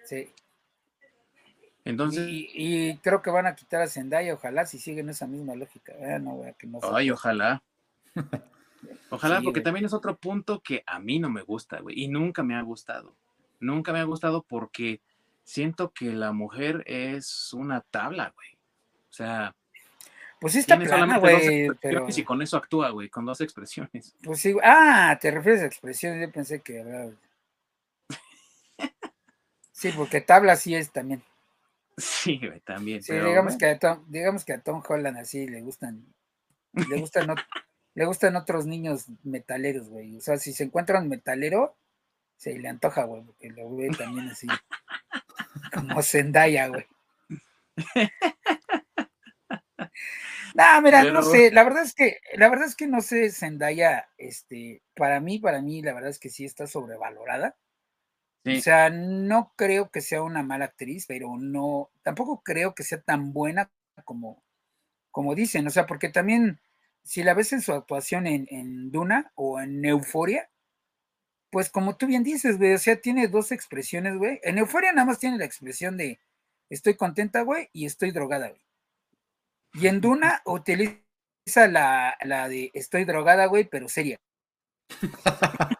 Sí. 0.04 0.32
Entonces. 1.88 2.26
Y, 2.28 2.96
creo 2.98 3.22
que 3.22 3.30
van 3.30 3.46
a 3.46 3.56
quitar 3.56 3.82
a 3.82 3.88
Zendaya, 3.88 4.34
ojalá 4.34 4.66
si 4.66 4.78
siguen 4.78 5.08
esa 5.08 5.26
misma 5.26 5.54
lógica. 5.54 5.92
Eh, 5.98 6.18
no, 6.20 6.42
que 6.58 6.66
no 6.66 6.80
Ay, 6.94 7.10
ojalá. 7.10 7.62
Ojalá, 9.10 9.40
porque 9.42 9.60
también 9.60 9.86
es 9.86 9.92
otro 9.92 10.16
punto 10.16 10.60
que 10.60 10.84
a 10.86 11.00
mí 11.00 11.18
no 11.18 11.28
me 11.28 11.42
gusta, 11.42 11.80
güey, 11.80 12.00
y 12.00 12.08
nunca 12.08 12.44
me 12.44 12.54
ha 12.54 12.62
gustado 12.62 13.16
nunca 13.60 13.92
me 13.92 14.00
ha 14.00 14.04
gustado 14.04 14.42
porque 14.42 15.00
siento 15.44 15.92
que 15.92 16.12
la 16.12 16.32
mujer 16.32 16.82
es 16.86 17.52
una 17.52 17.80
tabla, 17.80 18.32
güey. 18.34 18.48
O 19.10 19.12
sea, 19.12 19.54
pues 20.40 20.52
sí 20.52 20.60
está 20.60 20.78
plana, 20.78 21.18
güey. 21.18 21.68
Pero... 21.80 22.10
si 22.10 22.24
con 22.24 22.42
eso 22.42 22.56
actúa, 22.56 22.90
güey, 22.90 23.08
con 23.08 23.24
dos 23.24 23.40
expresiones. 23.40 24.14
Pues 24.22 24.40
sí, 24.40 24.54
ah, 24.62 25.18
te 25.20 25.30
refieres 25.30 25.62
a 25.62 25.66
expresiones, 25.66 26.26
yo 26.26 26.32
pensé 26.32 26.60
que 26.60 27.12
Sí, 29.72 29.92
porque 29.96 30.20
tabla 30.20 30.56
sí 30.56 30.74
es 30.74 30.90
también. 30.90 31.22
Sí, 31.98 32.38
güey, 32.38 32.60
también. 32.60 33.02
Sí, 33.02 33.12
digamos, 33.12 33.56
que 33.56 33.66
a 33.66 33.78
Tom, 33.78 34.04
digamos 34.08 34.44
que 34.44 34.52
a 34.52 34.60
Tom 34.60 34.82
Holland 34.88 35.18
así 35.18 35.48
le 35.48 35.60
gustan, 35.60 36.04
le 36.72 37.00
gustan, 37.00 37.34
le 37.94 38.04
gustan 38.04 38.36
otros 38.36 38.66
niños 38.66 39.06
metaleros, 39.24 39.88
güey. 39.88 40.16
O 40.16 40.20
sea, 40.20 40.38
si 40.38 40.52
se 40.52 40.64
encuentra 40.64 41.00
un 41.00 41.08
metalero, 41.08 41.76
se 42.36 42.56
le 42.56 42.68
antoja, 42.68 43.04
güey, 43.04 43.22
porque 43.22 43.50
lo 43.50 43.74
ve 43.74 43.90
también 43.90 44.28
así, 44.28 44.46
como 45.74 46.02
Zendaya, 46.02 46.68
güey. 46.68 46.86
No, 50.54 50.82
mira, 50.82 51.04
no 51.04 51.22
sé, 51.22 51.50
la 51.52 51.64
verdad 51.64 51.82
es 51.82 51.94
que, 51.94 52.18
la 52.34 52.48
verdad 52.48 52.66
es 52.66 52.76
que 52.76 52.86
no 52.86 53.00
sé, 53.00 53.30
Zendaya, 53.30 54.08
este, 54.16 54.82
para 54.94 55.20
mí, 55.20 55.38
para 55.38 55.60
mí, 55.60 55.82
la 55.82 55.94
verdad 55.94 56.10
es 56.10 56.18
que 56.18 56.30
sí 56.30 56.44
está 56.44 56.66
sobrevalorada. 56.66 57.56
O 58.44 58.60
sea, 58.60 58.88
no 58.88 59.52
creo 59.56 59.90
que 59.90 60.00
sea 60.00 60.22
una 60.22 60.42
mala 60.42 60.66
actriz, 60.66 61.04
pero 61.06 61.36
no, 61.36 61.90
tampoco 62.02 62.42
creo 62.42 62.74
que 62.74 62.82
sea 62.82 63.00
tan 63.00 63.32
buena 63.32 63.70
como, 64.04 64.42
como 65.10 65.34
dicen, 65.34 65.66
o 65.66 65.70
sea, 65.70 65.86
porque 65.86 66.08
también, 66.08 66.60
si 67.02 67.22
la 67.22 67.34
ves 67.34 67.52
en 67.52 67.60
su 67.60 67.72
actuación 67.72 68.26
en, 68.26 68.46
en 68.50 68.90
Duna 68.90 69.32
o 69.34 69.60
en 69.60 69.84
Euforia, 69.84 70.48
pues 71.50 71.70
como 71.70 71.96
tú 71.96 72.06
bien 72.06 72.24
dices, 72.24 72.58
güey, 72.58 72.74
o 72.74 72.78
sea, 72.78 73.00
tiene 73.00 73.28
dos 73.28 73.52
expresiones, 73.52 74.16
güey. 74.16 74.40
En 74.42 74.58
Euforia 74.58 74.92
nada 74.92 75.06
más 75.06 75.18
tiene 75.18 75.38
la 75.38 75.44
expresión 75.44 75.96
de 75.96 76.20
estoy 76.70 76.94
contenta, 76.94 77.42
güey, 77.42 77.70
y 77.72 77.86
estoy 77.86 78.10
drogada, 78.10 78.48
güey. 78.48 78.62
Y 79.74 79.86
en 79.86 80.00
Duna 80.00 80.42
utiliza 80.44 81.02
la, 81.68 82.16
la 82.22 82.48
de 82.48 82.70
estoy 82.74 83.04
drogada, 83.04 83.46
güey, 83.46 83.64
pero 83.64 83.88
seria. 83.88 84.16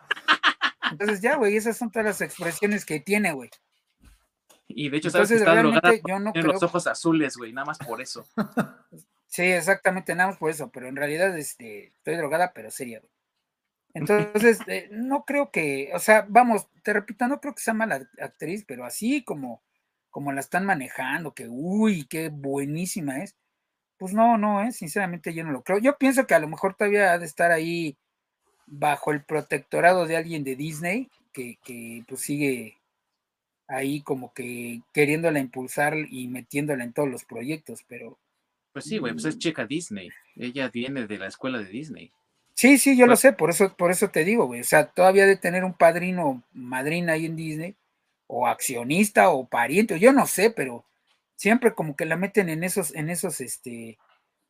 Entonces 0.98 1.20
ya, 1.20 1.36
güey, 1.36 1.56
esas 1.56 1.76
son 1.76 1.92
todas 1.92 2.06
las 2.06 2.20
expresiones 2.20 2.84
que 2.84 2.98
tiene, 2.98 3.32
güey. 3.32 3.50
Y 4.66 4.88
de 4.88 4.96
hecho, 4.96 5.10
sabes 5.10 5.30
Entonces, 5.30 5.46
que 5.46 5.50
está 5.50 5.62
drogada, 5.62 6.00
yo 6.06 6.18
no 6.18 6.32
tiene 6.32 6.48
los 6.48 6.62
ojos 6.64 6.86
azules, 6.88 7.36
güey, 7.36 7.52
nada 7.52 7.66
más 7.66 7.78
por 7.78 8.00
eso. 8.00 8.26
Sí, 9.30 9.42
exactamente, 9.42 10.14
nada 10.14 10.30
más 10.30 10.38
por 10.38 10.50
eso, 10.50 10.70
pero 10.70 10.88
en 10.88 10.96
realidad 10.96 11.36
este, 11.36 11.88
estoy 11.88 12.16
drogada, 12.16 12.54
pero 12.54 12.70
seria, 12.70 13.00
güey. 13.00 13.12
Entonces, 13.92 14.58
eh, 14.68 14.88
no 14.90 15.26
creo 15.26 15.50
que, 15.50 15.90
o 15.94 15.98
sea, 15.98 16.24
vamos, 16.26 16.66
te 16.82 16.94
repito, 16.94 17.28
no 17.28 17.38
creo 17.38 17.54
que 17.54 17.60
sea 17.60 17.74
mala 17.74 18.08
actriz, 18.22 18.64
pero 18.66 18.86
así 18.86 19.22
como, 19.22 19.62
como 20.08 20.32
la 20.32 20.40
están 20.40 20.64
manejando, 20.64 21.34
que 21.34 21.46
uy, 21.46 22.06
qué 22.08 22.30
buenísima 22.30 23.22
es, 23.22 23.36
pues 23.98 24.14
no, 24.14 24.38
no, 24.38 24.62
eh, 24.62 24.72
sinceramente 24.72 25.34
yo 25.34 25.44
no 25.44 25.52
lo 25.52 25.62
creo. 25.62 25.78
Yo 25.78 25.98
pienso 25.98 26.26
que 26.26 26.34
a 26.34 26.40
lo 26.40 26.48
mejor 26.48 26.74
todavía 26.74 27.12
ha 27.12 27.18
de 27.18 27.26
estar 27.26 27.50
ahí 27.50 27.98
bajo 28.70 29.12
el 29.12 29.22
protectorado 29.24 30.06
de 30.06 30.16
alguien 30.16 30.44
de 30.44 30.56
Disney, 30.56 31.08
que, 31.32 31.58
que 31.64 32.04
pues 32.08 32.20
sigue 32.22 32.76
ahí 33.66 34.00
como 34.00 34.32
que 34.32 34.80
queriéndola 34.94 35.38
impulsar 35.38 35.94
y 36.10 36.28
metiéndola 36.28 36.84
en 36.84 36.92
todos 36.92 37.08
los 37.08 37.24
proyectos, 37.24 37.84
pero 37.86 38.18
Pues 38.72 38.84
sí, 38.86 38.98
güey, 38.98 39.12
pues 39.12 39.24
es 39.24 39.38
chica 39.38 39.66
Disney. 39.66 40.08
Ella 40.36 40.68
viene 40.68 41.06
de 41.06 41.18
la 41.18 41.26
escuela 41.26 41.58
de 41.58 41.66
Disney. 41.68 42.10
Sí, 42.54 42.78
sí, 42.78 42.96
yo 42.96 43.06
lo 43.06 43.12
Pues- 43.12 43.20
sé, 43.20 43.32
por 43.32 43.50
eso, 43.50 43.74
por 43.76 43.90
eso 43.90 44.08
te 44.10 44.24
digo, 44.24 44.46
güey. 44.46 44.60
O 44.60 44.64
sea, 44.64 44.86
todavía 44.86 45.26
de 45.26 45.36
tener 45.36 45.64
un 45.64 45.74
padrino 45.74 46.42
madrina 46.52 47.12
ahí 47.14 47.26
en 47.26 47.36
Disney, 47.36 47.74
o 48.26 48.46
accionista, 48.46 49.30
o 49.30 49.46
pariente, 49.48 49.94
o 49.94 49.96
yo 49.96 50.12
no 50.12 50.26
sé, 50.26 50.50
pero 50.50 50.84
siempre 51.36 51.72
como 51.74 51.96
que 51.96 52.04
la 52.04 52.16
meten 52.16 52.48
en 52.48 52.62
esos, 52.64 52.94
en 52.94 53.10
esos, 53.10 53.40
este, 53.40 53.96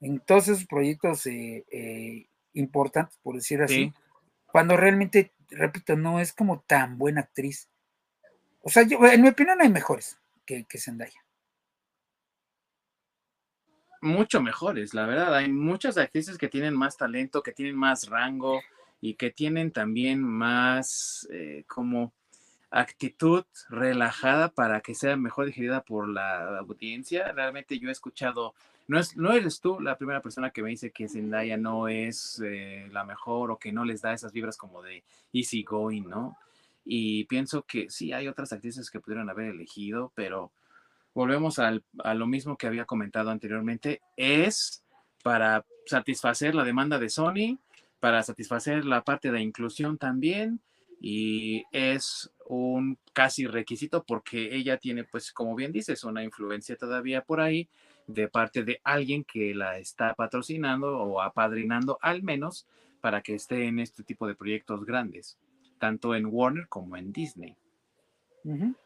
en 0.00 0.20
todos 0.20 0.48
esos 0.48 0.64
proyectos 0.66 1.26
eh, 1.26 1.64
eh, 1.70 2.26
importantes, 2.54 3.16
por 3.22 3.34
decir 3.36 3.62
así, 3.62 3.74
Sí. 3.74 3.92
Cuando 4.50 4.76
realmente, 4.76 5.32
repito, 5.50 5.96
no 5.96 6.20
es 6.20 6.32
como 6.32 6.60
tan 6.60 6.98
buena 6.98 7.22
actriz. 7.22 7.68
O 8.62 8.70
sea, 8.70 8.82
yo, 8.82 9.04
en 9.06 9.22
mi 9.22 9.28
opinión 9.28 9.60
hay 9.60 9.68
mejores 9.68 10.18
que, 10.44 10.64
que 10.64 10.78
Zendaya. 10.78 11.24
mucho 14.00 14.40
mejores, 14.40 14.94
la 14.94 15.06
verdad. 15.06 15.34
Hay 15.34 15.50
muchas 15.50 15.98
actrices 15.98 16.38
que 16.38 16.48
tienen 16.48 16.74
más 16.74 16.96
talento, 16.96 17.42
que 17.42 17.52
tienen 17.52 17.76
más 17.76 18.08
rango 18.08 18.60
y 19.00 19.14
que 19.14 19.30
tienen 19.30 19.70
también 19.72 20.22
más 20.22 21.26
eh, 21.32 21.64
como 21.66 22.12
actitud 22.70 23.44
relajada 23.70 24.50
para 24.50 24.80
que 24.80 24.94
sea 24.94 25.16
mejor 25.16 25.46
digerida 25.46 25.82
por 25.82 26.08
la 26.08 26.58
audiencia. 26.58 27.32
Realmente 27.32 27.78
yo 27.78 27.88
he 27.88 27.92
escuchado, 27.92 28.54
no, 28.88 28.98
es, 28.98 29.16
no 29.16 29.32
eres 29.32 29.60
tú 29.60 29.80
la 29.80 29.96
primera 29.96 30.22
persona 30.22 30.50
que 30.50 30.62
me 30.62 30.70
dice 30.70 30.90
que 30.90 31.08
Zendaya 31.08 31.58
no 31.58 31.88
es 31.88 32.42
eh, 32.44 32.88
la 32.90 33.04
mejor 33.04 33.50
o 33.50 33.58
que 33.58 33.70
no 33.70 33.84
les 33.84 34.00
da 34.00 34.14
esas 34.14 34.32
vibras 34.32 34.56
como 34.56 34.82
de 34.82 35.04
easy 35.32 35.62
going, 35.62 36.08
¿no? 36.08 36.38
Y 36.84 37.24
pienso 37.24 37.64
que 37.64 37.90
sí, 37.90 38.14
hay 38.14 38.28
otras 38.28 38.50
actrices 38.52 38.90
que 38.90 38.98
pudieron 38.98 39.28
haber 39.28 39.50
elegido, 39.50 40.10
pero 40.14 40.52
volvemos 41.14 41.58
al, 41.58 41.84
a 41.98 42.14
lo 42.14 42.26
mismo 42.26 42.56
que 42.56 42.66
había 42.66 42.86
comentado 42.86 43.30
anteriormente, 43.30 44.00
es 44.16 44.82
para 45.22 45.66
satisfacer 45.84 46.54
la 46.54 46.64
demanda 46.64 46.98
de 46.98 47.10
Sony, 47.10 47.58
para 48.00 48.22
satisfacer 48.22 48.86
la 48.86 49.04
parte 49.04 49.30
de 49.30 49.42
inclusión 49.42 49.98
también, 49.98 50.60
y 50.98 51.64
es 51.72 52.30
un 52.46 52.98
casi 53.12 53.46
requisito 53.46 54.02
porque 54.04 54.56
ella 54.56 54.78
tiene, 54.78 55.04
pues, 55.04 55.30
como 55.32 55.54
bien 55.54 55.72
dices, 55.72 56.04
una 56.04 56.24
influencia 56.24 56.76
todavía 56.76 57.20
por 57.20 57.42
ahí 57.42 57.68
de 58.08 58.26
parte 58.26 58.64
de 58.64 58.80
alguien 58.82 59.22
que 59.22 59.54
la 59.54 59.78
está 59.78 60.14
patrocinando 60.14 60.98
o 60.98 61.20
apadrinando 61.20 61.98
al 62.00 62.22
menos 62.22 62.66
para 63.00 63.22
que 63.22 63.34
esté 63.34 63.66
en 63.66 63.78
este 63.78 64.02
tipo 64.02 64.26
de 64.26 64.34
proyectos 64.34 64.84
grandes, 64.84 65.38
tanto 65.78 66.16
en 66.16 66.26
Warner 66.26 66.66
como 66.68 66.96
en 66.96 67.12
Disney. 67.12 67.54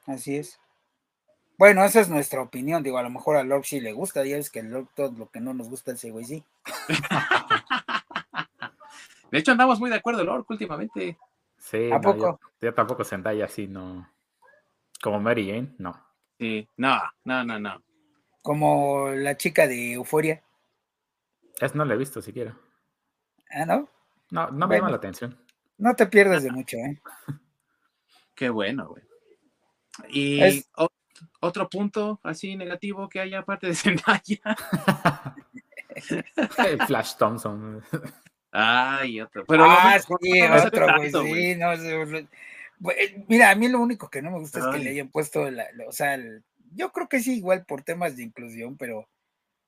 Así 0.07 0.37
es. 0.37 0.61
Bueno, 1.57 1.85
esa 1.85 2.01
es 2.01 2.09
nuestra 2.09 2.43
opinión. 2.43 2.83
Digo, 2.83 2.99
a 2.99 3.03
lo 3.03 3.11
mejor 3.11 3.37
a 3.37 3.45
Lord 3.45 3.65
sí 3.65 3.81
le 3.81 3.93
gusta. 3.93 4.25
Ya 4.25 4.37
ves 4.37 4.51
que 4.51 4.65
Lord 4.65 4.89
todo 4.95 5.13
lo 5.13 5.31
que 5.31 5.41
no 5.41 5.55
nos 5.55 5.69
gusta 5.69 5.93
ese 5.93 6.11
güey 6.11 6.25
sí. 6.25 6.45
De 9.31 9.39
hecho, 9.39 9.53
andamos 9.53 9.79
muy 9.79 9.89
de 9.89 9.97
acuerdo, 9.97 10.25
Lord, 10.25 10.45
últimamente. 10.49 11.17
Sí, 11.57 11.91
¿A 11.91 11.95
no, 11.95 12.01
poco? 12.01 12.41
Yo, 12.61 12.61
yo 12.61 12.75
tampoco 12.75 13.05
Zendaya 13.05 13.45
así, 13.45 13.67
no. 13.67 14.11
Como 15.01 15.21
Mary 15.21 15.47
Jane, 15.47 15.75
no. 15.79 15.95
Sí, 16.39 16.69
no, 16.77 17.01
no, 17.25 17.45
no, 17.45 17.59
no. 17.59 17.83
Como 18.43 19.11
la 19.11 19.37
chica 19.37 19.67
de 19.69 19.93
Euforia. 19.93 20.43
Es 21.61 21.75
no 21.75 21.85
la 21.85 21.95
he 21.95 21.97
visto 21.97 22.21
siquiera. 22.21 22.57
Ah, 23.51 23.65
¿no? 23.67 23.89
No, 24.31 24.47
no 24.51 24.53
me 24.53 24.67
Bueno. 24.67 24.75
llama 24.77 24.91
la 24.91 24.97
atención. 24.97 25.39
No 25.79 25.95
te 25.95 26.07
pierdes 26.07 26.43
de 26.43 26.51
mucho, 26.51 26.77
¿eh? 26.77 27.01
Qué 28.35 28.49
bueno, 28.51 28.89
güey. 28.89 29.03
Y 30.09 30.43
Es- 30.43 30.71
o- 30.77 30.89
otro 31.41 31.69
punto 31.69 32.19
así 32.25 32.57
negativo 32.57 33.09
que 33.09 33.21
haya 33.21 33.41
aparte 33.41 33.67
de 33.69 33.75
Zendaya. 33.77 34.41
Flash 36.87 37.15
Thompson. 37.17 37.83
Ay, 38.51 39.21
otro. 39.21 39.45
Pero 39.47 39.65
ah, 39.65 39.93
mejor 39.95 40.19
sí, 40.23 40.41
no 40.41 40.57
otro, 40.65 40.87
güey, 40.97 41.11
sí, 41.45 41.57
no, 41.57 42.29
Mira, 43.29 43.51
a 43.51 43.55
mí 43.55 43.69
lo 43.69 43.79
único 43.81 44.11
que 44.11 44.21
no 44.23 44.31
me 44.33 44.39
gusta 44.41 44.59
es 44.59 44.67
que 44.67 44.79
le 44.83 44.91
hayan 44.91 45.09
puesto, 45.09 45.49
la, 45.51 45.67
la- 45.75 45.87
o 45.87 45.93
sea, 45.93 46.15
el- 46.15 46.43
yo 46.75 46.93
creo 46.93 47.09
que 47.09 47.21
sí, 47.21 47.37
igual 47.37 47.65
por 47.65 47.83
temas 47.83 48.17
de 48.17 48.25
inclusión, 48.25 48.77
pero, 48.77 49.09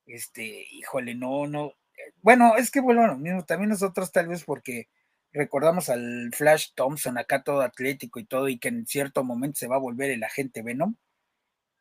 este, 0.07 0.67
híjole, 0.73 1.15
no, 1.15 1.47
no. 1.47 1.67
eh, 1.97 2.13
Bueno, 2.23 2.57
es 2.57 2.71
que 2.71 2.81
lo 2.81 3.17
mismo, 3.17 3.45
también 3.45 3.71
nosotros 3.71 4.13
tal 4.13 4.29
vez 4.29 4.45
porque 4.45 4.89
recordamos 5.33 5.89
al 5.89 6.31
Flash 6.33 6.69
Thompson 6.75 7.19
acá 7.19 7.43
todo 7.43 7.61
atlético 7.61 8.21
y 8.21 8.25
todo, 8.25 8.49
y 8.49 8.59
que 8.59 8.69
en 8.69 8.87
cierto 8.87 9.25
momento 9.25 9.59
se 9.59 9.69
va 9.69 9.77
a 9.77 9.81
volver 9.81 10.11
el 10.11 10.23
agente 10.23 10.63
Venom. 10.63 10.95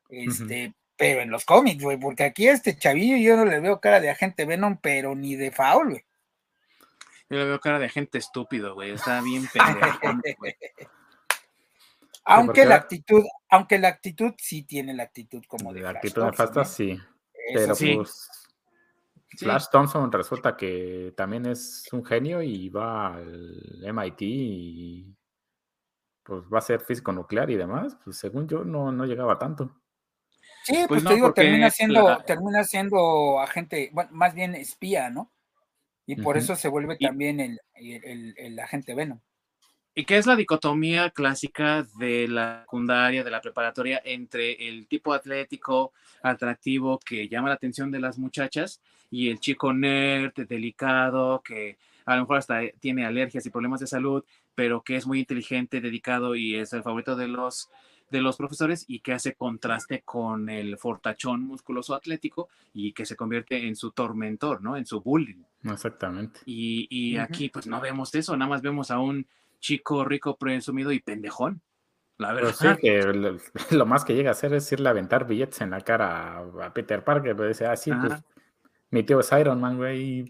Este, 0.09 0.73
pero 0.97 1.21
en 1.21 1.31
los 1.31 1.45
cómics, 1.45 1.83
güey, 1.83 1.97
porque 1.97 2.23
aquí 2.23 2.47
a 2.47 2.53
este 2.53 2.77
chavillo 2.77 3.17
yo 3.17 3.37
no 3.37 3.45
le 3.45 3.59
veo 3.59 3.79
cara 3.79 3.99
de 3.99 4.09
agente 4.09 4.45
Venom, 4.45 4.77
pero 4.81 5.15
ni 5.15 5.35
de 5.35 5.51
foul, 5.51 5.89
güey. 5.91 6.05
Yo 7.29 7.39
le 7.39 7.45
veo 7.45 7.59
cara 7.59 7.79
de 7.79 7.89
gente 7.89 8.17
estúpido, 8.17 8.75
güey. 8.75 8.91
Está 8.91 9.21
bien 9.21 9.47
pendejón, 9.53 10.21
güey. 10.37 10.55
Aunque 12.25 12.65
la 12.65 12.75
actitud, 12.75 13.23
aunque 13.49 13.77
la 13.79 13.89
actitud 13.89 14.33
sí 14.37 14.63
tiene 14.63 14.93
la 14.93 15.03
actitud 15.03 15.43
como 15.47 15.73
de 15.73 15.81
La 15.81 15.89
Flash 15.91 15.97
actitud 15.97 16.21
Thompson, 16.21 16.45
nefasta, 16.45 16.65
sí. 16.65 16.91
Eso 16.91 17.01
Pero 17.53 17.75
sí. 17.75 17.95
pues 17.95 18.29
Sí. 19.35 19.45
Flash 19.45 19.65
Thompson 19.71 20.11
resulta 20.11 20.55
que 20.55 21.11
también 21.17 21.47
es 21.47 21.87
un 21.91 22.05
genio 22.05 22.43
y 22.43 22.69
va 22.69 23.15
al 23.15 23.81
MIT 23.83 24.21
y 24.21 25.15
pues 26.21 26.43
va 26.53 26.59
a 26.59 26.61
ser 26.61 26.81
físico 26.81 27.11
nuclear 27.11 27.49
y 27.49 27.55
demás. 27.55 27.97
Pues 28.03 28.17
según 28.17 28.47
yo 28.47 28.63
no, 28.63 28.91
no 28.91 29.05
llegaba 29.05 29.39
tanto. 29.39 29.81
Sí, 30.63 30.73
pues, 30.87 30.87
Pues 30.87 31.03
no, 31.03 31.09
te 31.09 31.15
digo, 31.15 31.33
termina 31.33 31.69
siendo, 31.71 32.07
la- 32.09 32.23
termina 32.23 32.63
siendo 32.63 33.39
agente, 33.39 33.89
bueno, 33.91 34.11
más 34.13 34.35
bien 34.35 34.53
espía, 34.53 35.09
¿no? 35.09 35.31
Y 36.05 36.21
por 36.21 36.37
eso 36.37 36.55
se 36.55 36.67
vuelve 36.67 36.95
Y- 36.99 37.05
también 37.07 37.39
el, 37.39 37.59
el, 37.73 38.03
el- 38.05 38.35
el 38.37 38.59
agente 38.59 38.93
Venom. 38.93 39.19
Y 39.95 40.05
que 40.05 40.17
es 40.17 40.25
la 40.25 40.35
dicotomía 40.35 41.11
clásica 41.11 41.85
de 41.99 42.27
la 42.27 42.61
secundaria, 42.61 43.23
de 43.23 43.29
la 43.29 43.41
preparatoria, 43.41 44.01
entre 44.03 44.67
el 44.67 44.87
tipo 44.87 45.13
atlético, 45.13 45.93
atractivo, 46.23 46.99
que 46.99 47.27
llama 47.27 47.49
la 47.49 47.55
atención 47.55 47.91
de 47.91 47.99
las 47.99 48.17
muchachas, 48.17 48.81
y 49.11 49.29
el 49.29 49.39
chico 49.39 49.71
nerd, 49.71 50.33
delicado, 50.47 51.41
que 51.45 51.77
a 52.05 52.15
lo 52.15 52.21
mejor 52.21 52.37
hasta 52.37 52.61
tiene 52.79 53.05
alergias 53.05 53.45
y 53.45 53.51
problemas 53.51 53.79
de 53.79 53.87
salud, 53.87 54.23
pero 54.55 54.81
que 54.81 54.95
es 54.95 55.05
muy 55.05 55.19
inteligente, 55.19 55.81
dedicado 55.81 56.35
y 56.35 56.55
es 56.55 56.73
el 56.73 56.81
favorito 56.81 57.15
de 57.15 57.27
los, 57.27 57.69
de 58.09 58.21
los 58.21 58.37
profesores 58.37 58.85
y 58.87 58.99
que 58.99 59.13
hace 59.13 59.33
contraste 59.35 60.01
con 60.01 60.49
el 60.49 60.77
fortachón 60.77 61.41
musculoso 61.41 61.93
atlético 61.93 62.49
y 62.73 62.93
que 62.93 63.05
se 63.05 63.15
convierte 63.15 63.67
en 63.67 63.75
su 63.75 63.91
tormentor, 63.91 64.61
¿no? 64.61 64.75
En 64.77 64.85
su 64.85 65.01
bullying. 65.01 65.43
Exactamente. 65.63 66.39
Y, 66.45 66.87
y 66.89 67.17
aquí 67.17 67.49
pues 67.49 67.67
no 67.67 67.79
vemos 67.79 68.13
eso, 68.15 68.35
nada 68.35 68.49
más 68.49 68.61
vemos 68.61 68.91
a 68.91 68.99
un 68.99 69.27
chico 69.63 70.03
rico, 70.03 70.35
presumido 70.37 70.91
y 70.91 70.99
pendejón. 70.99 71.61
La 72.17 72.33
Pero 72.33 72.47
verdad. 72.47 72.75
sí, 72.75 72.81
que 72.81 73.01
lo, 73.13 73.37
lo 73.71 73.85
más 73.85 74.03
que 74.05 74.13
llega 74.13 74.29
a 74.29 74.33
hacer 74.33 74.53
es 74.53 74.71
irle 74.71 74.89
a 74.89 74.91
aventar 74.91 75.25
billetes 75.25 75.61
en 75.61 75.71
la 75.71 75.81
cara 75.81 76.37
a, 76.37 76.65
a 76.65 76.73
Peter 76.73 77.03
Parker. 77.03 77.35
Pero 77.35 77.47
dice, 77.47 77.65
ah, 77.65 77.75
sí, 77.75 77.91
pues 77.93 78.23
mi 78.91 79.03
tío 79.03 79.19
es 79.21 79.31
Iron 79.31 79.59
Man, 79.61 79.77
güey. 79.77 80.25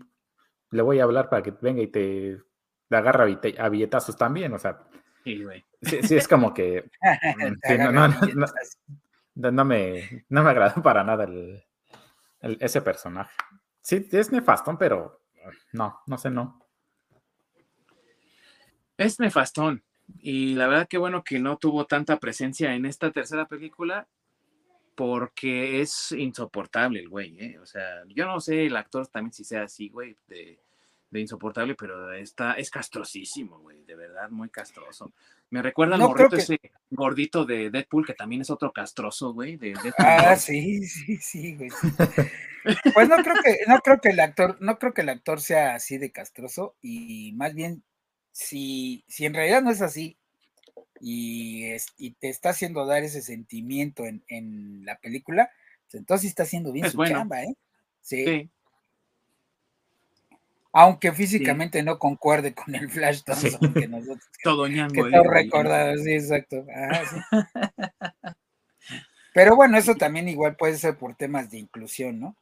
Le 0.70 0.82
voy 0.82 1.00
a 1.00 1.04
hablar 1.04 1.30
para 1.30 1.44
que 1.44 1.52
venga 1.62 1.82
y 1.82 1.88
te, 1.88 2.40
te 2.88 2.96
agarra 2.96 3.26
a 3.26 3.70
billetazos 3.70 4.16
también. 4.16 4.54
O 4.54 4.60
sea, 4.60 4.80
Sí, 5.24 5.44
güey. 5.44 5.66
sí, 5.82 6.04
sí 6.04 6.16
es 6.16 6.28
como 6.28 6.54
que 6.54 6.90
Mm, 7.38 7.56
sí, 7.64 7.78
no, 7.78 9.66
me, 9.66 10.26
no 10.30 10.44
me 10.44 10.50
agradó 10.50 10.82
para 10.84 11.04
nada 11.04 11.24
el, 11.24 11.64
el- 12.42 12.58
ese 12.62 12.82
personaje. 12.82 13.36
Sí, 13.82 14.08
es 14.12 14.32
nefastón, 14.32 14.78
pero 14.78 15.22
no, 15.74 16.02
no 16.06 16.18
sé, 16.18 16.30
no. 16.30 16.63
Es 18.98 19.20
nefastón, 19.20 19.84
Y 20.20 20.56
la 20.56 20.68
verdad 20.68 20.88
que 20.88 20.98
bueno 20.98 21.24
que 21.24 21.40
no 21.40 21.58
tuvo 21.58 21.86
tanta 21.86 22.20
presencia 22.20 22.76
en 22.76 22.86
esta 22.86 23.12
tercera 23.12 23.48
película 23.48 24.08
porque 24.96 25.82
es 25.82 26.12
insoportable 26.12 27.00
el 27.00 27.10
güey, 27.10 27.38
¿eh? 27.40 27.60
O 27.60 27.66
sea, 27.66 28.04
yo 28.08 28.26
no 28.26 28.40
sé 28.40 28.66
el 28.66 28.76
actor 28.76 29.08
también 29.08 29.34
si 29.34 29.44
sea 29.44 29.64
así, 29.64 29.90
güey, 29.90 30.16
de, 30.28 30.60
insoportable, 31.16 31.76
pero 31.76 32.12
está, 32.14 32.54
es 32.54 32.72
castrosísimo, 32.72 33.60
güey, 33.60 33.84
de 33.84 33.96
verdad, 33.96 34.30
muy 34.30 34.50
castroso. 34.50 35.14
Me 35.52 35.62
recuerda 35.62 35.96
al 35.96 36.02
morrito 36.02 36.36
ese 36.36 36.60
gordito 36.90 37.46
de 37.46 37.70
Deadpool, 37.70 38.06
que 38.06 38.14
también 38.14 38.42
es 38.42 38.50
otro 38.50 38.72
castroso, 38.72 39.32
güey, 39.32 39.58
de 39.58 39.76
Ah, 40.00 40.36
sí, 40.36 40.84
sí, 40.88 41.18
sí, 41.18 41.56
güey. 41.56 41.70
pues 42.94 43.10
no 43.10 43.18
creo 43.18 43.36
que, 43.44 43.58
no 43.68 43.78
creo 43.80 44.02
que 44.02 44.10
el 44.10 44.20
actor, 44.20 44.58
no 44.60 44.80
creo 44.80 44.94
que 44.94 45.02
el 45.02 45.10
actor 45.10 45.40
sea 45.40 45.76
así 45.76 46.00
de 46.00 46.12
castroso, 46.12 46.76
y 46.82 47.32
más 47.34 47.54
bien, 47.54 47.84
si, 48.34 49.06
si 49.08 49.26
en 49.26 49.34
realidad 49.34 49.62
no 49.62 49.72
es 49.72 49.82
así, 49.82 50.18
y, 51.00 51.66
y 51.98 52.12
te 52.12 52.30
está 52.30 52.50
haciendo 52.50 52.86
dar 52.86 53.04
ese 53.04 53.22
sentimiento 53.22 54.06
en, 54.06 54.24
en 54.28 54.84
la 54.86 54.98
película, 54.98 55.50
pues 55.86 55.96
entonces 55.96 56.30
está 56.30 56.44
haciendo 56.44 56.72
bien 56.72 56.90
su 56.90 57.04
chamba, 57.06 57.44
¿eh? 57.44 57.56
Sí. 58.02 58.50
Aunque 60.72 61.12
físicamente 61.12 61.84
no 61.84 62.00
concuerde 62.00 62.56
con 62.56 62.74
el 62.74 62.90
Flash 62.90 63.22
Thompson 63.26 63.74
que 63.74 63.88
nosotros 63.88 64.28
Todo 64.44 64.68
ñango, 64.68 64.94
que 64.94 65.12
todo 65.12 65.30
recordado, 65.30 65.96
sí, 65.98 66.14
exacto. 66.14 66.66
Pero 69.34 69.56
bueno, 69.56 69.78
eso 69.78 69.96
también 69.96 70.28
igual 70.30 70.56
puede 70.56 70.78
ser 70.78 70.98
por 70.98 71.16
temas 71.16 71.52
de 71.52 71.60
inclusión, 71.60 72.20
¿no? 72.20 72.36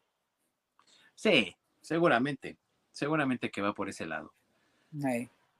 Sí, 1.15 1.55
seguramente. 1.81 2.57
Seguramente 2.91 3.49
que 3.49 3.61
va 3.61 3.73
por 3.73 3.89
ese 3.89 4.05
lado. 4.05 4.33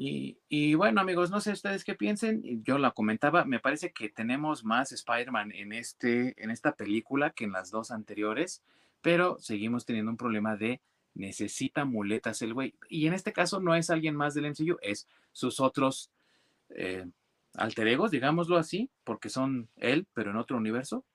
Y, 0.03 0.73
bueno, 0.73 0.99
amigos, 0.99 1.29
no 1.29 1.41
sé 1.41 1.51
ustedes 1.51 1.83
qué 1.83 1.93
piensen. 1.93 2.63
Yo 2.63 2.79
la 2.79 2.89
comentaba, 2.89 3.45
me 3.45 3.59
parece 3.59 3.91
que 3.91 4.09
tenemos 4.09 4.63
más 4.63 4.91
Spider-Man 4.91 5.51
en, 5.51 5.73
este, 5.73 6.33
en 6.43 6.49
esta 6.49 6.71
película 6.71 7.29
que 7.29 7.43
en 7.43 7.51
las 7.51 7.69
dos 7.69 7.91
anteriores, 7.91 8.63
pero 9.03 9.37
seguimos 9.39 9.85
teniendo 9.85 10.09
un 10.09 10.17
problema 10.17 10.57
de 10.57 10.81
necesita 11.13 11.85
muletas 11.85 12.41
el 12.41 12.55
güey. 12.55 12.73
Y 12.89 13.05
en 13.05 13.13
este 13.13 13.31
caso 13.31 13.59
no 13.59 13.75
es 13.75 13.91
alguien 13.91 14.15
más 14.15 14.33
del 14.33 14.47
MCU, 14.47 14.79
es 14.81 15.07
sus 15.33 15.59
otros 15.59 16.09
eh, 16.69 17.05
alter 17.53 17.87
egos, 17.87 18.09
digámoslo 18.09 18.57
así, 18.57 18.89
porque 19.03 19.29
son 19.29 19.69
él, 19.77 20.07
pero 20.15 20.31
en 20.31 20.37
otro 20.37 20.57
universo. 20.57 21.05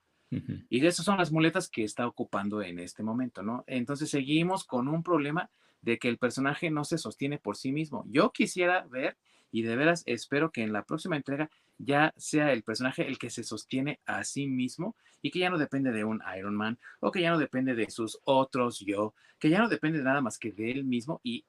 Y 0.69 0.85
esas 0.85 1.05
son 1.05 1.17
las 1.17 1.31
muletas 1.31 1.69
que 1.69 1.83
está 1.83 2.07
ocupando 2.07 2.61
en 2.61 2.79
este 2.79 3.01
momento, 3.03 3.43
¿no? 3.43 3.63
Entonces 3.65 4.09
seguimos 4.09 4.65
con 4.65 4.87
un 4.87 5.01
problema 5.01 5.49
de 5.81 5.99
que 5.99 6.09
el 6.09 6.17
personaje 6.17 6.69
no 6.69 6.83
se 6.83 6.97
sostiene 6.97 7.37
por 7.37 7.57
sí 7.57 7.71
mismo. 7.71 8.03
Yo 8.07 8.31
quisiera 8.31 8.85
ver 8.89 9.17
y 9.51 9.61
de 9.61 9.75
veras 9.75 10.03
espero 10.05 10.51
que 10.51 10.61
en 10.61 10.73
la 10.73 10.83
próxima 10.83 11.15
entrega 11.15 11.49
ya 11.77 12.13
sea 12.17 12.51
el 12.51 12.63
personaje 12.63 13.07
el 13.07 13.17
que 13.17 13.29
se 13.29 13.43
sostiene 13.43 13.99
a 14.05 14.23
sí 14.23 14.47
mismo 14.47 14.95
y 15.21 15.31
que 15.31 15.39
ya 15.39 15.49
no 15.49 15.57
depende 15.57 15.91
de 15.91 16.03
un 16.03 16.21
Iron 16.37 16.55
Man 16.55 16.79
o 16.99 17.11
que 17.11 17.21
ya 17.21 17.31
no 17.31 17.37
depende 17.37 17.75
de 17.75 17.89
sus 17.89 18.19
otros 18.23 18.79
yo, 18.79 19.13
que 19.39 19.49
ya 19.49 19.59
no 19.59 19.69
depende 19.69 19.99
de 19.99 20.03
nada 20.03 20.21
más 20.21 20.37
que 20.37 20.51
de 20.51 20.71
él 20.71 20.83
mismo 20.83 21.21
y 21.23 21.45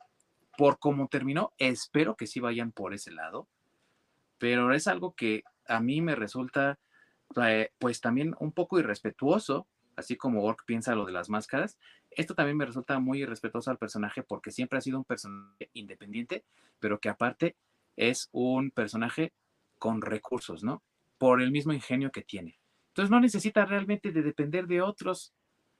por 0.56 0.78
cómo 0.78 1.08
terminó, 1.08 1.52
espero 1.58 2.16
que 2.16 2.26
sí 2.26 2.40
vayan 2.40 2.72
por 2.72 2.92
ese 2.92 3.12
lado, 3.12 3.46
pero 4.38 4.72
es 4.72 4.88
algo 4.88 5.14
que 5.14 5.44
a 5.66 5.80
mí 5.80 6.00
me 6.00 6.16
resulta 6.16 6.78
eh, 7.42 7.70
pues 7.78 8.00
también 8.00 8.34
un 8.40 8.52
poco 8.52 8.78
irrespetuoso 8.78 9.66
así 9.98 10.16
como 10.16 10.44
Ork 10.44 10.64
piensa 10.64 10.94
lo 10.94 11.04
de 11.04 11.12
las 11.12 11.28
máscaras, 11.28 11.76
esto 12.18 12.34
también 12.34 12.56
me 12.56 12.66
resulta 12.66 12.98
muy 12.98 13.22
irrespetuoso 13.22 13.70
al 13.70 13.78
personaje 13.78 14.24
porque 14.24 14.50
siempre 14.50 14.78
ha 14.78 14.82
sido 14.82 14.98
un 14.98 15.04
personaje 15.04 15.70
independiente, 15.72 16.44
pero 16.80 16.98
que 16.98 17.08
aparte 17.08 17.54
es 17.96 18.28
un 18.32 18.72
personaje 18.72 19.32
con 19.78 20.02
recursos, 20.02 20.64
¿no? 20.64 20.82
Por 21.16 21.40
el 21.40 21.52
mismo 21.52 21.72
ingenio 21.72 22.10
que 22.10 22.22
tiene. 22.22 22.58
Entonces 22.88 23.10
no 23.12 23.20
necesita 23.20 23.64
realmente 23.64 24.10
de 24.10 24.22
depender 24.22 24.66
de 24.66 24.82
otros. 24.82 25.32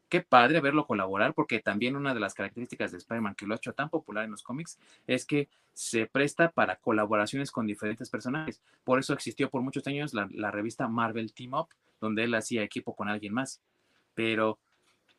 Qué 0.09 0.21
padre 0.23 0.61
verlo 0.61 0.87
colaborar, 0.87 1.35
porque 1.35 1.59
también 1.59 1.97
una 1.97 2.15
de 2.15 2.21
las 2.21 2.35
características 2.35 2.93
de 2.93 2.99
Spider-Man 2.99 3.35
que 3.35 3.45
lo 3.45 3.55
ha 3.55 3.57
hecho 3.57 3.73
tan 3.73 3.91
popular 3.91 4.25
en 4.25 4.31
los 4.31 4.45
cómics 4.45 4.79
es 5.09 5.27
que 5.27 5.49
se 5.75 6.07
presta 6.07 6.53
para 6.53 6.77
colaboraciones 6.77 7.51
con 7.51 7.67
diferentes 7.67 8.11
personajes. 8.11 8.63
Por 8.85 9.01
eso 9.01 9.13
existió 9.13 9.51
por 9.51 9.63
muchos 9.63 9.85
años 9.89 10.15
la, 10.15 10.29
la 10.31 10.53
revista 10.53 10.87
Marvel 10.87 11.35
Team 11.35 11.55
Up, 11.55 11.69
donde 12.01 12.23
él 12.23 12.35
hacía 12.35 12.63
equipo 12.63 12.95
con 12.95 13.09
alguien 13.09 13.35
más 13.35 13.61
pero 14.19 14.59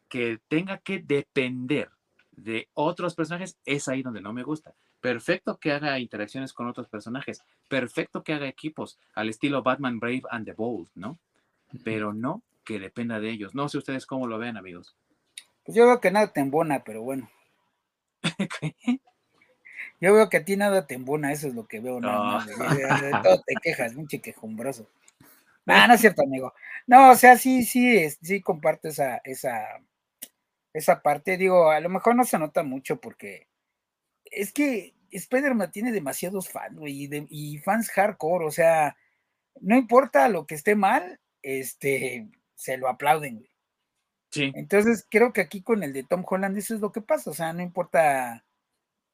que 0.09 0.39
tenga 0.47 0.79
que 0.79 0.99
depender 0.99 1.89
de 2.31 2.69
otros 2.73 3.15
personajes 3.15 3.57
es 3.65 3.87
ahí 3.87 4.01
donde 4.01 4.21
no 4.21 4.33
me 4.33 4.43
gusta. 4.43 4.73
Perfecto 5.01 5.57
que 5.57 5.71
haga 5.71 5.99
interacciones 5.99 6.51
con 6.51 6.67
otros 6.67 6.89
personajes, 6.89 7.43
perfecto 7.69 8.23
que 8.23 8.33
haga 8.33 8.47
equipos 8.47 8.99
al 9.13 9.29
estilo 9.29 9.63
Batman 9.63 9.99
Brave 9.99 10.23
and 10.29 10.45
the 10.45 10.53
Bold, 10.53 10.89
¿no? 10.95 11.17
Pero 11.83 12.13
no 12.13 12.41
que 12.65 12.79
dependa 12.79 13.19
de 13.19 13.29
ellos. 13.29 13.55
No 13.55 13.69
sé 13.69 13.77
ustedes 13.77 14.05
cómo 14.05 14.27
lo 14.27 14.37
ven, 14.37 14.57
amigos. 14.57 14.95
Pues 15.63 15.77
yo 15.77 15.85
veo 15.85 16.01
que 16.01 16.11
nada 16.11 16.33
te 16.33 16.41
embona, 16.41 16.83
pero 16.83 17.01
bueno. 17.01 17.29
Yo 20.01 20.13
veo 20.13 20.29
que 20.29 20.37
a 20.37 20.45
ti 20.45 20.55
nada 20.55 20.87
te 20.87 20.95
embona, 20.95 21.33
eso 21.33 21.47
es 21.47 21.55
lo 21.55 21.67
que 21.67 21.81
veo. 21.81 21.99
No, 21.99 22.39
De, 22.45 23.11
todo 23.21 23.41
te 23.45 23.55
quejas, 23.61 23.95
un 23.95 24.07
chiquejumbroso. 24.07 24.87
No, 25.65 25.87
no 25.87 25.93
es 25.93 25.99
cierto, 25.99 26.23
amigo. 26.23 26.53
No, 26.87 27.11
o 27.11 27.15
sea, 27.15 27.37
sí, 27.37 27.63
sí, 27.63 28.09
sí 28.09 28.41
comparto 28.41 28.87
esa, 28.87 29.17
esa, 29.25 29.81
esa 30.73 31.01
parte. 31.01 31.37
Digo, 31.37 31.69
a 31.69 31.79
lo 31.79 31.89
mejor 31.89 32.15
no 32.15 32.23
se 32.23 32.39
nota 32.39 32.63
mucho 32.63 32.99
porque 32.99 33.47
es 34.25 34.51
que 34.51 34.95
Spider-Man 35.11 35.71
tiene 35.71 35.91
demasiados 35.91 36.49
fans, 36.49 36.77
güey, 36.77 37.05
y, 37.05 37.27
y, 37.29 37.57
fans 37.59 37.89
hardcore, 37.89 38.45
o 38.45 38.51
sea, 38.51 38.95
no 39.59 39.75
importa 39.75 40.29
lo 40.29 40.45
que 40.45 40.55
esté 40.55 40.75
mal, 40.75 41.19
este, 41.41 42.27
se 42.55 42.77
lo 42.77 42.87
aplauden, 42.87 43.37
güey. 43.37 43.49
Sí. 44.31 44.51
Entonces, 44.53 45.07
creo 45.09 45.33
que 45.33 45.41
aquí 45.41 45.63
con 45.63 45.81
el 45.81 45.91
de 45.91 46.03
Tom 46.03 46.23
Holland 46.27 46.55
eso 46.57 46.75
es 46.75 46.81
lo 46.81 46.91
que 46.91 47.01
pasa, 47.01 47.31
o 47.31 47.33
sea, 47.33 47.51
no 47.53 47.63
importa, 47.63 48.45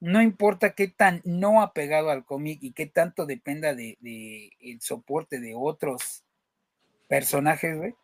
no 0.01 0.21
importa 0.21 0.75
qué 0.75 0.89
tan 0.89 1.21
no 1.23 1.61
apegado 1.61 2.09
al 2.09 2.25
cómic 2.25 2.59
y 2.61 2.73
qué 2.73 2.85
tanto 2.85 3.25
dependa 3.25 3.73
de, 3.73 3.97
de 4.01 4.51
el 4.59 4.81
soporte 4.81 5.39
de 5.39 5.53
otros 5.55 6.25
personajes, 7.07 7.77
güey, 7.77 7.95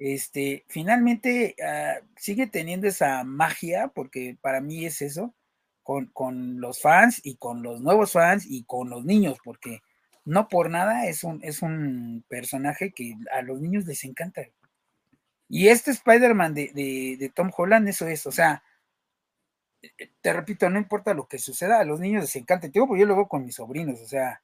este, 0.00 0.64
finalmente 0.66 1.54
ah, 1.62 2.00
sigue 2.16 2.46
teniendo 2.46 2.88
esa 2.88 3.22
magia, 3.22 3.88
porque 3.88 4.36
para 4.40 4.60
mí 4.62 4.86
es 4.86 5.02
eso, 5.02 5.34
con, 5.82 6.06
con, 6.06 6.60
los 6.60 6.80
fans 6.80 7.20
y 7.22 7.36
con 7.36 7.62
los 7.62 7.80
nuevos 7.82 8.12
fans 8.12 8.46
y 8.48 8.64
con 8.64 8.88
los 8.88 9.04
niños, 9.04 9.38
porque 9.44 9.82
no 10.24 10.48
por 10.48 10.70
nada 10.70 11.06
es 11.06 11.22
un, 11.22 11.44
es 11.44 11.60
un 11.60 12.24
personaje 12.28 12.92
que 12.92 13.14
a 13.32 13.42
los 13.42 13.60
niños 13.60 13.84
les 13.84 14.02
encanta. 14.04 14.42
Y 15.48 15.68
este 15.68 15.90
Spider-Man 15.90 16.54
de, 16.54 17.16
de, 17.18 17.32
Tom 17.34 17.50
Holland, 17.54 17.88
eso 17.88 18.06
es, 18.06 18.26
o 18.26 18.32
sea, 18.32 18.62
te 20.22 20.32
repito, 20.32 20.70
no 20.70 20.78
importa 20.78 21.12
lo 21.12 21.26
que 21.28 21.38
suceda, 21.38 21.78
a 21.78 21.84
los 21.84 22.00
niños 22.00 22.22
les 22.22 22.36
encanta. 22.36 22.68
Yo, 22.68 22.86
yo 22.96 23.04
lo 23.04 23.16
veo 23.16 23.28
con 23.28 23.44
mis 23.44 23.56
sobrinos, 23.56 24.00
o 24.00 24.06
sea, 24.06 24.40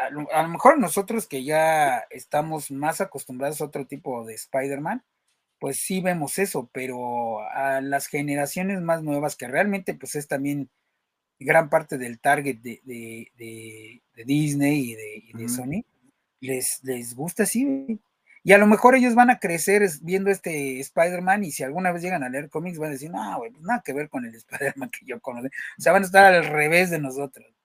a 0.00 0.42
lo, 0.42 0.48
mejor 0.48 0.78
nosotros 0.78 1.26
que 1.26 1.44
ya 1.44 1.98
estamos 2.10 2.70
más 2.70 3.00
acostumbrados 3.00 3.60
a 3.60 3.64
otro 3.64 3.86
tipo 3.86 4.24
de 4.24 4.34
Spider-Man, 4.34 5.02
pues 5.58 5.78
sí 5.78 6.00
vemos 6.00 6.38
eso, 6.38 6.68
pero 6.72 7.40
a 7.40 7.80
las 7.80 8.06
generaciones 8.06 8.80
más 8.80 9.02
nuevas, 9.02 9.36
que 9.36 9.48
realmente 9.48 9.94
pues 9.94 10.14
es 10.14 10.28
también 10.28 10.68
gran 11.38 11.68
parte 11.70 11.98
del 11.98 12.18
target 12.18 12.58
de, 12.58 12.80
de, 12.84 14.24
Disney 14.24 14.96
y 15.32 15.34
de, 15.34 15.48
Sony, 15.48 15.84
les, 16.40 16.82
les 16.82 17.14
gusta 17.14 17.44
así. 17.44 18.00
Y 18.46 18.52
a 18.52 18.58
lo 18.58 18.66
mejor 18.68 18.94
ellos 18.94 19.16
van 19.16 19.30
a 19.30 19.40
crecer 19.40 19.82
viendo 20.02 20.30
este 20.30 20.78
Spider-Man 20.78 21.42
y 21.44 21.50
si 21.50 21.64
alguna 21.64 21.90
vez 21.90 22.02
llegan 22.02 22.22
a 22.22 22.28
leer 22.28 22.48
cómics 22.48 22.78
van 22.78 22.90
a 22.90 22.92
decir, 22.92 23.10
no, 23.10 23.38
güey, 23.38 23.50
pues 23.50 23.64
nada 23.64 23.82
que 23.84 23.92
ver 23.92 24.08
con 24.08 24.24
el 24.24 24.34
Spider-Man 24.34 24.90
que 24.90 25.04
yo 25.04 25.20
conozco. 25.20 25.48
O 25.78 25.82
sea, 25.82 25.92
van 25.92 26.04
a 26.04 26.06
estar 26.06 26.32
al 26.32 26.44
revés 26.44 26.90
de 26.90 27.00
nosotros. 27.00 27.55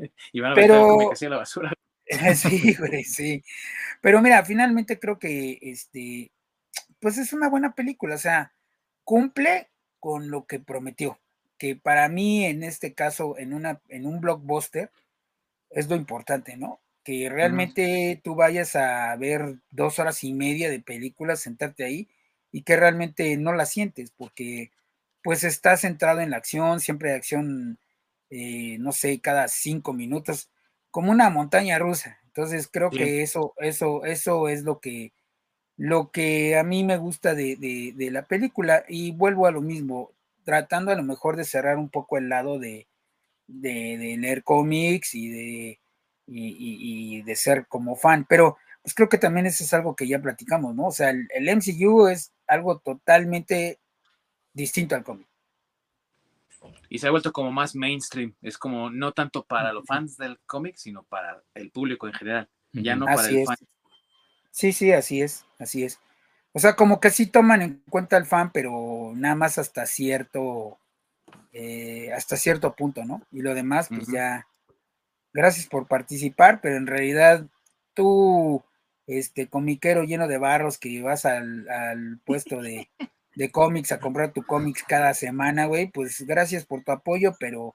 Y 0.32 0.40
van 0.40 0.52
a 0.52 0.54
pero, 0.54 1.12
la 1.20 1.36
basura. 1.36 1.72
sí, 2.34 2.74
güey, 2.74 3.04
sí. 3.04 3.42
Pero 4.00 4.20
mira, 4.20 4.44
finalmente 4.44 4.98
creo 4.98 5.18
que 5.18 5.58
este, 5.62 6.32
pues 7.00 7.18
es 7.18 7.32
una 7.32 7.48
buena 7.48 7.74
película, 7.74 8.14
o 8.16 8.18
sea, 8.18 8.52
cumple 9.04 9.68
con 9.98 10.30
lo 10.30 10.46
que 10.46 10.60
prometió, 10.60 11.20
que 11.58 11.76
para 11.76 12.08
mí 12.08 12.44
en 12.44 12.62
este 12.62 12.94
caso, 12.94 13.38
en, 13.38 13.52
una, 13.52 13.80
en 13.88 14.06
un 14.06 14.20
blockbuster, 14.20 14.90
es 15.70 15.88
lo 15.88 15.96
importante, 15.96 16.56
¿no? 16.56 16.80
Que 17.04 17.28
realmente 17.28 18.20
tú 18.22 18.34
vayas 18.34 18.76
a 18.76 19.14
ver 19.16 19.56
dos 19.70 19.98
horas 19.98 20.22
y 20.24 20.32
media 20.34 20.68
de 20.68 20.80
película, 20.80 21.36
sentarte 21.36 21.84
ahí 21.84 22.08
y 22.52 22.62
que 22.62 22.76
realmente 22.76 23.36
no 23.36 23.52
la 23.52 23.66
sientes, 23.66 24.10
porque 24.10 24.72
pues 25.22 25.44
está 25.44 25.76
centrado 25.76 26.20
en 26.20 26.30
la 26.30 26.38
acción, 26.38 26.80
siempre 26.80 27.10
hay 27.10 27.16
acción 27.16 27.78
eh, 28.30 28.78
no 28.78 28.92
sé, 28.92 29.20
cada 29.20 29.48
cinco 29.48 29.92
minutos, 29.92 30.50
como 30.90 31.10
una 31.12 31.30
montaña 31.30 31.78
rusa. 31.78 32.18
Entonces 32.26 32.68
creo 32.72 32.90
que 32.90 33.22
eso, 33.22 33.54
eso, 33.58 34.04
eso 34.04 34.48
es 34.48 34.62
lo 34.62 34.80
que, 34.80 35.12
lo 35.76 36.10
que 36.10 36.56
a 36.56 36.64
mí 36.64 36.84
me 36.84 36.96
gusta 36.96 37.34
de, 37.34 37.56
de, 37.56 38.10
la 38.10 38.26
película. 38.26 38.84
Y 38.88 39.12
vuelvo 39.12 39.46
a 39.46 39.52
lo 39.52 39.60
mismo, 39.62 40.12
tratando 40.44 40.92
a 40.92 40.96
lo 40.96 41.02
mejor 41.02 41.36
de 41.36 41.44
cerrar 41.44 41.78
un 41.78 41.90
poco 41.90 42.18
el 42.18 42.28
lado 42.28 42.58
de, 42.58 42.88
de 43.46 44.16
leer 44.18 44.44
cómics 44.44 45.14
y 45.14 45.28
de, 45.28 45.80
y, 46.30 47.22
de 47.22 47.36
ser 47.36 47.66
como 47.66 47.96
fan, 47.96 48.26
pero 48.28 48.56
pues 48.82 48.94
creo 48.94 49.08
que 49.08 49.18
también 49.18 49.46
eso 49.46 49.64
es 49.64 49.72
algo 49.74 49.94
que 49.94 50.08
ya 50.08 50.20
platicamos, 50.20 50.74
¿no? 50.74 50.86
O 50.86 50.92
sea, 50.92 51.10
el, 51.10 51.28
MCU 51.48 52.08
es 52.08 52.32
algo 52.46 52.78
totalmente 52.78 53.78
distinto 54.52 54.94
al 54.94 55.04
cómic. 55.04 55.28
Y 56.88 56.98
se 56.98 57.06
ha 57.06 57.10
vuelto 57.10 57.32
como 57.32 57.52
más 57.52 57.74
mainstream, 57.74 58.34
es 58.42 58.58
como 58.58 58.90
no 58.90 59.12
tanto 59.12 59.44
para 59.44 59.72
los 59.72 59.86
fans 59.86 60.16
del 60.16 60.38
cómic, 60.46 60.76
sino 60.76 61.04
para 61.04 61.42
el 61.54 61.70
público 61.70 62.06
en 62.06 62.12
general, 62.12 62.48
ya 62.72 62.96
no 62.96 63.06
para 63.06 63.28
el 63.28 63.46
fan. 63.46 63.56
Sí, 64.50 64.72
sí, 64.72 64.92
así 64.92 65.22
es, 65.22 65.46
así 65.58 65.84
es. 65.84 66.00
O 66.52 66.58
sea, 66.58 66.74
como 66.74 67.00
que 67.00 67.10
sí 67.10 67.26
toman 67.26 67.62
en 67.62 67.82
cuenta 67.88 68.16
al 68.16 68.26
fan, 68.26 68.50
pero 68.52 69.12
nada 69.14 69.36
más 69.36 69.58
hasta 69.58 69.86
cierto, 69.86 70.78
eh, 71.52 72.12
hasta 72.12 72.36
cierto 72.36 72.74
punto, 72.74 73.04
¿no? 73.04 73.22
Y 73.30 73.42
lo 73.42 73.54
demás, 73.54 73.88
pues 73.88 74.08
ya, 74.08 74.48
gracias 75.32 75.66
por 75.66 75.86
participar, 75.86 76.60
pero 76.60 76.76
en 76.76 76.88
realidad 76.88 77.46
tú, 77.94 78.64
este 79.06 79.48
comiquero 79.48 80.02
lleno 80.02 80.26
de 80.26 80.38
barros 80.38 80.78
que 80.78 81.02
vas 81.02 81.24
al, 81.24 82.20
puesto 82.24 82.60
de, 82.60 82.90
de 83.40 83.50
cómics 83.50 83.90
a 83.90 84.00
comprar 84.00 84.34
tu 84.34 84.42
cómics 84.42 84.84
cada 84.86 85.14
semana, 85.14 85.64
güey, 85.64 85.90
pues 85.90 86.26
gracias 86.26 86.66
por 86.66 86.84
tu 86.84 86.92
apoyo, 86.92 87.36
pero 87.40 87.74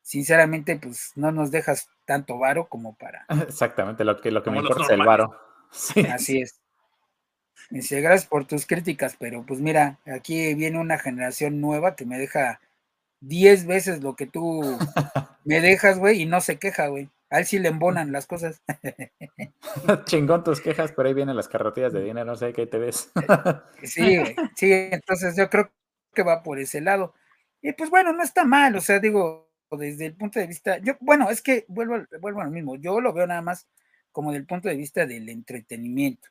sinceramente, 0.00 0.76
pues 0.76 1.12
no 1.14 1.30
nos 1.30 1.50
dejas 1.50 1.90
tanto 2.06 2.38
varo 2.38 2.68
como 2.70 2.96
para. 2.96 3.26
Exactamente, 3.46 4.02
lo 4.02 4.18
que, 4.18 4.30
lo 4.30 4.42
que 4.42 4.50
me 4.50 4.58
importa 4.60 4.84
es 4.84 4.90
el 4.90 5.02
varo. 5.02 5.38
Sí. 5.70 6.06
Así 6.06 6.40
es. 6.40 6.60
Dice, 7.68 8.00
gracias 8.00 8.28
por 8.28 8.46
tus 8.46 8.64
críticas, 8.64 9.16
pero 9.18 9.44
pues 9.44 9.58
mira, 9.58 9.98
aquí 10.06 10.54
viene 10.54 10.78
una 10.78 11.00
generación 11.00 11.60
nueva 11.60 11.96
que 11.96 12.06
me 12.06 12.16
deja 12.16 12.60
10 13.20 13.66
veces 13.66 14.00
lo 14.00 14.14
que 14.14 14.26
tú 14.26 14.62
me 15.44 15.60
dejas, 15.60 15.98
güey, 15.98 16.22
y 16.22 16.26
no 16.26 16.40
se 16.40 16.60
queja, 16.60 16.86
güey. 16.86 17.10
A 17.34 17.40
él 17.40 17.46
sí 17.46 17.58
le 17.58 17.68
embonan 17.68 18.12
las 18.12 18.28
cosas. 18.28 18.62
Chingón 20.04 20.44
tus 20.44 20.60
quejas, 20.60 20.92
pero 20.92 21.08
ahí 21.08 21.14
vienen 21.14 21.34
las 21.34 21.48
carretillas 21.48 21.92
de 21.92 22.00
dinero, 22.00 22.24
no 22.26 22.36
sé 22.36 22.52
qué 22.52 22.68
te 22.68 22.78
ves. 22.78 23.10
sí, 23.82 24.18
güey, 24.18 24.36
sí, 24.56 24.70
entonces 24.70 25.36
yo 25.36 25.50
creo 25.50 25.68
que 26.14 26.22
va 26.22 26.44
por 26.44 26.60
ese 26.60 26.80
lado. 26.80 27.12
Y 27.60 27.72
pues 27.72 27.90
bueno, 27.90 28.12
no 28.12 28.22
está 28.22 28.44
mal, 28.44 28.76
o 28.76 28.80
sea, 28.80 29.00
digo, 29.00 29.50
desde 29.72 30.06
el 30.06 30.14
punto 30.14 30.38
de 30.38 30.46
vista, 30.46 30.78
yo, 30.78 30.94
bueno, 31.00 31.28
es 31.28 31.42
que 31.42 31.64
vuelvo, 31.66 31.96
vuelvo 32.20 32.40
a 32.40 32.44
lo 32.44 32.52
mismo, 32.52 32.76
yo 32.76 33.00
lo 33.00 33.12
veo 33.12 33.26
nada 33.26 33.42
más 33.42 33.66
como 34.12 34.30
del 34.30 34.46
punto 34.46 34.68
de 34.68 34.76
vista 34.76 35.04
del 35.04 35.28
entretenimiento, 35.28 36.28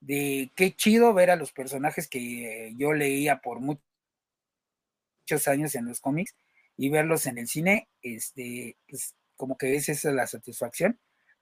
de 0.00 0.50
qué 0.56 0.74
chido 0.74 1.14
ver 1.14 1.30
a 1.30 1.36
los 1.36 1.52
personajes 1.52 2.08
que 2.08 2.74
yo 2.76 2.92
leía 2.92 3.38
por 3.40 3.60
muchos 3.60 3.86
años 5.46 5.76
en 5.76 5.86
los 5.86 6.00
cómics 6.00 6.34
y 6.76 6.88
verlos 6.88 7.26
en 7.26 7.38
el 7.38 7.46
cine, 7.46 7.88
este, 8.02 8.76
pues 8.88 9.14
como 9.36 9.56
que 9.58 9.76
es 9.76 9.88
esa 9.88 10.12
la 10.12 10.26
satisfacción, 10.26 10.98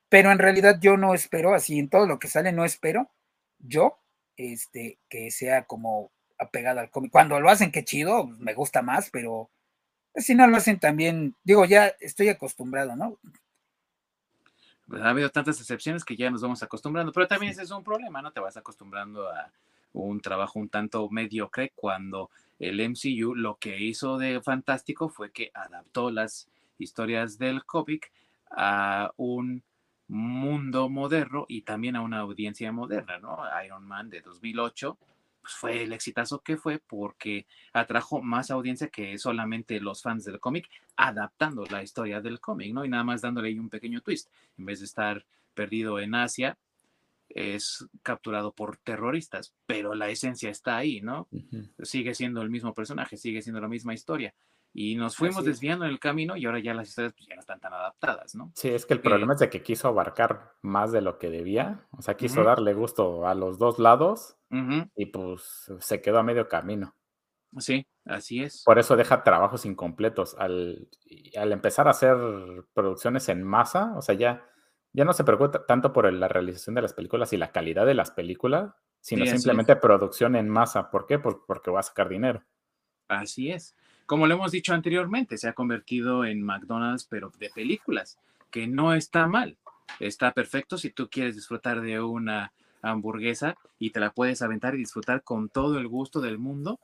pero 0.09 0.31
en 0.33 0.39
realidad 0.39 0.79
yo 0.81 0.97
no 0.97 1.15
espero, 1.15 1.55
así 1.55 1.79
en 1.79 1.89
todo 1.89 2.07
lo 2.07 2.19
que 2.19 2.29
sale 2.29 2.53
no 2.53 2.65
espero, 2.65 3.11
yo, 3.59 3.99
este, 4.37 4.99
que 5.09 5.31
sea 5.31 5.65
como 5.65 6.11
apegado 6.39 6.81
al 6.81 6.91
cómic. 6.91 7.13
Cuando 7.13 7.41
lo 7.41 7.49
hacen, 7.49 7.73
qué 7.73 7.85
chido, 7.85 8.27
me 8.27 8.55
gusta 8.55 8.83
más, 8.83 9.11
pero 9.11 9.51
pues, 10.13 10.27
si 10.27 10.35
no 10.35 10.47
lo 10.47 10.57
hacen 10.57 10.79
también, 10.79 11.35
digo, 11.45 11.65
ya 11.65 11.89
estoy 12.01 12.29
acostumbrado, 12.29 12.97
¿no? 12.97 13.19
ha 15.01 15.09
habido 15.09 15.31
tantas 15.31 15.59
excepciones 15.59 16.05
que 16.05 16.17
ya 16.17 16.31
nos 16.31 16.43
vamos 16.43 16.63
acostumbrando, 16.63 17.13
pero 17.13 17.27
también 17.27 17.53
ese 17.53 17.63
es 17.63 17.71
un 17.71 17.83
problema, 17.83 18.21
¿no? 18.21 18.31
Te 18.33 18.41
vas 18.41 18.57
acostumbrando 18.57 19.29
a 19.31 19.51
un 19.95 20.21
trabajo 20.21 20.59
un 20.59 20.69
tanto 20.69 21.09
mediocre 21.09 21.73
cuando 21.75 22.31
el 22.59 22.81
MCU 22.81 23.35
lo 23.35 23.57
que 23.57 23.81
hizo 23.81 24.19
de 24.19 24.41
fantástico 24.43 25.09
fue 25.09 25.33
que 25.33 25.51
adaptó 25.55 26.11
las 26.11 26.49
historias 26.83 27.39
del 27.39 27.65
cómic 27.65 28.13
a 28.51 29.13
un 29.17 29.63
mundo 30.09 30.89
moderno 30.91 31.47
y 31.49 31.63
también 31.63 31.97
a 31.97 32.03
una 32.03 32.19
audiencia 32.19 32.71
moderna, 32.73 33.19
¿no? 33.19 33.39
Iron 33.65 33.87
Man 33.87 34.11
de 34.11 34.21
2008 34.21 34.99
pues 35.43 35.55
fue 35.55 35.83
el 35.83 35.93
exitazo 35.93 36.41
que 36.41 36.57
fue 36.57 36.79
porque 36.79 37.47
atrajo 37.73 38.23
más 38.23 38.51
audiencia 38.51 38.89
que 38.89 39.19
solamente 39.19 39.81
los 39.81 40.01
fans 40.01 40.25
del 40.25 40.39
cómic, 40.39 40.69
adaptando 40.97 41.65
la 41.67 41.83
historia 41.83 42.21
del 42.21 42.39
cómic, 42.39 42.73
¿no? 42.73 42.85
Y 42.85 42.89
nada 42.89 43.03
más 43.03 43.23
dándole 43.23 43.49
ahí 43.49 43.59
un 43.59 43.69
pequeño 43.69 44.01
twist. 44.03 44.31
En 44.57 44.67
vez 44.67 44.79
de 44.79 44.87
estar 44.87 45.27
perdido 45.55 45.99
en 45.99 46.15
Asia, 46.15 46.57
es 47.29 47.87
capturado 48.03 48.53
por 48.53 48.77
terroristas, 48.77 49.53
pero 49.67 49.95
la 49.95 50.09
esencia 50.11 50.49
está 50.49 50.77
ahí, 50.77 51.01
¿no? 51.01 51.29
Sigue 51.83 52.15
siendo 52.15 52.41
el 52.43 52.51
mismo 52.51 52.73
personaje, 52.73 53.17
sigue 53.17 53.43
siendo 53.43 53.61
la 53.61 53.69
misma 53.69 53.95
historia. 53.95 54.35
Y 54.75 54.95
nos 54.95 55.17
fuimos 55.17 55.45
desviando 55.45 55.85
en 55.85 55.91
el 55.91 56.01
camino 56.01 56.35
y 56.35 56.47
ahora 56.47 56.59
ya 56.59 56.73
las 56.73 56.89
historias 56.89 57.13
pues, 57.13 57.27
ya 57.27 57.35
no 57.35 57.41
están 57.41 57.61
tan 57.61 57.75
adaptadas, 57.75 58.35
¿no? 58.35 58.53
Sí, 58.55 58.69
es 58.69 58.87
que 58.87 58.95
el 58.95 59.01
eh, 59.01 59.03
problema 59.03 59.35
es 59.35 59.41
de 59.41 59.51
que 59.51 59.63
quiso 59.63 59.89
abarcar 59.89 60.55
más 60.63 60.93
de 60.93 61.03
lo 61.03 61.19
que 61.19 61.29
debía, 61.29 61.87
o 61.91 62.01
sea, 62.01 62.17
quiso 62.17 62.43
darle 62.43 62.73
gusto 62.73 63.27
a 63.27 63.35
los 63.35 63.59
dos 63.59 63.79
lados 63.79 64.37
y 64.95 65.07
pues 65.07 65.71
se 65.81 66.01
quedó 66.01 66.19
a 66.19 66.23
medio 66.23 66.49
camino. 66.49 66.95
Sí, 67.59 67.87
así 68.07 68.43
es. 68.43 68.63
Por 68.65 68.79
eso 68.79 68.97
deja 68.97 69.23
trabajos 69.23 69.67
incompletos. 69.67 70.35
Al, 70.39 70.89
al 71.37 71.53
empezar 71.53 71.87
a 71.87 71.91
hacer 71.91 72.17
producciones 72.73 73.29
en 73.29 73.43
masa, 73.43 73.93
o 73.97 74.01
sea, 74.01 74.15
ya, 74.15 74.47
ya 74.95 75.05
no 75.05 75.13
se 75.13 75.25
preocupa 75.25 75.67
tanto 75.67 75.93
por 75.93 76.11
la 76.11 76.29
realización 76.29 76.75
de 76.75 76.83
las 76.83 76.95
películas 76.95 77.35
y 77.35 77.37
la 77.37 77.53
calidad 77.53 77.85
de 77.85 77.95
las 77.95 78.11
películas, 78.11 78.75
sino 79.01 79.27
simplemente 79.27 79.77
producción 79.77 80.35
en 80.35 80.49
masa. 80.49 80.91
¿Por 80.91 81.07
qué? 81.07 81.19
porque 81.19 81.71
va 81.71 81.81
a 81.81 81.83
sacar 81.83 82.09
dinero. 82.09 82.43
Así 83.09 83.51
es 83.51 83.77
como 84.13 84.27
lo 84.27 84.35
hemos 84.35 84.53
dicho 84.53 84.75
anteriormente, 84.75 85.39
se 85.39 85.49
ha 85.49 85.55
convertido 85.55 86.27
en 86.27 86.43
McDonald's, 86.43 87.07
pero 87.07 87.33
de 87.39 87.49
películas, 87.49 88.19
que 88.51 88.67
no 88.67 88.93
está 88.93 89.27
mal. 89.27 89.57
Está 90.01 90.35
perfecto 90.35 90.77
si 90.77 90.91
tú 90.91 91.09
quieres 91.09 91.35
disfrutar 91.35 91.81
de 91.81 91.99
una 91.99 92.53
hamburguesa 92.83 93.57
y 93.79 93.89
te 93.89 94.01
la 94.01 94.11
puedes 94.11 94.43
aventar 94.43 94.75
y 94.75 94.81
disfrutar 94.81 95.23
con 95.23 95.49
todo 95.49 95.79
el 95.79 95.89
gusto 95.89 96.21
del 96.21 96.37
mundo, 96.37 96.79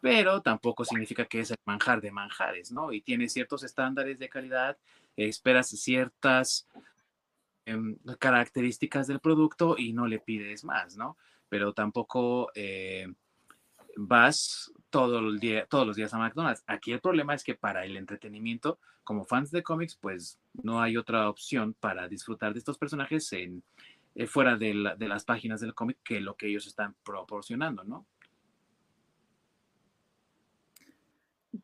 pero 0.00 0.40
tampoco 0.40 0.86
significa 0.86 1.26
que 1.26 1.40
es 1.40 1.50
el 1.50 1.58
manjar 1.66 2.00
de 2.00 2.10
manjares, 2.10 2.72
¿no? 2.72 2.90
Y 2.90 3.02
tiene 3.02 3.28
ciertos 3.28 3.64
estándares 3.64 4.18
de 4.18 4.30
calidad, 4.30 4.78
esperas 5.14 5.68
ciertas 5.68 6.66
em, 7.66 7.98
características 8.18 9.06
del 9.08 9.20
producto 9.20 9.74
y 9.76 9.92
no 9.92 10.06
le 10.06 10.20
pides 10.20 10.64
más, 10.64 10.96
¿no? 10.96 11.18
Pero 11.50 11.74
tampoco 11.74 12.50
eh, 12.54 13.12
vas 13.96 14.72
todos 14.90 15.22
los 15.22 15.96
días 15.96 16.14
a 16.14 16.18
McDonald's. 16.18 16.62
Aquí 16.66 16.92
el 16.92 17.00
problema 17.00 17.34
es 17.34 17.42
que 17.42 17.54
para 17.54 17.84
el 17.84 17.96
entretenimiento, 17.96 18.78
como 19.04 19.24
fans 19.24 19.50
de 19.50 19.62
cómics, 19.62 19.96
pues 19.96 20.38
no 20.62 20.80
hay 20.80 20.96
otra 20.96 21.28
opción 21.28 21.74
para 21.74 22.08
disfrutar 22.08 22.52
de 22.52 22.58
estos 22.58 22.78
personajes 22.78 23.32
en, 23.32 23.62
eh, 24.14 24.26
fuera 24.26 24.56
de, 24.56 24.74
las 24.74 25.24
páginas 25.24 25.60
del 25.60 25.74
cómic 25.74 25.98
que 26.04 26.20
lo 26.20 26.36
que 26.36 26.48
ellos 26.48 26.66
están 26.66 26.94
proporcionando, 27.02 27.84
¿no? 27.84 28.06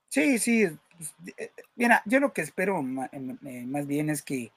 Sí, 0.09 0.39
sí. 0.39 0.67
Pues, 0.97 1.15
eh, 1.37 1.53
mira, 1.77 2.03
yo 2.07 2.21
lo 2.21 2.33
que 2.33 2.41
espero 2.41 2.81
eh, 2.81 3.67
más 3.67 3.87
bien 3.87 4.09
es 4.09 4.23
que 4.23 4.51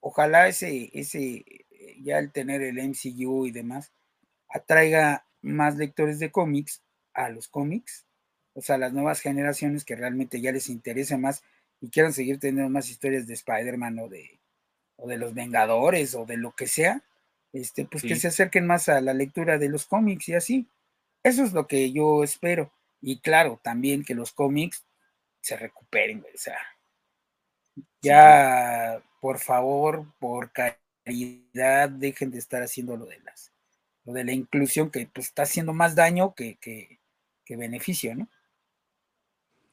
ojalá 0.00 0.46
ese, 0.46 0.90
ese, 0.94 1.44
ya 2.00 2.18
el 2.18 2.30
tener 2.30 2.62
el 2.62 2.78
MCU 2.78 3.46
y 3.46 3.50
demás, 3.50 3.92
atraiga 4.48 5.26
más 5.40 5.76
lectores 5.76 6.20
de 6.20 6.30
cómics 6.30 6.82
a 7.14 7.28
los 7.28 7.48
cómics, 7.48 8.06
o 8.54 8.60
sea, 8.60 8.78
las 8.78 8.92
nuevas 8.92 9.20
generaciones 9.20 9.84
que 9.84 9.96
realmente 9.96 10.40
ya 10.40 10.52
les 10.52 10.68
interesa 10.68 11.16
más 11.16 11.42
y 11.80 11.90
quieran 11.90 12.12
seguir 12.12 12.38
teniendo 12.38 12.70
más 12.70 12.90
historias 12.90 13.26
de 13.26 13.34
Spider-Man 13.34 13.98
o 13.98 14.08
de, 14.08 14.40
o 14.96 15.08
de 15.08 15.16
los 15.16 15.34
Vengadores 15.34 16.14
o 16.14 16.26
de 16.26 16.36
lo 16.36 16.52
que 16.52 16.66
sea, 16.66 17.02
este, 17.52 17.84
pues 17.84 18.02
que 18.02 18.16
se 18.16 18.28
acerquen 18.28 18.66
más 18.66 18.88
a 18.88 19.00
la 19.00 19.14
lectura 19.14 19.58
de 19.58 19.68
los 19.68 19.86
cómics 19.86 20.28
y 20.28 20.34
así. 20.34 20.68
Eso 21.22 21.44
es 21.44 21.52
lo 21.52 21.66
que 21.66 21.92
yo 21.92 22.24
espero. 22.24 22.72
Y 23.00 23.20
claro, 23.20 23.60
también 23.62 24.04
que 24.04 24.14
los 24.14 24.32
cómics 24.32 24.84
se 25.40 25.56
recuperen, 25.56 26.24
o 26.32 26.38
sea, 26.38 26.58
ya, 28.00 29.02
por 29.20 29.38
favor, 29.38 30.06
por 30.18 30.52
caridad, 30.52 31.88
dejen 31.88 32.30
de 32.30 32.38
estar 32.38 32.62
haciendo 32.62 32.96
lo 32.96 33.06
de 33.06 33.18
las, 33.20 33.52
lo 34.04 34.12
de 34.12 34.24
la 34.24 34.32
inclusión 34.32 34.90
que 34.90 35.08
pues 35.12 35.26
está 35.26 35.42
haciendo 35.42 35.72
más 35.72 35.94
daño 35.96 36.34
que, 36.34 36.56
que, 36.56 37.00
beneficio, 37.56 38.14
¿no? 38.14 38.28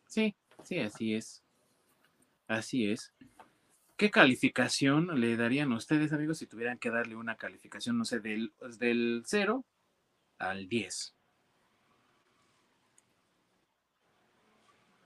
Sí, 0.07 0.35
sí, 0.63 0.79
así 0.79 1.15
es. 1.15 1.43
Así 2.47 2.91
es. 2.91 3.13
¿Qué 3.95 4.09
calificación 4.09 5.19
le 5.19 5.35
darían 5.35 5.71
a 5.71 5.75
ustedes, 5.75 6.13
amigos, 6.13 6.37
si 6.37 6.47
tuvieran 6.47 6.79
que 6.79 6.89
darle 6.89 7.15
una 7.15 7.35
calificación, 7.35 7.97
no 7.97 8.05
sé, 8.05 8.19
del, 8.19 8.53
del 8.79 9.23
0 9.25 9.65
al 10.37 10.67
10? 10.67 11.13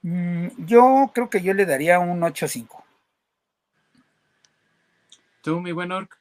Mm, 0.02 0.48
yo 0.66 1.10
creo 1.14 1.28
que 1.28 1.42
yo 1.42 1.54
le 1.54 1.66
daría 1.66 1.98
un 1.98 2.20
8-5. 2.20 2.84
¿Tú, 5.42 5.60
mi 5.60 5.72
buen 5.72 5.92
Orc? 5.92 6.16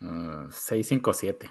6-5-7. 0.00 1.50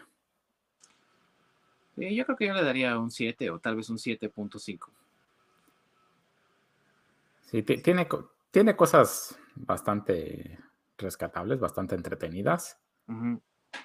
Ah, 1.98 2.10
yo 2.12 2.26
creo 2.26 2.38
que 2.38 2.48
yo 2.48 2.54
le 2.54 2.64
daría 2.64 2.98
un 3.00 3.10
7 3.12 3.50
o 3.50 3.60
tal 3.60 3.76
vez 3.76 3.90
un 3.90 3.98
7.5. 3.98 4.92
Sí, 7.42 7.64
tiene, 7.64 8.08
tiene 8.52 8.76
cosas 8.76 9.40
bastante 9.56 10.60
rescatables, 10.98 11.60
bastante 11.60 11.96
entretenidas. 11.96 12.78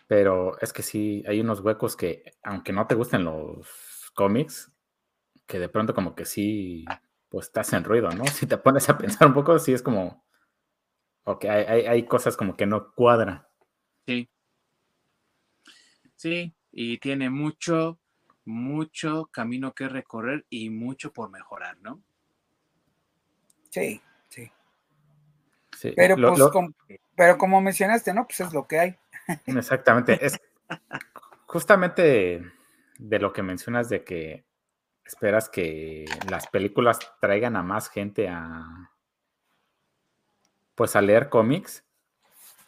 Pero 0.06 0.58
es 0.60 0.72
que 0.72 0.82
sí, 0.82 1.22
hay 1.26 1.40
unos 1.40 1.60
huecos 1.60 1.96
que, 1.96 2.24
aunque 2.42 2.72
no 2.72 2.86
te 2.86 2.94
gusten 2.96 3.24
los 3.24 4.10
cómics, 4.14 4.72
que 5.46 5.58
de 5.58 5.68
pronto 5.68 5.94
como 5.94 6.14
que 6.14 6.24
sí, 6.24 6.84
pues 7.28 7.52
te 7.52 7.60
hacen 7.60 7.84
ruido, 7.84 8.10
¿no? 8.10 8.24
Si 8.26 8.46
te 8.46 8.58
pones 8.58 8.88
a 8.88 8.98
pensar 8.98 9.28
un 9.28 9.34
poco, 9.34 9.58
sí 9.58 9.72
es 9.72 9.82
como, 9.82 10.24
ok, 11.24 11.44
hay, 11.44 11.86
hay 11.86 12.06
cosas 12.06 12.36
como 12.36 12.56
que 12.56 12.66
no 12.66 12.92
cuadran. 12.94 13.46
Sí. 14.06 14.28
Sí, 16.16 16.54
y 16.70 16.98
tiene 16.98 17.30
mucho, 17.30 17.98
mucho 18.44 19.26
camino 19.26 19.72
que 19.72 19.88
recorrer 19.88 20.44
y 20.50 20.70
mucho 20.70 21.12
por 21.12 21.30
mejorar, 21.30 21.76
¿no? 21.80 22.00
Sí, 23.70 24.02
sí. 24.28 24.50
pero, 25.96 26.16
pues, 26.16 26.42
Como, 26.50 26.74
pero 27.16 27.38
como 27.38 27.60
mencionaste, 27.60 28.12
¿no? 28.12 28.26
Pues 28.26 28.40
es 28.40 28.52
lo 28.52 28.66
que 28.66 28.78
hay. 28.78 28.96
Exactamente. 29.46 30.24
Es 30.24 30.38
justamente 31.46 32.52
de 32.98 33.18
lo 33.18 33.32
que 33.32 33.42
mencionas 33.42 33.88
de 33.88 34.04
que 34.04 34.44
esperas 35.04 35.48
que 35.48 36.04
las 36.28 36.46
películas 36.46 36.98
traigan 37.20 37.56
a 37.56 37.62
más 37.62 37.88
gente 37.88 38.28
a 38.28 38.90
pues 40.74 40.96
a 40.96 41.02
leer 41.02 41.28
cómics. 41.28 41.84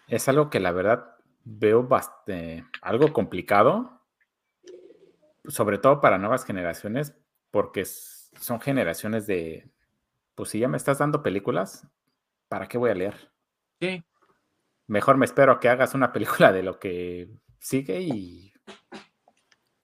Es 0.09 0.29
algo 0.29 0.51
que 0.51 0.61
la 0.61 0.73
verdad 0.73 1.17
veo 1.45 1.83
bastante, 1.83 2.65
algo 2.83 3.13
complicado, 3.13 4.01
sobre 5.47 5.79
todo 5.79 6.01
para 6.01 6.19
nuevas 6.19 6.45
generaciones, 6.45 7.15
porque 7.51 7.85
son 7.85 8.61
generaciones 8.61 9.27
de, 9.27 9.71
pues 10.35 10.51
si 10.51 10.59
ya 10.59 10.69
me 10.69 10.77
estás 10.77 10.99
dando 10.99 11.23
películas, 11.23 11.87
¿para 12.49 12.67
qué 12.67 12.79
voy 12.79 12.91
a 12.91 12.95
leer? 12.95 13.33
Sí. 13.81 14.05
Mejor 14.87 15.17
me 15.17 15.25
espero 15.25 15.53
a 15.53 15.61
que 15.61 15.69
hagas 15.69 15.95
una 15.95 16.13
película 16.13 16.53
de 16.53 16.63
lo 16.63 16.79
que 16.79 17.31
sigue 17.59 18.01
y 18.01 18.53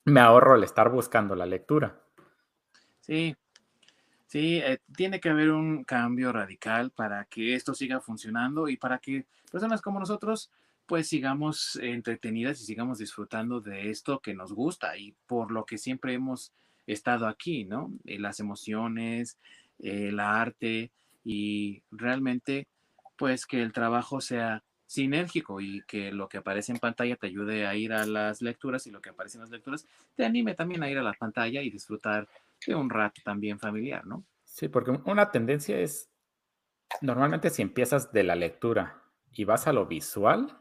me 0.05 0.20
ahorro 0.20 0.57
el 0.57 0.65
estar 0.65 0.91
buscando 0.91 1.35
la 1.35 1.47
lectura. 1.47 2.01
Sí, 3.01 3.37
sí, 4.27 4.59
eh, 4.59 4.78
tiene 4.95 5.20
que 5.20 5.31
haber 5.31 5.51
un 5.51 5.85
cambio 5.85 6.32
radical 6.32 6.91
para 6.91 7.24
que 7.24 7.55
esto 7.55 7.74
siga 7.74 8.01
funcionando 8.01 8.69
y 8.69 8.77
para 8.77 8.99
que 8.99 9.27
personas 9.51 9.81
como 9.81 9.99
nosotros 9.99 10.51
pues 10.91 11.07
sigamos 11.07 11.79
entretenidas 11.81 12.61
y 12.61 12.65
sigamos 12.65 12.99
disfrutando 12.99 13.61
de 13.61 13.91
esto 13.91 14.19
que 14.19 14.35
nos 14.35 14.53
gusta 14.53 14.99
y 14.99 15.15
por 15.29 15.53
lo 15.53 15.65
que 15.65 15.79
siempre 15.79 16.15
hemos 16.15 16.53
estado 16.85 17.29
aquí, 17.29 17.65
¿no? 17.65 17.93
Eh, 18.07 18.19
las 18.19 18.41
emociones, 18.41 19.39
el 19.79 20.19
arte 20.19 20.91
y 21.23 21.85
realmente 21.93 22.67
pues 23.17 23.47
que 23.47 23.62
el 23.62 23.73
trabajo 23.73 24.21
sea 24.21 24.65
sinérgico 24.85 25.61
y 25.61 25.81
que 25.87 26.11
lo 26.11 26.29
que 26.29 26.39
aparece 26.39 26.73
en 26.73 26.79
pantalla 26.79 27.15
te 27.15 27.29
ayude 27.29 27.69
a 27.69 27.77
ir 27.77 27.93
a 27.93 28.05
las 28.05 28.43
lecturas 28.43 28.85
y 28.89 28.91
lo 28.91 29.01
que 29.01 29.11
aparece 29.11 29.37
en 29.37 29.43
las 29.43 29.51
lecturas 29.51 29.87
te 30.17 30.25
anime 30.25 30.57
también 30.57 30.83
a 30.83 30.91
ir 30.91 30.99
a 30.99 31.05
la 31.05 31.12
pantalla 31.12 31.62
y 31.62 31.71
disfrutar 31.71 32.29
de 32.67 32.75
un 32.75 32.91
rato 32.91 33.21
también 33.25 33.61
familiar, 33.61 34.05
¿no? 34.05 34.25
Sí, 34.43 34.67
porque 34.67 34.91
una 35.05 35.31
tendencia 35.31 35.79
es, 35.79 36.11
normalmente 37.01 37.49
si 37.51 37.62
empiezas 37.62 38.11
de 38.11 38.25
la 38.25 38.35
lectura 38.35 39.05
y 39.31 39.45
vas 39.45 39.69
a 39.69 39.73
lo 39.73 39.87
visual, 39.87 40.57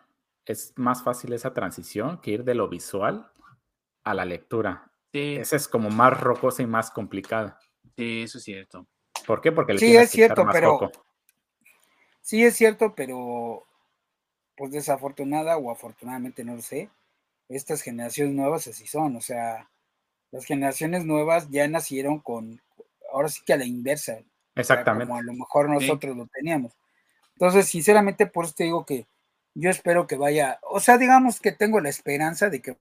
es 0.49 0.73
más 0.77 1.03
fácil 1.03 1.31
esa 1.33 1.53
transición 1.53 2.19
que 2.21 2.31
ir 2.31 2.43
de 2.43 2.55
lo 2.55 2.67
visual 2.67 3.31
a 4.03 4.15
la 4.15 4.25
lectura. 4.25 4.91
Sí. 5.13 5.35
Esa 5.35 5.55
es 5.55 5.67
como 5.67 5.91
más 5.91 6.19
rocosa 6.19 6.63
y 6.63 6.65
más 6.65 6.89
complicada. 6.89 7.59
Sí, 7.95 8.23
eso 8.23 8.39
es 8.39 8.45
cierto. 8.45 8.87
¿Por 9.27 9.41
qué? 9.41 9.51
Porque 9.51 9.73
le 9.73 9.79
sí 9.79 9.95
es 9.95 10.09
cierto, 10.09 10.47
pero 10.51 10.91
sí 12.21 12.43
es 12.43 12.55
cierto, 12.55 12.95
pero 12.95 13.63
pues 14.57 14.71
desafortunada 14.71 15.55
o 15.57 15.69
afortunadamente 15.69 16.43
no 16.43 16.55
lo 16.55 16.63
sé. 16.63 16.89
Estas 17.47 17.83
generaciones 17.83 18.33
nuevas 18.33 18.67
así 18.67 18.87
son, 18.87 19.17
o 19.17 19.21
sea, 19.21 19.69
las 20.31 20.45
generaciones 20.45 21.05
nuevas 21.05 21.47
ya 21.51 21.67
nacieron 21.67 22.19
con, 22.19 22.59
ahora 23.13 23.29
sí 23.29 23.41
que 23.45 23.53
a 23.53 23.57
la 23.57 23.65
inversa. 23.65 24.17
Exactamente. 24.55 25.05
como 25.05 25.19
a 25.19 25.23
lo 25.23 25.33
mejor 25.33 25.69
nosotros 25.69 26.17
lo 26.17 26.25
teníamos. 26.25 26.73
Entonces, 27.33 27.67
sinceramente, 27.67 28.25
por 28.25 28.45
eso 28.45 28.55
te 28.57 28.63
digo 28.63 28.83
que 28.83 29.05
yo 29.55 29.69
espero 29.69 30.07
que 30.07 30.15
vaya, 30.15 30.59
o 30.63 30.79
sea, 30.79 30.97
digamos 30.97 31.39
que 31.39 31.51
tengo 31.51 31.79
la 31.79 31.89
esperanza 31.89 32.49
de 32.49 32.61
que 32.61 32.77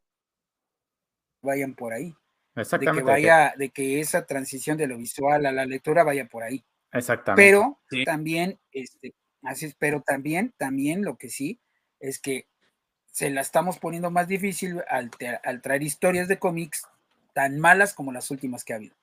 vayan 1.43 1.75
por 1.75 1.93
ahí. 1.93 2.15
Exactamente. 2.55 3.01
De 3.01 3.07
que 3.07 3.11
vaya, 3.13 3.55
de 3.57 3.71
que 3.71 4.01
esa 4.01 4.27
transición 4.27 4.77
de 4.77 4.87
lo 4.87 4.99
visual 4.99 5.47
a 5.47 5.53
la 5.53 5.67
lectura 5.67 6.05
vaya 6.05 6.27
por 6.27 6.43
ahí. 6.43 6.65
Exactamente. 6.93 7.43
Pero 7.43 7.79
también, 8.05 8.59
este, 8.73 9.15
así 9.43 9.67
es, 9.67 9.75
pero 9.75 10.03
también, 10.03 10.55
también 10.57 11.05
lo 11.05 11.17
que 11.17 11.29
sí 11.29 11.61
es 12.01 12.21
que 12.21 12.49
se 13.11 13.31
la 13.31 13.41
estamos 13.41 13.79
poniendo 13.79 14.11
más 14.11 14.29
difícil 14.29 14.83
al, 14.89 15.11
traer 15.61 15.83
historias 15.83 16.29
de 16.29 16.39
cómics 16.39 16.87
tan 17.35 17.59
malas 17.59 17.95
como 17.95 18.13
las 18.13 18.31
últimas 18.31 18.65
que 18.65 18.73
ha 18.73 18.77
habido. 18.77 18.97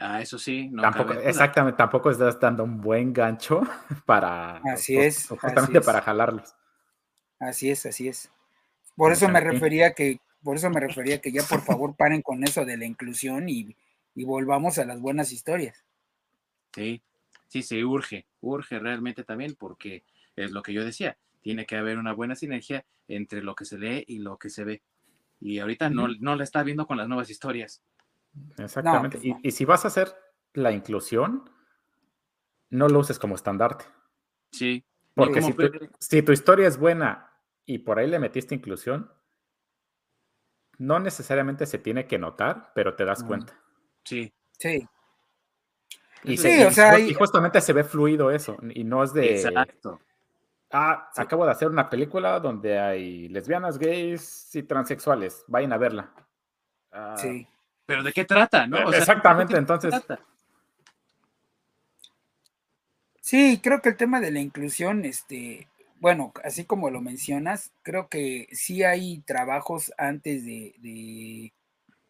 Sí. 0.00 0.06
Ah, 0.06 0.22
eso 0.22 0.38
sí. 0.38 0.72
tampoco, 0.80 1.12
exactamente, 1.12 1.76
tampoco 1.76 2.10
estás 2.10 2.40
dando 2.40 2.64
un 2.64 2.80
buen 2.80 3.12
gancho 3.12 3.60
para. 4.06 4.56
Así 4.72 4.96
es. 4.96 5.26
Justamente 5.28 5.82
para 5.82 6.00
jalarlos. 6.00 6.54
Así 7.38 7.70
es, 7.70 7.84
así 7.84 8.08
es. 8.08 8.32
Por 8.96 9.12
eso 9.12 9.28
me 9.28 9.40
refería 9.40 9.92
que, 9.92 10.18
por 10.42 10.56
eso 10.56 10.70
me 10.70 10.80
refería 10.80 11.20
que 11.20 11.32
ya 11.32 11.42
por 11.42 11.60
favor 11.60 11.96
paren 11.96 12.22
con 12.22 12.42
eso 12.44 12.64
de 12.64 12.78
la 12.78 12.86
inclusión 12.86 13.48
y, 13.50 13.76
y 14.14 14.24
volvamos 14.24 14.78
a 14.78 14.86
las 14.86 15.00
buenas 15.00 15.32
historias. 15.32 15.84
Sí, 16.74 17.02
sí, 17.48 17.62
se 17.62 17.84
urge, 17.84 18.26
urge 18.40 18.78
realmente 18.78 19.22
también, 19.22 19.54
porque 19.58 20.04
es 20.34 20.50
lo 20.50 20.62
que 20.62 20.72
yo 20.72 20.82
decía, 20.82 21.18
tiene 21.42 21.66
que 21.66 21.76
haber 21.76 21.98
una 21.98 22.14
buena 22.14 22.36
sinergia 22.36 22.86
entre 23.06 23.42
lo 23.42 23.54
que 23.54 23.66
se 23.66 23.78
lee 23.78 24.04
y 24.06 24.18
lo 24.18 24.38
que 24.38 24.48
se 24.48 24.64
ve. 24.64 24.82
Y 25.40 25.58
ahorita 25.58 25.90
no, 25.90 26.08
no 26.20 26.36
la 26.36 26.44
está 26.44 26.62
viendo 26.62 26.86
con 26.86 26.96
las 26.96 27.08
nuevas 27.08 27.28
historias. 27.28 27.82
Exactamente. 28.58 29.18
Pues 29.18 29.36
y, 29.42 29.50
si 29.50 29.64
vas 29.64 29.84
a 29.84 29.88
hacer 29.88 30.14
la 30.54 30.72
inclusión, 30.72 31.50
no 32.70 32.88
lo 32.88 33.00
uses 33.00 33.18
como 33.18 33.34
estandarte. 33.34 33.84
Sí. 34.52 34.84
Porque 35.14 35.42
si 35.98 36.22
tu, 36.22 36.32
historia 36.32 36.68
es 36.68 36.78
buena 36.78 37.32
y 37.66 37.78
por 37.78 37.98
ahí 37.98 38.06
le 38.06 38.18
metiste 38.18 38.54
inclusión, 38.54 39.12
no 40.78 40.98
necesariamente 40.98 41.66
se 41.66 41.78
tiene 41.78 42.06
que 42.06 42.18
notar, 42.18 42.72
pero 42.74 42.94
te 42.94 43.04
das 43.04 43.22
cuenta. 43.22 43.60
Sí. 44.04 44.32
Sí. 44.58 44.88
Y, 46.24 46.36
sí, 46.36 46.62
o 46.62 46.70
sea, 46.70 46.98
y 46.98 47.14
justamente 47.14 47.60
se 47.60 47.72
ve 47.72 47.82
fluido 47.82 48.30
eso, 48.30 48.58
y 48.74 48.84
no 48.84 49.02
es 49.02 49.12
de... 49.14 49.36
Exacto. 49.36 50.00
Ah, 50.72 51.10
acabo 51.16 51.44
de 51.44 51.50
hacer 51.50 51.68
una 51.68 51.90
película 51.90 52.38
donde 52.38 52.78
hay 52.78 53.28
lesbianas, 53.28 53.76
gays 53.76 54.54
y 54.54 54.62
transexuales. 54.62 55.44
Vayan 55.48 55.72
a 55.72 55.78
verla. 55.78 56.12
Ah, 56.92 57.16
sí. 57.16 57.46
Pero 57.90 58.04
¿de 58.04 58.12
qué 58.12 58.24
trata, 58.24 58.68
no? 58.68 58.92
exactamente, 58.92 59.56
entonces. 59.56 59.92
Sí, 63.20 63.58
creo 63.60 63.82
que 63.82 63.88
el 63.88 63.96
tema 63.96 64.20
de 64.20 64.30
la 64.30 64.38
inclusión, 64.38 65.04
este, 65.04 65.66
bueno, 65.98 66.32
así 66.44 66.64
como 66.64 66.88
lo 66.88 67.00
mencionas, 67.00 67.72
creo 67.82 68.08
que 68.08 68.46
sí 68.52 68.84
hay 68.84 69.22
trabajos 69.22 69.92
antes 69.98 70.44
de, 70.44 71.52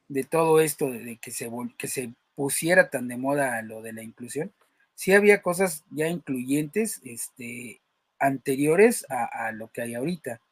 de, 0.09 0.25
todo 0.25 0.61
esto, 0.61 0.91
de, 0.91 1.17
que, 1.17 1.31
se, 1.31 1.51
que 1.79 1.89
se 1.89 2.13
pusiera 2.35 2.91
tan 2.91 3.09
de 3.09 3.17
moda 3.17 3.63
lo 3.63 3.81
de 3.81 3.95
la 3.95 4.03
inclusión. 4.03 4.53
Sí 4.95 5.15
había 5.15 5.41
cosas 5.41 5.87
ya 5.91 6.09
incluyentes, 6.09 7.01
este, 7.05 7.81
anteriores 8.19 9.07
a, 9.09 9.51
lo 9.53 9.69
que 9.69 9.81
hay 9.81 9.95
ahorita 9.95 10.43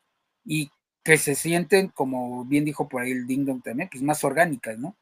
y 0.46 0.70
que 1.04 1.18
se 1.18 1.34
sienten, 1.34 1.88
como 1.88 2.46
bien 2.46 2.64
dijo 2.64 2.88
por 2.88 3.02
ahí 3.02 3.10
el 3.10 3.26
Ding 3.26 3.44
Dong 3.44 3.62
también, 3.62 3.90
pues 3.90 4.02
más 4.02 4.24
orgánicas, 4.24 4.78
¿no? 4.78 4.96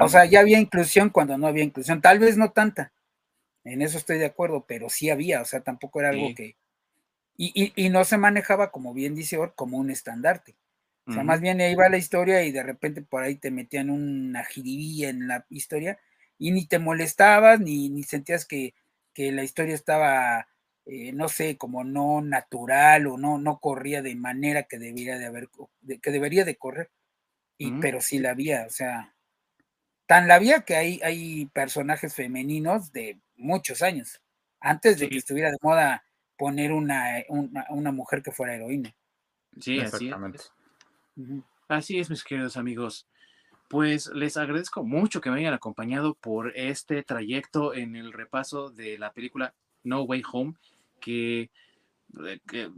O 0.00 0.08
sea, 0.08 0.24
ya 0.24 0.40
había 0.40 0.58
inclusión 0.58 1.10
cuando 1.10 1.36
no 1.38 1.46
había 1.46 1.64
inclusión, 1.64 2.00
tal 2.00 2.18
vez 2.18 2.36
no 2.36 2.52
tanta, 2.52 2.92
en 3.64 3.82
eso 3.82 3.98
estoy 3.98 4.18
de 4.18 4.26
acuerdo, 4.26 4.64
pero 4.66 4.88
sí 4.88 5.10
había, 5.10 5.42
o 5.42 5.44
sea, 5.44 5.60
tampoco 5.60 6.00
era 6.00 6.10
algo 6.10 6.34
que... 6.34 6.56
Y, 7.36 7.88
no 7.90 8.04
se 8.04 8.18
manejaba, 8.18 8.72
como 8.72 8.94
bien 8.94 9.14
dice 9.14 9.36
Or, 9.36 9.54
como 9.54 9.78
un 9.78 9.90
estandarte. 9.90 10.56
O 11.06 11.12
sea, 11.12 11.22
más 11.22 11.40
bien 11.40 11.60
ahí 11.60 11.74
va 11.74 11.88
la 11.88 11.96
historia 11.96 12.42
y 12.42 12.52
de 12.52 12.62
repente 12.62 13.00
por 13.00 13.22
ahí 13.22 13.36
te 13.36 13.50
metían 13.50 13.88
una 13.88 14.44
jiribilla 14.44 15.08
en 15.08 15.26
la 15.26 15.46
historia 15.48 15.98
y 16.36 16.50
ni 16.50 16.66
te 16.66 16.78
molestabas, 16.78 17.60
ni, 17.60 17.88
ni 17.88 18.02
sentías 18.02 18.44
que, 18.44 18.74
que 19.14 19.32
la 19.32 19.42
historia 19.42 19.74
estaba 19.74 20.46
eh, 20.90 21.12
no 21.12 21.28
sé, 21.28 21.58
como 21.58 21.84
no 21.84 22.22
natural 22.22 23.08
o 23.08 23.18
no, 23.18 23.36
no 23.36 23.58
corría 23.58 24.00
de 24.00 24.14
manera 24.14 24.62
que 24.62 24.78
debería 24.78 25.18
de 25.18 25.26
haber, 25.26 25.50
que 26.00 26.10
debería 26.10 26.46
de 26.46 26.56
correr. 26.56 26.90
Y, 27.58 27.72
Pero 27.72 28.00
sí 28.00 28.18
la 28.18 28.30
había, 28.30 28.64
o 28.66 28.70
sea, 28.70 29.14
tan 30.08 30.26
la 30.26 30.36
había 30.36 30.62
que 30.62 30.74
hay, 30.74 31.00
hay 31.04 31.46
personajes 31.52 32.14
femeninos 32.14 32.92
de 32.92 33.20
muchos 33.36 33.82
años, 33.82 34.20
antes 34.58 34.98
de 34.98 35.08
que 35.08 35.18
estuviera 35.18 35.50
de 35.50 35.58
moda 35.62 36.02
poner 36.38 36.72
una, 36.72 37.22
una, 37.28 37.92
mujer 37.92 38.22
que 38.22 38.32
fuera 38.32 38.54
heroína. 38.54 38.96
Sí, 39.60 39.78
así 39.80 40.10
es. 40.10 40.52
Así 41.68 41.98
es, 41.98 42.08
mis 42.08 42.24
queridos 42.24 42.56
amigos. 42.56 43.06
Pues 43.68 44.06
les 44.14 44.38
agradezco 44.38 44.82
mucho 44.82 45.20
que 45.20 45.30
me 45.30 45.40
hayan 45.40 45.52
acompañado 45.52 46.14
por 46.14 46.56
este 46.56 47.02
trayecto 47.02 47.74
en 47.74 47.94
el 47.94 48.14
repaso 48.14 48.70
de 48.70 48.96
la 48.96 49.12
película 49.12 49.54
No 49.82 50.04
Way 50.04 50.22
Home 50.32 50.54
que 51.00 51.50
que, 52.46 52.70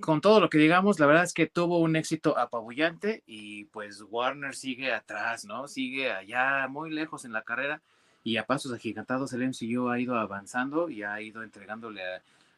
con 0.00 0.20
todo 0.20 0.40
lo 0.40 0.50
que 0.50 0.58
digamos, 0.58 1.00
la 1.00 1.06
verdad 1.06 1.24
es 1.24 1.32
que 1.32 1.46
tuvo 1.46 1.78
un 1.78 1.96
éxito 1.96 2.38
apabullante 2.38 3.22
y 3.26 3.64
pues 3.64 4.02
Warner 4.10 4.54
sigue 4.54 4.92
atrás, 4.92 5.44
¿no? 5.44 5.68
Sigue 5.68 6.12
allá 6.12 6.68
muy 6.68 6.90
lejos 6.90 7.24
en 7.24 7.32
la 7.32 7.42
carrera 7.42 7.80
y 8.22 8.36
a 8.36 8.46
pasos 8.46 8.72
agigantados 8.72 9.32
el 9.32 9.48
MCU 9.48 9.88
ha 9.88 10.00
ido 10.00 10.16
avanzando 10.16 10.90
y 10.90 11.02
ha 11.02 11.20
ido 11.20 11.42
entregándole 11.42 12.02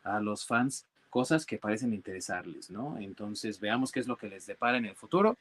a, 0.02 0.20
los 0.20 0.47
fans 0.47 0.86
cosas 1.10 1.44
que 1.44 1.59
parecen 1.59 1.93
interesarles, 1.93 2.70
¿no? 2.70 2.97
Entonces 2.98 3.60
veamos 3.60 3.93
qué 3.93 4.01
es 4.01 4.09
lo 4.09 4.16
que 4.16 4.28
les 4.28 4.47
depara 4.47 4.78
en 4.78 4.86
el 4.86 4.94
futuro 4.94 5.36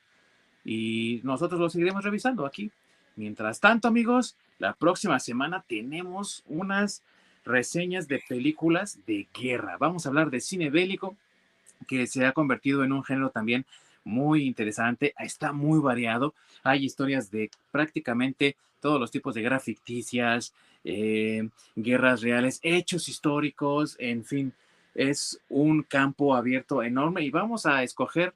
y 0.65 1.21
nosotros 1.23 1.59
lo 1.59 1.69
seguiremos 1.69 2.03
revisando 2.03 2.45
aquí. 2.45 2.71
Mientras 3.15 3.61
tanto, 3.61 3.87
amigos, 3.87 4.35
la 4.59 4.73
próxima 4.73 5.19
semana 5.19 5.63
tenemos 5.65 6.43
unas 6.45 7.01
reseñas 7.45 8.07
de 8.09 8.21
películas 8.27 8.99
de 9.07 9.27
guerra. 9.33 9.77
Vamos 9.79 10.05
a 10.05 10.09
hablar 10.09 10.29
de 10.29 10.41
cine 10.41 10.69
bélico, 10.69 11.15
que 11.87 12.07
se 12.07 12.25
ha 12.25 12.31
convertido 12.31 12.83
en 12.83 12.91
un 12.91 13.03
género 13.03 13.29
también 13.29 13.65
muy 14.03 14.45
interesante, 14.45 15.13
está 15.19 15.51
muy 15.51 15.79
variado, 15.79 16.33
hay 16.63 16.85
historias 16.85 17.29
de 17.29 17.51
prácticamente 17.71 18.55
todos 18.79 18.99
los 18.99 19.11
tipos 19.11 19.35
de 19.35 19.41
guerras 19.41 19.63
ficticias, 19.63 20.53
eh, 20.83 21.49
guerras 21.75 22.21
reales, 22.21 22.59
hechos 22.63 23.09
históricos, 23.09 23.95
en 23.99 24.23
fin, 24.23 24.53
es 24.95 25.39
un 25.49 25.83
campo 25.83 26.35
abierto 26.35 26.81
enorme. 26.81 27.23
Y 27.23 27.29
vamos 27.29 27.65
a 27.65 27.83
escoger 27.83 28.33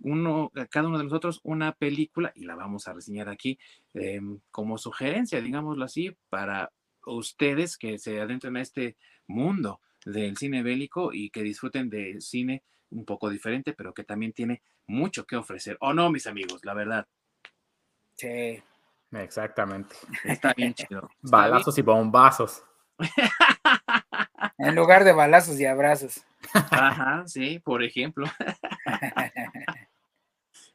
uno, 0.00 0.52
cada 0.70 0.88
uno 0.88 0.98
de 0.98 1.04
nosotros 1.04 1.40
una 1.42 1.72
película 1.72 2.32
y 2.34 2.44
la 2.44 2.54
vamos 2.54 2.86
a 2.86 2.92
reseñar 2.92 3.28
aquí 3.28 3.58
em, 3.94 4.38
como 4.50 4.78
sugerencia, 4.78 5.40
digámoslo 5.40 5.84
así, 5.84 6.14
para 6.28 6.70
ustedes 7.06 7.76
que 7.76 7.98
se 7.98 8.20
adentren 8.20 8.56
a 8.56 8.62
este 8.62 8.96
mundo 9.26 9.80
del 10.04 10.36
cine 10.36 10.62
bélico 10.62 11.12
y 11.12 11.30
que 11.30 11.42
disfruten 11.42 11.88
de 11.88 12.20
cine 12.20 12.62
un 12.94 13.04
poco 13.04 13.28
diferente, 13.28 13.74
pero 13.74 13.92
que 13.92 14.04
también 14.04 14.32
tiene 14.32 14.62
mucho 14.86 15.26
que 15.26 15.36
ofrecer. 15.36 15.76
¿O 15.80 15.92
no, 15.92 16.10
mis 16.10 16.26
amigos? 16.26 16.64
La 16.64 16.74
verdad. 16.74 17.06
Sí. 18.16 18.62
Exactamente. 19.12 19.94
Está 20.24 20.54
bien 20.54 20.74
chido. 20.74 21.10
balazos 21.22 21.76
y 21.78 21.82
bombazos. 21.82 22.64
En 24.58 24.74
lugar 24.74 25.04
de 25.04 25.12
balazos 25.12 25.58
y 25.60 25.66
abrazos. 25.66 26.24
Ajá, 26.52 27.24
sí, 27.26 27.58
por 27.58 27.82
ejemplo. 27.82 28.26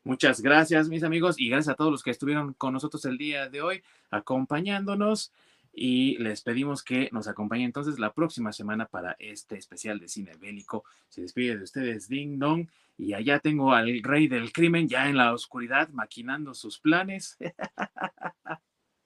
Muchas 0.04 0.42
gracias, 0.42 0.90
mis 0.90 1.04
amigos, 1.04 1.36
y 1.40 1.50
gracias 1.50 1.74
a 1.74 1.76
todos 1.76 1.92
los 1.92 2.04
que 2.04 2.12
estuvieron 2.12 2.54
con 2.54 2.74
nosotros 2.74 3.04
el 3.06 3.18
día 3.18 3.50
de 3.50 3.62
hoy, 3.62 3.84
acompañándonos 4.10 5.32
y 5.74 6.18
les 6.18 6.42
pedimos 6.42 6.84
que 6.84 7.10
nos 7.12 7.28
acompañen 7.28 7.68
entonces 7.68 8.00
la 8.00 8.14
próxima 8.14 8.52
semana 8.52 8.86
para 8.86 9.16
este 9.20 9.58
especial 9.58 10.00
de 10.00 10.08
cine 10.08 10.32
bélico. 10.40 10.84
Se 11.10 11.22
despide 11.22 11.58
de 11.58 11.64
ustedes 11.64 12.10
Ding 12.10 12.40
Dong 12.40 12.68
y 12.98 13.14
allá 13.14 13.40
tengo 13.40 13.74
al 13.74 14.02
rey 14.04 14.28
del 14.28 14.52
crimen 14.52 14.90
ya 14.90 15.08
en 15.08 15.18
la 15.18 15.34
oscuridad 15.34 15.90
maquinando 15.90 16.54
sus 16.54 16.80
planes. 16.80 17.38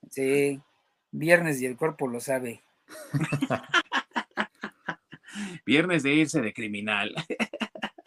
Sí, 0.10 0.62
viernes 1.10 1.60
y 1.60 1.66
el 1.66 1.76
cuerpo 1.76 2.08
lo 2.08 2.20
sabe. 2.20 2.62
viernes 5.66 6.04
de 6.04 6.14
irse 6.14 6.42
de 6.42 6.54
criminal. 6.54 7.16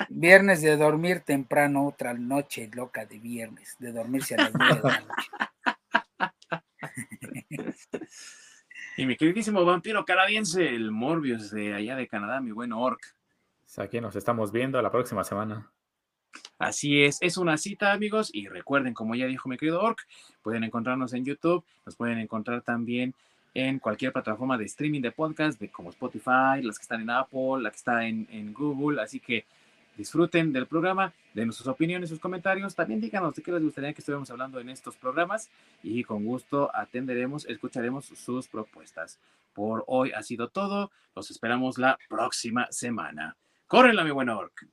Viernes 0.08 0.62
de 0.62 0.76
dormir 0.76 1.20
temprano, 1.20 1.84
otra 1.86 2.14
noche 2.14 2.70
loca 2.72 3.04
de 3.04 3.18
viernes, 3.18 3.74
de 3.78 3.92
dormirse 3.92 4.36
a 4.36 4.44
las 4.44 4.54
nueve 4.54 4.76
de 4.76 4.82
la 4.88 5.00
noche. 5.00 5.30
Y 8.98 9.05
mi 9.05 9.14
queridísimo 9.14 9.62
vampiro 9.62 10.06
canadiense, 10.06 10.74
el 10.74 10.90
Morbius 10.90 11.51
de 11.51 11.74
allá 11.74 11.97
de 11.97 12.09
Canadá, 12.09 12.40
mi 12.40 12.51
buen 12.51 12.73
Orc. 12.73 13.14
Aquí 13.77 14.01
nos 14.01 14.16
estamos 14.16 14.52
viendo 14.52 14.81
la 14.81 14.90
próxima 14.90 15.23
semana. 15.23 15.70
Así 16.59 17.02
es, 17.02 17.18
es 17.20 17.36
una 17.36 17.59
cita, 17.59 17.93
amigos. 17.93 18.31
Y 18.32 18.48
recuerden, 18.48 18.94
como 18.94 19.14
ya 19.14 19.27
dijo 19.27 19.51
mi 19.51 19.59
querido 19.59 19.82
Orc, 19.82 20.01
pueden 20.40 20.64
encontrarnos 20.64 21.12
en 21.12 21.27
YouTube, 21.27 21.62
nos 21.85 21.94
pueden 21.94 22.16
encontrar 22.16 22.62
también 22.62 23.14
en 23.52 23.81
cualquier 23.81 24.14
plataforma 24.14 24.56
de 24.56 24.64
streaming 24.64 25.02
de 25.02 25.12
podcast, 25.12 25.60
de 25.60 25.70
como 25.70 25.90
Spotify, 25.90 26.62
las 26.62 26.78
que 26.78 26.85
están 26.85 27.02
en 27.02 27.10
Apple, 27.10 27.60
la 27.60 27.70
que 27.70 27.77
está 27.77 28.06
en, 28.06 28.27
en 28.31 28.55
Google. 28.55 29.02
Así 29.02 29.20
que 29.20 29.44
disfruten 29.97 30.52
del 30.52 30.66
programa, 30.66 31.12
de 31.35 31.51
sus 31.52 31.66
opiniones, 31.66 32.10
sus 32.10 32.20
comentarios. 32.20 32.74
También 32.74 33.01
díganos 33.01 33.35
de 33.35 33.43
qué 33.43 33.52
les 33.52 33.62
gustaría 33.62 33.93
que 33.93 34.01
estuviéramos 34.01 34.31
hablando 34.31 34.60
en 34.60 34.68
estos 34.68 34.97
programas 34.97 35.51
y 35.82 36.05
con 36.05 36.24
gusto 36.24 36.70
atenderemos, 36.74 37.47
escucharemos 37.47 38.06
sus 38.06 38.48
propuestas. 38.48 39.18
Por 39.52 39.85
hoy 39.86 40.12
ha 40.12 40.23
sido 40.23 40.48
todo. 40.48 40.90
Los 41.14 41.31
esperamos 41.31 41.78
la 41.78 41.98
próxima 42.09 42.66
semana. 42.70 43.36
Córrenla, 43.66 44.05
mi 44.05 44.10
buen 44.10 44.28
Orc. 44.28 44.66